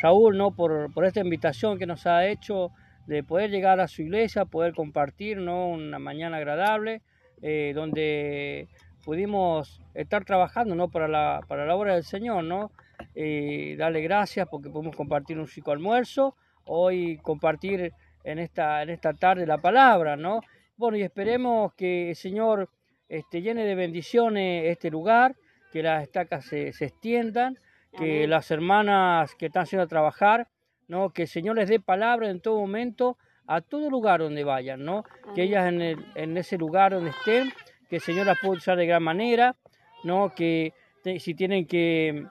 Raúl 0.00 0.36
¿no? 0.36 0.50
por, 0.50 0.92
por 0.92 1.04
esta 1.04 1.20
invitación 1.20 1.78
que 1.78 1.86
nos 1.86 2.06
ha 2.06 2.26
hecho 2.26 2.70
de 3.06 3.22
poder 3.22 3.50
llegar 3.50 3.80
a 3.80 3.88
su 3.88 4.02
iglesia, 4.02 4.44
poder 4.44 4.74
compartir 4.74 5.38
¿no? 5.38 5.68
una 5.68 5.98
mañana 5.98 6.38
agradable, 6.38 7.02
eh, 7.42 7.72
donde 7.74 8.68
pudimos 9.04 9.82
estar 9.94 10.24
trabajando 10.24 10.74
¿no? 10.74 10.88
para, 10.88 11.08
la, 11.08 11.40
para 11.46 11.66
la 11.66 11.74
obra 11.76 11.94
del 11.94 12.04
Señor, 12.04 12.44
¿no? 12.44 12.70
Eh, 13.14 13.74
darle 13.76 14.00
gracias 14.02 14.48
porque 14.48 14.70
pudimos 14.70 14.96
compartir 14.96 15.38
un 15.38 15.46
chico 15.46 15.72
almuerzo, 15.72 16.36
hoy 16.64 17.18
compartir 17.18 17.92
en 18.22 18.38
esta, 18.38 18.82
en 18.82 18.90
esta 18.90 19.12
tarde 19.12 19.46
la 19.46 19.58
palabra, 19.58 20.16
¿no? 20.16 20.40
Bueno, 20.76 20.96
y 20.96 21.02
esperemos 21.02 21.74
que 21.74 22.10
el 22.10 22.16
Señor 22.16 22.70
este, 23.08 23.42
llene 23.42 23.64
de 23.64 23.74
bendiciones 23.74 24.64
este 24.66 24.90
lugar, 24.90 25.36
que 25.72 25.82
las 25.82 26.02
estacas 26.02 26.46
se, 26.46 26.72
se 26.72 26.86
extiendan, 26.86 27.58
que 27.92 28.18
Amén. 28.18 28.30
las 28.30 28.50
hermanas 28.50 29.34
que 29.34 29.46
están 29.46 29.64
haciendo 29.64 29.84
a 29.84 29.88
trabajar, 29.88 30.48
¿no? 30.88 31.10
Que 31.10 31.22
el 31.22 31.28
Señor 31.28 31.56
les 31.56 31.68
dé 31.68 31.80
palabra 31.80 32.28
en 32.30 32.40
todo 32.40 32.58
momento 32.60 33.16
a 33.46 33.60
todo 33.60 33.90
lugar 33.90 34.20
donde 34.20 34.44
vayan, 34.44 34.84
¿no? 34.84 35.04
Que 35.34 35.42
ellas 35.42 35.68
en, 35.68 35.82
el- 35.82 36.04
en 36.14 36.36
ese 36.36 36.56
lugar 36.56 36.92
donde 36.94 37.10
estén, 37.10 37.52
que 37.88 37.96
el 37.96 38.02
Señor 38.02 38.26
las 38.26 38.38
pueda 38.40 38.54
usar 38.54 38.76
de 38.78 38.86
gran 38.86 39.02
manera, 39.02 39.56
¿no? 40.02 40.34
Que 40.34 40.72
te- 41.02 41.18
si 41.20 41.34
tienen 41.34 41.66
que, 41.66 42.24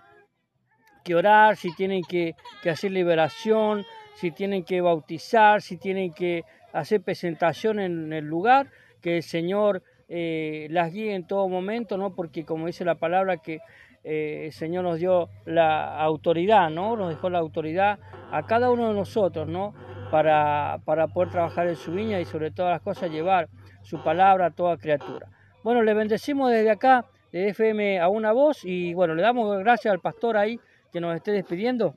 que 1.03 1.15
orar, 1.15 1.55
si 1.57 1.73
tienen 1.75 2.01
que, 2.03 2.35
que 2.61 2.69
hacer 2.69 2.91
liberación, 2.91 3.85
si 4.15 4.31
tienen 4.31 4.63
que 4.63 4.81
bautizar, 4.81 5.61
si 5.61 5.77
tienen 5.77 6.13
que 6.13 6.43
hacer 6.71 7.01
presentación 7.01 7.80
en 7.80 8.13
el 8.13 8.25
lugar, 8.25 8.67
que 9.01 9.17
el 9.17 9.23
Señor 9.23 9.84
eh, 10.07 10.67
las 10.71 10.91
guíe 10.93 11.13
en 11.13 11.27
todo 11.27 11.47
momento, 11.49 11.97
¿no? 11.97 12.15
Porque 12.15 12.45
como 12.45 12.67
dice 12.67 12.85
la 12.85 12.95
palabra 12.95 13.38
que 13.38 13.59
eh, 14.03 14.45
el 14.45 14.51
Señor 14.51 14.84
nos 14.84 14.99
dio 14.99 15.30
la 15.45 15.97
autoridad, 16.01 16.69
¿no? 16.69 16.95
Nos 16.97 17.09
dejó 17.09 17.30
la 17.30 17.39
autoridad 17.39 17.99
a 18.31 18.45
cada 18.45 18.69
uno 18.69 18.89
de 18.89 18.93
nosotros, 18.93 19.47
¿no? 19.47 19.73
Para, 20.11 20.80
para 20.85 21.07
poder 21.07 21.31
trabajar 21.31 21.67
en 21.67 21.75
su 21.75 21.91
viña 21.91 22.19
y 22.19 22.25
sobre 22.25 22.51
todas 22.51 22.71
las 22.73 22.81
cosas 22.81 23.09
llevar 23.09 23.49
su 23.81 24.03
palabra 24.03 24.47
a 24.47 24.51
toda 24.51 24.77
criatura. 24.77 25.30
Bueno, 25.63 25.81
le 25.81 25.93
bendecimos 25.93 26.51
desde 26.51 26.69
acá, 26.69 27.05
de 27.31 27.49
FM 27.49 27.99
a 27.99 28.09
una 28.09 28.31
voz, 28.31 28.63
y 28.63 28.93
bueno, 28.93 29.15
le 29.15 29.23
damos 29.23 29.57
gracias 29.59 29.91
al 29.91 29.99
pastor 29.99 30.38
ahí 30.38 30.59
que 30.91 31.01
nos 31.01 31.15
esté 31.15 31.31
despidiendo. 31.31 31.95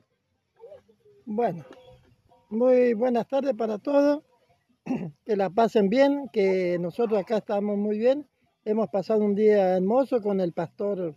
Bueno, 1.25 1.65
muy 2.49 2.93
buenas 2.93 3.27
tardes 3.27 3.53
para 3.53 3.77
todos. 3.77 4.23
Que 5.25 5.35
la 5.35 5.49
pasen 5.49 5.89
bien, 5.89 6.29
que 6.31 6.77
nosotros 6.79 7.19
acá 7.19 7.37
estamos 7.37 7.77
muy 7.77 7.97
bien. 7.99 8.25
Hemos 8.63 8.87
pasado 8.87 9.19
un 9.19 9.35
día 9.35 9.75
hermoso 9.75 10.21
con 10.21 10.39
el 10.39 10.53
pastor 10.53 11.15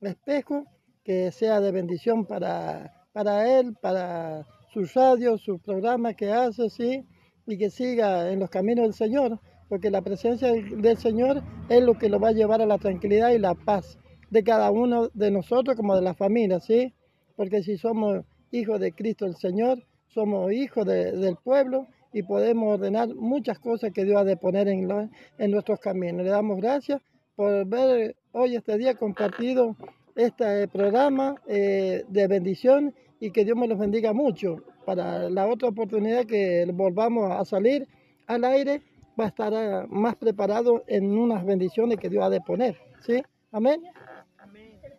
Espejo, 0.00 0.64
que 1.04 1.30
sea 1.32 1.60
de 1.60 1.72
bendición 1.72 2.26
para, 2.26 3.06
para 3.12 3.58
él, 3.58 3.74
para 3.80 4.46
su 4.72 4.84
radio, 4.94 5.38
su 5.38 5.58
programa 5.58 6.14
que 6.14 6.30
hace, 6.32 6.68
sí, 6.70 7.04
y 7.46 7.56
que 7.58 7.70
siga 7.70 8.30
en 8.32 8.40
los 8.40 8.50
caminos 8.50 8.84
del 8.84 8.94
Señor, 8.94 9.40
porque 9.68 9.90
la 9.90 10.02
presencia 10.02 10.52
del 10.52 10.96
Señor 10.98 11.42
es 11.68 11.82
lo 11.82 11.94
que 11.94 12.08
lo 12.08 12.20
va 12.20 12.28
a 12.28 12.32
llevar 12.32 12.60
a 12.60 12.66
la 12.66 12.78
tranquilidad 12.78 13.30
y 13.30 13.38
la 13.38 13.54
paz 13.54 13.98
de 14.30 14.42
cada 14.44 14.70
uno 14.70 15.08
de 15.14 15.30
nosotros 15.30 15.76
como 15.76 15.94
de 15.94 16.02
la 16.02 16.14
familia, 16.14 16.60
¿sí? 16.60 16.92
Porque 17.36 17.62
si 17.62 17.78
somos 17.78 18.24
hijos 18.50 18.80
de 18.80 18.92
Cristo 18.92 19.26
el 19.26 19.36
Señor, 19.36 19.82
somos 20.08 20.52
hijos 20.52 20.84
de- 20.86 21.12
del 21.12 21.36
pueblo 21.36 21.86
y 22.12 22.22
podemos 22.22 22.74
ordenar 22.78 23.14
muchas 23.14 23.58
cosas 23.58 23.92
que 23.92 24.04
Dios 24.04 24.20
ha 24.20 24.24
de 24.24 24.36
poner 24.36 24.68
en, 24.68 25.10
en 25.38 25.50
nuestros 25.50 25.78
caminos. 25.80 26.24
Le 26.24 26.30
damos 26.30 26.56
gracias 26.58 27.00
por 27.36 27.66
ver 27.66 28.16
hoy 28.38 28.54
este 28.54 28.76
día 28.76 28.94
compartido 28.94 29.76
este 30.14 30.68
programa 30.68 31.36
eh, 31.46 32.04
de 32.06 32.28
bendición 32.28 32.94
y 33.18 33.30
que 33.30 33.46
Dios 33.46 33.56
me 33.56 33.66
los 33.66 33.78
bendiga 33.78 34.12
mucho. 34.12 34.62
Para 34.84 35.30
la 35.30 35.46
otra 35.46 35.68
oportunidad 35.68 36.26
que 36.26 36.68
volvamos 36.70 37.32
a 37.32 37.44
salir 37.46 37.88
al 38.26 38.44
aire, 38.44 38.82
va 39.18 39.24
a 39.24 39.28
estar 39.28 39.54
ah, 39.54 39.86
más 39.88 40.16
preparado 40.16 40.84
en 40.86 41.16
unas 41.16 41.46
bendiciones 41.46 41.98
que 41.98 42.10
Dios 42.10 42.24
ha 42.24 42.28
de 42.28 42.42
poner. 42.42 42.76
¿Sí? 43.06 43.22
Amén. 43.52 43.82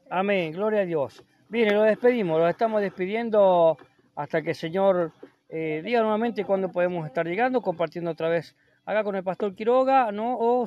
Amén, 0.10 0.52
gloria 0.54 0.82
a 0.82 0.86
Dios. 0.86 1.24
Bien, 1.48 1.76
lo 1.76 1.84
despedimos, 1.84 2.40
lo 2.40 2.48
estamos 2.48 2.82
despidiendo 2.82 3.78
hasta 4.16 4.42
que 4.42 4.50
el 4.50 4.56
Señor 4.56 5.12
eh, 5.50 5.84
diga 5.86 6.02
nuevamente 6.02 6.44
cuándo 6.44 6.70
podemos 6.70 7.06
estar 7.06 7.28
llegando, 7.28 7.62
compartiendo 7.62 8.10
otra 8.10 8.30
vez 8.30 8.56
acá 8.84 9.04
con 9.04 9.16
el 9.16 9.24
pastor 9.24 9.54
Quiroga, 9.54 10.12
¿no? 10.12 10.38
O 10.40 10.66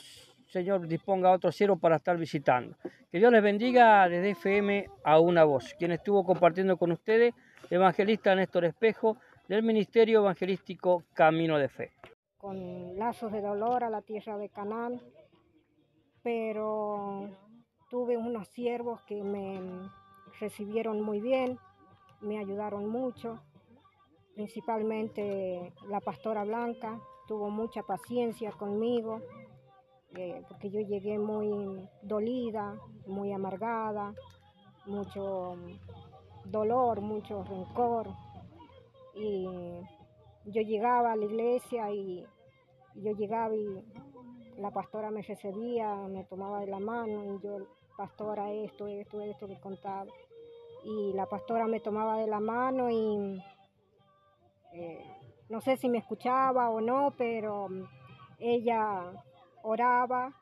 Señor 0.51 0.87
disponga 0.89 1.31
otro 1.31 1.53
cielo 1.53 1.77
para 1.77 1.97
estar 1.97 2.17
visitando. 2.17 2.77
Que 3.11 3.19
Dios 3.19 3.31
les 3.33 3.43
bendiga 3.43 4.09
desde 4.09 4.31
FM 4.31 4.87
a 5.05 5.21
una 5.21 5.45
voz. 5.45 5.75
Quien 5.79 5.93
estuvo 5.93 6.25
compartiendo 6.25 6.77
con 6.77 6.91
ustedes, 6.91 7.35
el 7.71 7.77
evangelista 7.77 8.35
Néstor 8.35 8.65
Espejo, 8.65 9.17
del 9.49 9.63
Ministerio 9.63 10.21
Evangelístico 10.21 11.05
Camino 11.15 11.59
de 11.59 11.69
Fe. 11.69 11.91
con 12.39 12.99
lazos 12.99 13.33
de 13.33 13.43
dolor 13.43 13.85
a 13.85 13.91
la 13.91 14.01
tierra 14.01 14.39
de 14.39 14.49
Canaán, 14.49 15.01
pero 16.23 17.29
tuve 17.91 18.17
unos 18.17 18.49
siervos 18.49 19.03
que 19.03 19.23
me 19.23 19.61
recibieron 20.41 21.03
muy 21.03 21.21
bien, 21.21 21.59
me 22.23 22.39
ayudaron 22.39 22.89
mucho, 22.89 23.43
principalmente 24.35 25.73
la 25.89 26.01
pastora 26.01 26.45
Blanca, 26.45 26.99
tuvo 27.29 27.51
mucha 27.51 27.83
paciencia 27.83 28.53
conmigo, 28.53 29.21
eh, 30.17 30.43
porque 30.49 30.71
yo 30.71 30.81
llegué 30.81 31.19
muy 31.19 31.89
dolida, 32.03 32.75
muy 33.07 33.33
amargada, 33.33 34.15
mucho 34.87 35.57
dolor, 36.45 37.01
mucho 37.01 37.45
rencor, 37.45 38.09
y 39.15 39.47
yo 40.47 40.63
llegaba 40.63 41.13
a 41.13 41.17
la 41.17 41.25
iglesia 41.25 41.91
y 41.91 42.27
yo 42.95 43.13
llegaba 43.13 43.55
y 43.55 43.85
la 44.57 44.71
pastora 44.71 45.11
me 45.11 45.23
recibía, 45.23 45.95
me 46.09 46.25
tomaba 46.25 46.61
de 46.61 46.67
la 46.67 46.81
mano 46.81 47.25
y 47.25 47.41
yo, 47.43 47.67
pastora, 47.97 48.53
esto, 48.53 48.87
esto, 48.87 49.21
esto, 49.23 49.47
le 49.47 49.59
contaba. 49.61 50.11
Y 50.85 51.13
la 51.13 51.27
pastora 51.27 51.67
me 51.67 51.81
tomaba 51.81 52.19
de 52.19 52.27
la 52.27 52.41
mano 52.41 52.91
y 52.91 53.43
eh, 54.73 55.05
no 55.49 55.61
sé 55.61 55.77
si 55.77 55.89
me 55.89 55.99
escuchaba 55.99 56.71
o 56.71 56.81
no, 56.81 57.15
pero 57.17 57.69
mm, 57.69 57.85
ella 58.39 59.13
oraba 59.63 60.33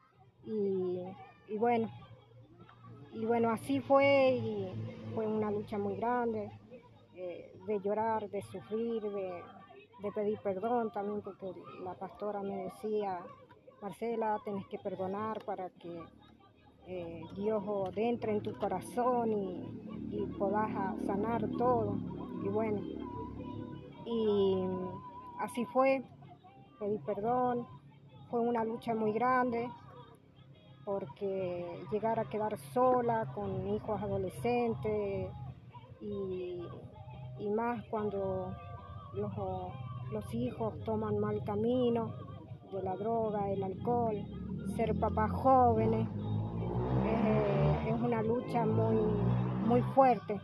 y, 0.44 1.00
y 1.48 1.58
bueno, 1.58 1.88
y 3.12 3.24
bueno, 3.24 3.50
así 3.50 3.80
fue 3.80 4.36
y 4.36 4.72
fue 5.14 5.26
una 5.26 5.50
lucha 5.50 5.78
muy 5.78 5.96
grande 5.96 6.50
eh, 7.14 7.52
de 7.66 7.80
llorar, 7.80 8.28
de 8.30 8.42
sufrir, 8.42 9.02
de, 9.02 9.42
de 10.02 10.12
pedir 10.12 10.38
perdón 10.40 10.92
también, 10.92 11.20
porque 11.22 11.52
la 11.82 11.94
pastora 11.94 12.42
me 12.42 12.64
decía, 12.64 13.20
Marcela, 13.82 14.38
tenés 14.44 14.66
que 14.68 14.78
perdonar 14.78 15.44
para 15.44 15.70
que 15.70 16.00
eh, 16.86 17.22
Dios 17.36 17.62
entre 17.96 18.32
en 18.32 18.42
tu 18.42 18.56
corazón 18.56 19.32
y, 19.32 20.16
y 20.16 20.26
a 20.40 20.94
sanar 21.06 21.48
todo. 21.58 21.96
Y 22.44 22.48
bueno, 22.48 22.80
y 24.06 24.64
así 25.40 25.64
fue, 25.66 26.02
pedí 26.78 26.98
perdón, 26.98 27.66
fue 28.30 28.40
una 28.40 28.64
lucha 28.64 28.94
muy 28.94 29.12
grande 29.12 29.70
porque 30.84 31.84
llegar 31.90 32.18
a 32.18 32.24
quedar 32.24 32.58
sola 32.72 33.30
con 33.34 33.68
hijos 33.68 34.00
adolescentes 34.00 35.30
y, 36.00 36.60
más 37.54 37.84
cuando 37.90 38.54
los 39.14 39.32
los 40.12 40.34
hijos 40.34 40.74
toman 40.84 41.18
mal 41.18 41.42
camino 41.44 42.14
de 42.72 42.82
la 42.82 42.96
droga, 42.96 43.50
el 43.50 43.62
alcohol, 43.62 44.16
ser 44.74 44.98
papás 44.98 45.30
jóvenes. 45.30 46.08
Eh, 47.04 47.90
es 47.90 48.00
una 48.00 48.22
lucha 48.22 48.64
muy, 48.64 48.96
muy 49.66 49.82
fuerte, 49.94 50.40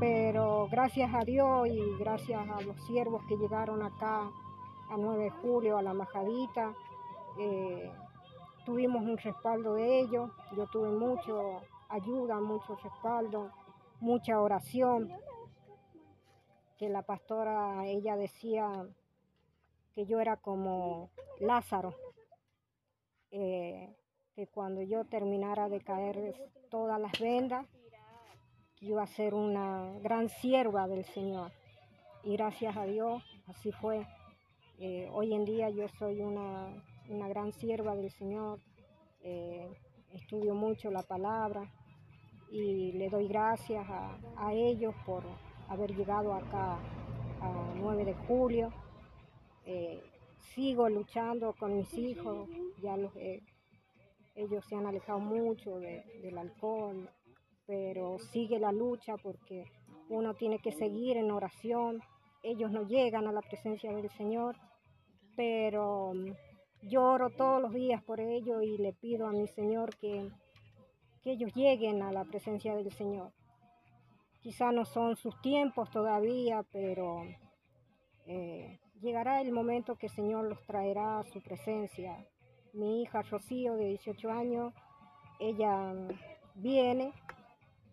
pero 0.00 0.68
gracias 0.70 1.14
a 1.14 1.24
Dios 1.24 1.68
y 1.68 1.80
gracias 1.98 2.40
a 2.48 2.60
los 2.62 2.76
siervos 2.86 3.22
que 3.28 3.36
llegaron 3.36 3.82
acá 3.82 4.28
a 4.90 4.96
9 4.96 5.24
de 5.24 5.30
julio, 5.30 5.78
a 5.78 5.82
la 5.82 5.94
majadita, 5.94 6.74
eh, 7.38 7.90
tuvimos 8.64 9.02
un 9.02 9.16
respaldo 9.16 9.74
de 9.74 10.00
ellos, 10.00 10.30
yo 10.56 10.66
tuve 10.66 10.88
mucho 10.88 11.62
ayuda, 11.88 12.40
mucho 12.40 12.76
respaldo, 12.76 13.50
mucha 14.00 14.40
oración, 14.40 15.12
que 16.76 16.88
la 16.88 17.02
pastora, 17.02 17.86
ella 17.86 18.16
decía 18.16 18.86
que 19.94 20.04
yo 20.06 20.20
era 20.20 20.36
como 20.36 21.10
Lázaro, 21.40 21.94
eh, 23.30 23.96
que 24.34 24.46
cuando 24.48 24.82
yo 24.82 25.04
terminara 25.04 25.68
de 25.68 25.80
caer 25.80 26.34
todas 26.68 27.00
las 27.00 27.18
vendas, 27.18 27.66
iba 28.80 29.02
a 29.02 29.06
ser 29.06 29.34
una 29.34 29.98
gran 30.00 30.28
sierva 30.28 30.86
del 30.86 31.04
Señor. 31.06 31.52
Y 32.22 32.36
gracias 32.36 32.76
a 32.76 32.84
Dios, 32.84 33.22
así 33.46 33.72
fue. 33.72 34.06
Eh, 34.78 35.08
hoy 35.12 35.32
en 35.34 35.44
día 35.44 35.70
yo 35.70 35.88
soy 35.98 36.20
una, 36.20 36.68
una 37.08 37.28
gran 37.28 37.52
sierva 37.52 37.94
del 37.94 38.10
Señor, 38.10 38.60
eh, 39.22 39.68
estudio 40.12 40.54
mucho 40.54 40.90
la 40.90 41.02
palabra 41.02 41.70
y 42.50 42.92
le 42.92 43.08
doy 43.08 43.26
gracias 43.28 43.88
a, 43.88 44.18
a 44.36 44.52
ellos 44.52 44.94
por 45.06 45.22
haber 45.68 45.94
llegado 45.96 46.32
acá 46.34 46.78
a 47.40 47.74
9 47.76 48.04
de 48.04 48.14
julio. 48.14 48.72
Eh, 49.64 50.02
sigo 50.54 50.88
luchando 50.88 51.54
con 51.54 51.76
mis 51.76 51.92
hijos, 51.94 52.48
ya 52.82 52.96
los, 52.96 53.12
ellos 54.34 54.64
se 54.66 54.76
han 54.76 54.86
alejado 54.86 55.18
mucho 55.18 55.78
de- 55.78 56.04
del 56.22 56.36
alcohol, 56.38 57.08
pero 57.66 58.18
sigue 58.18 58.58
la 58.60 58.70
lucha 58.72 59.16
porque 59.16 59.64
uno 60.10 60.34
tiene 60.34 60.58
que 60.58 60.70
seguir 60.70 61.16
en 61.16 61.30
oración. 61.30 62.00
Ellos 62.42 62.70
no 62.70 62.82
llegan 62.86 63.26
a 63.26 63.32
la 63.32 63.40
presencia 63.40 63.92
del 63.92 64.08
Señor, 64.10 64.54
pero 65.36 66.12
mm, 66.14 66.32
yo 66.88 67.04
oro 67.04 67.30
todos 67.30 67.60
los 67.60 67.72
días 67.72 68.02
por 68.02 68.20
ellos 68.20 68.62
y 68.62 68.78
le 68.78 68.92
pido 68.92 69.26
a 69.26 69.32
mi 69.32 69.46
Señor 69.46 69.96
que, 69.96 70.30
que 71.22 71.32
ellos 71.32 71.52
lleguen 71.54 72.02
a 72.02 72.12
la 72.12 72.24
presencia 72.24 72.74
del 72.74 72.90
Señor. 72.92 73.32
Quizá 74.40 74.72
no 74.72 74.84
son 74.84 75.16
sus 75.16 75.40
tiempos 75.40 75.90
todavía, 75.90 76.64
pero 76.72 77.24
eh, 78.26 78.78
llegará 79.00 79.40
el 79.40 79.52
momento 79.52 79.96
que 79.96 80.06
el 80.06 80.12
Señor 80.12 80.44
los 80.44 80.64
traerá 80.66 81.18
a 81.18 81.24
su 81.24 81.42
presencia. 81.42 82.16
Mi 82.72 83.02
hija 83.02 83.22
Rocío, 83.22 83.74
de 83.74 83.88
18 83.88 84.30
años, 84.30 84.72
ella 85.40 85.92
viene, 86.54 87.12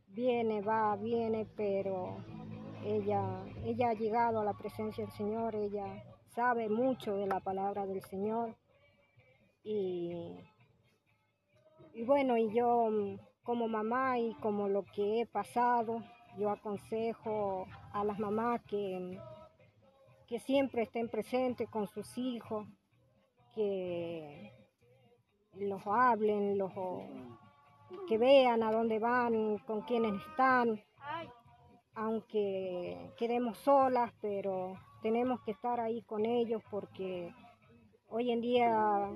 viene, 0.09 0.61
va, 0.61 0.95
viene, 0.95 1.47
pero 1.55 2.17
ella, 2.85 3.43
ella 3.65 3.89
ha 3.89 3.93
llegado 3.93 4.39
a 4.39 4.45
la 4.45 4.53
presencia 4.53 5.05
del 5.05 5.13
Señor, 5.13 5.55
ella 5.55 6.03
sabe 6.35 6.69
mucho 6.69 7.15
de 7.15 7.27
la 7.27 7.39
palabra 7.39 7.85
del 7.85 8.01
Señor. 8.01 8.55
Y, 9.63 10.11
y 11.93 12.03
bueno, 12.03 12.37
y 12.37 12.53
yo 12.53 12.89
mm, 12.89 13.17
como 13.43 13.67
mamá 13.67 14.19
y 14.19 14.33
como 14.35 14.67
lo 14.67 14.83
que 14.83 15.21
he 15.21 15.25
pasado, 15.25 16.03
yo 16.37 16.49
aconsejo 16.49 17.67
a 17.91 18.03
las 18.03 18.19
mamás 18.19 18.61
que, 18.63 19.19
que 20.27 20.39
siempre 20.39 20.83
estén 20.83 21.09
presentes 21.09 21.69
con 21.69 21.87
sus 21.87 22.17
hijos, 22.17 22.67
que 23.53 24.51
los 25.53 25.85
hablen, 25.85 26.57
los, 26.57 26.71
que 28.07 28.17
vean 28.17 28.63
a 28.63 28.71
dónde 28.71 28.97
van, 28.97 29.59
con 29.59 29.81
quiénes 29.81 30.15
están, 30.29 30.83
aunque 31.93 33.13
quedemos 33.17 33.59
solas, 33.59 34.11
pero 34.19 34.75
tenemos 35.03 35.41
que 35.41 35.51
estar 35.51 35.81
ahí 35.81 36.01
con 36.03 36.25
ellos 36.25 36.63
porque 36.71 37.31
hoy 38.07 38.31
en 38.31 38.39
día 38.39 39.09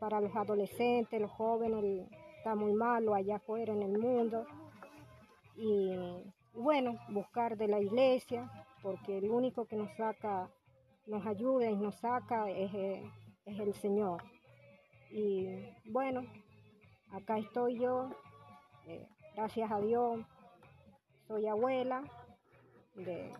para 0.00 0.20
los 0.20 0.34
adolescentes, 0.34 1.20
los 1.20 1.30
jóvenes, 1.30 2.08
está 2.38 2.54
muy 2.54 2.72
malo 2.72 3.14
allá 3.14 3.36
afuera 3.36 3.72
en 3.74 3.82
el 3.82 3.98
mundo. 3.98 4.46
Y 5.54 5.92
bueno, 6.54 6.98
buscar 7.10 7.56
de 7.56 7.68
la 7.68 7.78
iglesia, 7.78 8.50
porque 8.82 9.18
el 9.18 9.30
único 9.30 9.66
que 9.66 9.76
nos 9.76 9.94
saca, 9.96 10.48
nos 11.06 11.26
ayuda 11.26 11.70
y 11.70 11.76
nos 11.76 11.96
saca 11.96 12.48
es, 12.50 12.72
eh, 12.74 13.02
es 13.44 13.58
el 13.60 13.74
Señor. 13.74 14.22
Y 15.10 15.46
bueno, 15.84 16.22
acá 17.10 17.38
estoy 17.38 17.78
yo, 17.78 18.10
eh, 18.86 19.06
gracias 19.34 19.70
a 19.70 19.80
Dios, 19.80 20.20
soy 21.26 21.46
abuela, 21.46 22.02
de, 22.94 23.32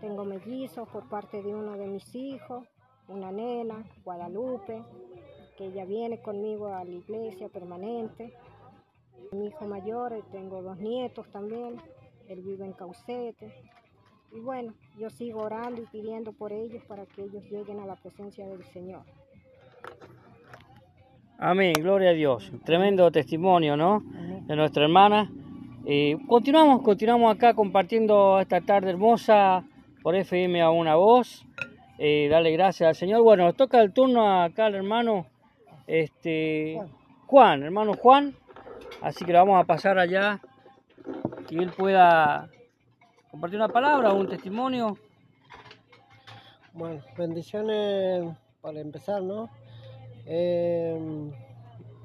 tengo 0.00 0.24
mellizos 0.24 0.88
por 0.88 1.08
parte 1.08 1.42
de 1.42 1.54
uno 1.54 1.72
de 1.76 1.86
mis 1.86 2.14
hijos, 2.14 2.66
una 3.08 3.30
nena, 3.30 3.84
Guadalupe, 4.04 4.82
que 5.56 5.66
ella 5.66 5.84
viene 5.84 6.20
conmigo 6.22 6.68
a 6.68 6.84
la 6.84 6.90
iglesia 6.90 7.48
permanente. 7.48 8.32
Mi 9.32 9.46
hijo 9.46 9.66
mayor, 9.66 10.12
eh, 10.12 10.22
tengo 10.32 10.62
dos 10.62 10.78
nietos 10.78 11.28
también, 11.30 11.76
él 12.28 12.40
vive 12.40 12.64
en 12.64 12.72
Caucete. 12.72 13.52
Y 14.32 14.40
bueno, 14.40 14.72
yo 14.98 15.10
sigo 15.10 15.42
orando 15.42 15.82
y 15.82 15.86
pidiendo 15.86 16.32
por 16.32 16.52
ellos 16.52 16.82
para 16.84 17.04
que 17.04 17.24
ellos 17.24 17.44
lleguen 17.50 17.80
a 17.80 17.86
la 17.86 17.96
presencia 17.96 18.46
del 18.46 18.64
Señor. 18.64 19.02
Amén, 21.38 21.72
gloria 21.78 22.10
a 22.10 22.12
Dios. 22.12 22.52
Tremendo 22.64 23.10
testimonio, 23.10 23.76
¿no? 23.76 24.02
De 24.46 24.54
nuestra 24.54 24.84
hermana. 24.84 25.30
Eh, 25.84 26.16
continuamos, 26.28 26.82
continuamos 26.82 27.34
acá 27.34 27.54
compartiendo 27.54 28.38
esta 28.38 28.60
tarde 28.60 28.90
hermosa 28.90 29.64
por 30.02 30.14
FM 30.14 30.62
a 30.62 30.70
una 30.70 30.96
voz. 30.96 31.44
Eh, 31.98 32.28
dale 32.30 32.50
gracias 32.52 32.88
al 32.88 32.94
Señor. 32.94 33.22
Bueno, 33.22 33.52
toca 33.52 33.80
el 33.80 33.92
turno 33.92 34.42
acá 34.42 34.66
al 34.66 34.74
hermano 34.74 35.26
este, 35.86 36.80
Juan, 37.26 37.62
hermano 37.62 37.94
Juan. 37.94 38.34
Así 39.02 39.24
que 39.24 39.32
lo 39.32 39.38
vamos 39.38 39.62
a 39.62 39.66
pasar 39.66 39.98
allá, 39.98 40.40
que 41.48 41.56
él 41.56 41.70
pueda 41.76 42.48
compartir 43.30 43.58
una 43.58 43.68
palabra 43.68 44.12
o 44.12 44.16
un 44.16 44.28
testimonio. 44.28 44.96
Bueno, 46.72 47.02
bendiciones 47.16 48.36
para 48.60 48.80
empezar, 48.80 49.22
¿no? 49.22 49.48
Eh, 50.26 50.96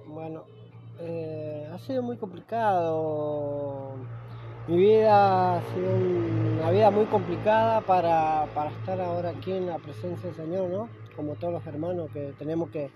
bueno, 0.08 0.46
eh, 1.00 1.70
ha 1.72 1.78
sido 1.80 2.02
muy 2.02 2.18
complicado. 2.18 3.96
Mi 4.68 4.78
vida 4.78 5.58
ha 5.58 5.62
sido 5.62 5.94
una 5.94 6.72
vida 6.72 6.90
muy 6.90 7.06
complicada 7.06 7.82
para, 7.82 8.48
para 8.56 8.72
estar 8.72 9.00
ahora 9.00 9.30
aquí 9.30 9.52
en 9.52 9.68
la 9.68 9.78
presencia 9.78 10.28
del 10.28 10.36
Señor, 10.36 10.70
¿no? 10.70 10.90
Como 11.16 11.36
todos 11.36 11.54
los 11.54 11.68
hermanos 11.68 12.10
que 12.12 12.34
tenemos 12.40 12.72
que 12.72 12.90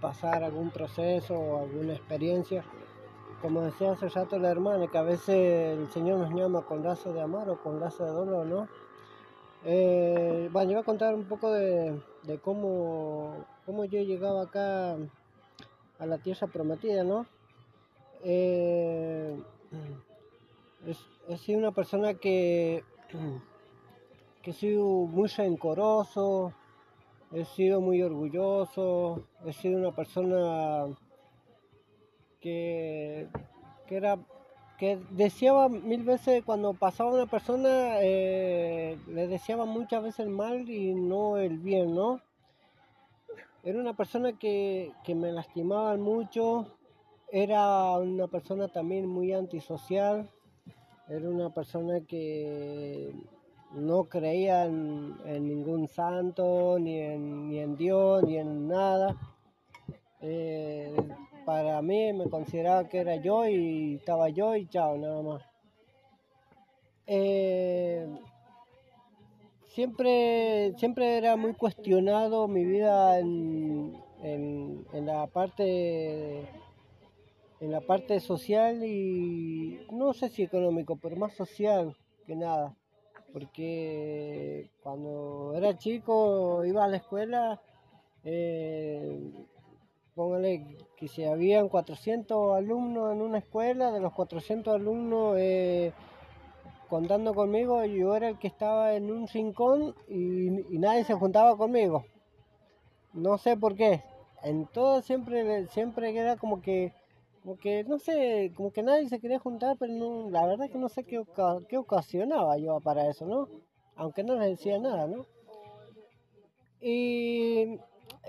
pasar 0.00 0.44
algún 0.44 0.70
proceso 0.70 1.34
o 1.34 1.62
alguna 1.62 1.94
experiencia. 1.94 2.62
Como 3.42 3.62
decía 3.62 3.90
hace 3.90 4.08
rato 4.08 4.38
la 4.38 4.52
hermana, 4.52 4.86
que 4.86 4.98
a 4.98 5.02
veces 5.02 5.78
el 5.78 5.90
Señor 5.90 6.20
nos 6.20 6.32
llama 6.32 6.62
con 6.62 6.84
lazo 6.84 7.12
de 7.12 7.22
amor 7.22 7.50
o 7.50 7.60
con 7.60 7.80
lazo 7.80 8.04
de 8.04 8.12
dolor, 8.12 8.46
¿no? 8.46 8.68
Eh, 9.64 10.48
bueno, 10.52 10.70
yo 10.70 10.76
voy 10.76 10.82
a 10.82 10.86
contar 10.86 11.16
un 11.16 11.24
poco 11.24 11.50
de, 11.50 12.00
de 12.22 12.38
cómo, 12.38 13.46
cómo 13.66 13.84
yo 13.84 14.00
llegaba 14.00 14.42
acá 14.42 14.92
a 15.98 16.06
la 16.06 16.18
tierra 16.18 16.46
prometida, 16.46 17.02
¿no? 17.02 17.26
Eh, 18.22 19.36
he 21.28 21.36
sido 21.36 21.58
una 21.58 21.72
persona 21.72 22.14
que, 22.14 22.84
que 24.42 24.50
he 24.50 24.54
sido 24.54 24.84
muy 24.84 25.28
rencoroso, 25.28 26.52
he 27.32 27.44
sido 27.44 27.80
muy 27.80 28.02
orgulloso, 28.02 29.22
he 29.44 29.52
sido 29.52 29.78
una 29.78 29.94
persona 29.94 30.86
que, 32.40 33.28
que 33.86 33.96
era 33.96 34.18
que 34.80 34.98
deseaba 35.10 35.68
mil 35.68 36.02
veces 36.04 36.42
cuando 36.42 36.72
pasaba 36.72 37.12
una 37.12 37.26
persona 37.26 38.00
eh, 38.00 38.98
le 39.08 39.26
deseaba 39.26 39.66
muchas 39.66 40.02
veces 40.02 40.20
el 40.20 40.30
mal 40.30 40.70
y 40.70 40.94
no 40.94 41.36
el 41.36 41.58
bien, 41.58 41.94
¿no? 41.94 42.22
Era 43.62 43.78
una 43.78 43.92
persona 43.92 44.38
que, 44.38 44.92
que 45.04 45.14
me 45.14 45.32
lastimaba 45.32 45.94
mucho, 45.98 46.66
era 47.30 47.92
una 47.98 48.26
persona 48.26 48.68
también 48.68 49.06
muy 49.06 49.34
antisocial, 49.34 50.30
era 51.10 51.28
una 51.28 51.50
persona 51.50 52.00
que 52.06 53.12
no 53.72 54.04
creía 54.04 54.64
en, 54.66 55.16
ningún 55.26 55.88
santo, 55.88 56.78
ni 56.78 57.00
en, 57.00 57.48
ni 57.48 57.58
en 57.58 57.76
Dios, 57.76 58.22
ni 58.22 58.38
en 58.38 58.68
nada. 58.68 59.16
Eh, 60.20 60.94
para 61.44 61.82
mí 61.82 62.12
me 62.12 62.30
consideraba 62.30 62.88
que 62.88 62.98
era 62.98 63.16
yo 63.16 63.48
y 63.48 63.96
estaba 63.96 64.28
yo 64.28 64.54
y 64.54 64.68
chao, 64.68 64.96
nada 64.98 65.20
más. 65.20 65.42
Eh, 67.08 68.06
siempre, 69.66 70.74
siempre 70.76 71.16
era 71.18 71.34
muy 71.34 71.54
cuestionado 71.54 72.46
mi 72.46 72.64
vida 72.64 73.18
en, 73.18 74.00
en, 74.22 74.86
en 74.92 75.06
la 75.06 75.26
parte 75.26 76.46
en 77.60 77.70
la 77.70 77.82
parte 77.82 78.18
social 78.20 78.84
y 78.84 79.86
no 79.92 80.14
sé 80.14 80.30
si 80.30 80.42
económico, 80.42 80.96
pero 80.96 81.16
más 81.16 81.34
social 81.34 81.94
que 82.26 82.34
nada. 82.34 82.74
Porque 83.32 84.70
cuando 84.82 85.52
era 85.54 85.76
chico 85.76 86.64
iba 86.64 86.84
a 86.84 86.88
la 86.88 86.96
escuela, 86.96 87.60
eh, 88.24 89.30
póngale 90.14 90.76
que 90.96 91.06
si 91.06 91.24
habían 91.24 91.68
400 91.68 92.56
alumnos 92.56 93.12
en 93.12 93.22
una 93.22 93.38
escuela, 93.38 93.92
de 93.92 94.00
los 94.00 94.12
400 94.14 94.74
alumnos 94.74 95.36
eh, 95.38 95.92
contando 96.88 97.34
conmigo, 97.34 97.84
yo 97.84 98.16
era 98.16 98.28
el 98.28 98.38
que 98.38 98.48
estaba 98.48 98.94
en 98.94 99.10
un 99.10 99.28
rincón 99.28 99.94
y, 100.08 100.50
nadie 100.78 101.04
se 101.04 101.14
juntaba 101.14 101.56
conmigo. 101.56 102.04
No 103.12 103.38
sé 103.38 103.56
por 103.56 103.76
qué. 103.76 104.02
En 104.42 104.66
todo 104.66 105.02
siempre, 105.02 105.66
siempre 105.68 106.16
era 106.18 106.36
como 106.36 106.62
que 106.62 106.92
como 107.42 107.56
que 107.56 107.84
no 107.84 107.98
sé, 107.98 108.52
como 108.54 108.70
que 108.70 108.82
nadie 108.82 109.08
se 109.08 109.20
quería 109.20 109.38
juntar, 109.38 109.76
pero 109.78 110.30
la 110.30 110.46
verdad 110.46 110.70
que 110.70 110.78
no 110.78 110.88
sé 110.88 111.04
qué, 111.04 111.22
qué 111.68 111.78
ocasionaba 111.78 112.58
yo 112.58 112.80
para 112.80 113.08
eso, 113.08 113.26
¿no? 113.26 113.48
Aunque 113.96 114.22
no 114.24 114.34
les 114.36 114.50
decía 114.50 114.78
nada, 114.78 115.06
¿no? 115.06 115.26
Y, 116.80 117.78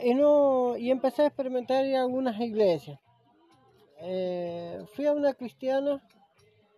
y 0.04 0.14
no, 0.14 0.78
y 0.78 0.92
empecé 0.92 1.24
a 1.24 1.28
experimentar 1.28 1.86
en 1.86 1.96
algunas 1.96 2.40
iglesias. 2.40 3.00
Eh, 4.00 4.84
fui 4.94 5.06
a 5.06 5.14
una 5.14 5.34
cristiana 5.34 6.02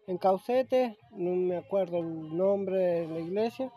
en 0.07 0.17
Caucete, 0.17 0.97
no 1.11 1.35
me 1.35 1.57
acuerdo 1.57 1.99
el 1.99 2.35
nombre 2.35 2.77
de 2.77 3.07
la 3.07 3.19
iglesia. 3.19 3.71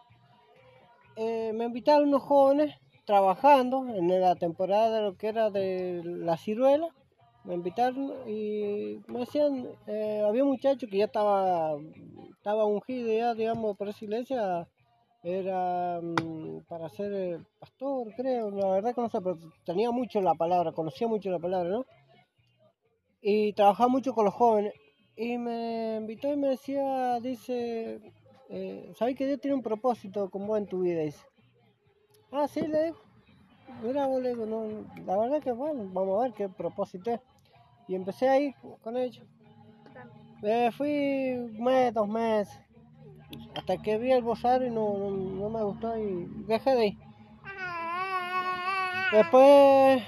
Eh, 1.17 1.53
me 1.55 1.65
invitaron 1.65 2.09
unos 2.09 2.23
jóvenes 2.23 2.75
trabajando 3.05 3.87
en 3.89 4.21
la 4.21 4.35
temporada 4.35 4.97
de 4.97 5.03
lo 5.03 5.17
que 5.17 5.29
era 5.29 5.51
de 5.51 6.03
la 6.05 6.37
ciruela 6.37 6.89
me 7.47 7.55
invitaron 7.55 8.13
y 8.29 9.01
me 9.07 9.21
decían, 9.21 9.69
eh, 9.87 10.23
había 10.27 10.43
un 10.43 10.51
muchacho 10.51 10.87
que 10.89 10.99
ya 10.99 11.05
estaba, 11.05 11.77
estaba 12.37 12.65
ungido 12.65 13.13
ya, 13.13 13.35
digamos, 13.35 13.77
por 13.77 13.89
esa 13.89 14.05
iglesia, 14.05 14.69
era 15.23 16.01
mm, 16.03 16.63
para 16.69 16.89
ser 16.89 17.13
eh, 17.13 17.39
pastor, 17.61 18.13
creo, 18.17 18.51
la 18.51 18.69
verdad 18.71 18.95
que 18.95 19.01
no 19.01 19.09
sé, 19.09 19.21
pero 19.21 19.39
tenía 19.65 19.91
mucho 19.91 20.21
la 20.21 20.35
palabra, 20.35 20.73
conocía 20.73 21.07
mucho 21.07 21.31
la 21.31 21.39
palabra, 21.39 21.71
¿no? 21.71 21.87
Y 23.21 23.53
trabajaba 23.53 23.89
mucho 23.89 24.13
con 24.13 24.25
los 24.25 24.35
jóvenes. 24.35 24.75
Y 25.17 25.39
me 25.39 25.97
invitó 25.97 26.33
y 26.33 26.37
me 26.37 26.49
decía, 26.49 27.19
dice, 27.21 28.01
eh, 28.51 28.93
¿sabes 28.97 29.17
que 29.17 29.27
Dios 29.27 29.41
tiene 29.41 29.57
un 29.57 29.63
propósito 29.63 30.29
con 30.31 30.47
vos 30.47 30.59
en 30.59 30.67
tu 30.67 30.81
vida? 30.81 31.01
Dice. 31.01 31.25
Ah, 32.31 32.47
sí, 32.47 32.67
le 32.67 32.85
digo. 32.85 32.97
Mira, 33.83 34.07
vos, 34.07 34.23
no, 34.23 34.85
la 35.05 35.19
verdad 35.19 35.43
que 35.43 35.53
bueno, 35.53 35.89
vamos 35.93 36.21
a 36.21 36.25
ver 36.25 36.33
qué 36.35 36.49
propósito 36.49 37.11
es. 37.11 37.21
Y 37.89 37.95
empecé 37.95 38.29
ahí 38.29 38.55
con 38.83 38.97
ellos. 38.97 39.25
Eh, 40.43 40.71
fui 40.77 41.33
un 41.33 41.65
mes, 41.65 41.95
dos 41.95 42.09
meses, 42.09 42.61
hasta 43.55 43.79
que 43.79 43.97
vi 43.99 44.13
el 44.13 44.23
rosario 44.23 44.69
y 44.69 44.71
no, 44.71 44.99
no, 44.99 45.11
no 45.11 45.49
me 45.49 45.63
gustó 45.63 45.99
y 45.99 46.27
dejé 46.47 46.75
de 46.75 46.87
ir. 46.89 46.99
Después, 49.13 50.03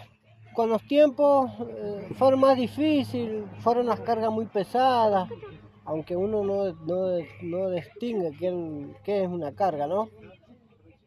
con 0.55 0.69
los 0.69 0.83
tiempos, 0.87 1.51
eh, 1.61 2.09
fueron 2.17 2.41
más 2.41 2.57
difíciles, 2.57 3.45
fueron 3.61 3.87
las 3.87 4.01
cargas 4.01 4.31
muy 4.31 4.47
pesadas, 4.47 5.29
aunque 5.85 6.17
uno 6.17 6.45
no, 6.45 6.73
no, 6.73 7.19
no 7.43 7.71
distingue 7.71 8.37
qué, 8.39 8.87
qué 9.05 9.23
es 9.23 9.29
una 9.29 9.53
carga, 9.55 9.87
¿no? 9.87 10.11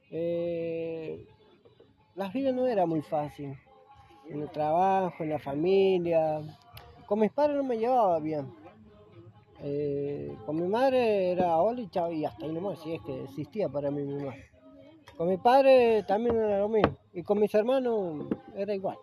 Eh, 0.09 1.27
la 2.15 2.29
vida 2.29 2.51
no 2.51 2.67
era 2.67 2.85
muy 2.85 3.01
fácil. 3.01 3.57
En 4.29 4.41
el 4.41 4.49
trabajo, 4.49 5.23
en 5.23 5.29
la 5.29 5.39
familia. 5.39 6.41
Con 7.11 7.19
mis 7.19 7.31
padres 7.33 7.57
no 7.57 7.65
me 7.65 7.77
llevaba 7.77 8.19
bien. 8.19 8.49
Eh, 9.59 10.33
con 10.45 10.55
mi 10.55 10.65
madre 10.69 11.31
era 11.31 11.57
hola 11.57 11.81
y 11.81 11.89
chao 11.89 12.09
y 12.09 12.23
hasta 12.23 12.45
ahí 12.45 12.53
nomás, 12.53 12.79
si 12.79 12.93
es 12.93 13.01
que 13.01 13.23
existía 13.25 13.67
para 13.67 13.91
mí 13.91 14.01
mi 14.01 14.13
mamá. 14.15 14.33
Con 15.17 15.27
mi 15.27 15.35
padre 15.35 16.03
también 16.03 16.37
era 16.37 16.59
lo 16.59 16.69
mismo. 16.69 16.95
Y 17.11 17.21
con 17.23 17.37
mis 17.37 17.53
hermanos 17.53 18.27
era 18.55 18.73
igual. 18.73 18.97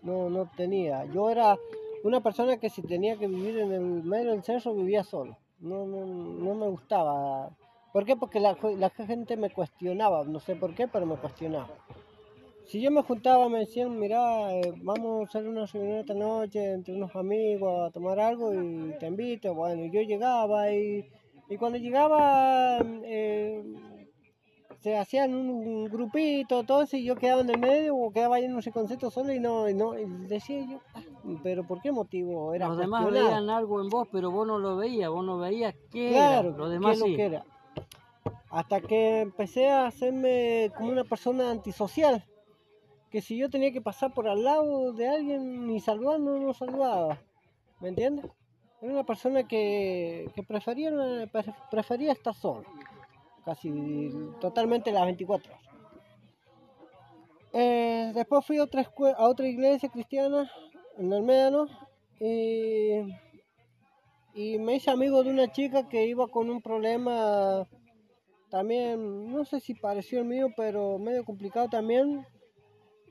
No, 0.00 0.30
no 0.30 0.50
tenía. 0.56 1.04
Yo 1.12 1.28
era 1.28 1.58
una 2.02 2.22
persona 2.22 2.56
que 2.56 2.70
si 2.70 2.80
tenía 2.80 3.18
que 3.18 3.26
vivir 3.26 3.58
en 3.58 3.72
el 3.72 4.04
medio 4.04 4.30
del 4.30 4.42
cerro 4.42 4.72
vivía 4.72 5.04
solo. 5.04 5.36
No, 5.58 5.84
no, 5.84 6.06
no 6.06 6.54
me 6.54 6.66
gustaba. 6.66 7.50
¿Por 7.92 8.06
qué? 8.06 8.16
Porque 8.16 8.40
la, 8.40 8.56
la 8.78 8.88
gente 8.88 9.36
me 9.36 9.50
cuestionaba. 9.50 10.24
No 10.24 10.40
sé 10.40 10.56
por 10.56 10.74
qué, 10.74 10.88
pero 10.88 11.04
me 11.04 11.16
cuestionaba. 11.16 11.68
Si 12.70 12.80
yo 12.80 12.92
me 12.92 13.02
juntaba, 13.02 13.48
me 13.48 13.58
decían, 13.58 13.98
mira, 13.98 14.54
eh, 14.54 14.72
vamos 14.84 15.22
a 15.22 15.24
hacer 15.24 15.48
una 15.48 15.66
reunión 15.66 15.98
esta 15.98 16.14
noche 16.14 16.70
entre 16.72 16.94
unos 16.94 17.16
amigos 17.16 17.88
a 17.88 17.90
tomar 17.90 18.20
algo 18.20 18.54
y 18.54 18.94
te 19.00 19.08
invito. 19.08 19.52
Bueno, 19.56 19.86
yo 19.92 20.02
llegaba 20.02 20.70
y, 20.72 21.04
y 21.48 21.56
cuando 21.56 21.78
llegaba 21.78 22.78
eh, 23.02 23.64
se 24.82 24.96
hacían 24.96 25.34
un 25.34 25.86
grupito, 25.86 26.62
todo 26.62 26.82
eso, 26.82 26.96
y 26.96 27.02
yo 27.02 27.16
quedaba 27.16 27.40
en 27.40 27.50
el 27.50 27.58
medio 27.58 27.96
o 27.96 28.12
quedaba 28.12 28.36
ahí 28.36 28.44
en 28.44 28.54
un 28.54 28.62
concepto 28.62 29.10
solo 29.10 29.32
y 29.32 29.40
no, 29.40 29.68
y 29.68 29.74
no, 29.74 29.98
y 29.98 30.04
decía 30.28 30.64
yo, 30.64 30.78
"Ah, 30.94 31.02
pero 31.42 31.64
¿por 31.66 31.80
qué 31.82 31.90
motivo 31.90 32.54
era 32.54 32.68
Los 32.68 32.78
demás 32.78 33.10
veían 33.10 33.50
algo 33.50 33.80
en 33.80 33.88
vos, 33.88 34.06
pero 34.12 34.30
vos 34.30 34.46
no 34.46 34.60
lo 34.60 34.76
veías, 34.76 35.10
vos 35.10 35.24
no 35.24 35.38
veías 35.38 35.74
qué 35.90 36.10
Claro, 36.10 36.50
era. 36.50 36.56
Los 36.56 36.68
qué 36.68 36.72
demás 36.74 36.92
es 36.92 36.98
lo 37.00 37.06
sí. 37.06 37.16
que 37.16 37.24
era. 37.24 37.44
Hasta 38.48 38.80
que 38.80 39.22
empecé 39.22 39.68
a 39.70 39.88
hacerme 39.88 40.70
como 40.76 40.92
una 40.92 41.02
persona 41.02 41.50
antisocial. 41.50 42.24
Que 43.10 43.20
si 43.20 43.36
yo 43.36 43.50
tenía 43.50 43.72
que 43.72 43.80
pasar 43.80 44.14
por 44.14 44.28
al 44.28 44.44
lado 44.44 44.92
de 44.92 45.08
alguien 45.08 45.66
ni 45.66 45.80
saludando, 45.80 46.38
no 46.38 46.54
saludaba. 46.54 47.18
¿Me 47.80 47.88
entiendes? 47.88 48.26
Era 48.80 48.92
una 48.92 49.04
persona 49.04 49.46
que, 49.46 50.30
prefería, 50.46 50.90
pre- 51.32 51.54
prefería 51.70 52.12
estar 52.12 52.34
solo. 52.34 52.64
Casi 53.44 54.10
totalmente 54.40 54.92
las 54.92 55.04
24 55.04 55.52
horas. 55.52 55.64
Eh, 57.52 58.12
después 58.14 58.46
fui 58.46 58.58
a 58.58 58.62
otra, 58.64 58.82
escue- 58.82 59.14
a 59.16 59.26
otra 59.28 59.48
iglesia 59.48 59.88
cristiana 59.88 60.50
en 60.96 61.12
el 61.12 61.22
Médano. 61.22 61.66
Y 62.20 63.00
y 64.32 64.58
me 64.58 64.76
hice 64.76 64.90
amigo 64.92 65.24
de 65.24 65.30
una 65.30 65.50
chica 65.50 65.88
que 65.88 66.06
iba 66.06 66.28
con 66.28 66.48
un 66.50 66.62
problema 66.62 67.66
también, 68.48 69.32
no 69.32 69.44
sé 69.44 69.58
si 69.58 69.74
pareció 69.74 70.20
el 70.20 70.26
mío, 70.26 70.48
pero 70.56 70.98
medio 70.98 71.24
complicado 71.24 71.68
también. 71.68 72.24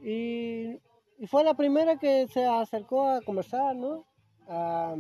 Y, 0.03 0.79
fue 1.27 1.43
la 1.43 1.53
primera 1.53 1.97
que 1.97 2.27
se 2.27 2.45
acercó 2.45 3.07
a 3.09 3.21
conversar, 3.21 3.75
¿no? 3.75 4.05
A, 4.47 4.95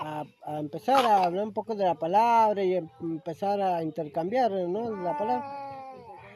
a- 0.00 0.58
empezar 0.58 1.04
a 1.06 1.24
hablar 1.24 1.44
un 1.44 1.52
poco 1.52 1.74
de 1.74 1.84
la 1.84 1.94
palabra 1.94 2.62
y 2.62 2.74
em- 2.74 2.88
empezar 3.00 3.60
a 3.60 3.82
intercambiar, 3.82 4.50
¿no? 4.50 4.90
La 5.02 5.16
palabra. 5.16 5.44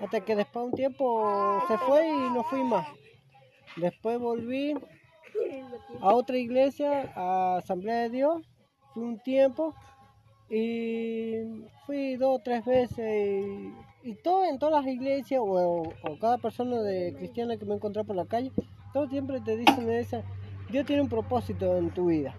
Hasta 0.01 0.25
que 0.25 0.35
después 0.37 0.65
de 0.65 0.71
un 0.71 0.77
tiempo 0.77 1.61
se 1.69 1.77
fue 1.79 2.09
y 2.09 2.31
no 2.31 2.43
fui 2.45 2.63
más. 2.63 2.87
Después 3.77 4.19
volví 4.19 4.75
a 6.01 6.15
otra 6.15 6.39
iglesia, 6.39 7.13
a 7.15 7.59
Asamblea 7.59 8.03
de 8.03 8.11
Dios, 8.11 8.43
fui 8.95 9.03
un 9.03 9.19
tiempo 9.21 9.75
y 10.49 11.35
fui 11.87 12.17
dos 12.17 12.39
o 12.39 12.43
tres 12.43 12.65
veces 12.65 12.99
y, 12.99 13.73
y 14.03 14.15
todo 14.15 14.45
en 14.45 14.59
todas 14.59 14.85
las 14.85 14.93
iglesias 14.93 15.41
o, 15.43 15.83
o 15.83 16.19
cada 16.21 16.39
persona 16.39 16.81
de 16.83 17.15
cristiana 17.15 17.57
que 17.57 17.65
me 17.65 17.75
encontré 17.75 18.05
por 18.05 18.17
la 18.17 18.27
calle, 18.27 18.51
todos 18.93 19.11
siempre 19.11 19.41
te 19.41 19.57
dicen 19.57 19.91
esa, 19.91 20.23
Dios 20.71 20.87
tiene 20.87 21.03
un 21.03 21.09
propósito 21.09 21.77
en 21.77 21.91
tu 21.91 22.07
vida. 22.07 22.35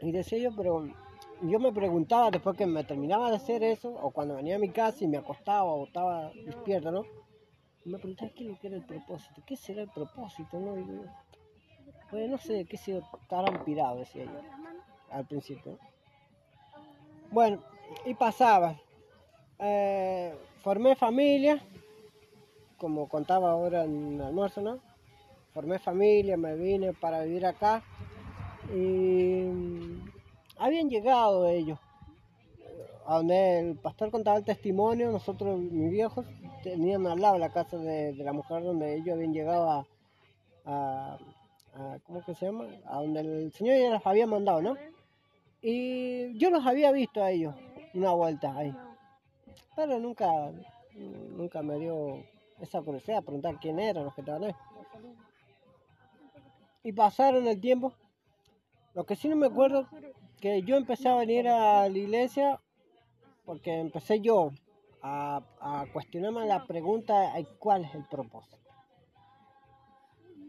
Y 0.00 0.12
decía 0.12 0.38
yo, 0.38 0.50
pero 0.56 0.86
yo 1.42 1.58
me 1.60 1.72
preguntaba 1.72 2.30
después 2.30 2.56
que 2.56 2.66
me 2.66 2.84
terminaba 2.84 3.30
de 3.30 3.36
hacer 3.36 3.62
eso, 3.62 3.90
o 3.90 4.10
cuando 4.10 4.36
venía 4.36 4.56
a 4.56 4.58
mi 4.58 4.70
casa 4.70 5.04
y 5.04 5.08
me 5.08 5.18
acostaba 5.18 5.64
o 5.64 5.86
estaba 5.86 6.30
despierta, 6.44 6.90
¿no? 6.90 7.04
me 7.84 7.98
preguntaba 7.98 8.30
qué 8.34 8.44
es 8.44 8.50
lo 8.50 8.58
que 8.58 8.66
era 8.68 8.76
el 8.76 8.84
propósito, 8.84 9.42
qué 9.46 9.56
será 9.56 9.82
el 9.82 9.88
propósito, 9.88 10.58
¿no? 10.60 10.74
Digo 10.74 10.92
yo, 10.92 11.10
pues 12.10 12.30
no 12.30 12.38
sé, 12.38 12.64
qué 12.64 12.76
sé 12.76 12.92
yo, 12.92 13.00
estarán 13.22 13.64
pirados, 13.64 14.00
decía 14.00 14.24
yo, 14.24 14.40
al 15.10 15.26
principio. 15.26 15.78
Bueno, 17.30 17.62
y 18.04 18.14
pasaba. 18.14 18.76
Eh, 19.58 20.34
formé 20.62 20.96
familia, 20.96 21.62
como 22.78 23.08
contaba 23.08 23.50
ahora 23.50 23.84
en 23.84 24.14
el 24.14 24.22
almuerzo, 24.22 24.60
¿no? 24.60 24.80
Formé 25.54 25.78
familia, 25.78 26.36
me 26.36 26.56
vine 26.56 26.92
para 26.94 27.22
vivir 27.22 27.46
acá 27.46 27.82
y 28.72 29.44
mm, 29.44 30.10
habían 30.58 30.88
llegado 30.88 31.46
ellos. 31.46 31.78
A 33.06 33.16
donde 33.16 33.58
el 33.58 33.76
pastor 33.76 34.10
contaba 34.10 34.38
el 34.38 34.44
testimonio, 34.44 35.10
nosotros, 35.10 35.58
mis 35.58 35.90
viejos, 35.90 36.24
tenían 36.62 37.06
al 37.06 37.20
lado 37.20 37.36
la 37.38 37.52
casa 37.52 37.76
de, 37.76 38.14
la 38.14 38.32
mujer 38.32 38.62
donde 38.62 38.94
ellos 38.94 39.14
habían 39.14 39.32
llegado 39.32 39.70
a- 40.64 41.18
¿cómo 42.06 42.24
que 42.24 42.34
se 42.34 42.46
llama? 42.46 42.66
A 42.86 42.96
donde 42.98 43.20
el 43.20 43.52
Señor 43.52 43.76
ya 43.78 43.90
los 43.90 44.06
había 44.06 44.26
mandado, 44.26 44.62
¿no? 44.62 44.76
Y 45.60 46.36
yo 46.38 46.50
los 46.50 46.66
había 46.66 46.92
visto 46.92 47.22
a 47.22 47.30
ellos. 47.30 47.54
Una 47.94 48.12
vuelta 48.12 48.56
ahí. 48.56 48.74
Pero 49.76 49.98
nunca, 49.98 50.28
nunca 50.94 51.62
me 51.62 51.78
dio 51.78 52.24
esa 52.60 52.80
curiosidad 52.82 53.22
preguntar 53.22 53.58
quién 53.60 53.78
eran 53.78 54.04
los 54.04 54.14
que 54.14 54.20
estaban 54.20 54.44
ahí. 54.44 54.54
Y 56.84 56.92
pasaron 56.92 57.46
el 57.46 57.60
tiempo. 57.60 57.92
Lo 58.94 59.04
que 59.04 59.16
sí 59.16 59.28
no 59.28 59.36
me 59.36 59.46
acuerdo, 59.46 59.88
que 60.40 60.62
yo 60.62 60.76
empecé 60.76 61.08
a 61.08 61.16
venir 61.16 61.48
a 61.48 61.88
la 61.88 61.98
iglesia 61.98 62.60
porque 63.44 63.78
empecé 63.78 64.20
yo 64.20 64.50
a, 65.02 65.42
a 65.60 65.86
cuestionarme 65.92 66.46
la 66.46 66.64
pregunta 66.66 67.38
¿y 67.38 67.44
cuál 67.58 67.84
es 67.84 67.94
el 67.94 68.04
propósito. 68.04 68.58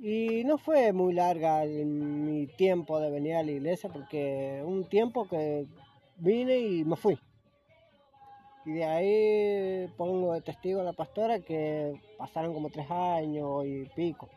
Y 0.02 0.44
no 0.44 0.58
fue 0.58 0.92
muy 0.92 1.14
larga 1.14 1.64
mi 1.64 2.48
tiempo 2.48 3.00
de 3.00 3.10
venir 3.10 3.36
a 3.36 3.44
la 3.44 3.52
iglesia 3.52 3.90
porque 3.90 4.62
un 4.66 4.84
tiempo 4.90 5.28
que 5.28 5.66
vine 6.18 6.60
y 6.60 6.84
me 6.84 6.98
fui. 6.98 7.18
Y 8.66 8.72
de 8.72 8.86
ahí 8.86 9.88
pongo 9.98 10.34
de 10.34 10.42
testigo 10.42 10.82
a 10.82 10.84
la 10.84 10.94
pastora 10.94 11.40
que 11.40 12.00
pasaron 12.18 12.54
como 12.54 12.70
tres 12.70 12.90
años 12.90 13.66
y 13.66 13.86
pico. 13.96 14.30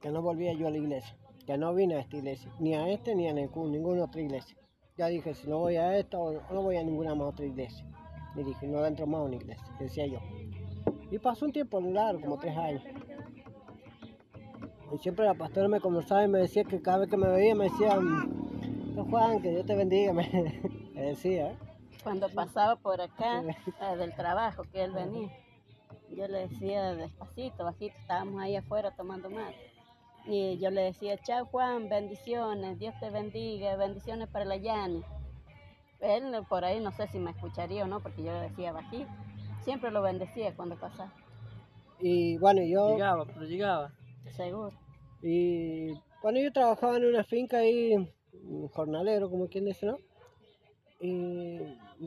Que 0.00 0.10
no 0.10 0.20
volvía 0.20 0.52
yo 0.52 0.66
a 0.66 0.70
la 0.70 0.78
iglesia. 0.78 1.16
Que 1.46 1.56
no 1.56 1.74
vine 1.74 1.96
a 1.96 2.00
esta 2.00 2.16
iglesia. 2.16 2.50
Ni 2.60 2.74
a 2.74 2.88
este 2.88 3.14
ni 3.14 3.28
a 3.28 3.32
ningún- 3.32 3.72
ninguna 3.72 4.04
otra 4.04 4.20
iglesia. 4.20 4.56
Ya 4.96 5.06
dije, 5.08 5.34
si 5.34 5.48
no 5.48 5.58
voy 5.58 5.76
a 5.76 5.96
esta, 5.98 6.18
no 6.18 6.62
voy 6.62 6.76
a 6.76 6.82
ninguna 6.84 7.14
más 7.14 7.28
otra 7.28 7.46
iglesia. 7.46 7.84
Y 8.36 8.42
dije, 8.42 8.66
no 8.66 8.84
entro 8.84 9.06
más 9.06 9.20
a 9.20 9.24
una 9.24 9.36
iglesia, 9.36 9.64
decía 9.78 10.06
yo. 10.06 10.18
Y 11.10 11.18
pasó 11.18 11.46
un 11.46 11.52
tiempo 11.52 11.80
largo, 11.80 12.20
como 12.20 12.38
tres 12.38 12.56
años. 12.56 12.82
Y 14.92 14.98
siempre 14.98 15.24
la 15.24 15.34
pastora 15.34 15.68
me 15.68 15.80
conversaba 15.80 16.24
y 16.24 16.28
me 16.28 16.38
decía 16.38 16.64
que 16.64 16.80
cada 16.80 16.98
vez 16.98 17.10
que 17.10 17.16
me 17.16 17.28
veía 17.28 17.54
me 17.54 17.64
decía, 17.64 17.96
"No, 17.96 19.04
Juan, 19.04 19.40
que 19.42 19.50
Dios 19.50 19.66
te 19.66 19.74
bendiga, 19.74 20.12
me, 20.94 21.02
decía. 21.02 21.56
Cuando 22.04 22.28
pasaba 22.28 22.76
por 22.76 23.00
acá 23.00 23.42
eh, 23.42 23.96
del 23.96 24.14
trabajo 24.14 24.62
que 24.70 24.84
él 24.84 24.92
venía, 24.92 25.30
yo 26.10 26.28
le 26.28 26.48
decía 26.48 26.94
despacito, 26.94 27.64
bajito, 27.64 27.96
estábamos 27.98 28.40
ahí 28.42 28.54
afuera 28.56 28.90
tomando 28.92 29.30
mate. 29.30 29.72
Y 30.26 30.58
yo 30.58 30.70
le 30.70 30.82
decía, 30.82 31.18
chao 31.18 31.46
Juan, 31.46 31.88
bendiciones, 31.88 32.78
Dios 32.78 32.94
te 33.00 33.10
bendiga, 33.10 33.76
bendiciones 33.76 34.28
para 34.28 34.44
la 34.44 34.56
Yani. 34.56 35.02
Él 36.00 36.24
por 36.48 36.64
ahí 36.64 36.80
no 36.80 36.92
sé 36.92 37.08
si 37.08 37.18
me 37.18 37.30
escucharía 37.30 37.84
o 37.84 37.86
no, 37.86 38.00
porque 38.00 38.22
yo 38.22 38.32
le 38.32 38.48
decía 38.48 38.72
bajito. 38.72 39.10
Siempre 39.62 39.90
lo 39.90 40.02
bendecía 40.02 40.54
cuando 40.54 40.76
pasaba, 40.78 41.10
Y 41.98 42.36
bueno, 42.36 42.62
yo, 42.62 42.92
Llegaba, 42.92 43.24
pero 43.24 43.44
llegaba. 43.46 43.92
seguro. 44.36 44.72
y 45.22 45.94
cuando 46.20 46.40
yo 46.40 46.52
trabajaba 46.52 46.96
en 46.98 47.06
una 47.06 47.24
finca 47.24 47.58
ahí, 47.58 47.94
un 48.32 48.68
jornalero, 48.68 49.30
como 49.30 49.48
quien 49.48 49.64
dice, 49.64 49.86
¿no? 49.86 49.96
Y 51.00 51.58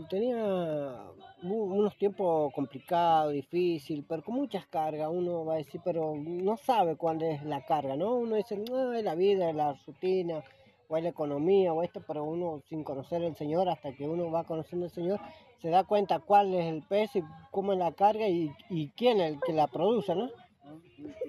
tenía 0.10 1.08
unos 1.44 1.96
tiempos 1.98 2.54
complicados, 2.54 3.34
difíciles, 3.34 4.06
pero 4.08 4.24
con 4.24 4.36
muchas 4.36 4.66
cargas. 4.68 5.10
Uno 5.12 5.46
va 5.46 5.56
a 5.56 5.58
decir, 5.58 5.82
pero 5.84 6.16
no 6.16 6.58
sabe 6.58 6.96
cuál 6.96 7.22
es 7.22 7.44
la 7.44 7.66
carga, 7.66 7.96
¿no? 7.96 8.16
Uno 8.16 8.36
dice, 8.36 8.58
no, 8.58 8.94
es 8.94 9.04
la 9.04 9.16
vida, 9.16 9.50
es 9.50 9.56
la 9.56 9.74
rutina, 9.86 10.44
o 10.88 10.98
es 10.98 11.04
la 11.04 11.10
economía, 11.10 11.74
o 11.74 11.84
esto, 11.84 12.02
pero 12.06 12.24
uno 12.24 12.62
sin 12.70 12.84
conocer 12.84 13.24
al 13.24 13.36
Señor, 13.36 13.70
hasta 13.70 13.94
que 13.94 14.08
uno 14.08 14.32
va 14.32 14.46
conociendo 14.46 14.86
al 14.86 14.92
Señor, 14.92 15.20
se 15.62 15.70
da 15.70 15.84
cuenta 15.84 16.20
cuál 16.20 16.54
es 16.54 16.66
el 16.66 16.82
peso 16.84 17.20
y 17.20 17.24
cómo 17.52 17.74
es 17.74 17.80
la 17.80 17.92
carga 17.92 18.28
y, 18.28 18.52
quién 18.96 19.20
es 19.20 19.34
el 19.34 19.40
que 19.42 19.54
la 19.54 19.68
produce, 19.68 20.16
¿no? 20.16 20.30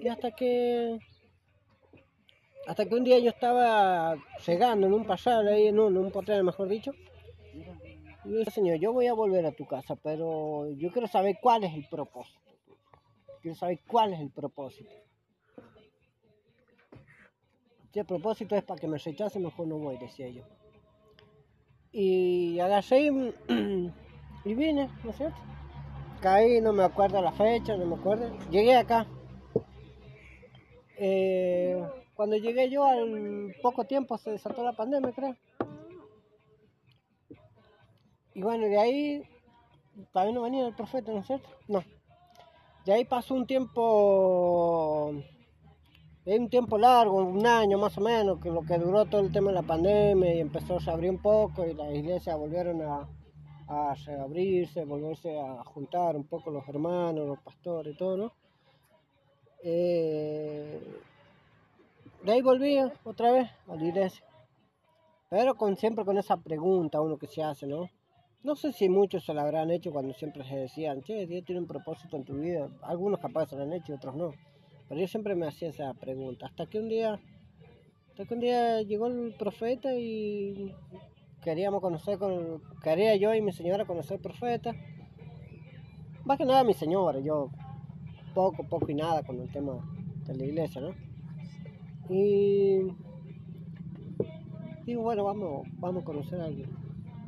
Y 0.01 0.07
hasta 0.07 0.31
que 0.31 0.99
hasta 2.67 2.85
que 2.85 2.93
un 2.93 3.03
día 3.03 3.17
yo 3.17 3.31
estaba 3.31 4.15
llegando 4.45 4.85
en 4.85 4.93
un 4.93 5.05
pasar 5.05 5.47
ahí, 5.47 5.67
en 5.67 5.79
un, 5.79 5.95
en 5.95 6.05
un 6.05 6.11
potrero, 6.11 6.43
mejor 6.43 6.67
dicho. 6.67 6.91
Yo 8.29 8.45
señor, 8.51 8.77
yo 8.77 8.93
voy 8.93 9.07
a 9.07 9.13
volver 9.13 9.43
a 9.47 9.51
tu 9.51 9.65
casa, 9.65 9.95
pero 9.95 10.69
yo 10.77 10.91
quiero 10.91 11.07
saber 11.07 11.37
cuál 11.41 11.63
es 11.63 11.73
el 11.73 11.87
propósito. 11.89 12.39
Quiero 13.41 13.55
saber 13.55 13.79
cuál 13.87 14.13
es 14.13 14.19
el 14.19 14.29
propósito. 14.29 14.91
Si 17.91 17.99
el 17.99 18.05
propósito 18.05 18.55
es 18.55 18.63
para 18.63 18.79
que 18.79 18.87
me 18.87 18.99
rechace, 18.99 19.39
mejor 19.39 19.67
no 19.67 19.79
voy, 19.79 19.97
decía 19.97 20.29
yo. 20.29 20.43
Y 21.91 22.59
agarré 22.59 23.07
y, 23.47 23.91
y 24.45 24.53
vine, 24.53 24.91
¿no 25.03 25.09
es 25.09 25.17
cierto? 25.17 25.39
Caí, 26.21 26.61
no 26.61 26.71
me 26.71 26.83
acuerdo 26.83 27.19
la 27.23 27.31
fecha, 27.31 27.75
no 27.77 27.87
me 27.87 27.95
acuerdo. 27.95 28.29
Llegué 28.51 28.75
acá. 28.75 29.07
Eh, 30.99 31.83
cuando 32.13 32.35
llegué 32.35 32.69
yo, 32.69 32.85
al 32.85 33.55
poco 33.63 33.85
tiempo 33.85 34.19
se 34.19 34.29
desató 34.29 34.63
la 34.63 34.73
pandemia, 34.73 35.13
creo. 35.13 35.35
Y 38.39 38.41
bueno, 38.41 38.67
de 38.67 38.77
ahí 38.77 39.23
todavía 40.13 40.33
no 40.33 40.43
venía 40.43 40.65
el 40.65 40.73
profeta, 40.73 41.11
¿no 41.11 41.19
es 41.19 41.27
cierto? 41.27 41.49
No. 41.67 41.83
De 42.85 42.93
ahí 42.93 43.03
pasó 43.03 43.33
un 43.33 43.45
tiempo, 43.45 45.11
ahí 46.25 46.37
un 46.37 46.49
tiempo 46.49 46.77
largo, 46.77 47.17
un 47.17 47.45
año 47.45 47.77
más 47.77 47.97
o 47.97 48.01
menos, 48.01 48.39
que 48.39 48.49
lo 48.49 48.61
que 48.61 48.77
duró 48.77 49.03
todo 49.07 49.19
el 49.19 49.33
tema 49.33 49.49
de 49.49 49.55
la 49.55 49.61
pandemia 49.61 50.35
y 50.35 50.39
empezó 50.39 50.77
a 50.77 50.93
abrir 50.93 51.11
un 51.11 51.21
poco 51.21 51.65
y 51.65 51.73
las 51.73 51.93
iglesias 51.93 52.39
volvieron 52.39 52.81
a, 52.81 53.09
a 53.67 53.93
reabrirse, 54.05 54.85
volverse 54.85 55.37
a 55.37 55.61
juntar 55.65 56.15
un 56.15 56.23
poco 56.23 56.49
los 56.49 56.65
hermanos, 56.69 57.27
los 57.27 57.39
pastores 57.39 57.93
y 57.93 57.97
todo, 57.97 58.15
¿no? 58.15 58.31
Eh, 59.65 60.81
de 62.23 62.31
ahí 62.31 62.41
volví 62.41 62.77
otra 63.03 63.33
vez 63.33 63.49
a 63.67 63.75
la 63.75 63.83
iglesia. 63.83 64.23
Pero 65.29 65.55
con, 65.55 65.75
siempre 65.75 66.05
con 66.05 66.17
esa 66.17 66.37
pregunta 66.37 67.01
uno 67.01 67.17
que 67.17 67.27
se 67.27 67.43
hace, 67.43 67.67
¿no? 67.67 67.89
No 68.41 68.55
sé 68.55 68.71
si 68.71 68.87
muchos 68.87 69.25
se 69.25 69.33
la 69.33 69.41
habrán 69.41 69.69
hecho 69.69 69.91
cuando 69.91 70.13
siempre 70.13 70.45
se 70.45 70.55
decían, 70.55 71.01
che, 71.01 71.27
Dios 71.27 71.43
tiene 71.43 71.59
un 71.59 71.67
propósito 71.67 72.15
en 72.15 72.23
tu 72.23 72.35
vida. 72.35 72.69
Algunos 72.83 73.19
capaz 73.19 73.47
se 73.47 73.57
lo 73.57 73.63
han 73.63 73.73
hecho 73.73 73.95
otros 73.95 74.15
no. 74.15 74.31
Pero 74.87 75.01
yo 75.01 75.07
siempre 75.09 75.35
me 75.35 75.45
hacía 75.45 75.69
esa 75.69 75.93
pregunta. 75.93 76.45
Hasta 76.45 76.65
que 76.65 76.79
un 76.79 76.87
día, 76.87 77.19
hasta 78.09 78.25
que 78.25 78.33
un 78.33 78.39
día 78.39 78.81
llegó 78.81 79.07
el 79.07 79.35
profeta 79.37 79.93
y 79.93 80.73
queríamos 81.43 81.81
conocer, 81.81 82.17
con, 82.17 82.61
quería 82.81 83.17
yo 83.17 83.33
y 83.33 83.41
mi 83.41 83.51
señora 83.51 83.83
conocer 83.83 84.21
profeta. 84.21 84.71
Más 86.23 86.37
que 86.37 86.45
nada 86.45 86.63
mi 86.63 86.73
señora, 86.73 87.19
yo 87.19 87.49
poco, 88.33 88.63
poco 88.63 88.89
y 88.89 88.95
nada 88.95 89.21
con 89.21 89.37
el 89.41 89.51
tema 89.51 89.85
de 90.27 90.33
la 90.35 90.45
iglesia, 90.45 90.79
¿no? 90.79 90.95
Y 92.09 92.87
digo, 94.85 95.01
bueno, 95.01 95.25
vamos, 95.25 95.67
vamos 95.73 96.03
a 96.03 96.05
conocer 96.05 96.39
al 96.39 96.65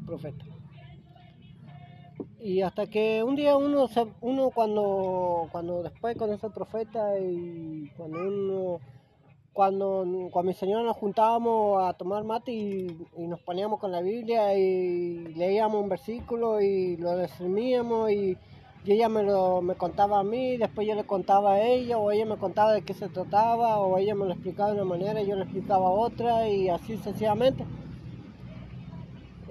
profeta. 0.05 0.50
Y 2.39 2.61
hasta 2.61 2.87
que 2.87 3.23
un 3.23 3.35
día 3.35 3.57
uno, 3.57 3.87
uno 4.21 4.49
cuando, 4.51 5.47
cuando 5.51 5.83
después 5.83 6.17
conoce 6.17 6.45
al 6.45 6.53
profeta 6.53 7.19
y 7.19 7.89
cuando 7.97 8.19
uno, 8.19 8.79
cuando 9.53 10.05
con 10.31 10.45
mi 10.45 10.53
señora 10.53 10.83
nos 10.83 10.97
juntábamos 10.97 11.83
a 11.83 11.93
tomar 11.93 12.23
mate 12.23 12.51
y, 12.51 12.97
y 13.17 13.27
nos 13.27 13.39
poníamos 13.41 13.79
con 13.79 13.91
la 13.91 14.01
Biblia 14.01 14.57
y 14.57 15.33
leíamos 15.35 15.81
un 15.81 15.89
versículo 15.89 16.61
y 16.61 16.97
lo 16.97 17.11
y, 18.09 18.37
y 18.83 18.91
ella 18.93 19.09
me 19.09 19.23
lo 19.23 19.61
me 19.61 19.75
contaba 19.75 20.19
a 20.19 20.23
mí, 20.23 20.57
después 20.57 20.87
yo 20.87 20.95
le 20.95 21.03
contaba 21.03 21.53
a 21.53 21.61
ella, 21.61 21.97
o 21.97 22.11
ella 22.11 22.25
me 22.25 22.37
contaba 22.37 22.73
de 22.73 22.81
qué 22.81 22.93
se 22.93 23.09
trataba, 23.09 23.79
o 23.79 23.97
ella 23.97 24.15
me 24.15 24.25
lo 24.25 24.33
explicaba 24.33 24.71
de 24.71 24.81
una 24.81 24.85
manera 24.85 25.21
y 25.21 25.27
yo 25.27 25.35
le 25.35 25.43
explicaba 25.43 25.89
otra, 25.89 26.47
y 26.47 26.69
así 26.69 26.97
sencillamente. 26.97 27.63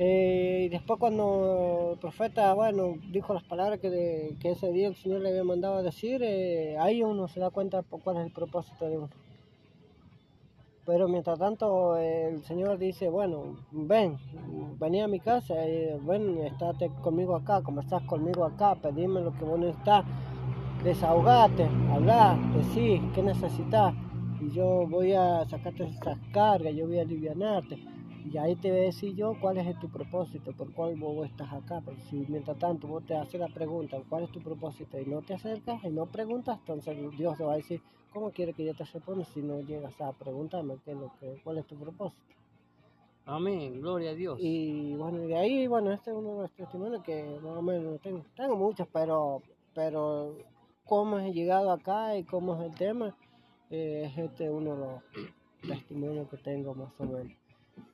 Eh, 0.03 0.63
y 0.65 0.69
después 0.71 0.99
cuando 0.99 1.91
el 1.93 1.99
profeta, 1.99 2.55
bueno, 2.55 2.95
dijo 3.13 3.35
las 3.35 3.43
palabras 3.43 3.81
que, 3.81 4.35
que 4.41 4.53
ese 4.53 4.73
día 4.73 4.89
el 4.89 4.97
Señor 4.97 5.21
le 5.21 5.29
había 5.29 5.45
mandado 5.45 5.77
a 5.77 5.83
decir, 5.83 6.23
eh, 6.25 6.79
ahí 6.79 7.03
uno 7.03 7.29
se 7.29 7.39
da 7.39 7.51
cuenta 7.51 7.83
cuál 7.83 8.17
es 8.17 8.25
el 8.25 8.33
propósito 8.33 8.89
de 8.89 8.97
uno. 8.97 9.11
Pero 10.87 11.07
mientras 11.07 11.39
tanto 11.39 11.99
el 11.99 12.43
Señor 12.45 12.79
dice, 12.79 13.11
bueno, 13.11 13.59
ven, 13.73 14.17
vení 14.79 15.03
a 15.03 15.07
mi 15.07 15.21
casa, 15.21 15.53
ven, 16.07 16.39
estate 16.47 16.91
conmigo 17.03 17.37
acá, 17.37 17.61
conversás 17.61 18.03
conmigo 18.05 18.47
acá, 18.47 18.77
pedime 18.77 19.21
lo 19.21 19.37
que 19.37 19.45
vos 19.45 19.59
necesitas, 19.59 20.07
desahogate, 20.83 21.69
hablar, 21.93 22.39
decir 22.55 23.03
qué 23.15 23.23
necesitas, 23.23 23.93
y 24.41 24.51
yo 24.51 24.87
voy 24.89 25.13
a 25.13 25.45
sacarte 25.45 25.85
esas 25.85 26.17
cargas, 26.33 26.73
yo 26.75 26.87
voy 26.87 27.01
a 27.01 27.03
alivianarte. 27.03 28.00
Y 28.25 28.37
ahí 28.37 28.55
te 28.57 28.71
voy 28.71 28.81
a 28.81 28.85
decir 28.85 29.15
yo 29.15 29.35
cuál 29.41 29.59
es 29.59 29.79
tu 29.79 29.89
propósito, 29.89 30.53
por 30.53 30.73
cuál 30.73 30.97
vos 30.97 31.27
estás 31.27 31.53
acá. 31.53 31.81
Porque 31.85 32.01
si 32.03 32.25
mientras 32.29 32.59
tanto 32.59 32.87
vos 32.87 33.05
te 33.07 33.17
haces 33.17 33.41
la 33.41 33.49
pregunta, 33.49 34.01
cuál 34.09 34.25
es 34.25 34.31
tu 34.31 34.41
propósito, 34.41 34.99
y 34.99 35.07
no 35.07 35.23
te 35.23 35.35
acercas 35.35 35.83
y 35.85 35.91
no 35.91 36.07
preguntas, 36.07 36.59
entonces 36.61 36.97
Dios 37.17 37.37
te 37.39 37.45
va 37.45 37.55
a 37.55 37.57
decir, 37.57 37.81
¿cómo 38.13 38.31
quiere 38.31 38.53
que 38.53 38.65
yo 38.65 38.75
te 38.75 38.85
responda 38.85 39.25
si 39.25 39.43
no 39.43 39.61
llegas 39.61 40.01
a 40.01 40.13
preguntarme 40.13 40.77
qué 40.85 40.93
es 40.93 40.99
lo 40.99 41.13
que, 41.19 41.41
cuál 41.43 41.59
es 41.59 41.67
tu 41.67 41.77
propósito? 41.77 42.23
Amén, 43.27 43.81
gloria 43.81 44.11
a 44.11 44.15
Dios. 44.15 44.39
Y 44.41 44.95
bueno, 44.97 45.19
de 45.19 45.37
ahí, 45.37 45.67
bueno, 45.67 45.93
este 45.93 46.11
es 46.11 46.17
uno 46.17 46.35
de 46.35 46.43
los 46.43 46.51
testimonios 46.53 47.03
que 47.03 47.39
más 47.43 47.57
o 47.57 47.63
menos 47.63 48.01
tengo. 48.01 48.25
Tengo 48.35 48.57
muchos, 48.57 48.89
pero, 48.93 49.43
pero 49.75 50.37
cómo 50.85 51.19
he 51.19 51.33
llegado 51.33 51.71
acá 51.71 52.17
y 52.17 52.25
cómo 52.25 52.57
es 52.57 52.71
el 52.71 52.75
tema, 52.75 53.17
eh, 53.71 54.03
es 54.07 54.19
este 54.19 54.51
uno 54.51 54.75
de 54.75 54.81
los 54.81 55.03
testimonios 55.69 56.29
que 56.29 56.37
tengo 56.39 56.75
más 56.75 56.93
o 56.99 57.05
menos. 57.05 57.40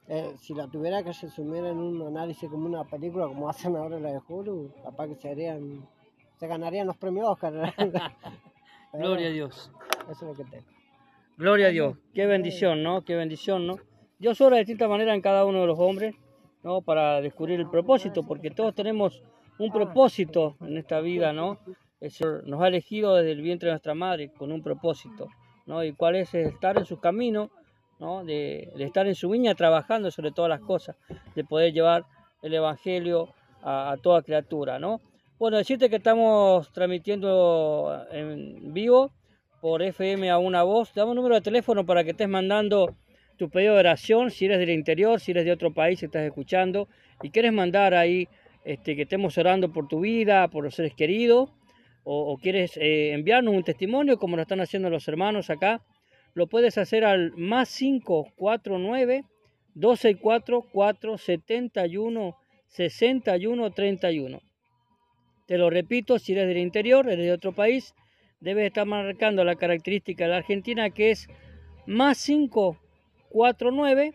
Eh, 0.08 0.34
si 0.38 0.54
la 0.54 0.68
tuviera 0.68 1.02
que 1.02 1.12
resumir 1.12 1.64
en 1.64 1.78
un 1.78 2.06
análisis 2.06 2.48
como 2.48 2.66
una 2.66 2.84
película, 2.84 3.26
como 3.26 3.48
hacen 3.48 3.76
ahora 3.76 3.98
la 3.98 4.12
de 4.12 4.20
Hulu, 4.26 4.72
capaz 4.82 5.08
que 5.08 5.16
serían, 5.16 5.86
se 6.36 6.46
ganarían 6.46 6.86
los 6.86 6.96
premios 6.96 7.28
Oscar. 7.28 7.74
Gloria 8.92 9.28
a 9.28 9.30
Dios. 9.30 9.70
Eso 10.10 10.30
es 10.30 10.38
lo 10.38 10.44
que 10.44 10.50
tengo. 10.50 10.66
Gloria 11.36 11.66
a 11.66 11.70
Dios. 11.70 11.96
Qué 12.14 12.26
bendición, 12.26 12.82
¿no? 12.82 13.02
Qué 13.02 13.14
bendición, 13.14 13.66
¿no? 13.66 13.76
Dios 14.18 14.40
obra 14.40 14.56
de 14.56 14.62
distinta 14.62 14.88
manera 14.88 15.14
en 15.14 15.20
cada 15.20 15.44
uno 15.44 15.60
de 15.60 15.66
los 15.66 15.78
hombres, 15.78 16.14
¿no? 16.62 16.80
Para 16.80 17.20
descubrir 17.20 17.60
el 17.60 17.68
propósito, 17.68 18.22
porque 18.22 18.50
todos 18.50 18.74
tenemos 18.74 19.22
un 19.58 19.70
propósito 19.70 20.56
en 20.60 20.78
esta 20.78 21.00
vida, 21.00 21.32
¿no? 21.32 21.58
El 22.00 22.10
Señor 22.10 22.46
nos 22.46 22.62
ha 22.62 22.68
elegido 22.68 23.14
desde 23.16 23.32
el 23.32 23.42
vientre 23.42 23.68
de 23.68 23.72
nuestra 23.72 23.94
madre 23.94 24.32
con 24.32 24.52
un 24.52 24.62
propósito, 24.62 25.28
¿no? 25.66 25.84
Y 25.84 25.92
cuál 25.92 26.16
es 26.16 26.34
estar 26.34 26.78
en 26.78 26.86
sus 26.86 27.00
caminos, 27.00 27.50
¿no? 27.98 28.24
De, 28.24 28.72
estar 28.78 29.06
en 29.06 29.14
su 29.14 29.28
viña 29.30 29.54
trabajando 29.54 30.10
sobre 30.10 30.32
todas 30.32 30.48
las 30.48 30.60
cosas, 30.60 30.96
de 31.34 31.44
poder 31.44 31.72
llevar 31.72 32.04
el 32.42 32.54
Evangelio 32.54 33.34
a, 33.62 33.96
toda 34.02 34.22
criatura, 34.22 34.78
¿no? 34.78 35.00
Bueno, 35.38 35.58
decirte 35.58 35.90
que 35.90 35.96
estamos 35.96 36.72
transmitiendo 36.72 38.06
en 38.10 38.72
vivo 38.72 39.12
por 39.60 39.82
FM 39.82 40.30
a 40.30 40.38
una 40.38 40.62
voz. 40.62 40.94
Damos 40.94 41.10
un 41.10 41.16
número 41.16 41.34
de 41.34 41.40
teléfono 41.42 41.84
para 41.84 42.04
que 42.04 42.10
estés 42.10 42.28
mandando 42.28 42.94
tu 43.36 43.50
pedido 43.50 43.74
de 43.74 43.80
oración, 43.80 44.30
si 44.30 44.46
eres 44.46 44.58
del 44.58 44.70
interior, 44.70 45.20
si 45.20 45.32
eres 45.32 45.44
de 45.44 45.52
otro 45.52 45.74
país, 45.74 45.98
si 45.98 46.06
estás 46.06 46.22
escuchando 46.22 46.88
y 47.22 47.30
quieres 47.30 47.52
mandar 47.52 47.94
ahí 47.94 48.28
este, 48.64 48.96
que 48.96 49.02
estemos 49.02 49.36
orando 49.38 49.72
por 49.72 49.88
tu 49.88 50.00
vida, 50.00 50.48
por 50.48 50.64
los 50.64 50.74
seres 50.74 50.94
queridos, 50.94 51.50
o, 52.04 52.32
o 52.32 52.38
quieres 52.38 52.76
eh, 52.76 53.12
enviarnos 53.12 53.54
un 53.54 53.62
testimonio 53.62 54.18
como 54.18 54.36
lo 54.36 54.42
están 54.42 54.60
haciendo 54.60 54.90
los 54.90 55.06
hermanos 55.08 55.50
acá, 55.50 55.82
lo 56.36 56.46
puedes 56.46 56.76
hacer 56.76 57.06
al 57.06 57.32
más 57.32 57.74
549 57.78 59.24
264 59.74 60.66
471 60.70 62.36
61 62.68 63.70
31. 63.70 64.42
Te 65.46 65.56
lo 65.56 65.70
repito, 65.70 66.18
si 66.18 66.32
eres 66.32 66.48
del 66.48 66.58
interior, 66.58 67.08
eres 67.08 67.24
de 67.24 67.32
otro 67.32 67.52
país, 67.52 67.94
debes 68.40 68.66
estar 68.66 68.84
marcando 68.84 69.44
la 69.44 69.56
característica 69.56 70.24
de 70.24 70.30
la 70.30 70.36
Argentina 70.36 70.90
que 70.90 71.12
es 71.12 71.26
más 71.86 72.22
549 72.26 74.12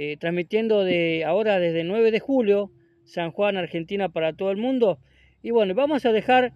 eh, 0.00 0.16
transmitiendo 0.16 0.84
de 0.84 1.24
ahora 1.24 1.58
desde 1.58 1.82
9 1.82 2.12
de 2.12 2.20
julio, 2.20 2.70
San 3.02 3.32
Juan, 3.32 3.56
Argentina, 3.56 4.08
para 4.08 4.32
todo 4.32 4.52
el 4.52 4.56
mundo. 4.56 5.00
Y 5.42 5.50
bueno, 5.50 5.74
vamos 5.74 6.06
a 6.06 6.12
dejar, 6.12 6.52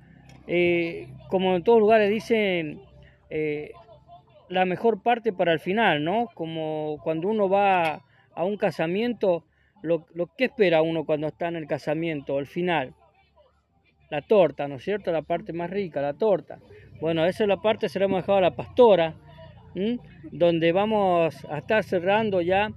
eh, 0.47 1.09
como 1.29 1.57
en 1.57 1.65
todos 1.65 1.81
lugares 1.81 2.09
dicen, 2.09 2.81
eh, 3.31 3.73
la 4.49 4.65
mejor 4.65 5.03
parte 5.03 5.33
para 5.33 5.53
el 5.53 5.59
final, 5.59 6.05
¿no? 6.05 6.29
Como 6.35 7.01
cuando 7.03 7.27
uno 7.27 7.49
va 7.49 8.05
a 8.33 8.45
un 8.45 8.57
casamiento, 8.57 9.45
lo, 9.83 10.07
lo 10.15 10.29
que 10.29 10.45
espera 10.45 10.83
uno 10.83 11.05
cuando 11.05 11.27
está 11.27 11.49
en 11.49 11.57
el 11.57 11.67
casamiento, 11.67 12.39
el 12.39 12.47
final 12.47 12.95
la 14.09 14.23
torta, 14.23 14.69
¿no 14.69 14.77
es 14.77 14.85
cierto? 14.85 15.11
La 15.11 15.23
parte 15.23 15.53
más 15.53 15.69
rica, 15.69 16.01
la 16.01 16.13
torta. 16.13 16.61
Bueno, 17.01 17.25
esa 17.25 17.43
es 17.43 17.49
la 17.49 17.57
parte 17.57 17.89
se 17.89 17.99
la 17.99 18.05
hemos 18.05 18.21
dejado 18.21 18.39
a 18.39 18.43
la 18.43 18.55
pastora, 18.55 19.15
donde 20.31 20.71
vamos 20.71 21.45
a 21.47 21.59
estar 21.59 21.83
cerrando 21.83 22.41
ya 22.41 22.71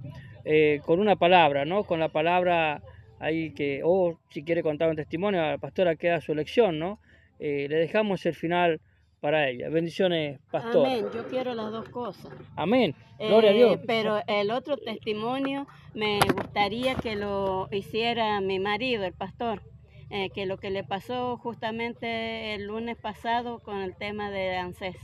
eh, 0.46 0.80
con 0.86 1.00
una 1.00 1.16
palabra, 1.16 1.64
¿no? 1.64 1.84
Con 1.84 2.00
la 2.00 2.08
palabra 2.08 2.80
ahí 3.18 3.52
que, 3.52 3.80
o 3.84 4.18
si 4.30 4.42
quiere 4.44 4.62
contar 4.62 4.88
un 4.88 4.96
testimonio, 4.96 5.42
a 5.42 5.50
la 5.50 5.58
pastora 5.58 5.96
queda 5.96 6.20
su 6.20 6.32
elección, 6.32 6.78
¿no? 6.78 6.98
Eh, 7.38 7.66
le 7.68 7.76
dejamos 7.76 8.24
el 8.26 8.34
final 8.34 8.80
para 9.20 9.48
ella. 9.48 9.68
Bendiciones, 9.68 10.38
pastora. 10.50 10.90
Amén, 10.92 11.06
yo 11.12 11.26
quiero 11.26 11.54
las 11.54 11.70
dos 11.72 11.88
cosas. 11.88 12.32
Amén. 12.54 12.94
Gloria 13.18 13.50
a 13.50 13.54
Eh, 13.54 13.56
Dios. 13.56 13.80
Pero 13.86 14.20
el 14.26 14.50
otro 14.50 14.76
testimonio 14.76 15.66
me 15.94 16.20
gustaría 16.34 16.94
que 16.94 17.16
lo 17.16 17.68
hiciera 17.72 18.40
mi 18.40 18.58
marido, 18.60 19.04
el 19.04 19.14
pastor, 19.14 19.62
eh, 20.10 20.30
que 20.30 20.46
lo 20.46 20.58
que 20.58 20.70
le 20.70 20.84
pasó 20.84 21.38
justamente 21.38 22.54
el 22.54 22.66
lunes 22.66 22.96
pasado 22.96 23.58
con 23.58 23.78
el 23.78 23.96
tema 23.96 24.30
de 24.30 24.56
ANSES. 24.56 24.96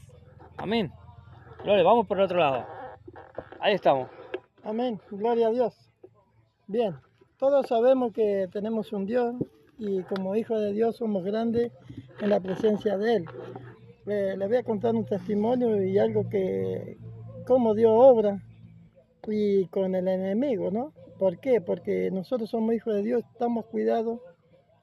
Amén. 0.57 0.93
Gloria, 1.65 1.83
vamos 1.83 2.07
por 2.07 2.19
el 2.19 2.25
otro 2.25 2.39
lado. 2.39 2.65
Ahí 3.61 3.75
estamos. 3.75 4.09
Amén, 4.65 5.01
gloria 5.11 5.49
a 5.49 5.51
Dios. 5.51 5.75
Bien, 6.69 6.95
todos 7.37 7.67
sabemos 7.67 8.13
que 8.13 8.49
tenemos 8.53 8.93
un 8.93 9.07
Dios 9.07 9.35
y 9.77 10.03
como 10.05 10.37
hijos 10.37 10.61
de 10.61 10.73
Dios 10.73 10.99
somos 10.99 11.25
grandes 11.25 11.73
en 12.21 12.31
la 12.31 12.39
presencia 12.39 12.97
de 12.97 13.17
Él. 13.17 13.25
Eh, 14.07 14.37
les 14.39 14.49
voy 14.49 14.59
a 14.59 14.63
contar 14.63 14.95
un 14.95 15.05
testimonio 15.05 15.83
y 15.83 15.99
algo 15.99 16.29
que, 16.29 16.97
cómo 17.45 17.75
Dios 17.75 17.91
obra 17.93 18.41
y 19.27 19.67
con 19.67 19.97
el 19.97 20.07
enemigo, 20.07 20.71
¿no? 20.71 20.93
¿Por 21.19 21.41
qué? 21.41 21.61
Porque 21.61 22.13
nosotros 22.13 22.49
somos 22.49 22.73
hijos 22.73 22.95
de 22.95 23.03
Dios, 23.03 23.25
estamos 23.33 23.65
cuidados 23.67 24.21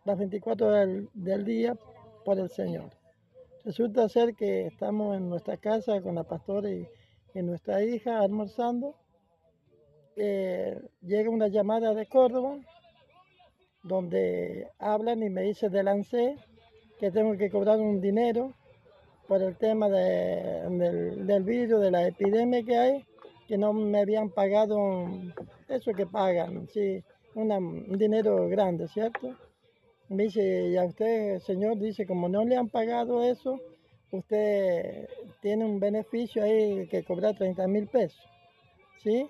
las 0.04 0.18
24 0.18 0.68
horas 0.68 0.90
del, 1.14 1.46
día 1.46 1.78
por 2.26 2.38
el 2.38 2.50
Señor. 2.50 2.90
Resulta 3.64 4.10
ser 4.10 4.36
que 4.36 4.68
estamos 4.68 5.16
en 5.16 5.30
nuestra 5.30 5.56
casa 5.56 6.02
con 6.02 6.16
la 6.16 6.26
pastora 6.26 6.70
y 6.70 6.86
nuestra 7.36 7.82
hija 7.82 8.20
almorzando 8.20 8.98
eh, 10.16 10.80
llega 11.02 11.30
una 11.30 11.48
llamada 11.48 11.94
de 11.94 12.06
Córdoba 12.06 12.58
donde 13.84 14.68
hablan 14.78 15.24
y 15.24 15.30
me 15.30 15.42
dice 15.44 15.70
del 15.70 15.88
ANSE 15.88 16.36
que 17.00 17.12
tengo 17.12 17.38
que 17.38 17.50
cobrar 17.50 17.80
un 17.80 18.02
dinero 18.02 18.54
por 19.28 19.42
el 19.42 19.56
tema 19.58 19.88
de- 19.90 20.68
del, 20.70 21.26
del 21.26 21.44
virus, 21.44 21.82
de 21.82 21.92
la 21.92 22.08
epidemia 22.08 22.64
que 22.64 22.78
hay, 22.78 23.06
que 23.48 23.58
no 23.58 23.74
me 23.74 24.00
habían 24.00 24.30
pagado 24.30 25.08
eso 25.70 25.94
que 25.94 26.06
pagan, 26.06 26.68
sí, 26.68 27.02
un 27.36 27.98
dinero 27.98 28.48
grande, 28.50 28.88
¿cierto? 28.88 29.36
Me 30.10 30.24
dice, 30.24 30.70
y 30.70 30.76
a 30.78 30.84
usted, 30.86 31.40
señor, 31.40 31.78
dice, 31.78 32.06
como 32.06 32.28
no 32.28 32.44
le 32.44 32.58
han 32.58 32.70
pagado 32.70 33.24
eso, 33.24 33.60
usted 34.12 35.08
tiene 35.42 35.64
un 35.66 35.80
beneficio 35.80 36.44
ahí 36.44 36.88
que 36.88 37.04
cobrar 37.04 37.38
30 37.38 37.68
mil 37.68 37.88
pesos, 37.88 38.20
¿sí? 39.04 39.30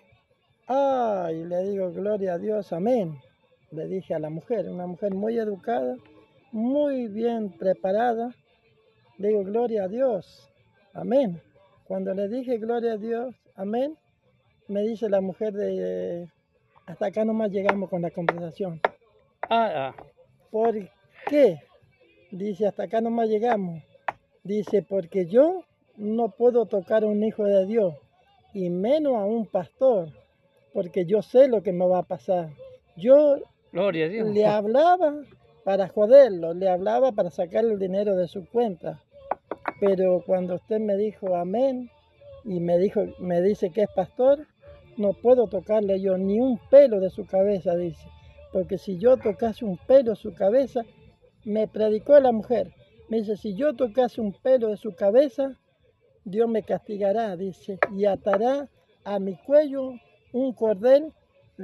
Ay, 0.72 1.46
le 1.46 1.64
digo, 1.64 1.92
gloria 1.92 2.36
a 2.36 2.38
Dios, 2.38 2.72
amén. 2.74 3.20
Le 3.72 3.88
dije 3.88 4.14
a 4.14 4.20
la 4.20 4.30
mujer, 4.30 4.70
una 4.70 4.86
mujer 4.86 5.16
muy 5.16 5.36
educada, 5.36 5.98
muy 6.52 7.08
bien 7.08 7.50
preparada. 7.50 8.36
Le 9.18 9.30
digo, 9.30 9.44
gloria 9.44 9.86
a 9.86 9.88
Dios, 9.88 10.48
amén. 10.94 11.42
Cuando 11.88 12.14
le 12.14 12.28
dije 12.28 12.60
gloria 12.60 12.94
a 12.94 12.98
Dios, 12.98 13.34
amén, 13.56 13.98
me 14.68 14.84
dice 14.84 15.10
la 15.10 15.22
mujer 15.22 15.54
de, 15.54 16.30
hasta 16.86 17.08
acá 17.08 17.26
nomás 17.26 17.50
llegamos 17.50 17.90
con 17.90 18.04
la 18.04 18.12
conversación. 18.12 18.80
Ah, 19.50 19.72
ah. 19.76 19.96
¿Por 20.52 20.76
qué? 21.26 21.64
Dice, 22.30 22.68
hasta 22.68 22.84
acá 22.84 23.02
nomás 23.02 23.28
llegamos. 23.28 23.82
Dice, 24.44 24.84
porque 24.84 25.26
yo 25.26 25.64
no 25.98 26.30
puedo 26.30 26.68
tocar 26.68 27.04
a 27.04 27.08
un 27.08 27.24
hijo 27.24 27.44
de 27.46 27.66
Dios, 27.66 27.96
y 28.54 28.70
menos 28.70 29.16
a 29.16 29.26
un 29.26 29.48
pastor, 29.48 30.10
porque 30.80 31.06
yo 31.06 31.22
sé 31.22 31.50
lo 31.50 31.62
que 31.62 31.74
me 31.74 31.86
va 31.86 31.98
a 31.98 32.04
pasar. 32.04 32.52
Yo 32.96 33.36
Gloria 33.74 34.06
a 34.06 34.08
Dios. 34.08 34.30
le 34.30 34.46
hablaba 34.46 35.14
para 35.66 35.90
joderlo, 35.90 36.54
le 36.54 36.70
hablaba 36.70 37.12
para 37.12 37.32
sacar 37.32 37.66
el 37.66 37.78
dinero 37.78 38.16
de 38.16 38.30
su 38.30 38.48
cuenta. 38.48 39.04
Pero 39.82 40.24
cuando 40.26 40.56
usted 40.56 40.80
me 40.80 40.96
dijo 40.96 41.36
amén 41.36 41.90
y 42.46 42.62
me 42.62 42.78
dijo, 42.78 43.04
me 43.20 43.42
dice 43.42 43.72
que 43.72 43.82
es 43.82 43.90
pastor, 43.94 44.48
no 44.96 45.12
puedo 45.12 45.48
tocarle 45.48 46.00
yo 46.00 46.18
ni 46.18 46.40
un 46.40 46.58
pelo 46.70 47.02
de 47.02 47.10
su 47.10 47.26
cabeza, 47.26 47.76
dice. 47.76 48.08
Porque 48.54 48.78
si 48.78 48.98
yo 48.98 49.18
tocase 49.18 49.66
un 49.66 49.76
pelo 49.76 50.12
de 50.12 50.16
su 50.16 50.34
cabeza, 50.34 50.86
me 51.44 51.68
predicó 51.68 52.18
la 52.22 52.32
mujer. 52.32 52.72
Me 53.10 53.18
dice, 53.18 53.36
si 53.36 53.54
yo 53.54 53.74
tocase 53.74 54.22
un 54.22 54.32
pelo 54.32 54.70
de 54.70 54.78
su 54.78 54.96
cabeza, 54.96 55.58
Dios 56.24 56.48
me 56.48 56.64
castigará, 56.64 57.36
dice, 57.36 57.80
y 57.94 58.06
atará 58.06 58.70
a 59.04 59.20
mi 59.20 59.36
cuello 59.36 59.96
un 60.34 60.54
cordel 60.54 61.14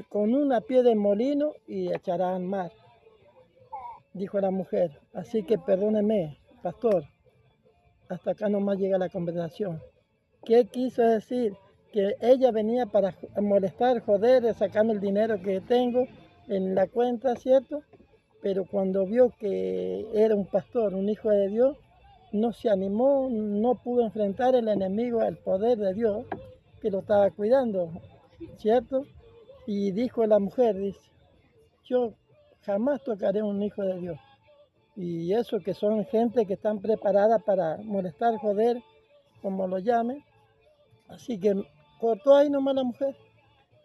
con 0.10 0.34
una 0.34 0.62
pie 0.62 0.84
de 0.84 0.96
molino 0.96 1.54
y 1.68 1.94
echará 1.94 2.36
al 2.36 2.44
mar. 2.44 2.72
Dijo 4.14 4.40
la 4.40 4.52
mujer, 4.52 5.00
así 5.14 5.44
que 5.44 5.58
perdóneme, 5.58 6.38
pastor, 6.62 7.04
hasta 8.10 8.32
acá 8.32 8.50
nomás 8.50 8.78
llega 8.78 8.98
la 8.98 9.10
conversación. 9.10 9.82
¿Qué 10.44 10.66
quiso 10.66 11.02
decir? 11.02 11.56
Que 11.92 12.16
ella 12.22 12.52
venía 12.52 12.86
para 12.86 13.16
molestar, 13.42 14.00
joder, 14.02 14.54
sacarme 14.54 14.94
el 14.94 15.00
dinero 15.00 15.42
que 15.42 15.62
tengo 15.62 16.06
en 16.48 16.76
la 16.76 16.88
cuenta, 16.88 17.36
¿cierto? 17.36 17.82
Pero 18.42 18.66
cuando 18.66 19.06
vio 19.06 19.32
que 19.40 20.06
era 20.14 20.36
un 20.36 20.46
pastor, 20.46 20.94
un 20.94 21.10
hijo 21.10 21.30
de 21.30 21.48
Dios, 21.48 21.78
no 22.32 22.52
se 22.52 22.70
animó, 22.70 23.28
no 23.30 23.76
pudo 23.76 24.04
enfrentar 24.04 24.56
el 24.56 24.68
enemigo 24.68 25.22
al 25.22 25.38
poder 25.38 25.78
de 25.78 25.94
Dios 25.94 26.26
que 26.82 26.92
lo 26.92 27.00
estaba 27.00 27.32
cuidando, 27.32 27.90
¿cierto? 28.58 29.06
Y 29.68 29.92
dijo 29.92 30.26
la 30.26 30.40
mujer, 30.40 30.76
dice, 30.76 31.00
yo 31.86 32.14
jamás 32.66 33.04
tocaré 33.04 33.40
a 33.40 33.46
un 33.46 33.62
hijo 33.64 33.82
de 33.84 34.00
Dios. 34.00 34.20
Y 34.96 35.34
eso 35.34 35.60
que 35.60 35.74
son 35.74 36.06
gente 36.06 36.46
que 36.46 36.54
están 36.54 36.80
preparada 36.80 37.40
para 37.40 37.78
molestar, 37.84 38.36
joder, 38.38 38.82
como 39.42 39.68
lo 39.68 39.80
llamen. 39.80 40.24
Así 41.10 41.40
que 41.40 41.54
cortó 42.00 42.36
ahí 42.36 42.50
nomás 42.50 42.76
la 42.76 42.84
mujer. 42.84 43.16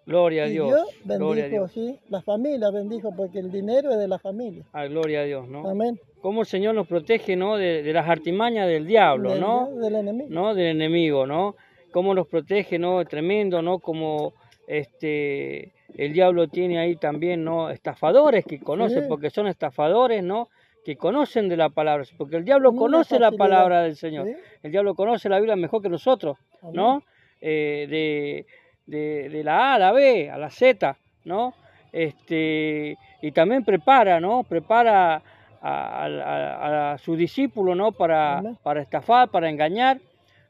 Gloria 0.06 0.44
a 0.44 0.46
Dios. 0.46 0.68
Dios 0.68 0.88
Gloria 1.18 1.44
a 1.44 1.48
bendijo, 1.48 1.66
Dios. 1.68 1.72
sí, 1.72 2.00
la 2.08 2.22
familia 2.22 2.70
bendijo, 2.70 3.14
porque 3.14 3.38
el 3.38 3.50
dinero 3.52 3.90
es 3.92 3.98
de 3.98 4.08
la 4.08 4.18
familia. 4.18 4.64
Ah, 4.72 4.86
gloria 4.86 5.20
a 5.20 5.24
Dios, 5.24 5.48
¿no? 5.48 5.68
Amén. 5.68 6.00
Cómo 6.20 6.40
el 6.40 6.46
Señor 6.46 6.74
nos 6.74 6.86
protege, 6.86 7.36
¿no? 7.36 7.56
De, 7.56 7.82
de 7.82 7.92
las 7.92 8.08
artimañas 8.08 8.66
del 8.68 8.86
diablo, 8.86 9.30
Del- 9.32 9.40
¿no? 9.40 9.68
Del 9.76 9.94
enemigo. 9.96 10.28
¿no? 10.30 10.54
Del 10.54 10.66
enemigo, 10.68 11.26
¿no? 11.26 11.54
Cómo 11.92 12.14
nos 12.14 12.26
protege, 12.28 12.78
¿no? 12.78 13.04
Tremendo, 13.04 13.62
¿no? 13.62 13.78
Como 13.78 14.32
este 14.78 15.72
el 15.96 16.12
diablo 16.12 16.46
tiene 16.48 16.78
ahí 16.78 16.96
también, 16.96 17.44
¿no? 17.44 17.70
Estafadores 17.70 18.44
que 18.44 18.60
conocen, 18.60 19.02
Sí. 19.02 19.08
porque 19.08 19.30
son 19.30 19.46
estafadores, 19.48 20.22
¿no? 20.22 20.48
Que 20.84 20.96
conocen 20.96 21.48
de 21.48 21.56
la 21.56 21.68
palabra, 21.68 22.04
porque 22.16 22.36
el 22.36 22.44
diablo 22.44 22.72
conoce 22.74 23.18
la 23.18 23.32
palabra 23.32 23.82
del 23.82 23.96
Señor. 23.96 24.28
El 24.62 24.70
diablo 24.70 24.94
conoce 24.94 25.28
la 25.28 25.38
Biblia 25.38 25.56
mejor 25.56 25.82
que 25.82 25.88
nosotros, 25.88 26.38
Amén. 26.62 26.74
¿no? 26.76 27.02
Eh, 27.40 27.86
de, 27.90 28.46
de, 28.86 29.28
de 29.28 29.44
la 29.44 29.72
A 29.72 29.74
a 29.74 29.78
la 29.78 29.92
B, 29.92 30.30
a 30.30 30.38
la 30.38 30.48
Z, 30.50 30.96
¿no? 31.24 31.54
Este, 31.92 32.96
y 33.20 33.32
también 33.32 33.64
prepara, 33.64 34.20
¿no? 34.20 34.44
Prepara 34.44 35.16
a, 35.16 35.22
a- 35.60 36.06
a- 36.06 36.92
a 36.92 36.98
su 36.98 37.16
discípulo, 37.16 37.74
¿no? 37.74 37.92
Para, 37.92 38.40
para 38.62 38.80
estafar, 38.80 39.28
para 39.28 39.50
engañar, 39.50 39.98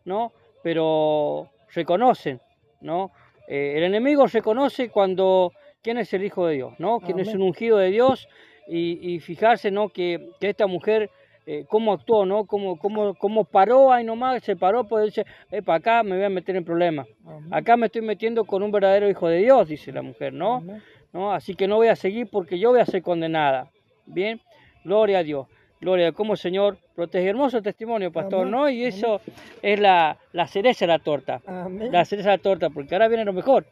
¿no? 0.05 0.33
Pero 0.63 1.49
reconocen, 1.75 2.41
¿no? 2.83 3.11
Eh, 3.53 3.75
el 3.79 3.83
enemigo 3.83 4.29
reconoce 4.29 4.91
cuando 4.91 5.53
quién 5.83 5.99
es 5.99 6.15
el 6.15 6.23
Hijo 6.23 6.47
de 6.47 6.55
Dios, 6.55 6.75
¿no? 6.79 7.01
Quién 7.01 7.19
es 7.19 7.35
un 7.35 7.43
ungido 7.43 7.79
de 7.79 7.91
Dios 7.91 8.29
y, 8.69 9.15
y 9.15 9.19
fijarse, 9.19 9.73
¿no? 9.73 9.89
Que, 9.89 10.31
que 10.39 10.51
esta 10.51 10.69
mujer, 10.69 11.11
eh, 11.47 11.65
cómo 11.69 11.93
actuó, 11.93 12.25
¿no? 12.25 12.45
Cómo, 12.45 12.79
cómo, 12.79 13.17
cómo 13.17 13.43
paró 13.43 13.93
ahí 13.93 14.05
nomás, 14.05 14.45
se 14.45 14.55
paró, 14.55 14.85
pues 14.85 15.07
dice, 15.07 15.27
para 15.65 15.79
acá 15.79 16.03
me 16.05 16.15
voy 16.15 16.25
a 16.27 16.29
meter 16.29 16.55
en 16.55 16.65
problemas. 16.65 17.09
Amén. 17.27 17.49
Acá 17.51 17.77
me 17.77 17.87
estoy 17.87 18.03
metiendo 18.03 18.45
con 18.45 18.63
un 18.63 18.71
verdadero 18.71 19.11
Hijo 19.11 19.27
de 19.27 19.39
Dios, 19.39 19.67
dice 19.67 19.91
la 19.91 20.03
mujer, 20.03 20.33
¿no? 20.33 20.59
Amén. 20.59 20.81
¿no? 21.13 21.33
Así 21.33 21.57
que 21.57 21.67
no 21.67 21.75
voy 21.75 21.89
a 21.89 21.97
seguir 21.97 22.29
porque 22.31 22.57
yo 22.57 22.71
voy 22.71 22.79
a 22.79 22.87
ser 22.87 23.03
condenada. 23.03 23.73
Bien, 24.07 24.41
gloria 24.85 25.19
a 25.19 25.23
Dios. 25.25 25.49
Gloria 25.81 26.09
a 26.09 26.13
como 26.13 26.33
el 26.35 26.39
Señor 26.39 26.77
protege. 26.95 27.29
Hermoso 27.29 27.63
testimonio, 27.63 28.13
pastor, 28.13 28.43
Amén. 28.43 28.51
¿no? 28.51 28.69
Y 28.69 28.85
eso 28.85 29.21
es 29.63 29.81
la, 29.81 30.19
la 30.33 30.47
cereza 30.47 30.85
de 30.85 30.89
la 30.89 30.99
torta. 30.99 31.41
Amén. 31.47 31.91
La 31.91 32.05
cereza 32.05 32.31
de 32.31 32.37
la 32.37 32.43
torta, 32.43 32.71
porque 32.71 32.95
ahora 32.95 33.09
viene 33.09 33.25
lo 33.25 33.33
mejor, 33.33 33.67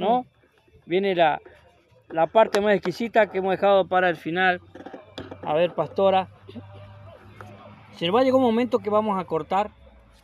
¿no? 0.00 0.26
Viene 0.84 1.14
la, 1.14 1.40
la 2.08 2.26
parte 2.26 2.60
más 2.60 2.74
exquisita 2.74 3.30
que 3.30 3.38
hemos 3.38 3.52
dejado 3.52 3.86
para 3.86 4.10
el 4.10 4.16
final. 4.16 4.60
A 5.42 5.54
ver, 5.54 5.72
pastora. 5.74 6.28
Se 7.96 8.06
nos 8.06 8.16
va 8.16 8.20
a 8.20 8.24
llegar 8.24 8.36
un 8.36 8.42
momento 8.42 8.80
que 8.80 8.90
vamos 8.90 9.18
a 9.20 9.24
cortar 9.24 9.70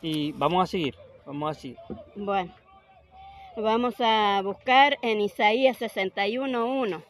y 0.01 0.33
vamos 0.33 0.63
a 0.63 0.67
seguir. 0.67 0.95
Vamos 1.25 1.51
a 1.51 1.59
seguir. 1.59 1.77
Bueno, 2.15 2.53
vamos 3.55 3.95
a 3.99 4.41
buscar 4.43 4.97
en 5.01 5.21
Isaías 5.21 5.79
61.1. 5.79 7.01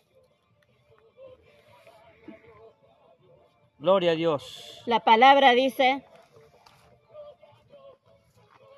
Gloria 3.81 4.11
a 4.11 4.15
Dios. 4.15 4.79
La 4.85 4.99
palabra 4.99 5.53
dice, 5.53 6.03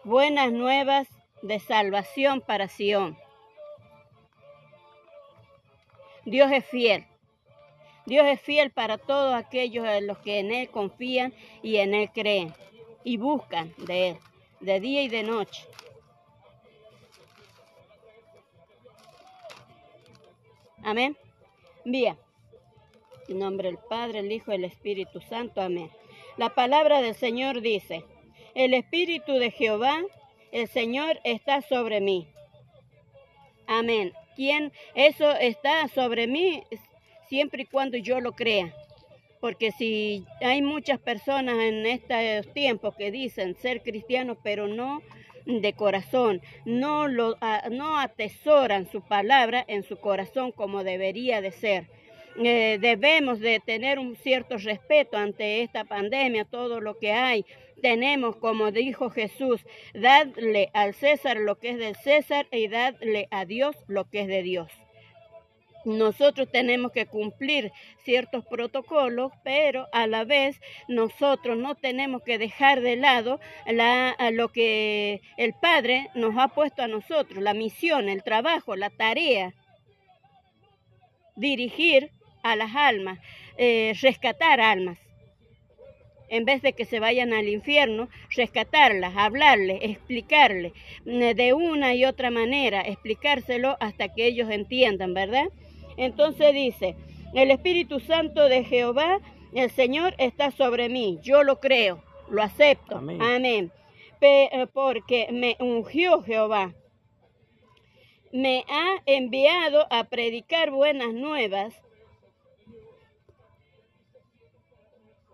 buenas 0.05 0.53
nuevas 0.53 1.09
de 1.41 1.59
salvación 1.59 2.39
para 2.39 2.69
Sión. 2.69 3.17
Dios 6.23 6.49
es 6.53 6.65
fiel. 6.67 7.05
Dios 8.05 8.25
es 8.27 8.39
fiel 8.39 8.71
para 8.71 8.97
todos 8.97 9.33
aquellos 9.35 9.85
en 9.85 10.07
los 10.07 10.19
que 10.19 10.39
en 10.39 10.53
Él 10.53 10.69
confían 10.69 11.33
y 11.61 11.75
en 11.77 11.95
Él 11.95 12.09
creen 12.13 12.53
y 13.03 13.17
buscan 13.17 13.73
de 13.79 14.11
Él, 14.11 14.17
de 14.61 14.79
día 14.79 15.03
y 15.03 15.09
de 15.09 15.23
noche. 15.23 15.67
Amén. 20.81 21.17
Bien. 21.83 22.17
En 23.27 23.39
nombre 23.39 23.69
del 23.69 23.77
Padre, 23.77 24.19
el 24.19 24.31
Hijo 24.31 24.51
y 24.51 24.55
el 24.55 24.65
Espíritu 24.65 25.21
Santo. 25.21 25.61
Amén. 25.61 25.89
La 26.37 26.49
palabra 26.55 27.01
del 27.01 27.15
Señor 27.15 27.61
dice, 27.61 28.03
el 28.55 28.73
Espíritu 28.73 29.33
de 29.33 29.51
Jehová, 29.51 30.01
el 30.51 30.67
Señor 30.67 31.19
está 31.23 31.61
sobre 31.61 32.01
mí. 32.01 32.27
Amén. 33.67 34.13
¿Quién? 34.35 34.71
Eso 34.95 35.31
está 35.31 35.87
sobre 35.87 36.27
mí 36.27 36.63
siempre 37.29 37.63
y 37.63 37.65
cuando 37.65 37.97
yo 37.97 38.19
lo 38.19 38.33
crea. 38.33 38.73
Porque 39.39 39.71
si 39.71 40.25
hay 40.41 40.61
muchas 40.61 40.99
personas 40.99 41.55
en 41.59 41.85
estos 41.85 42.53
tiempos 42.53 42.95
que 42.95 43.11
dicen 43.11 43.55
ser 43.55 43.83
cristianos, 43.83 44.37
pero 44.43 44.67
no 44.67 45.01
de 45.45 45.73
corazón, 45.73 46.41
no, 46.65 47.07
lo, 47.07 47.37
no 47.71 47.99
atesoran 47.99 48.89
su 48.89 49.01
palabra 49.01 49.65
en 49.67 49.83
su 49.83 49.97
corazón 49.97 50.51
como 50.51 50.83
debería 50.83 51.41
de 51.41 51.51
ser. 51.51 51.87
Eh, 52.35 52.77
debemos 52.81 53.39
de 53.39 53.59
tener 53.59 53.99
un 53.99 54.15
cierto 54.15 54.57
respeto 54.57 55.17
ante 55.17 55.61
esta 55.61 55.83
pandemia, 55.83 56.45
todo 56.45 56.81
lo 56.81 56.97
que 56.97 57.11
hay. 57.11 57.45
Tenemos, 57.81 58.37
como 58.37 58.71
dijo 58.71 59.09
Jesús, 59.09 59.61
dadle 59.93 60.69
al 60.73 60.93
César 60.93 61.37
lo 61.37 61.59
que 61.59 61.71
es 61.71 61.77
del 61.77 61.95
César 61.95 62.47
y 62.51 62.67
dadle 62.67 63.27
a 63.29 63.45
Dios 63.45 63.75
lo 63.87 64.09
que 64.09 64.21
es 64.21 64.27
de 64.27 64.41
Dios. 64.41 64.71
Nosotros 65.85 66.49
tenemos 66.49 66.93
que 66.93 67.05
cumplir 67.07 67.73
ciertos 68.05 68.45
protocolos, 68.45 69.33
pero 69.43 69.89
a 69.91 70.07
la 70.07 70.23
vez 70.23 70.61
nosotros 70.87 71.57
no 71.57 71.75
tenemos 71.75 72.23
que 72.23 72.37
dejar 72.37 72.79
de 72.79 72.95
lado 72.95 73.41
lo 74.31 74.47
que 74.47 75.21
el 75.35 75.53
Padre 75.53 76.09
nos 76.15 76.37
ha 76.37 76.47
puesto 76.47 76.83
a 76.83 76.87
nosotros, 76.87 77.43
la 77.43 77.53
misión, 77.53 78.07
el 78.07 78.23
trabajo, 78.23 78.77
la 78.77 78.91
tarea 78.91 79.53
dirigir 81.35 82.11
a 82.43 82.55
las 82.55 82.75
almas, 82.75 83.19
eh, 83.57 83.93
rescatar 84.01 84.61
almas. 84.61 84.97
En 86.29 86.45
vez 86.45 86.61
de 86.61 86.73
que 86.73 86.85
se 86.85 86.99
vayan 86.99 87.33
al 87.33 87.47
infierno, 87.47 88.09
rescatarlas, 88.35 89.13
hablarles, 89.15 89.79
explicarles 89.81 90.73
mm, 91.05 91.35
de 91.35 91.53
una 91.53 91.95
y 91.95 92.05
otra 92.05 92.31
manera, 92.31 92.81
explicárselo 92.81 93.77
hasta 93.79 94.13
que 94.13 94.25
ellos 94.25 94.49
entiendan, 94.49 95.13
¿verdad? 95.13 95.45
Entonces 95.97 96.53
dice, 96.53 96.95
el 97.33 97.51
Espíritu 97.51 97.99
Santo 97.99 98.49
de 98.49 98.63
Jehová, 98.63 99.19
el 99.53 99.69
Señor 99.71 100.15
está 100.17 100.51
sobre 100.51 100.89
mí, 100.89 101.19
yo 101.21 101.43
lo 101.43 101.59
creo, 101.59 102.03
lo 102.29 102.41
acepto, 102.41 102.97
Amén. 102.97 103.21
amén. 103.21 103.71
Eh, 104.25 104.67
porque 104.71 105.27
me 105.31 105.57
ungió 105.59 106.21
Jehová, 106.23 106.73
me 108.31 108.63
ha 108.69 109.01
enviado 109.05 109.85
a 109.91 110.05
predicar 110.05 110.71
buenas 110.71 111.13
nuevas. 111.13 111.75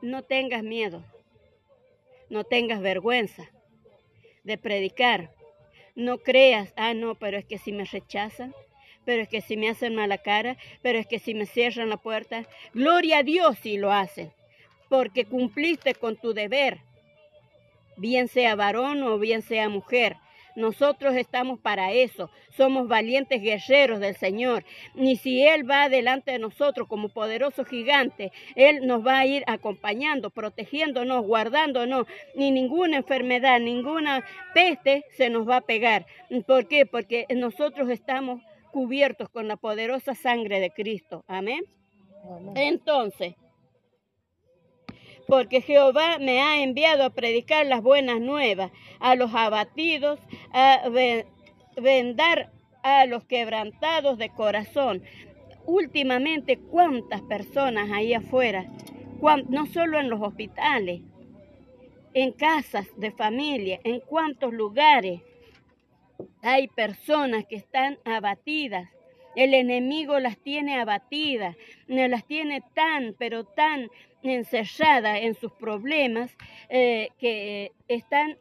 No 0.01 0.23
tengas 0.23 0.63
miedo, 0.63 1.03
no 2.29 2.43
tengas 2.43 2.81
vergüenza 2.81 3.49
de 4.43 4.57
predicar. 4.57 5.31
No 5.95 6.19
creas, 6.19 6.73
ah, 6.77 6.93
no, 6.93 7.15
pero 7.15 7.37
es 7.37 7.45
que 7.45 7.57
si 7.57 7.73
me 7.73 7.83
rechazan, 7.83 8.55
pero 9.03 9.21
es 9.21 9.27
que 9.27 9.41
si 9.41 9.57
me 9.57 9.69
hacen 9.69 9.95
mala 9.95 10.17
cara, 10.19 10.55
pero 10.81 10.99
es 10.99 11.07
que 11.07 11.19
si 11.19 11.33
me 11.33 11.45
cierran 11.45 11.89
la 11.89 11.97
puerta. 11.97 12.45
Gloria 12.73 13.17
a 13.17 13.23
Dios 13.23 13.57
si 13.59 13.77
lo 13.77 13.91
hacen, 13.91 14.31
porque 14.87 15.25
cumpliste 15.25 15.95
con 15.95 16.15
tu 16.15 16.33
deber, 16.33 16.79
bien 17.97 18.29
sea 18.29 18.55
varón 18.55 19.03
o 19.03 19.19
bien 19.19 19.41
sea 19.41 19.67
mujer. 19.67 20.15
Nosotros 20.55 21.15
estamos 21.15 21.59
para 21.59 21.91
eso. 21.91 22.29
Somos 22.49 22.87
valientes 22.87 23.41
guerreros 23.41 23.99
del 23.99 24.15
Señor. 24.15 24.63
Y 24.95 25.17
si 25.17 25.45
Él 25.45 25.69
va 25.69 25.89
delante 25.89 26.31
de 26.31 26.39
nosotros 26.39 26.87
como 26.87 27.09
poderoso 27.09 27.65
gigante, 27.65 28.31
Él 28.55 28.85
nos 28.85 29.05
va 29.05 29.19
a 29.19 29.25
ir 29.25 29.43
acompañando, 29.47 30.29
protegiéndonos, 30.29 31.25
guardándonos. 31.25 32.07
Ni 32.35 32.51
ninguna 32.51 32.97
enfermedad, 32.97 33.59
ninguna 33.59 34.25
peste 34.53 35.05
se 35.11 35.29
nos 35.29 35.47
va 35.47 35.57
a 35.57 35.61
pegar. 35.61 36.05
¿Por 36.45 36.67
qué? 36.67 36.85
Porque 36.85 37.25
nosotros 37.35 37.89
estamos 37.89 38.41
cubiertos 38.71 39.29
con 39.29 39.47
la 39.47 39.57
poderosa 39.57 40.15
sangre 40.15 40.59
de 40.59 40.71
Cristo. 40.71 41.23
Amén. 41.27 41.61
Amén. 42.23 42.53
Entonces, 42.55 43.35
porque 45.29 45.61
Jehová 45.61 46.17
me 46.19 46.41
ha 46.41 46.61
enviado 46.61 47.03
a 47.03 47.11
predicar 47.11 47.65
las 47.67 47.81
buenas 47.83 48.19
nuevas 48.19 48.71
a 48.99 49.15
los 49.15 49.33
abatidos, 49.33 50.19
a 50.51 50.89
ve- 50.89 51.27
vendar 51.77 52.51
a 52.83 53.05
los 53.05 53.23
quebrantados 53.25 54.17
de 54.17 54.29
corazón. 54.29 55.03
Últimamente, 55.65 56.57
¿cuántas 56.57 57.21
personas 57.21 57.91
ahí 57.91 58.13
afuera, 58.13 58.65
no 59.49 59.67
solo 59.67 59.99
en 59.99 60.09
los 60.09 60.21
hospitales, 60.21 61.01
en 62.13 62.31
casas 62.31 62.87
de 62.97 63.11
familia, 63.11 63.79
en 63.83 63.99
cuántos 63.99 64.51
lugares 64.51 65.21
hay 66.41 66.67
personas 66.69 67.45
que 67.45 67.55
están 67.57 67.99
abatidas, 68.03 68.89
El 69.35 69.53
enemigo 69.53 70.19
las 70.19 70.37
tiene 70.39 70.79
abatidas, 70.81 71.55
las 71.87 72.25
tiene 72.25 72.61
tan, 72.73 73.15
pero 73.17 73.43
tan 73.45 73.89
encerradas 74.23 75.19
en 75.21 75.33
sus 75.35 75.51
problemas 75.53 76.35
eh, 76.69 77.09
que 77.19 77.71
están 77.87 78.37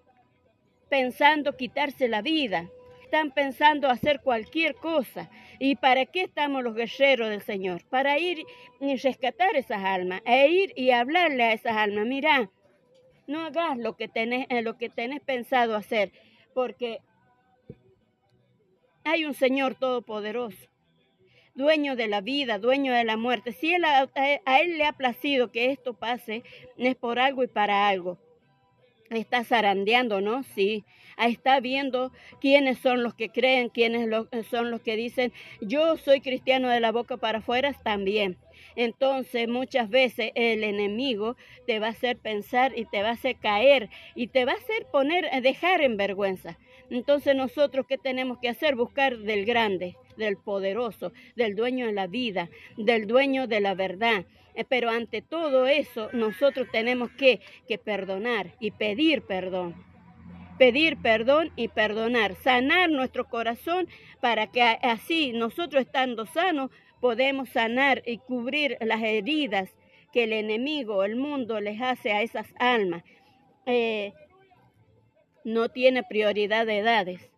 pensando 0.89 1.57
quitarse 1.57 2.09
la 2.09 2.23
vida, 2.23 2.69
están 3.03 3.31
pensando 3.31 3.89
hacer 3.89 4.21
cualquier 4.21 4.75
cosa. 4.75 5.31
¿Y 5.59 5.77
para 5.77 6.07
qué 6.07 6.23
estamos 6.23 6.63
los 6.63 6.75
guerreros 6.75 7.31
del 7.31 7.43
Señor? 7.43 7.85
Para 7.89 8.19
ir 8.19 8.45
y 8.81 8.97
rescatar 8.97 9.57
esas 9.57 9.83
almas, 9.83 10.23
e 10.25 10.49
ir 10.49 10.73
y 10.77 10.91
hablarle 10.91 11.45
a 11.45 11.53
esas 11.53 11.77
almas. 11.77 12.07
Mira, 12.07 12.51
no 13.27 13.41
hagas 13.41 13.77
lo 13.79 13.97
que 13.97 14.09
tenés, 14.09 14.47
eh, 14.51 14.63
lo 14.63 14.77
que 14.77 14.89
tenés 14.89 15.21
pensado 15.21 15.75
hacer, 15.75 16.13
porque 16.55 17.01
hay 19.05 19.25
un 19.25 19.35
Señor 19.35 19.75
todopoderoso, 19.75 20.69
dueño 21.59 21.97
de 21.97 22.07
la 22.07 22.23
vida, 22.23 22.59
dueño 22.59 22.95
de 22.95 23.05
la 23.05 23.19
muerte. 23.19 23.53
Si 23.53 23.75
él, 23.75 23.85
a, 23.85 24.09
Él 24.61 24.79
le 24.79 24.87
ha 24.87 24.93
placido 24.93 25.51
que 25.51 25.73
esto 25.73 25.93
pase, 25.93 26.45
es 26.79 26.95
por 26.95 27.19
algo 27.19 27.43
y 27.43 27.49
para 27.49 27.89
algo 27.89 28.17
está 29.11 29.43
zarandeando, 29.43 30.21
¿no? 30.21 30.43
Sí, 30.43 30.85
está 31.19 31.61
viendo 31.61 32.13
quiénes 32.41 32.79
son 32.79 33.03
los 33.03 33.15
que 33.15 33.31
creen, 33.31 33.71
quiénes 33.71 34.09
son 34.51 34.71
los 34.71 34.83
que 34.83 34.97
dicen, 34.97 35.33
yo 35.63 35.97
soy 35.97 36.21
cristiano 36.21 36.69
de 36.69 36.81
la 36.81 36.93
boca 36.93 37.17
para 37.17 37.39
afuera 37.39 37.73
también. 37.83 38.37
Entonces 38.77 39.49
muchas 39.49 39.89
veces 39.89 40.31
el 40.35 40.63
enemigo 40.63 41.37
te 41.67 41.79
va 41.81 41.87
a 41.87 41.91
hacer 41.91 42.19
pensar 42.19 42.73
y 42.77 42.85
te 42.85 43.03
va 43.03 43.09
a 43.09 43.13
hacer 43.13 43.37
caer 43.37 43.89
y 44.15 44.29
te 44.29 44.45
va 44.45 44.53
a 44.53 44.57
hacer 44.57 44.87
poner, 44.93 45.29
dejar 45.43 45.81
en 45.81 45.97
vergüenza. 45.97 46.59
Entonces 46.91 47.35
nosotros, 47.35 47.87
¿qué 47.89 47.99
tenemos 47.99 48.39
que 48.39 48.51
hacer? 48.51 48.77
Buscar 48.77 49.19
del 49.19 49.45
grande, 49.47 49.97
del 50.19 50.37
poderoso, 50.37 51.13
del 51.37 51.55
dueño 51.57 51.87
de 51.87 51.93
la 51.93 52.07
vida, 52.07 52.51
del 52.77 53.07
dueño 53.07 53.47
de 53.47 53.61
la 53.61 53.75
verdad. 53.75 54.27
Eh, 54.55 54.65
pero 54.69 54.91
ante 54.91 55.23
todo 55.23 55.67
eso, 55.67 56.11
nosotros 56.13 56.69
tenemos 56.71 57.11
que, 57.13 57.41
que 57.67 57.79
perdonar 57.79 58.55
y 58.61 58.73
pedir 58.73 59.23
perdón. 59.23 59.75
Pedir 60.59 60.97
perdón 61.01 61.53
y 61.55 61.69
perdonar, 61.69 62.35
sanar 62.35 62.91
nuestro 62.91 63.29
corazón 63.29 63.87
para 64.21 64.49
que 64.49 64.61
así 64.61 65.33
nosotros 65.33 65.83
estando 65.83 66.27
sanos 66.27 66.71
podemos 67.01 67.49
sanar 67.51 68.03
y 68.05 68.19
cubrir 68.19 68.77
las 68.81 69.01
heridas 69.01 69.71
que 70.13 70.25
el 70.25 70.33
enemigo, 70.33 71.05
el 71.05 71.15
mundo 71.15 71.61
les 71.61 71.81
hace 71.81 72.13
a 72.13 72.23
esas 72.23 72.49
almas. 72.59 73.05
Eh, 73.67 74.13
no 75.45 75.69
tiene 75.69 76.03
prioridad 76.03 76.67
de 76.67 76.79
edades. 76.79 77.31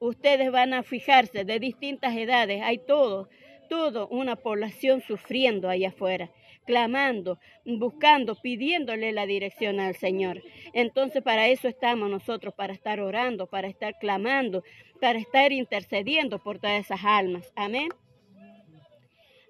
Ustedes 0.00 0.50
van 0.50 0.72
a 0.72 0.82
fijarse 0.82 1.44
de 1.44 1.58
distintas 1.60 2.16
edades, 2.16 2.62
hay 2.62 2.78
todo, 2.78 3.28
todo 3.68 4.08
una 4.08 4.34
población 4.34 5.02
sufriendo 5.02 5.68
allá 5.68 5.90
afuera, 5.90 6.30
clamando, 6.64 7.38
buscando, 7.66 8.34
pidiéndole 8.34 9.12
la 9.12 9.26
dirección 9.26 9.78
al 9.78 9.94
Señor. 9.94 10.42
Entonces 10.72 11.22
para 11.22 11.48
eso 11.48 11.68
estamos 11.68 12.08
nosotros, 12.08 12.54
para 12.54 12.72
estar 12.72 12.98
orando, 12.98 13.46
para 13.46 13.68
estar 13.68 13.98
clamando, 13.98 14.64
para 15.02 15.18
estar 15.18 15.52
intercediendo 15.52 16.38
por 16.38 16.58
todas 16.58 16.80
esas 16.80 17.04
almas. 17.04 17.52
Amén. 17.54 17.90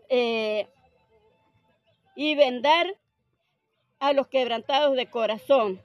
Eh, 0.08 0.66
y 2.16 2.34
vendar 2.34 2.92
a 4.00 4.12
los 4.12 4.26
quebrantados 4.26 4.96
de 4.96 5.06
corazón 5.06 5.80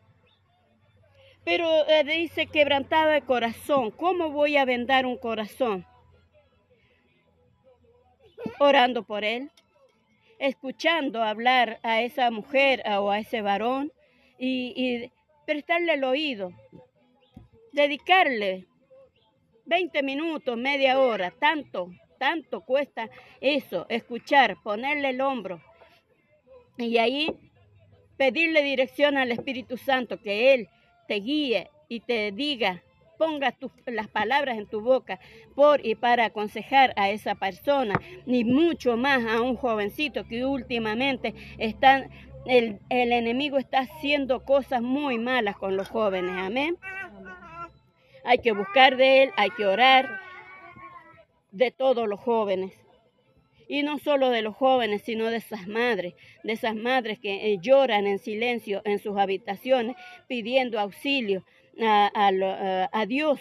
pero 1.45 1.87
eh, 1.87 2.03
dice 2.03 2.47
quebrantado 2.47 3.11
de 3.11 3.21
corazón. 3.21 3.91
¿Cómo 3.91 4.31
voy 4.31 4.57
a 4.57 4.65
vendar 4.65 5.05
un 5.05 5.17
corazón? 5.17 5.85
Orando 8.59 9.03
por 9.03 9.23
él, 9.23 9.51
escuchando 10.39 11.23
hablar 11.23 11.79
a 11.83 12.01
esa 12.01 12.31
mujer 12.31 12.83
o 12.99 13.11
a 13.11 13.19
ese 13.19 13.41
varón 13.41 13.91
y, 14.37 14.73
y 14.75 15.11
prestarle 15.45 15.93
el 15.93 16.03
oído, 16.03 16.51
dedicarle 17.71 18.65
20 19.65 20.03
minutos, 20.03 20.57
media 20.57 20.99
hora, 20.99 21.31
tanto, 21.31 21.91
tanto 22.17 22.61
cuesta 22.61 23.09
eso, 23.39 23.85
escuchar, 23.89 24.57
ponerle 24.63 25.09
el 25.09 25.21
hombro 25.21 25.61
y 26.77 26.97
ahí 26.97 27.35
pedirle 28.17 28.63
dirección 28.63 29.17
al 29.17 29.31
Espíritu 29.31 29.77
Santo, 29.77 30.19
que 30.21 30.53
Él 30.53 30.69
te 31.07 31.15
guíe 31.15 31.69
y 31.87 31.99
te 32.01 32.31
diga, 32.31 32.83
ponga 33.17 33.55
las 33.85 34.07
palabras 34.07 34.57
en 34.57 34.67
tu 34.67 34.81
boca 34.81 35.19
por 35.55 35.85
y 35.85 35.95
para 35.95 36.25
aconsejar 36.25 36.93
a 36.97 37.09
esa 37.09 37.35
persona, 37.35 37.99
ni 38.25 38.43
mucho 38.43 38.97
más 38.97 39.25
a 39.25 39.41
un 39.41 39.55
jovencito 39.55 40.25
que 40.25 40.45
últimamente 40.45 41.33
están, 41.57 42.09
el, 42.45 42.79
el 42.89 43.11
enemigo 43.11 43.57
está 43.57 43.79
haciendo 43.79 44.43
cosas 44.43 44.81
muy 44.81 45.17
malas 45.17 45.57
con 45.57 45.77
los 45.77 45.89
jóvenes, 45.89 46.35
amén. 46.37 46.77
Hay 48.23 48.39
que 48.39 48.53
buscar 48.53 48.97
de 48.97 49.23
él, 49.23 49.31
hay 49.37 49.51
que 49.51 49.65
orar 49.65 50.19
de 51.51 51.71
todos 51.71 52.07
los 52.07 52.19
jóvenes. 52.19 52.84
Y 53.67 53.83
no 53.83 53.97
solo 53.99 54.29
de 54.29 54.41
los 54.41 54.55
jóvenes, 54.55 55.01
sino 55.03 55.25
de 55.27 55.37
esas 55.37 55.67
madres, 55.67 56.13
de 56.43 56.53
esas 56.53 56.75
madres 56.75 57.19
que 57.19 57.51
eh, 57.51 57.57
lloran 57.61 58.07
en 58.07 58.19
silencio 58.19 58.81
en 58.85 58.99
sus 58.99 59.17
habitaciones 59.17 59.95
pidiendo 60.27 60.79
auxilio 60.79 61.43
a, 61.81 62.11
a, 62.91 63.05
Dios 63.05 63.39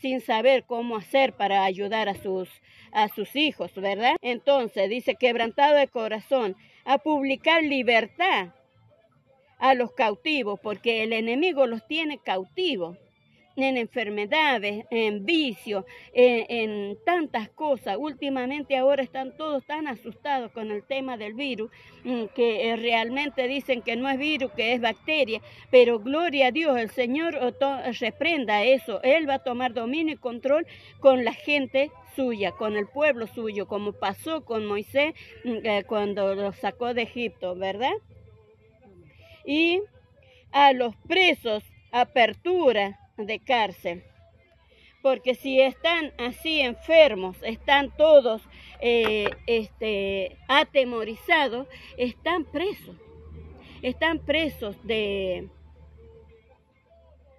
sin 0.00 0.20
saber 0.20 0.64
cómo 0.64 0.96
hacer 0.96 1.34
para 1.34 1.64
ayudar 1.64 2.08
a 2.08 2.14
sus, 2.14 2.48
a 2.92 3.08
sus 3.08 3.36
hijos, 3.36 3.72
¿verdad? 3.74 4.16
Entonces 4.22 4.88
dice, 4.88 5.14
quebrantado 5.14 5.76
de 5.76 5.88
corazón, 5.88 6.56
a 6.84 6.98
publicar 6.98 7.62
libertad 7.62 8.54
a 9.58 9.74
los 9.74 9.92
cautivos, 9.92 10.58
porque 10.60 11.02
el 11.02 11.12
enemigo 11.12 11.66
los 11.66 11.86
tiene 11.86 12.18
cautivos 12.18 12.96
en 13.64 13.76
enfermedades, 13.76 14.86
en 14.90 15.24
vicios, 15.24 15.84
en, 16.12 16.96
tantas 17.04 17.48
cosas. 17.50 17.96
Últimamente 17.98 18.76
ahora 18.76 19.02
están 19.02 19.36
todos 19.36 19.64
tan 19.64 19.88
asustados 19.88 20.52
con 20.52 20.70
el 20.70 20.82
tema 20.84 21.16
del 21.16 21.34
virus 21.34 21.70
mm, 22.04 22.26
que 22.34 22.70
eh, 22.70 22.76
realmente 22.76 23.48
dicen 23.48 23.82
que 23.82 23.96
no 23.96 24.08
es 24.08 24.18
virus, 24.18 24.52
que 24.52 24.74
es 24.74 24.80
bacteria, 24.80 25.40
pero 25.70 25.98
gloria 25.98 26.48
a 26.48 26.50
Dios, 26.52 26.78
el 26.78 26.90
Señor 26.90 27.38
reprenda 28.00 28.64
eso. 28.64 29.02
Él 29.02 29.28
va 29.28 29.34
a 29.34 29.44
tomar 29.44 29.74
dominio 29.74 30.14
y 30.14 30.18
control 30.18 30.66
con 31.00 31.24
la 31.24 31.32
gente 31.32 31.90
suya, 32.14 32.52
con 32.52 32.76
el 32.76 32.86
pueblo 32.86 33.26
suyo, 33.26 33.66
como 33.66 33.92
pasó 33.92 34.44
con 34.44 34.66
Moisés 34.66 35.14
mm, 35.44 35.56
eh, 35.64 35.84
cuando 35.86 36.34
lo 36.34 36.52
sacó 36.52 36.94
de 36.94 37.02
Egipto, 37.02 37.54
¿verdad? 37.56 37.94
Y 39.44 39.80
a 40.52 40.72
los 40.72 40.94
presos, 40.96 41.64
apertura 41.90 42.98
de 43.26 43.38
cárcel. 43.40 44.04
Porque 45.02 45.34
si 45.34 45.60
están 45.60 46.12
así 46.18 46.60
enfermos, 46.60 47.36
están 47.42 47.96
todos 47.96 48.42
eh, 48.80 49.30
este, 49.46 50.36
atemorizados, 50.48 51.68
están 51.96 52.44
presos. 52.44 52.96
Están 53.80 54.18
presos 54.18 54.76
de, 54.84 55.48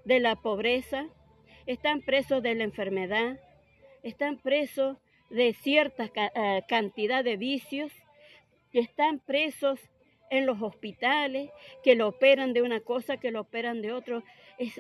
de 0.06 0.20
la 0.22 0.38
pobreza, 0.38 1.08
están 1.66 2.02
presos 2.02 2.42
de 2.42 2.56
la 2.56 2.64
enfermedad, 2.64 3.40
están 4.04 4.38
presos 4.38 4.98
de 5.30 5.54
cierta 5.54 6.10
eh, 6.16 6.64
cantidad 6.68 7.24
de 7.24 7.36
vicios, 7.36 7.92
están 8.72 9.20
presos 9.20 9.80
en 10.30 10.46
los 10.46 10.62
hospitales, 10.62 11.50
que 11.84 11.96
lo 11.96 12.08
operan 12.08 12.54
de 12.54 12.62
una 12.62 12.80
cosa, 12.80 13.18
que 13.18 13.32
lo 13.32 13.42
operan 13.42 13.82
de 13.82 13.92
otro. 13.92 14.24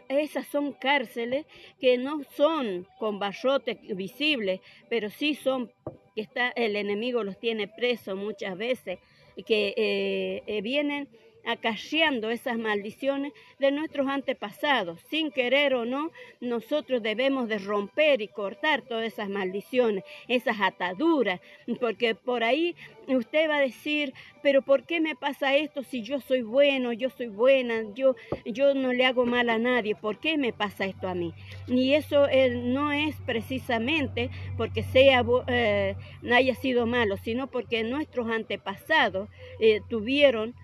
Esas 0.10 0.47
son 0.47 0.73
cárceles 0.73 1.45
que 1.80 1.97
no 1.97 2.22
son 2.35 2.85
con 2.97 3.18
barrotes 3.18 3.77
visibles, 3.95 4.60
pero 4.89 5.10
sí 5.10 5.35
son 5.35 5.72
que 6.15 6.22
está, 6.22 6.49
el 6.49 6.76
enemigo 6.76 7.23
los 7.23 7.39
tiene 7.39 7.68
presos 7.68 8.18
muchas 8.18 8.57
veces, 8.57 8.99
que 9.45 9.73
eh, 9.77 10.43
eh, 10.47 10.61
vienen 10.61 11.07
acarreando 11.45 12.29
esas 12.29 12.57
maldiciones 12.57 13.33
de 13.59 13.71
nuestros 13.71 14.07
antepasados. 14.07 14.99
Sin 15.09 15.31
querer 15.31 15.73
o 15.73 15.85
no, 15.85 16.11
nosotros 16.39 17.01
debemos 17.01 17.47
de 17.47 17.59
romper 17.59 18.21
y 18.21 18.27
cortar 18.27 18.81
todas 18.81 19.05
esas 19.05 19.29
maldiciones, 19.29 20.03
esas 20.27 20.59
ataduras, 20.61 21.39
porque 21.79 22.15
por 22.15 22.43
ahí 22.43 22.75
usted 23.07 23.49
va 23.49 23.57
a 23.57 23.61
decir, 23.61 24.13
pero 24.41 24.61
¿por 24.61 24.83
qué 24.83 24.99
me 24.99 25.15
pasa 25.15 25.55
esto 25.55 25.83
si 25.83 26.01
yo 26.03 26.19
soy 26.19 26.41
bueno, 26.41 26.93
yo 26.93 27.09
soy 27.09 27.27
buena, 27.27 27.83
yo, 27.93 28.15
yo 28.45 28.73
no 28.73 28.93
le 28.93 29.05
hago 29.05 29.25
mal 29.25 29.49
a 29.49 29.57
nadie? 29.57 29.95
¿Por 29.95 30.19
qué 30.19 30.37
me 30.37 30.53
pasa 30.53 30.85
esto 30.85 31.07
a 31.07 31.15
mí? 31.15 31.33
Y 31.67 31.93
eso 31.93 32.27
eh, 32.27 32.49
no 32.49 32.91
es 32.91 33.15
precisamente 33.25 34.29
porque 34.57 34.83
sea, 34.83 35.25
eh, 35.47 35.95
haya 36.31 36.55
sido 36.55 36.85
malo, 36.85 37.17
sino 37.17 37.47
porque 37.47 37.83
nuestros 37.83 38.29
antepasados 38.29 39.29
eh, 39.59 39.81
tuvieron 39.89 40.55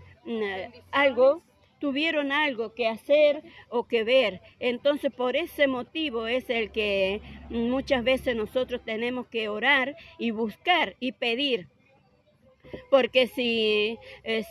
algo 0.91 1.43
tuvieron 1.80 2.31
algo 2.31 2.73
que 2.73 2.88
hacer 2.88 3.43
o 3.69 3.88
que 3.88 4.03
ver. 4.03 4.41
Entonces, 4.60 5.11
por 5.11 5.35
ese 5.35 5.68
motivo 5.68 6.27
es 6.27 6.49
el 6.49 6.72
que 6.72 7.22
muchas 7.49 8.03
veces 8.03 8.35
nosotros 8.35 8.81
tenemos 8.84 9.27
que 9.27 9.49
orar 9.49 9.95
y 10.18 10.31
buscar 10.31 10.95
y 10.99 11.11
pedir. 11.11 11.68
Porque 12.89 13.27
si, 13.27 13.97
eh, 14.23 14.43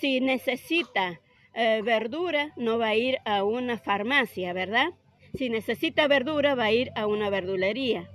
si 0.00 0.20
necesita 0.20 1.20
eh, 1.54 1.82
verdura, 1.84 2.52
no 2.56 2.78
va 2.78 2.88
a 2.88 2.96
ir 2.96 3.18
a 3.24 3.44
una 3.44 3.78
farmacia, 3.78 4.52
¿verdad? 4.52 4.88
Si 5.34 5.50
necesita 5.50 6.08
verdura, 6.08 6.54
va 6.54 6.64
a 6.64 6.72
ir 6.72 6.90
a 6.94 7.06
una 7.06 7.28
verdulería. 7.30 8.08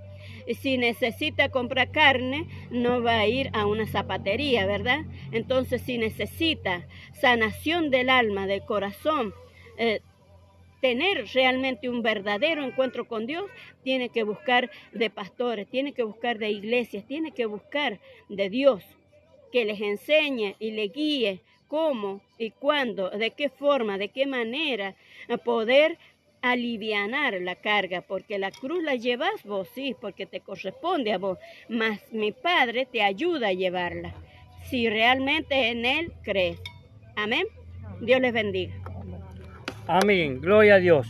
Si 0.52 0.76
necesita 0.76 1.48
comprar 1.48 1.90
carne, 1.90 2.46
no 2.70 3.02
va 3.02 3.20
a 3.20 3.26
ir 3.26 3.50
a 3.54 3.66
una 3.66 3.86
zapatería, 3.86 4.66
¿verdad? 4.66 5.00
Entonces, 5.32 5.82
si 5.82 5.98
necesita 5.98 6.86
sanación 7.12 7.90
del 7.90 8.10
alma, 8.10 8.46
del 8.46 8.64
corazón, 8.64 9.32
eh, 9.78 10.00
tener 10.80 11.26
realmente 11.32 11.88
un 11.88 12.02
verdadero 12.02 12.62
encuentro 12.62 13.08
con 13.08 13.26
Dios, 13.26 13.46
tiene 13.82 14.10
que 14.10 14.22
buscar 14.22 14.70
de 14.92 15.08
pastores, 15.08 15.66
tiene 15.68 15.92
que 15.92 16.02
buscar 16.02 16.38
de 16.38 16.50
iglesias, 16.50 17.06
tiene 17.06 17.32
que 17.32 17.46
buscar 17.46 18.00
de 18.28 18.50
Dios 18.50 18.84
que 19.50 19.64
les 19.64 19.80
enseñe 19.80 20.56
y 20.58 20.72
le 20.72 20.88
guíe 20.88 21.40
cómo 21.68 22.20
y 22.38 22.50
cuándo, 22.50 23.08
de 23.08 23.30
qué 23.30 23.48
forma, 23.48 23.96
de 23.98 24.08
qué 24.08 24.26
manera 24.26 24.94
poder 25.44 25.96
alivianar 26.44 27.40
la 27.40 27.54
carga, 27.54 28.02
porque 28.02 28.38
la 28.38 28.50
cruz 28.50 28.82
la 28.82 28.96
llevas 28.96 29.42
vos, 29.44 29.66
sí, 29.74 29.96
porque 29.98 30.26
te 30.26 30.40
corresponde 30.40 31.12
a 31.12 31.18
vos, 31.18 31.38
mas 31.70 32.00
mi 32.12 32.32
Padre 32.32 32.86
te 32.86 33.02
ayuda 33.02 33.48
a 33.48 33.52
llevarla, 33.52 34.12
si 34.64 34.90
realmente 34.90 35.70
en 35.70 35.86
Él 35.86 36.12
crees. 36.22 36.60
Amén. 37.16 37.46
Dios 38.00 38.20
les 38.20 38.34
bendiga. 38.34 38.74
Amén. 39.86 40.40
Gloria 40.40 40.74
a 40.74 40.78
Dios. 40.78 41.06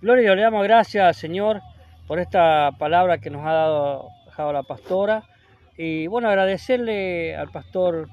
Gloria 0.00 0.22
a 0.22 0.24
Dios. 0.24 0.36
Le 0.36 0.42
damos 0.42 0.62
gracias, 0.64 1.18
Señor, 1.18 1.60
por 2.06 2.18
esta 2.18 2.72
palabra 2.78 3.18
que 3.18 3.28
nos 3.28 3.44
ha 3.44 3.52
dado, 3.52 4.08
dejado 4.24 4.52
la 4.54 4.62
pastora. 4.62 5.24
Y 5.76 6.06
bueno, 6.06 6.28
agradecerle 6.28 7.36
al 7.36 7.50
pastor 7.50 8.08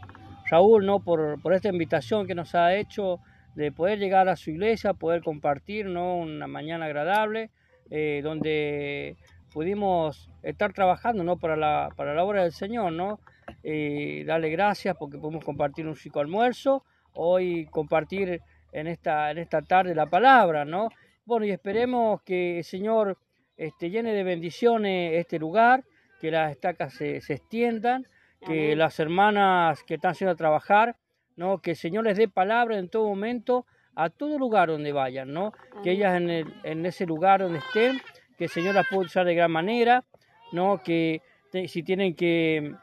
Raúl, 0.49 0.85
¿no? 0.85 0.99
Por, 0.99 1.41
por 1.41 1.53
esta 1.53 1.69
invitación 1.69 2.27
que 2.27 2.35
nos 2.35 2.53
ha 2.53 2.75
hecho 2.75 3.19
de 3.55 3.71
poder 3.71 3.99
llegar 3.99 4.27
a 4.29 4.35
su 4.35 4.51
iglesia, 4.51 4.93
poder 4.93 5.23
compartir 5.23 5.87
¿no? 5.87 6.17
una 6.17 6.47
mañana 6.47 6.85
agradable, 6.85 7.49
eh, 7.89 8.21
donde 8.23 9.17
pudimos 9.51 10.29
estar 10.43 10.73
trabajando 10.73 11.23
¿no? 11.23 11.37
para, 11.37 11.55
la, 11.55 11.89
para 11.95 12.13
la 12.13 12.23
obra 12.23 12.43
del 12.43 12.51
Señor, 12.51 12.91
¿no? 12.91 13.19
Eh, 13.63 14.23
darle 14.25 14.49
gracias 14.49 14.95
porque 14.97 15.17
pudimos 15.17 15.45
compartir 15.45 15.87
un 15.87 15.95
chico 15.95 16.19
almuerzo, 16.19 16.83
hoy 17.13 17.67
compartir 17.67 18.41
en 18.71 18.87
esta, 18.87 19.31
en 19.31 19.37
esta 19.37 19.61
tarde 19.61 19.95
la 19.95 20.07
palabra, 20.07 20.65
¿no? 20.65 20.89
Bueno, 21.25 21.45
y 21.45 21.51
esperemos 21.51 22.21
que 22.23 22.57
el 22.57 22.63
Señor 22.63 23.17
este, 23.55 23.89
llene 23.89 24.13
de 24.13 24.23
bendiciones 24.23 25.13
este 25.13 25.39
lugar, 25.39 25.85
que 26.19 26.31
las 26.31 26.51
estacas 26.51 26.93
se, 26.93 27.21
se 27.21 27.35
extiendan, 27.35 28.05
que 28.45 28.75
las 28.75 28.99
hermanas 28.99 29.83
que 29.83 29.95
están 29.95 30.11
haciendo 30.11 30.33
a 30.33 30.35
trabajar 30.35 30.97
¿no? 31.35 31.59
Que 31.61 31.71
el 31.71 31.77
Señor 31.77 32.05
les 32.05 32.17
dé 32.17 32.27
palabra 32.27 32.77
en 32.77 32.89
todo 32.89 33.07
momento 33.07 33.65
a 33.95 34.09
todo 34.09 34.37
lugar 34.37 34.69
donde 34.69 34.91
vayan, 34.91 35.33
¿no? 35.33 35.53
Que 35.83 35.91
ellas 35.91 36.15
en, 36.17 36.29
el, 36.29 36.53
en 36.63 36.85
ese 36.85 37.05
lugar 37.05 37.41
donde 37.41 37.59
estén, 37.59 38.01
que 38.37 38.45
el 38.45 38.49
Señor 38.49 38.75
las 38.75 38.87
pueda 38.87 39.03
usar 39.03 39.25
de 39.25 39.35
gran 39.35 39.51
manera, 39.51 40.03
¿no? 40.51 40.81
Que 40.83 41.21
si 41.67 41.83
tienen 41.83 42.15
que, 42.15 42.73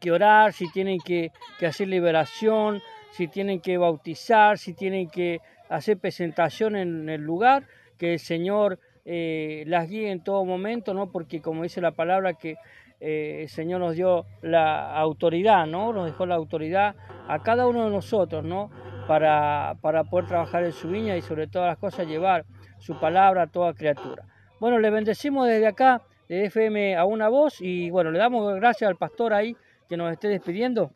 que 0.00 0.12
orar, 0.12 0.52
si 0.52 0.70
tienen 0.70 0.98
que, 1.00 1.32
que, 1.58 1.66
hacer 1.66 1.88
liberación, 1.88 2.82
si 3.12 3.28
tienen 3.28 3.60
que 3.60 3.78
bautizar, 3.78 4.58
si 4.58 4.74
tienen 4.74 5.08
que 5.08 5.40
hacer 5.70 5.98
presentación 5.98 6.76
en 6.76 7.08
el 7.08 7.22
lugar, 7.22 7.66
que 7.96 8.14
el 8.14 8.18
Señor 8.18 8.78
eh, 9.04 9.64
las 9.66 9.88
guíe 9.88 10.10
en 10.10 10.22
todo 10.22 10.44
momento, 10.44 10.94
¿no? 10.94 11.10
Porque 11.10 11.40
como 11.40 11.62
dice 11.62 11.80
la 11.80 11.92
palabra 11.92 12.34
que 12.34 12.56
eh, 13.04 13.42
el 13.42 13.48
Señor 13.48 13.80
nos 13.80 13.96
dio 13.96 14.26
la 14.42 14.96
autoridad, 14.96 15.66
¿no? 15.66 15.92
Nos 15.92 16.06
dejó 16.06 16.24
la 16.24 16.36
autoridad 16.36 16.94
a 17.26 17.42
cada 17.42 17.66
uno 17.66 17.86
de 17.86 17.90
nosotros, 17.90 18.44
¿no? 18.44 18.70
Para, 19.08 19.76
para 19.80 20.04
poder 20.04 20.28
trabajar 20.28 20.62
en 20.62 20.70
su 20.70 20.88
viña 20.88 21.16
y 21.16 21.22
sobre 21.22 21.48
todas 21.48 21.66
las 21.66 21.78
cosas 21.78 22.06
llevar 22.06 22.44
su 22.78 23.00
palabra 23.00 23.42
a 23.42 23.46
toda 23.48 23.74
criatura. 23.74 24.24
Bueno, 24.60 24.78
le 24.78 24.90
bendecimos 24.90 25.48
desde 25.48 25.66
acá, 25.66 26.02
de 26.28 26.44
FM 26.44 26.96
a 26.96 27.04
una 27.04 27.28
voz, 27.28 27.60
y 27.60 27.90
bueno, 27.90 28.12
le 28.12 28.20
damos 28.20 28.54
gracias 28.54 28.88
al 28.88 28.96
pastor 28.96 29.34
ahí 29.34 29.56
que 29.88 29.96
nos 29.96 30.12
esté 30.12 30.28
despidiendo. 30.28 30.92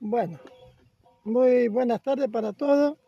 Bueno, 0.00 0.38
muy 1.24 1.68
buenas 1.68 2.02
tardes 2.02 2.28
para 2.28 2.52
todos, 2.52 2.98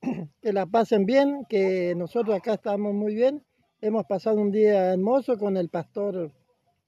que 0.40 0.52
la 0.52 0.66
pasen 0.66 1.04
bien, 1.04 1.44
que 1.48 1.92
nosotros 1.96 2.36
acá 2.36 2.54
estamos 2.54 2.94
muy 2.94 3.16
bien. 3.16 3.42
Hemos 3.80 4.04
pasado 4.06 4.40
un 4.40 4.52
día 4.52 4.92
hermoso 4.92 5.36
con 5.36 5.56
el 5.56 5.68
pastor 5.70 6.30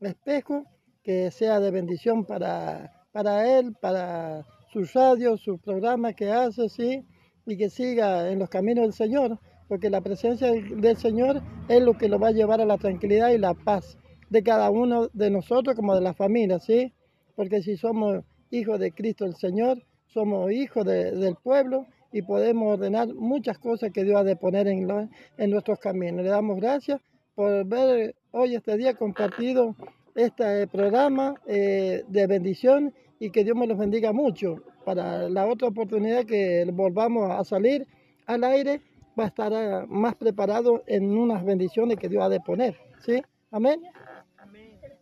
Espejo, 0.00 0.64
que 1.02 1.30
sea 1.30 1.60
de 1.60 1.70
bendición 1.70 2.24
para 2.24 2.98
para 3.12 3.58
él, 3.58 3.74
para 3.80 4.44
su 4.72 4.84
radio, 4.94 5.36
su 5.36 5.58
programa 5.58 6.12
que 6.12 6.30
hace, 6.30 6.68
sí, 6.68 7.04
y 7.46 7.56
que 7.56 7.70
siga 7.70 8.30
en 8.30 8.38
los 8.38 8.48
caminos 8.48 8.84
del 8.84 8.92
Señor, 8.92 9.40
porque 9.66 9.90
la 9.90 10.00
presencia 10.00 10.52
del 10.52 10.96
Señor 10.96 11.42
es 11.68 11.82
lo 11.82 11.94
que 11.94 12.08
lo 12.08 12.18
va 12.18 12.28
a 12.28 12.32
llevar 12.32 12.60
a 12.60 12.66
la 12.66 12.78
tranquilidad 12.78 13.30
y 13.30 13.38
la 13.38 13.54
paz 13.54 13.98
de 14.30 14.42
cada 14.42 14.70
uno 14.70 15.08
de 15.12 15.30
nosotros 15.30 15.74
como 15.74 15.94
de 15.94 16.02
la 16.02 16.14
familia, 16.14 16.58
¿sí? 16.58 16.92
Porque 17.34 17.62
si 17.62 17.76
somos 17.76 18.24
hijos 18.50 18.78
de 18.78 18.92
Cristo 18.92 19.24
el 19.24 19.34
Señor, 19.34 19.82
somos 20.06 20.52
hijos 20.52 20.84
del 20.84 21.34
pueblo 21.42 21.86
y 22.12 22.22
podemos 22.22 22.74
ordenar 22.74 23.08
muchas 23.14 23.58
cosas 23.58 23.90
que 23.92 24.04
Dios 24.04 24.20
ha 24.20 24.24
de 24.24 24.36
poner 24.36 24.68
en, 24.68 25.10
en 25.38 25.50
nuestros 25.50 25.78
caminos. 25.78 26.22
Le 26.22 26.30
damos 26.30 26.56
gracias 26.56 27.00
por 27.34 27.64
ver 27.66 28.14
hoy 28.32 28.54
este 28.54 28.76
día 28.76 28.94
compartido 28.94 29.74
este 30.14 30.66
programa 30.66 31.34
eh, 31.46 32.04
de 32.08 32.26
bendición 32.26 32.94
y 33.18 33.30
que 33.30 33.44
Dios 33.44 33.56
me 33.56 33.66
los 33.66 33.78
bendiga 33.78 34.12
mucho. 34.12 34.62
Para 34.84 35.28
la 35.28 35.46
otra 35.46 35.68
oportunidad 35.68 36.24
que 36.24 36.66
volvamos 36.72 37.30
a 37.30 37.44
salir 37.44 37.86
al 38.26 38.44
aire, 38.44 38.80
va 39.18 39.24
a 39.24 39.26
estar 39.28 39.52
ah, 39.52 39.84
más 39.88 40.14
preparado 40.14 40.82
en 40.86 41.16
unas 41.16 41.44
bendiciones 41.44 41.98
que 41.98 42.08
Dios 42.08 42.22
ha 42.22 42.28
de 42.28 42.40
poner. 42.40 42.76
¿Sí? 43.00 43.22
Amén. 43.50 43.82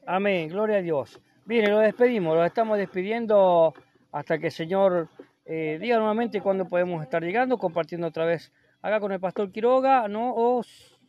Amén. 0.07 0.49
Gloria 0.49 0.79
a 0.79 0.83
Dios. 0.83 1.21
Bien, 1.45 1.71
lo 1.71 1.79
despedimos, 1.79 2.37
lo 2.37 2.45
estamos 2.45 2.79
despidiendo 2.79 3.73
hasta 4.13 4.39
que 4.39 4.47
el 4.47 4.53
Señor 4.53 5.09
eh, 5.45 5.79
diga 5.81 5.97
nuevamente 5.99 6.41
cuándo 6.41 6.67
podemos 6.67 7.03
estar 7.03 7.23
llegando, 7.23 7.59
compartiendo 7.59 8.09
otra 8.09 8.25
vez 8.25 8.53
acá 8.83 8.99
con 9.01 9.13
el 9.13 9.21
pastor 9.21 9.53
Quiroga, 9.53 10.09
¿no? 10.09 10.35
O 10.35 10.63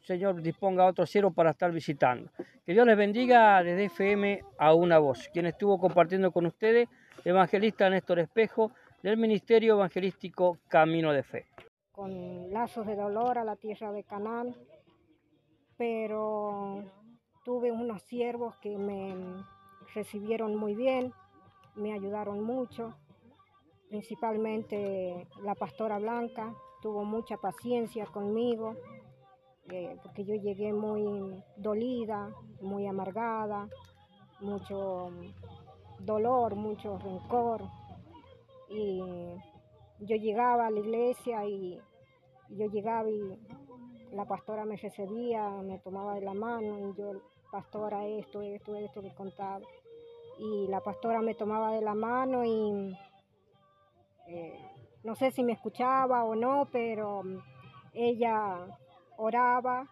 Señor 0.08 0.42
disponga 0.42 0.86
otro 0.86 1.06
cielo 1.06 1.32
para 1.32 1.52
estar 1.52 1.70
visitando. 1.70 2.32
Que 2.66 2.72
Dios 2.72 2.88
les 2.88 2.96
bendiga 2.96 3.62
desde 3.62 3.86
FM 3.86 4.42
a 4.58 4.74
una 4.74 5.00
voz. 5.00 5.28
Quien 5.34 5.48
estuvo 5.48 5.78
compartiendo 5.78 6.32
con 6.32 6.46
ustedes, 6.46 6.88
evangelista 7.26 7.90
Néstor 7.90 8.20
Espejo, 8.20 8.72
del 9.04 9.18
Ministerio 9.18 9.74
Evangelístico 9.74 10.60
Camino 10.70 11.12
de 11.12 11.24
Fe. 11.24 11.46
Con 11.92 12.54
lazos 12.54 12.88
de 12.88 12.96
dolor 12.96 13.38
a 13.38 13.44
la 13.44 13.58
tierra 13.58 13.92
de 13.92 14.06
Canaán, 14.06 14.56
pero 15.76 16.86
tuve 17.44 17.74
unos 17.74 18.02
siervos 18.04 18.56
que 18.60 18.78
me 18.78 19.14
recibieron 19.94 20.56
muy 20.56 20.74
bien, 20.74 21.12
me 21.76 21.92
ayudaron 21.92 22.42
mucho, 22.42 22.96
principalmente 23.90 25.28
la 25.44 25.54
pastora 25.54 26.00
Blanca, 26.00 26.54
tuvo 26.82 27.04
mucha 27.04 27.36
paciencia 27.36 28.06
conmigo, 28.06 28.78
eh, 29.70 29.98
porque 30.02 30.24
yo 30.24 30.36
llegué 30.36 30.72
muy 30.72 31.44
dolida, 31.58 32.30
muy 32.62 32.88
amargada, 32.88 33.68
mucho 34.40 35.10
dolor, 36.00 36.56
mucho 36.56 36.98
rencor. 36.98 37.64
Y 38.70 39.02
yo 40.00 40.16
llegaba 40.16 40.68
a 40.68 40.72
la 40.72 40.80
iglesia 40.80 41.46
y 41.46 41.80
yo 42.50 42.66
llegaba 42.68 43.10
y 43.10 43.40
la 44.12 44.26
pastora 44.26 44.66
me 44.66 44.78
recibía, 44.78 45.50
me 45.50 45.80
tomaba 45.80 46.16
de 46.16 46.22
la 46.22 46.34
mano 46.34 46.80
y 46.80 46.98
yo, 46.98 47.22
pastora, 47.52 48.06
esto, 48.06 48.42
esto, 48.42 48.76
esto, 48.76 49.02
le 49.02 49.14
contaba. 49.14 49.66
Y 50.40 50.68
la 50.68 50.82
pastora 50.82 51.22
me 51.22 51.34
tomaba 51.34 51.72
de 51.74 51.82
la 51.82 51.96
mano 51.96 52.46
y 52.46 52.96
eh, 54.28 54.60
no 55.04 55.16
sé 55.16 55.32
si 55.32 55.44
me 55.44 55.54
escuchaba 55.54 56.24
o 56.24 56.36
no, 56.36 56.68
pero 56.72 57.24
ella 57.94 58.68
oraba 59.18 59.88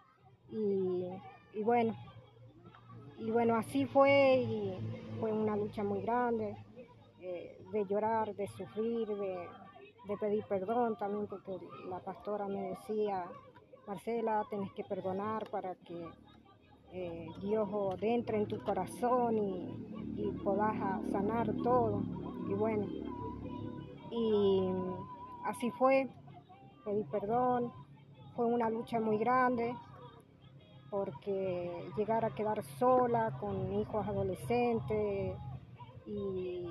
y, 0.50 1.62
bueno, 1.62 1.94
y 3.18 3.30
bueno, 3.30 3.56
así 3.56 3.86
fue 3.86 4.36
y 4.36 4.78
fue 5.20 5.32
una 5.32 5.56
lucha 5.56 5.82
muy 5.82 6.02
grande 6.02 6.56
eh, 7.20 7.58
de 7.72 7.84
llorar, 7.86 8.34
de 8.34 8.46
sufrir, 8.48 9.08
de, 9.08 9.48
pedir 10.20 10.44
perdón 10.44 10.96
también 10.96 11.26
porque 11.26 11.58
la 11.88 11.98
pastora 11.98 12.46
me 12.46 12.70
decía, 12.70 13.24
Marcela, 13.86 14.44
tenés 14.48 14.72
que 14.72 14.84
perdonar 14.84 15.48
para 15.50 15.74
que 15.74 16.08
eh, 16.92 17.28
Dios 17.40 17.68
entre 18.00 18.38
en 18.38 18.46
tu 18.46 18.62
corazón 18.62 19.36
y, 19.36 19.96
y 20.16 20.30
puedas 20.44 20.76
sanar 21.10 21.52
todo. 21.62 22.02
Y 22.48 22.54
bueno, 22.54 22.86
y 24.10 24.68
así 25.44 25.70
fue, 25.72 26.08
pedí 26.84 27.04
perdón. 27.04 27.72
Fue 28.36 28.44
una 28.44 28.68
lucha 28.68 29.00
muy 29.00 29.16
grande 29.16 29.74
porque 30.90 31.90
llegar 31.96 32.22
a 32.26 32.34
quedar 32.34 32.62
sola 32.78 33.34
con 33.40 33.72
hijos 33.72 34.06
adolescentes 34.06 35.34
y, 36.04 36.68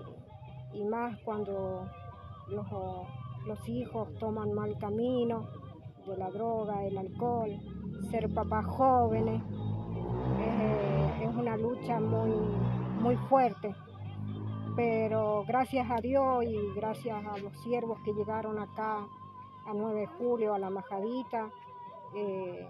más 0.88 1.18
cuando 1.22 1.90
los, 2.48 3.68
hijos 3.68 4.14
toman 4.20 4.54
mal 4.54 4.78
camino 4.78 5.48
de 6.06 6.16
la 6.18 6.30
droga, 6.30 6.84
el 6.84 7.00
alcohol, 7.00 7.60
ser 8.12 8.32
papás 8.32 8.66
jóvenes, 8.68 9.42
eh, 10.40 11.28
es 11.28 11.36
una 11.36 11.58
lucha 11.58 12.00
muy, 12.00 12.32
muy 13.02 13.16
fuerte. 13.28 13.74
Pero 14.76 15.44
gracias 15.48 15.90
a 15.90 16.00
Dios 16.00 16.44
y 16.44 16.58
gracias 16.76 17.26
a 17.26 17.38
los 17.40 17.58
siervos 17.64 17.98
que 18.06 18.14
llegaron 18.14 18.60
acá 18.60 19.08
a 19.66 19.74
9 19.74 20.02
de 20.02 20.08
julio, 20.08 20.54
a 20.54 20.60
la 20.60 20.70
majadita, 20.70 21.50
eh, 22.16 22.68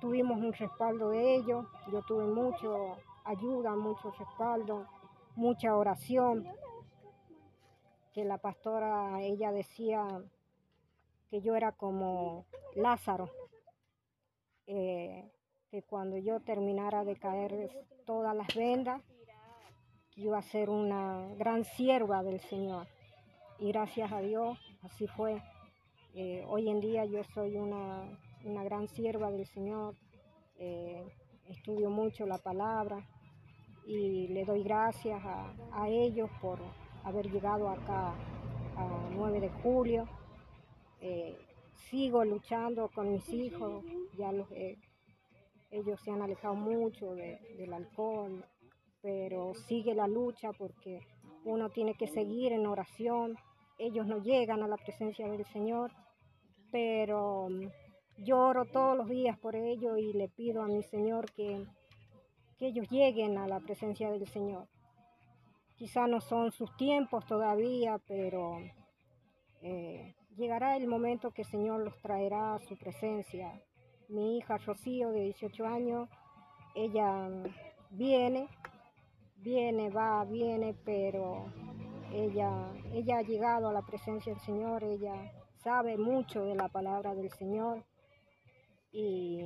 tuvimos 0.00 0.38
un 0.38 0.52
respaldo 0.52 1.10
de 1.10 1.36
ellos. 1.36 1.66
Yo 1.92 2.02
tuve 2.02 2.24
mucho 2.24 2.96
ayuda, 3.24 3.74
mucho 3.74 4.10
respaldo, 4.10 4.86
mucha 5.36 5.76
oración. 5.76 6.46
Que 8.12 8.24
la 8.24 8.38
pastora, 8.38 9.22
ella 9.22 9.50
decía 9.50 10.22
que 11.30 11.40
yo 11.40 11.56
era 11.56 11.72
como 11.72 12.46
Lázaro, 12.76 13.30
eh, 14.66 15.30
que 15.70 15.82
cuando 15.82 16.16
yo 16.18 16.40
terminara 16.40 17.04
de 17.04 17.16
caer 17.16 17.70
todas 18.06 18.36
las 18.36 18.54
vendas, 18.54 19.02
iba 20.16 20.38
a 20.38 20.42
ser 20.42 20.70
una 20.70 21.28
gran 21.36 21.64
sierva 21.64 22.22
del 22.22 22.40
Señor. 22.40 22.86
Y 23.58 23.72
gracias 23.72 24.12
a 24.12 24.20
Dios, 24.20 24.58
así 24.82 25.06
fue. 25.06 25.42
Eh, 26.14 26.44
hoy 26.48 26.68
en 26.68 26.80
día 26.80 27.04
yo 27.04 27.24
soy 27.34 27.56
una, 27.56 28.08
una 28.44 28.62
gran 28.62 28.88
sierva 28.88 29.30
del 29.30 29.46
Señor, 29.46 29.94
eh, 30.58 31.04
estudio 31.48 31.90
mucho 31.90 32.24
la 32.26 32.38
palabra 32.38 33.04
y 33.86 34.28
le 34.28 34.44
doy 34.44 34.62
gracias 34.62 35.20
a, 35.24 35.52
a 35.72 35.88
ellos 35.88 36.30
por 36.40 36.58
haber 37.02 37.30
llegado 37.30 37.68
acá 37.68 38.14
a 38.76 39.08
9 39.12 39.40
de 39.40 39.50
julio. 39.62 40.08
Eh, 41.00 41.36
sigo 41.90 42.24
luchando 42.24 42.88
con 42.94 43.10
mis 43.12 43.28
hijos, 43.32 43.84
ya 44.16 44.30
los, 44.32 44.46
ellos 45.70 46.00
se 46.00 46.10
han 46.12 46.22
alejado 46.22 46.54
mucho 46.54 47.14
de- 47.14 47.40
del 47.58 47.72
alcohol, 47.74 48.44
pero 49.02 49.52
sigue 49.54 49.94
la 49.94 50.06
lucha 50.06 50.52
porque 50.52 51.00
uno 51.44 51.68
tiene 51.70 51.94
que 51.94 52.06
seguir 52.06 52.52
en 52.52 52.66
oración. 52.66 53.36
Ellos 53.76 54.06
no 54.06 54.18
llegan 54.22 54.62
a 54.62 54.68
la 54.68 54.76
presencia 54.76 55.28
del 55.28 55.44
Señor, 55.46 55.90
pero 56.74 57.50
mm, 57.50 57.68
yo 58.24 58.36
oro 58.40 58.64
todos 58.64 58.96
los 58.96 59.08
días 59.08 59.38
por 59.38 59.54
ellos 59.54 59.96
y 59.96 60.12
le 60.12 60.28
pido 60.28 60.60
a 60.60 60.66
mi 60.66 60.82
Señor 60.82 61.30
que, 61.30 61.64
que 62.58 62.66
ellos 62.66 62.88
lleguen 62.90 63.38
a 63.38 63.46
la 63.46 63.60
presencia 63.60 64.10
del 64.10 64.26
Señor. 64.26 64.66
Quizá 65.76 66.08
no 66.08 66.20
son 66.20 66.50
sus 66.50 66.76
tiempos 66.76 67.24
todavía, 67.26 68.00
pero 68.08 68.58
eh, 69.62 70.16
llegará 70.36 70.76
el 70.76 70.88
momento 70.88 71.30
que 71.30 71.42
el 71.42 71.48
Señor 71.48 71.78
los 71.84 71.96
traerá 72.00 72.56
a 72.56 72.58
su 72.58 72.76
presencia. 72.76 73.62
Mi 74.08 74.38
hija 74.38 74.58
Rocío, 74.58 75.12
de 75.12 75.22
18 75.22 75.66
años, 75.66 76.08
ella 76.74 77.30
viene, 77.90 78.48
viene, 79.36 79.90
va, 79.90 80.24
viene, 80.24 80.74
pero 80.84 81.52
ella, 82.12 82.72
ella 82.92 83.18
ha 83.18 83.22
llegado 83.22 83.68
a 83.68 83.72
la 83.72 83.82
presencia 83.82 84.32
del 84.32 84.42
Señor, 84.42 84.82
ella 84.82 85.14
sabe 85.64 85.96
mucho 85.96 86.44
de 86.44 86.54
la 86.54 86.68
palabra 86.68 87.14
del 87.14 87.30
Señor. 87.30 87.82
Y, 88.92 89.40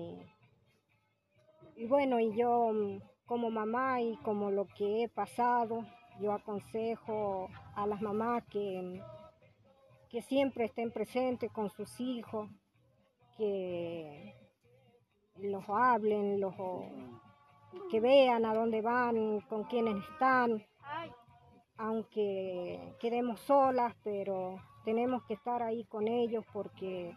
y 1.77 1.86
bueno, 1.86 2.19
y 2.19 2.36
yo 2.36 2.73
mm, 2.73 3.01
como 3.24 3.51
mamá 3.51 4.03
y 4.03 4.16
como 4.19 4.51
lo 4.51 4.66
que 4.66 5.05
he 5.05 5.09
pasado, 5.09 5.86
yo 6.20 6.32
aconsejo 6.32 7.49
a 7.77 7.86
las 7.86 8.03
mamás 8.03 8.43
que, 8.51 9.01
que 10.11 10.20
siempre 10.23 10.65
estén 10.65 10.90
presentes 10.90 11.53
con 11.53 11.70
sus 11.70 12.01
hijos, 12.01 12.51
que 13.36 14.35
los 15.36 15.65
hablen, 15.69 16.40
los, 16.40 16.55
que 17.90 18.01
vean 18.01 18.45
a 18.45 18.55
dónde 18.55 18.82
van, 18.82 19.40
con 19.43 19.62
quiénes 19.65 20.03
están, 20.11 20.66
aunque 21.77 22.97
quedemos 22.99 23.39
solas, 23.40 23.95
pero 24.03 24.59
tenemos 24.89 25.23
que 25.24 25.35
estar 25.35 25.62
ahí 25.62 25.85
con 25.85 26.09
ellos 26.09 26.47
porque 26.51 27.15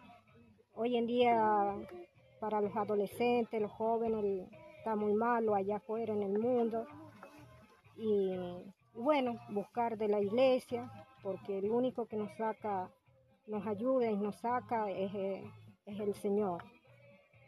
hoy 0.73 0.97
en 0.97 1.07
día 1.07 1.73
para 2.41 2.59
los 2.59 2.75
adolescentes, 2.75 3.61
los 3.61 3.71
jóvenes, 3.71 4.49
está 4.77 4.97
muy 4.97 5.13
malo 5.13 5.55
allá 5.55 5.77
afuera 5.77 6.11
en 6.11 6.21
el 6.21 6.37
mundo. 6.37 6.85
Y 7.95 8.35
bueno, 8.93 9.39
buscar 9.51 9.97
de 9.97 10.09
la 10.09 10.19
iglesia, 10.19 10.91
porque 11.23 11.59
el 11.59 11.71
único 11.71 12.07
que 12.07 12.17
nos 12.17 12.35
saca, 12.35 12.91
nos 13.47 13.65
ayuda 13.65 14.11
y 14.11 14.17
nos 14.17 14.35
saca 14.35 14.91
es, 14.91 15.15
eh, 15.15 15.41
es 15.85 15.97
el 15.97 16.13
Señor. 16.15 16.61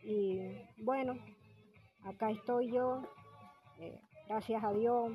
Y 0.06 0.40
bueno, 0.78 1.16
acá 2.06 2.32
estoy 2.32 2.72
yo, 2.72 3.02
eh, 3.78 4.00
gracias 4.30 4.64
a 4.64 4.72
Dios, 4.72 5.12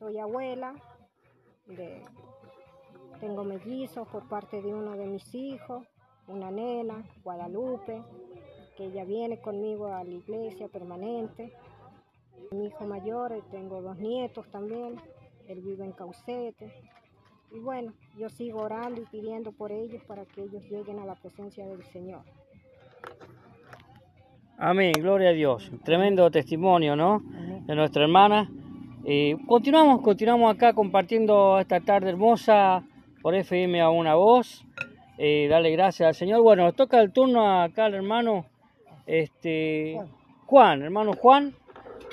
soy 0.00 0.18
abuela, 0.18 0.74
de, 1.66 2.02
tengo 3.22 3.44
mellizos 3.44 4.08
por 4.08 4.28
parte 4.28 4.60
de 4.60 4.74
uno 4.74 4.96
de 4.96 5.06
mis 5.06 5.32
hijos, 5.32 5.86
una 6.26 6.50
nena, 6.50 7.04
Guadalupe, 7.22 8.02
que 8.76 8.86
ella 8.86 9.04
viene 9.04 9.40
conmigo 9.40 9.86
a 9.86 10.02
la 10.02 10.10
iglesia 10.10 10.66
permanente. 10.66 11.52
Mi 12.50 12.66
hijo 12.66 12.84
mayor, 12.84 13.30
eh, 13.30 13.40
tengo 13.52 13.80
dos 13.80 13.96
nietos 13.98 14.50
también, 14.50 14.96
él 15.46 15.60
vive 15.60 15.84
en 15.84 15.92
Caucete. 15.92 16.72
Y 17.52 17.60
bueno, 17.60 17.92
yo 18.18 18.28
sigo 18.28 18.62
orando 18.62 19.00
y 19.00 19.04
pidiendo 19.04 19.52
por 19.52 19.70
ellos 19.70 20.02
para 20.02 20.24
que 20.24 20.42
ellos 20.42 20.64
lleguen 20.68 20.98
a 20.98 21.06
la 21.06 21.14
presencia 21.14 21.64
del 21.64 21.84
Señor. 21.84 22.22
Amén, 24.58 24.94
gloria 24.98 25.28
a 25.28 25.32
Dios. 25.32 25.70
Tremendo 25.84 26.28
testimonio, 26.28 26.96
¿no? 26.96 27.22
De 27.66 27.76
nuestra 27.76 28.02
hermana. 28.02 28.50
Eh, 29.04 29.36
continuamos, 29.46 30.00
continuamos 30.00 30.52
acá 30.52 30.72
compartiendo 30.72 31.60
esta 31.60 31.78
tarde 31.78 32.10
hermosa 32.10 32.84
por 33.22 33.34
FM 33.36 33.80
a 33.80 33.90
una 33.90 34.16
voz. 34.16 34.64
Eh, 35.16 35.46
dale 35.48 35.70
gracias 35.70 36.08
al 36.08 36.14
Señor. 36.14 36.42
Bueno, 36.42 36.72
toca 36.72 37.00
el 37.00 37.12
turno 37.12 37.62
acá 37.62 37.84
al 37.84 37.94
hermano 37.94 38.46
este, 39.06 40.00
Juan, 40.46 40.82
hermano 40.82 41.12
Juan. 41.14 41.54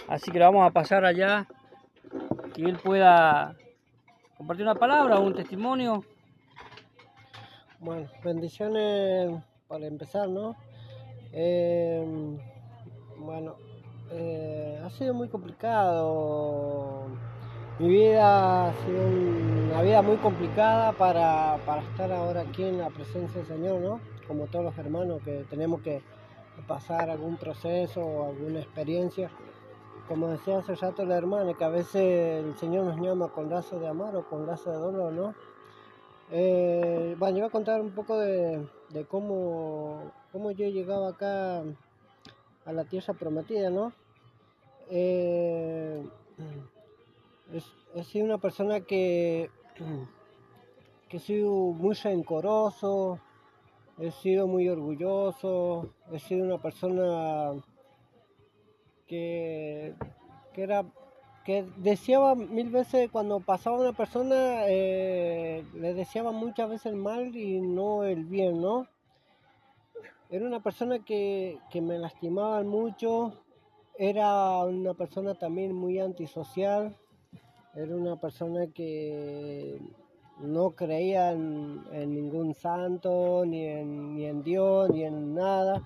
Así 0.08 0.32
que 0.32 0.40
lo 0.40 0.46
vamos 0.46 0.68
a 0.68 0.72
pasar 0.72 1.06
allá 1.06 1.48
y 2.56 2.66
él 2.66 2.78
pueda 2.78 3.56
compartir 4.38 4.66
una 4.66 4.76
palabra 4.76 5.20
o 5.20 5.26
un 5.26 5.34
testimonio. 5.34 6.04
Bueno, 7.80 8.10
bendiciones 8.24 9.32
para 9.68 9.88
empezar, 9.88 10.30
¿no? 10.30 10.56
Eh, 11.32 12.04
bueno, 13.18 13.56
eh, 14.12 14.82
ha 14.84 14.90
sido 14.90 15.14
muy 15.14 15.30
complicado. 15.30 17.08
Mi 17.80 17.88
vida 17.88 18.68
ha 18.68 18.74
sido 18.74 19.08
una 19.72 19.82
vida 19.82 20.02
muy 20.02 20.18
complicada 20.18 20.92
para, 20.92 21.58
para 21.66 21.82
estar 21.82 22.12
ahora 22.12 22.42
aquí 22.42 22.62
en 22.62 22.78
la 22.78 22.90
presencia 22.90 23.40
del 23.40 23.48
Señor, 23.48 23.80
¿no? 23.80 24.02
Como 24.28 24.48
todos 24.48 24.66
los 24.66 24.78
hermanos 24.78 25.22
que 25.24 25.46
tenemos 25.50 25.80
que 25.80 26.02
pasar 26.68 27.10
algún 27.10 27.38
proceso 27.38 28.02
o 28.02 28.28
alguna 28.28 28.60
experiencia. 28.60 29.32
Como 30.10 30.28
decía 30.28 30.58
hace 30.58 30.76
rato 30.76 31.06
la 31.06 31.16
hermana, 31.16 31.54
que 31.54 31.64
a 31.64 31.70
veces 31.70 32.44
el 32.44 32.54
Señor 32.58 32.84
nos 32.84 33.00
llama 33.00 33.30
con 33.30 33.50
lazo 33.50 33.80
de 33.80 33.88
amor 33.88 34.14
o 34.14 34.28
con 34.28 34.46
lazo 34.46 34.72
de 34.72 34.78
dolor, 34.78 35.14
¿no? 35.14 35.34
Eh, 36.32 37.16
bueno, 37.18 37.38
yo 37.38 37.44
voy 37.44 37.48
a 37.48 37.52
contar 37.52 37.80
un 37.80 37.92
poco 37.92 38.20
de, 38.20 38.68
de 38.90 39.06
cómo, 39.06 40.12
cómo 40.34 40.52
yo 40.52 40.68
llegaba 40.68 41.12
acá 41.12 41.64
a 42.66 42.74
la 42.74 42.84
tierra 42.84 43.14
prometida, 43.14 43.70
¿no? 43.70 43.94
Eh, 44.90 46.04
es- 47.54 47.74
he 47.96 48.04
sido 48.04 48.26
una 48.26 48.38
persona 48.38 48.82
que, 48.82 49.50
que 51.08 51.18
he 51.18 51.20
sido 51.20 51.52
muy 51.52 51.96
rencoroso, 51.96 53.20
he 53.98 54.12
sido 54.12 54.48
muy 54.48 54.70
orgulloso, 54.70 55.90
he 56.12 56.20
sido 56.20 56.46
una 56.46 56.58
persona 56.62 57.54
que, 59.08 59.96
que 60.54 60.64
era 60.64 60.86
que 61.46 61.64
deseaba 61.78 62.36
mil 62.36 62.70
veces 62.70 63.10
cuando 63.10 63.40
pasaba 63.40 63.80
una 63.80 63.94
persona 63.94 64.68
eh, 64.68 65.66
le 65.74 65.94
deseaba 65.94 66.32
muchas 66.32 66.70
veces 66.70 66.88
el 66.88 66.96
mal 66.96 67.36
y 67.36 67.60
no 67.62 68.04
el 68.04 68.26
bien, 68.26 68.62
¿no? 68.62 68.88
Era 70.30 70.46
una 70.46 70.62
persona 70.62 71.00
que, 71.00 71.58
que 71.72 71.82
me 71.82 71.98
lastimaba 71.98 72.62
mucho, 72.64 73.34
era 73.98 74.64
una 74.64 74.94
persona 74.94 75.34
también 75.34 75.74
muy 75.74 76.00
antisocial, 76.00 76.96
era 77.76 77.96
una 77.96 78.16
persona 78.16 78.68
que 78.68 79.80
no 80.40 80.72
creía 80.72 81.32
en, 81.32 81.84
ningún 81.92 82.54
santo, 82.54 83.44
ni 83.46 83.66
en, 83.66 84.16
ni 84.16 84.26
en 84.26 84.44
Dios, 84.44 84.90
ni 84.90 85.04
en 85.04 85.36
nada. 85.36 85.84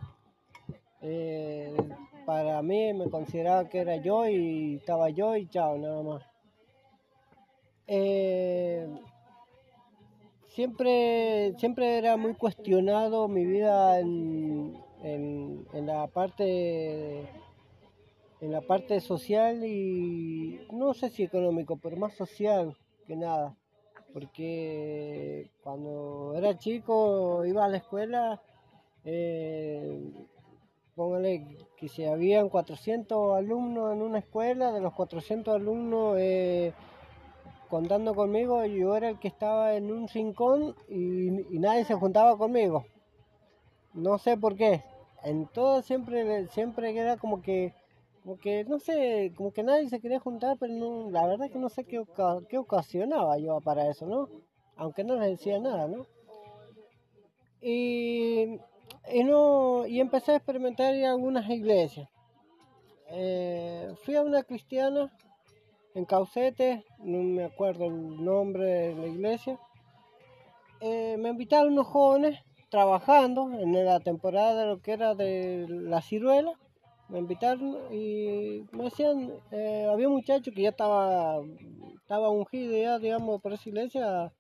Eh, 1.02 1.76
para 2.26 2.62
mí 2.62 2.94
me 2.94 3.10
consideraba 3.10 3.68
que 3.68 3.80
era 3.80 3.98
yo 3.98 4.28
y 4.28 4.76
estaba 4.76 5.10
yo 5.10 5.36
y 5.36 5.48
chao, 5.48 5.78
nada 5.78 6.04
más. 6.04 6.24
Eh, 7.88 8.88
siempre, 10.48 11.54
siempre 11.58 11.98
era 11.98 12.16
muy 12.16 12.34
cuestionado 12.36 13.28
mi 13.28 13.46
vida 13.46 14.00
en, 14.00 14.82
en 15.02 15.86
la 15.86 16.08
parte 16.08 17.28
en 18.44 18.52
la 18.52 18.60
parte 18.60 19.00
social 19.00 19.64
y 19.66 20.60
no 20.74 20.94
sé 20.94 21.10
si 21.10 21.24
económico, 21.24 21.78
pero 21.78 21.96
más 21.96 22.14
social 22.14 22.76
que 23.08 23.16
nada. 23.16 23.56
Porque 24.12 25.50
cuando 25.64 26.34
era 26.36 26.58
chico 26.58 27.46
iba 27.46 27.64
a 27.64 27.70
la 27.70 27.78
escuela, 27.78 28.42
eh, 29.06 29.98
póngale 30.94 31.58
que 31.78 31.88
si 31.88 32.04
habían 32.04 32.50
400 32.50 33.38
alumnos 33.38 33.94
en 33.94 34.02
una 34.02 34.20
escuela, 34.20 34.74
de 34.74 34.82
los 34.82 34.94
400 34.94 35.56
alumnos 35.56 36.18
eh, 36.20 36.74
contando 37.70 38.14
conmigo, 38.14 38.66
yo 38.66 38.98
era 38.98 39.08
el 39.08 39.20
que 39.20 39.30
estaba 39.30 39.74
en 39.76 39.90
un 39.90 40.10
rincón 40.10 40.76
y, 40.90 41.56
y 41.56 41.60
nadie 41.60 41.86
se 41.86 41.96
juntaba 41.96 42.38
conmigo. 42.38 42.86
No 43.94 44.18
sé 44.18 44.36
por 44.36 44.58
qué. 44.58 44.84
En 45.24 45.48
todo 45.48 45.82
siempre, 45.82 46.48
siempre 46.50 46.92
era 46.92 47.16
como 47.16 47.42
que 47.42 47.74
como 48.24 48.40
que 48.40 48.64
no 48.64 48.80
sé, 48.80 49.34
como 49.36 49.52
que 49.52 49.64
nadie 49.64 49.90
se 49.90 50.00
quería 50.00 50.20
juntar, 50.20 50.58
pero 50.58 51.10
la 51.12 51.28
verdad 51.28 51.52
que 51.52 51.60
no 51.60 51.68
sé 51.70 51.84
qué, 51.84 52.02
qué 52.48 52.58
ocasionaba 52.58 53.38
yo 53.38 53.60
para 53.60 53.90
eso, 53.90 54.06
¿no? 54.06 54.30
Aunque 54.78 55.04
no 55.04 55.16
les 55.16 55.32
decía 55.32 55.60
nada, 55.60 55.88
¿no? 55.88 56.06
Y, 57.62 58.60
y 59.12 59.24
no, 59.26 59.86
y 59.86 60.00
empecé 60.00 60.32
a 60.32 60.36
experimentar 60.38 60.94
en 60.96 61.06
algunas 61.06 61.50
iglesias. 61.50 62.10
Eh, 63.10 63.94
fui 64.04 64.16
a 64.16 64.22
una 64.22 64.44
cristiana 64.44 65.12
en 65.94 66.06
Caucete, 66.06 66.86
no 67.00 67.22
me 67.24 67.44
acuerdo 67.44 67.86
el 67.86 68.24
nombre 68.24 68.64
de 68.64 68.96
la 68.96 69.08
iglesia. 69.08 69.60
Eh, 70.80 71.18
me 71.20 71.30
invitaron 71.30 71.74
unos 71.74 71.88
jóvenes 71.88 72.40
trabajando 72.70 73.52
en 73.52 73.86
la 73.86 74.00
temporada 74.00 74.62
de 74.62 74.68
lo 74.68 74.82
que 74.82 74.94
era 74.94 75.14
de 75.14 75.68
la 75.70 76.02
ciruela 76.02 76.58
me 77.14 77.20
invitaron 77.20 77.78
y 77.94 78.66
me 78.72 78.86
decían, 78.86 79.32
eh, 79.52 79.88
había 79.88 80.08
un 80.08 80.16
muchacho 80.16 80.52
que 80.52 80.64
ya 80.64 80.70
estaba, 80.70 81.40
estaba 82.02 82.30
ungido 82.32 82.76
ya, 82.76 82.98
digamos, 82.98 83.40
por 83.40 83.54
esa 83.54 83.70
iglesia, 83.70 84.34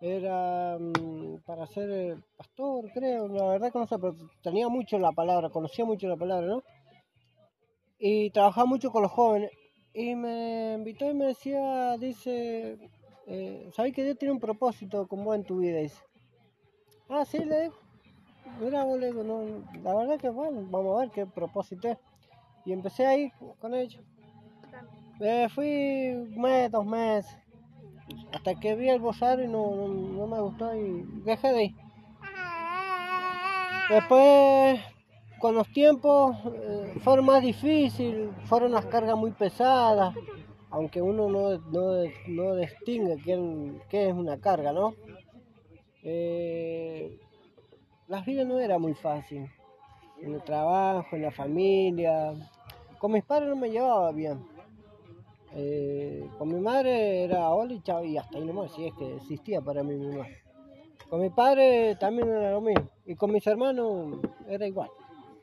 era 0.00 0.76
mm, 0.76 1.36
para 1.46 1.68
ser 1.68 1.88
eh, 1.88 2.16
pastor, 2.36 2.90
creo, 2.92 3.28
la 3.28 3.46
verdad 3.46 3.72
que 3.72 3.78
no 3.78 3.86
sé, 3.86 3.96
pero 4.00 4.16
tenía 4.42 4.68
mucho 4.68 4.98
la 4.98 5.12
palabra, 5.12 5.50
conocía 5.50 5.84
mucho 5.84 6.08
la 6.08 6.16
palabra, 6.16 6.48
¿no? 6.48 6.64
Y 8.00 8.30
trabajaba 8.30 8.66
mucho 8.66 8.90
con 8.90 9.02
los 9.02 9.12
jóvenes. 9.12 9.52
Y 9.94 10.16
me 10.16 10.74
invitó 10.74 11.08
y 11.08 11.14
me 11.14 11.26
decía, 11.26 11.96
dice, 11.96 12.76
eh, 13.28 13.70
¿sabes 13.72 13.94
que 13.94 14.02
Dios 14.02 14.18
tiene 14.18 14.32
un 14.32 14.40
propósito 14.40 15.06
con 15.06 15.24
vos 15.24 15.36
en 15.36 15.44
tu 15.44 15.58
vida? 15.58 15.78
Dice. 15.78 16.02
Ah, 17.08 17.24
sí, 17.24 17.38
le 17.38 17.62
digo. 17.62 17.74
Mira, 18.60 18.82
vos, 18.82 18.98
le 18.98 19.06
digo, 19.06 19.22
no, 19.22 19.64
la 19.82 19.94
verdad 19.94 20.18
que 20.18 20.28
bueno, 20.28 20.66
vamos 20.70 20.96
a 20.96 21.00
ver 21.02 21.10
qué 21.10 21.24
propósito 21.24 21.88
es. 21.88 21.98
Y 22.66 22.72
empecé 22.72 23.06
ahí 23.06 23.32
con 23.60 23.74
ellos. 23.74 24.02
Eh, 25.20 25.48
fui 25.54 26.10
un 26.10 26.38
mes, 26.38 26.70
dos 26.70 26.84
meses, 26.84 27.34
hasta 28.32 28.54
que 28.56 28.74
vi 28.74 28.90
el 28.90 29.00
rosario 29.00 29.46
y 29.46 29.48
no, 29.48 29.70
no, 29.74 29.88
no 29.88 30.26
me 30.26 30.40
gustó 30.40 30.74
y 30.74 31.04
dejé 31.24 31.52
de 31.52 31.64
ir. 31.64 31.74
Después, 33.88 34.80
con 35.38 35.54
los 35.54 35.72
tiempos, 35.72 36.36
eh, 36.44 36.94
fueron 37.02 37.24
más 37.24 37.40
difíciles, 37.40 38.30
fueron 38.44 38.72
las 38.72 38.84
cargas 38.86 39.16
muy 39.16 39.30
pesadas, 39.30 40.14
aunque 40.70 41.00
uno 41.00 41.28
no, 41.30 41.56
no, 41.58 42.04
no 42.26 42.56
distingue 42.56 43.16
qué, 43.24 43.80
qué 43.88 44.08
es 44.08 44.14
una 44.14 44.38
carga, 44.38 44.72
¿no? 44.72 44.94
Eh, 46.02 47.18
la 48.08 48.20
vida 48.22 48.44
no 48.44 48.58
era 48.58 48.78
muy 48.78 48.94
fácil. 48.94 49.50
En 50.20 50.34
el 50.34 50.42
trabajo, 50.42 51.14
en 51.14 51.22
la 51.22 51.30
familia. 51.30 52.32
Con 52.98 53.12
mis 53.12 53.24
padres 53.24 53.48
no 53.48 53.56
me 53.56 53.70
llevaba 53.70 54.10
bien. 54.12 54.44
Eh, 55.52 56.28
con 56.38 56.48
mi 56.48 56.60
madre 56.60 57.24
era 57.24 57.50
hola 57.50 57.72
y 57.72 57.80
chao, 57.80 58.04
y 58.04 58.18
hasta 58.18 58.36
ahí 58.36 58.44
nomás, 58.44 58.72
si 58.72 58.86
es 58.86 58.94
que 58.94 59.16
existía 59.16 59.60
para 59.60 59.82
mí 59.82 59.94
mi 59.94 60.08
mamá. 60.08 60.26
Con 61.08 61.20
mi 61.20 61.30
padre 61.30 61.96
también 61.96 62.28
era 62.28 62.50
lo 62.50 62.60
mismo. 62.60 62.88
Y 63.04 63.14
con 63.14 63.32
mis 63.32 63.46
hermanos 63.46 64.18
era 64.48 64.66
igual. 64.66 64.90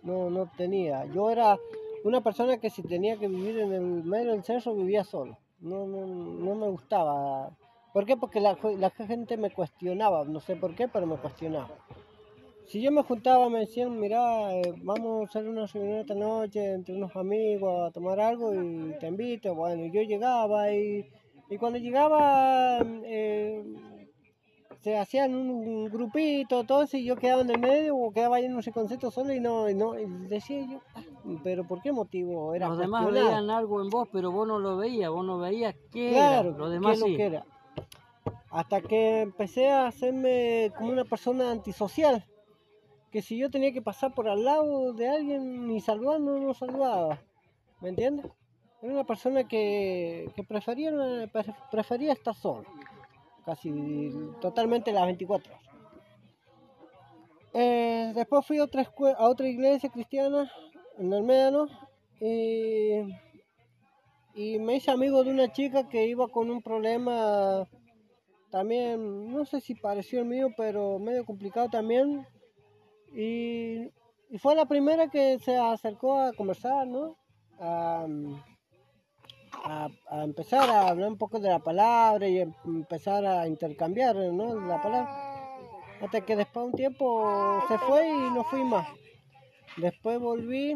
No, 0.02 0.30
no 0.30 0.50
tenía. 0.58 1.06
Yo 1.06 1.30
era 1.32 1.58
una 2.04 2.22
persona 2.22 2.58
que 2.58 2.70
si 2.70 2.84
tenía 2.84 3.18
que 3.18 3.28
vivir 3.28 3.60
en 3.60 3.74
el 3.74 4.04
medio 4.04 4.32
del 4.32 4.44
cerro 4.44 4.76
vivía 4.76 5.04
solo. 5.04 5.38
No, 5.62 5.88
no, 5.88 6.06
no 6.06 6.56
me 6.56 6.68
gustaba. 6.68 7.52
¿Por 7.94 8.06
qué? 8.06 8.18
Porque 8.18 8.42
la, 8.42 8.58
la 8.78 8.90
gente 8.90 9.38
me 9.38 9.52
cuestionaba. 9.52 10.26
No 10.26 10.42
sé 10.42 10.58
por 10.58 10.76
qué, 10.76 10.88
pero 10.90 11.08
me 11.08 11.16
cuestionaba. 11.16 11.70
Si 12.74 12.82
yo 12.82 12.92
me 12.92 13.04
juntaba, 13.04 13.50
me 13.50 13.60
decían, 13.60 14.00
mira, 14.00 14.52
eh, 14.56 14.74
vamos 14.82 15.22
a 15.22 15.30
hacer 15.30 15.48
una 15.48 15.68
reunión 15.68 16.00
esta 16.00 16.16
noche 16.16 16.74
entre 16.74 16.96
unos 16.96 17.16
amigos 17.16 17.88
a 17.88 17.92
tomar 17.92 18.20
algo 18.20 18.52
y 18.52 18.96
te 19.00 19.10
invito. 19.10 19.54
Bueno, 19.54 19.86
yo 19.94 20.02
llegaba 20.02 20.74
y, 20.74 21.08
y 21.52 21.58
cuando 21.60 21.78
llegaba 21.78 22.80
eh, 23.04 23.64
se 24.82 24.98
hacían 24.98 25.36
un, 25.36 25.52
un, 25.52 25.86
grupito, 25.86 26.64
todo 26.64 26.82
eso, 26.82 26.98
y 26.98 27.06
yo 27.06 27.16
quedaba 27.16 27.44
en 27.44 27.52
el 27.52 27.60
medio 27.60 27.96
o 27.96 28.12
quedaba 28.12 28.38
ahí 28.38 28.46
en 28.46 28.56
un 28.56 28.64
concepto 28.64 29.12
solo 29.12 29.36
y 29.36 29.40
no, 29.40 29.70
y 29.70 29.76
no 29.76 30.00
y 30.00 30.08
decía 30.28 30.66
yo, 30.68 30.82
ah, 30.96 31.04
pero 31.44 31.68
¿por 31.68 31.80
qué 31.80 31.92
motivo 31.92 32.56
era 32.56 32.70
Los 32.70 32.80
demás 32.80 33.06
veían 33.06 33.52
algo 33.52 33.84
en 33.84 33.92
vos, 33.92 34.10
pero 34.12 34.32
vos 34.32 34.48
no 34.48 34.58
lo 34.58 34.78
veías, 34.78 35.12
vos 35.12 35.24
no 35.24 35.38
veías 35.38 35.76
qué 35.92 36.10
Claro, 36.10 36.50
era. 36.50 36.58
Los 36.58 36.72
demás 36.72 36.90
qué 36.90 36.94
es 36.94 37.00
lo 37.02 37.06
sí. 37.06 37.18
que 37.18 37.24
era. 37.24 37.46
Hasta 38.50 38.82
que 38.82 39.22
empecé 39.22 39.70
a 39.70 39.86
hacerme 39.86 40.72
como 40.76 40.90
una 40.90 41.06
persona 41.06 41.52
antisocial. 41.52 42.26
Que 43.14 43.22
si 43.22 43.38
yo 43.38 43.50
tenía 43.50 43.72
que 43.72 43.82
pasar 43.82 44.14
por 44.14 44.28
al 44.28 44.44
lado 44.44 44.92
de 44.92 45.08
alguien 45.08 45.68
ni 45.68 45.80
saludar, 45.80 46.20
no 46.20 46.54
saludaba. 46.54 47.22
¿Me 47.80 47.90
entiendes? 47.90 48.26
Era 48.82 48.92
una 48.92 49.04
persona 49.06 49.48
que, 49.48 50.30
que 50.36 50.44
prefería, 50.44 50.92
pre- 51.32 51.56
prefería 51.72 52.12
estar 52.12 52.36
solo. 52.36 52.66
Casi 53.46 54.12
totalmente 54.42 54.92
las 54.92 55.06
24 55.06 55.54
horas. 55.54 55.64
Eh, 57.54 58.12
después 58.16 58.46
fui 58.46 58.58
a 58.58 58.64
otra, 58.64 58.82
escue- 58.84 59.16
a 59.18 59.30
otra 59.30 59.48
iglesia 59.48 59.90
cristiana 59.90 60.52
en 60.98 61.14
el 61.14 61.24
Médano 61.24 61.68
y 62.20 63.14
y 64.36 64.58
me 64.58 64.78
hice 64.78 64.90
amigo 64.90 65.24
de 65.24 65.30
una 65.30 65.52
chica 65.52 65.88
que 65.88 66.08
iba 66.08 66.28
con 66.28 66.50
un 66.50 66.64
problema 66.64 67.68
también, 68.50 69.32
no 69.32 69.46
sé 69.46 69.62
si 69.62 69.76
pareció 69.76 70.22
el 70.22 70.26
mío, 70.26 70.48
pero 70.58 70.98
medio 70.98 71.24
complicado 71.24 71.70
también. 71.70 72.26
Y, 73.14 73.92
fue 74.40 74.56
la 74.56 74.66
primera 74.66 75.08
que 75.10 75.38
se 75.40 75.56
acercó 75.58 76.20
a 76.20 76.34
conversar, 76.34 76.88
¿no? 76.88 77.16
A, 77.60 78.08
a- 80.10 80.24
empezar 80.24 80.70
a 80.70 80.88
hablar 80.90 81.10
un 81.10 81.18
poco 81.18 81.40
de 81.40 81.50
la 81.50 81.60
palabra 81.60 82.28
y 82.28 82.40
em- 82.40 82.54
empezar 82.66 83.26
a 83.26 83.48
intercambiar, 83.48 84.16
¿no? 84.16 84.56
La 84.68 84.82
palabra. 84.82 85.10
Hasta 86.02 86.22
que 86.22 86.36
después 86.36 86.64
de 86.66 86.72
un 86.72 86.76
tiempo 86.76 87.62
se 87.68 87.78
fue 87.78 88.08
y 88.10 88.32
no 88.34 88.44
fui 88.46 88.64
más. 88.64 88.88
Después 89.78 90.20
volví 90.20 90.76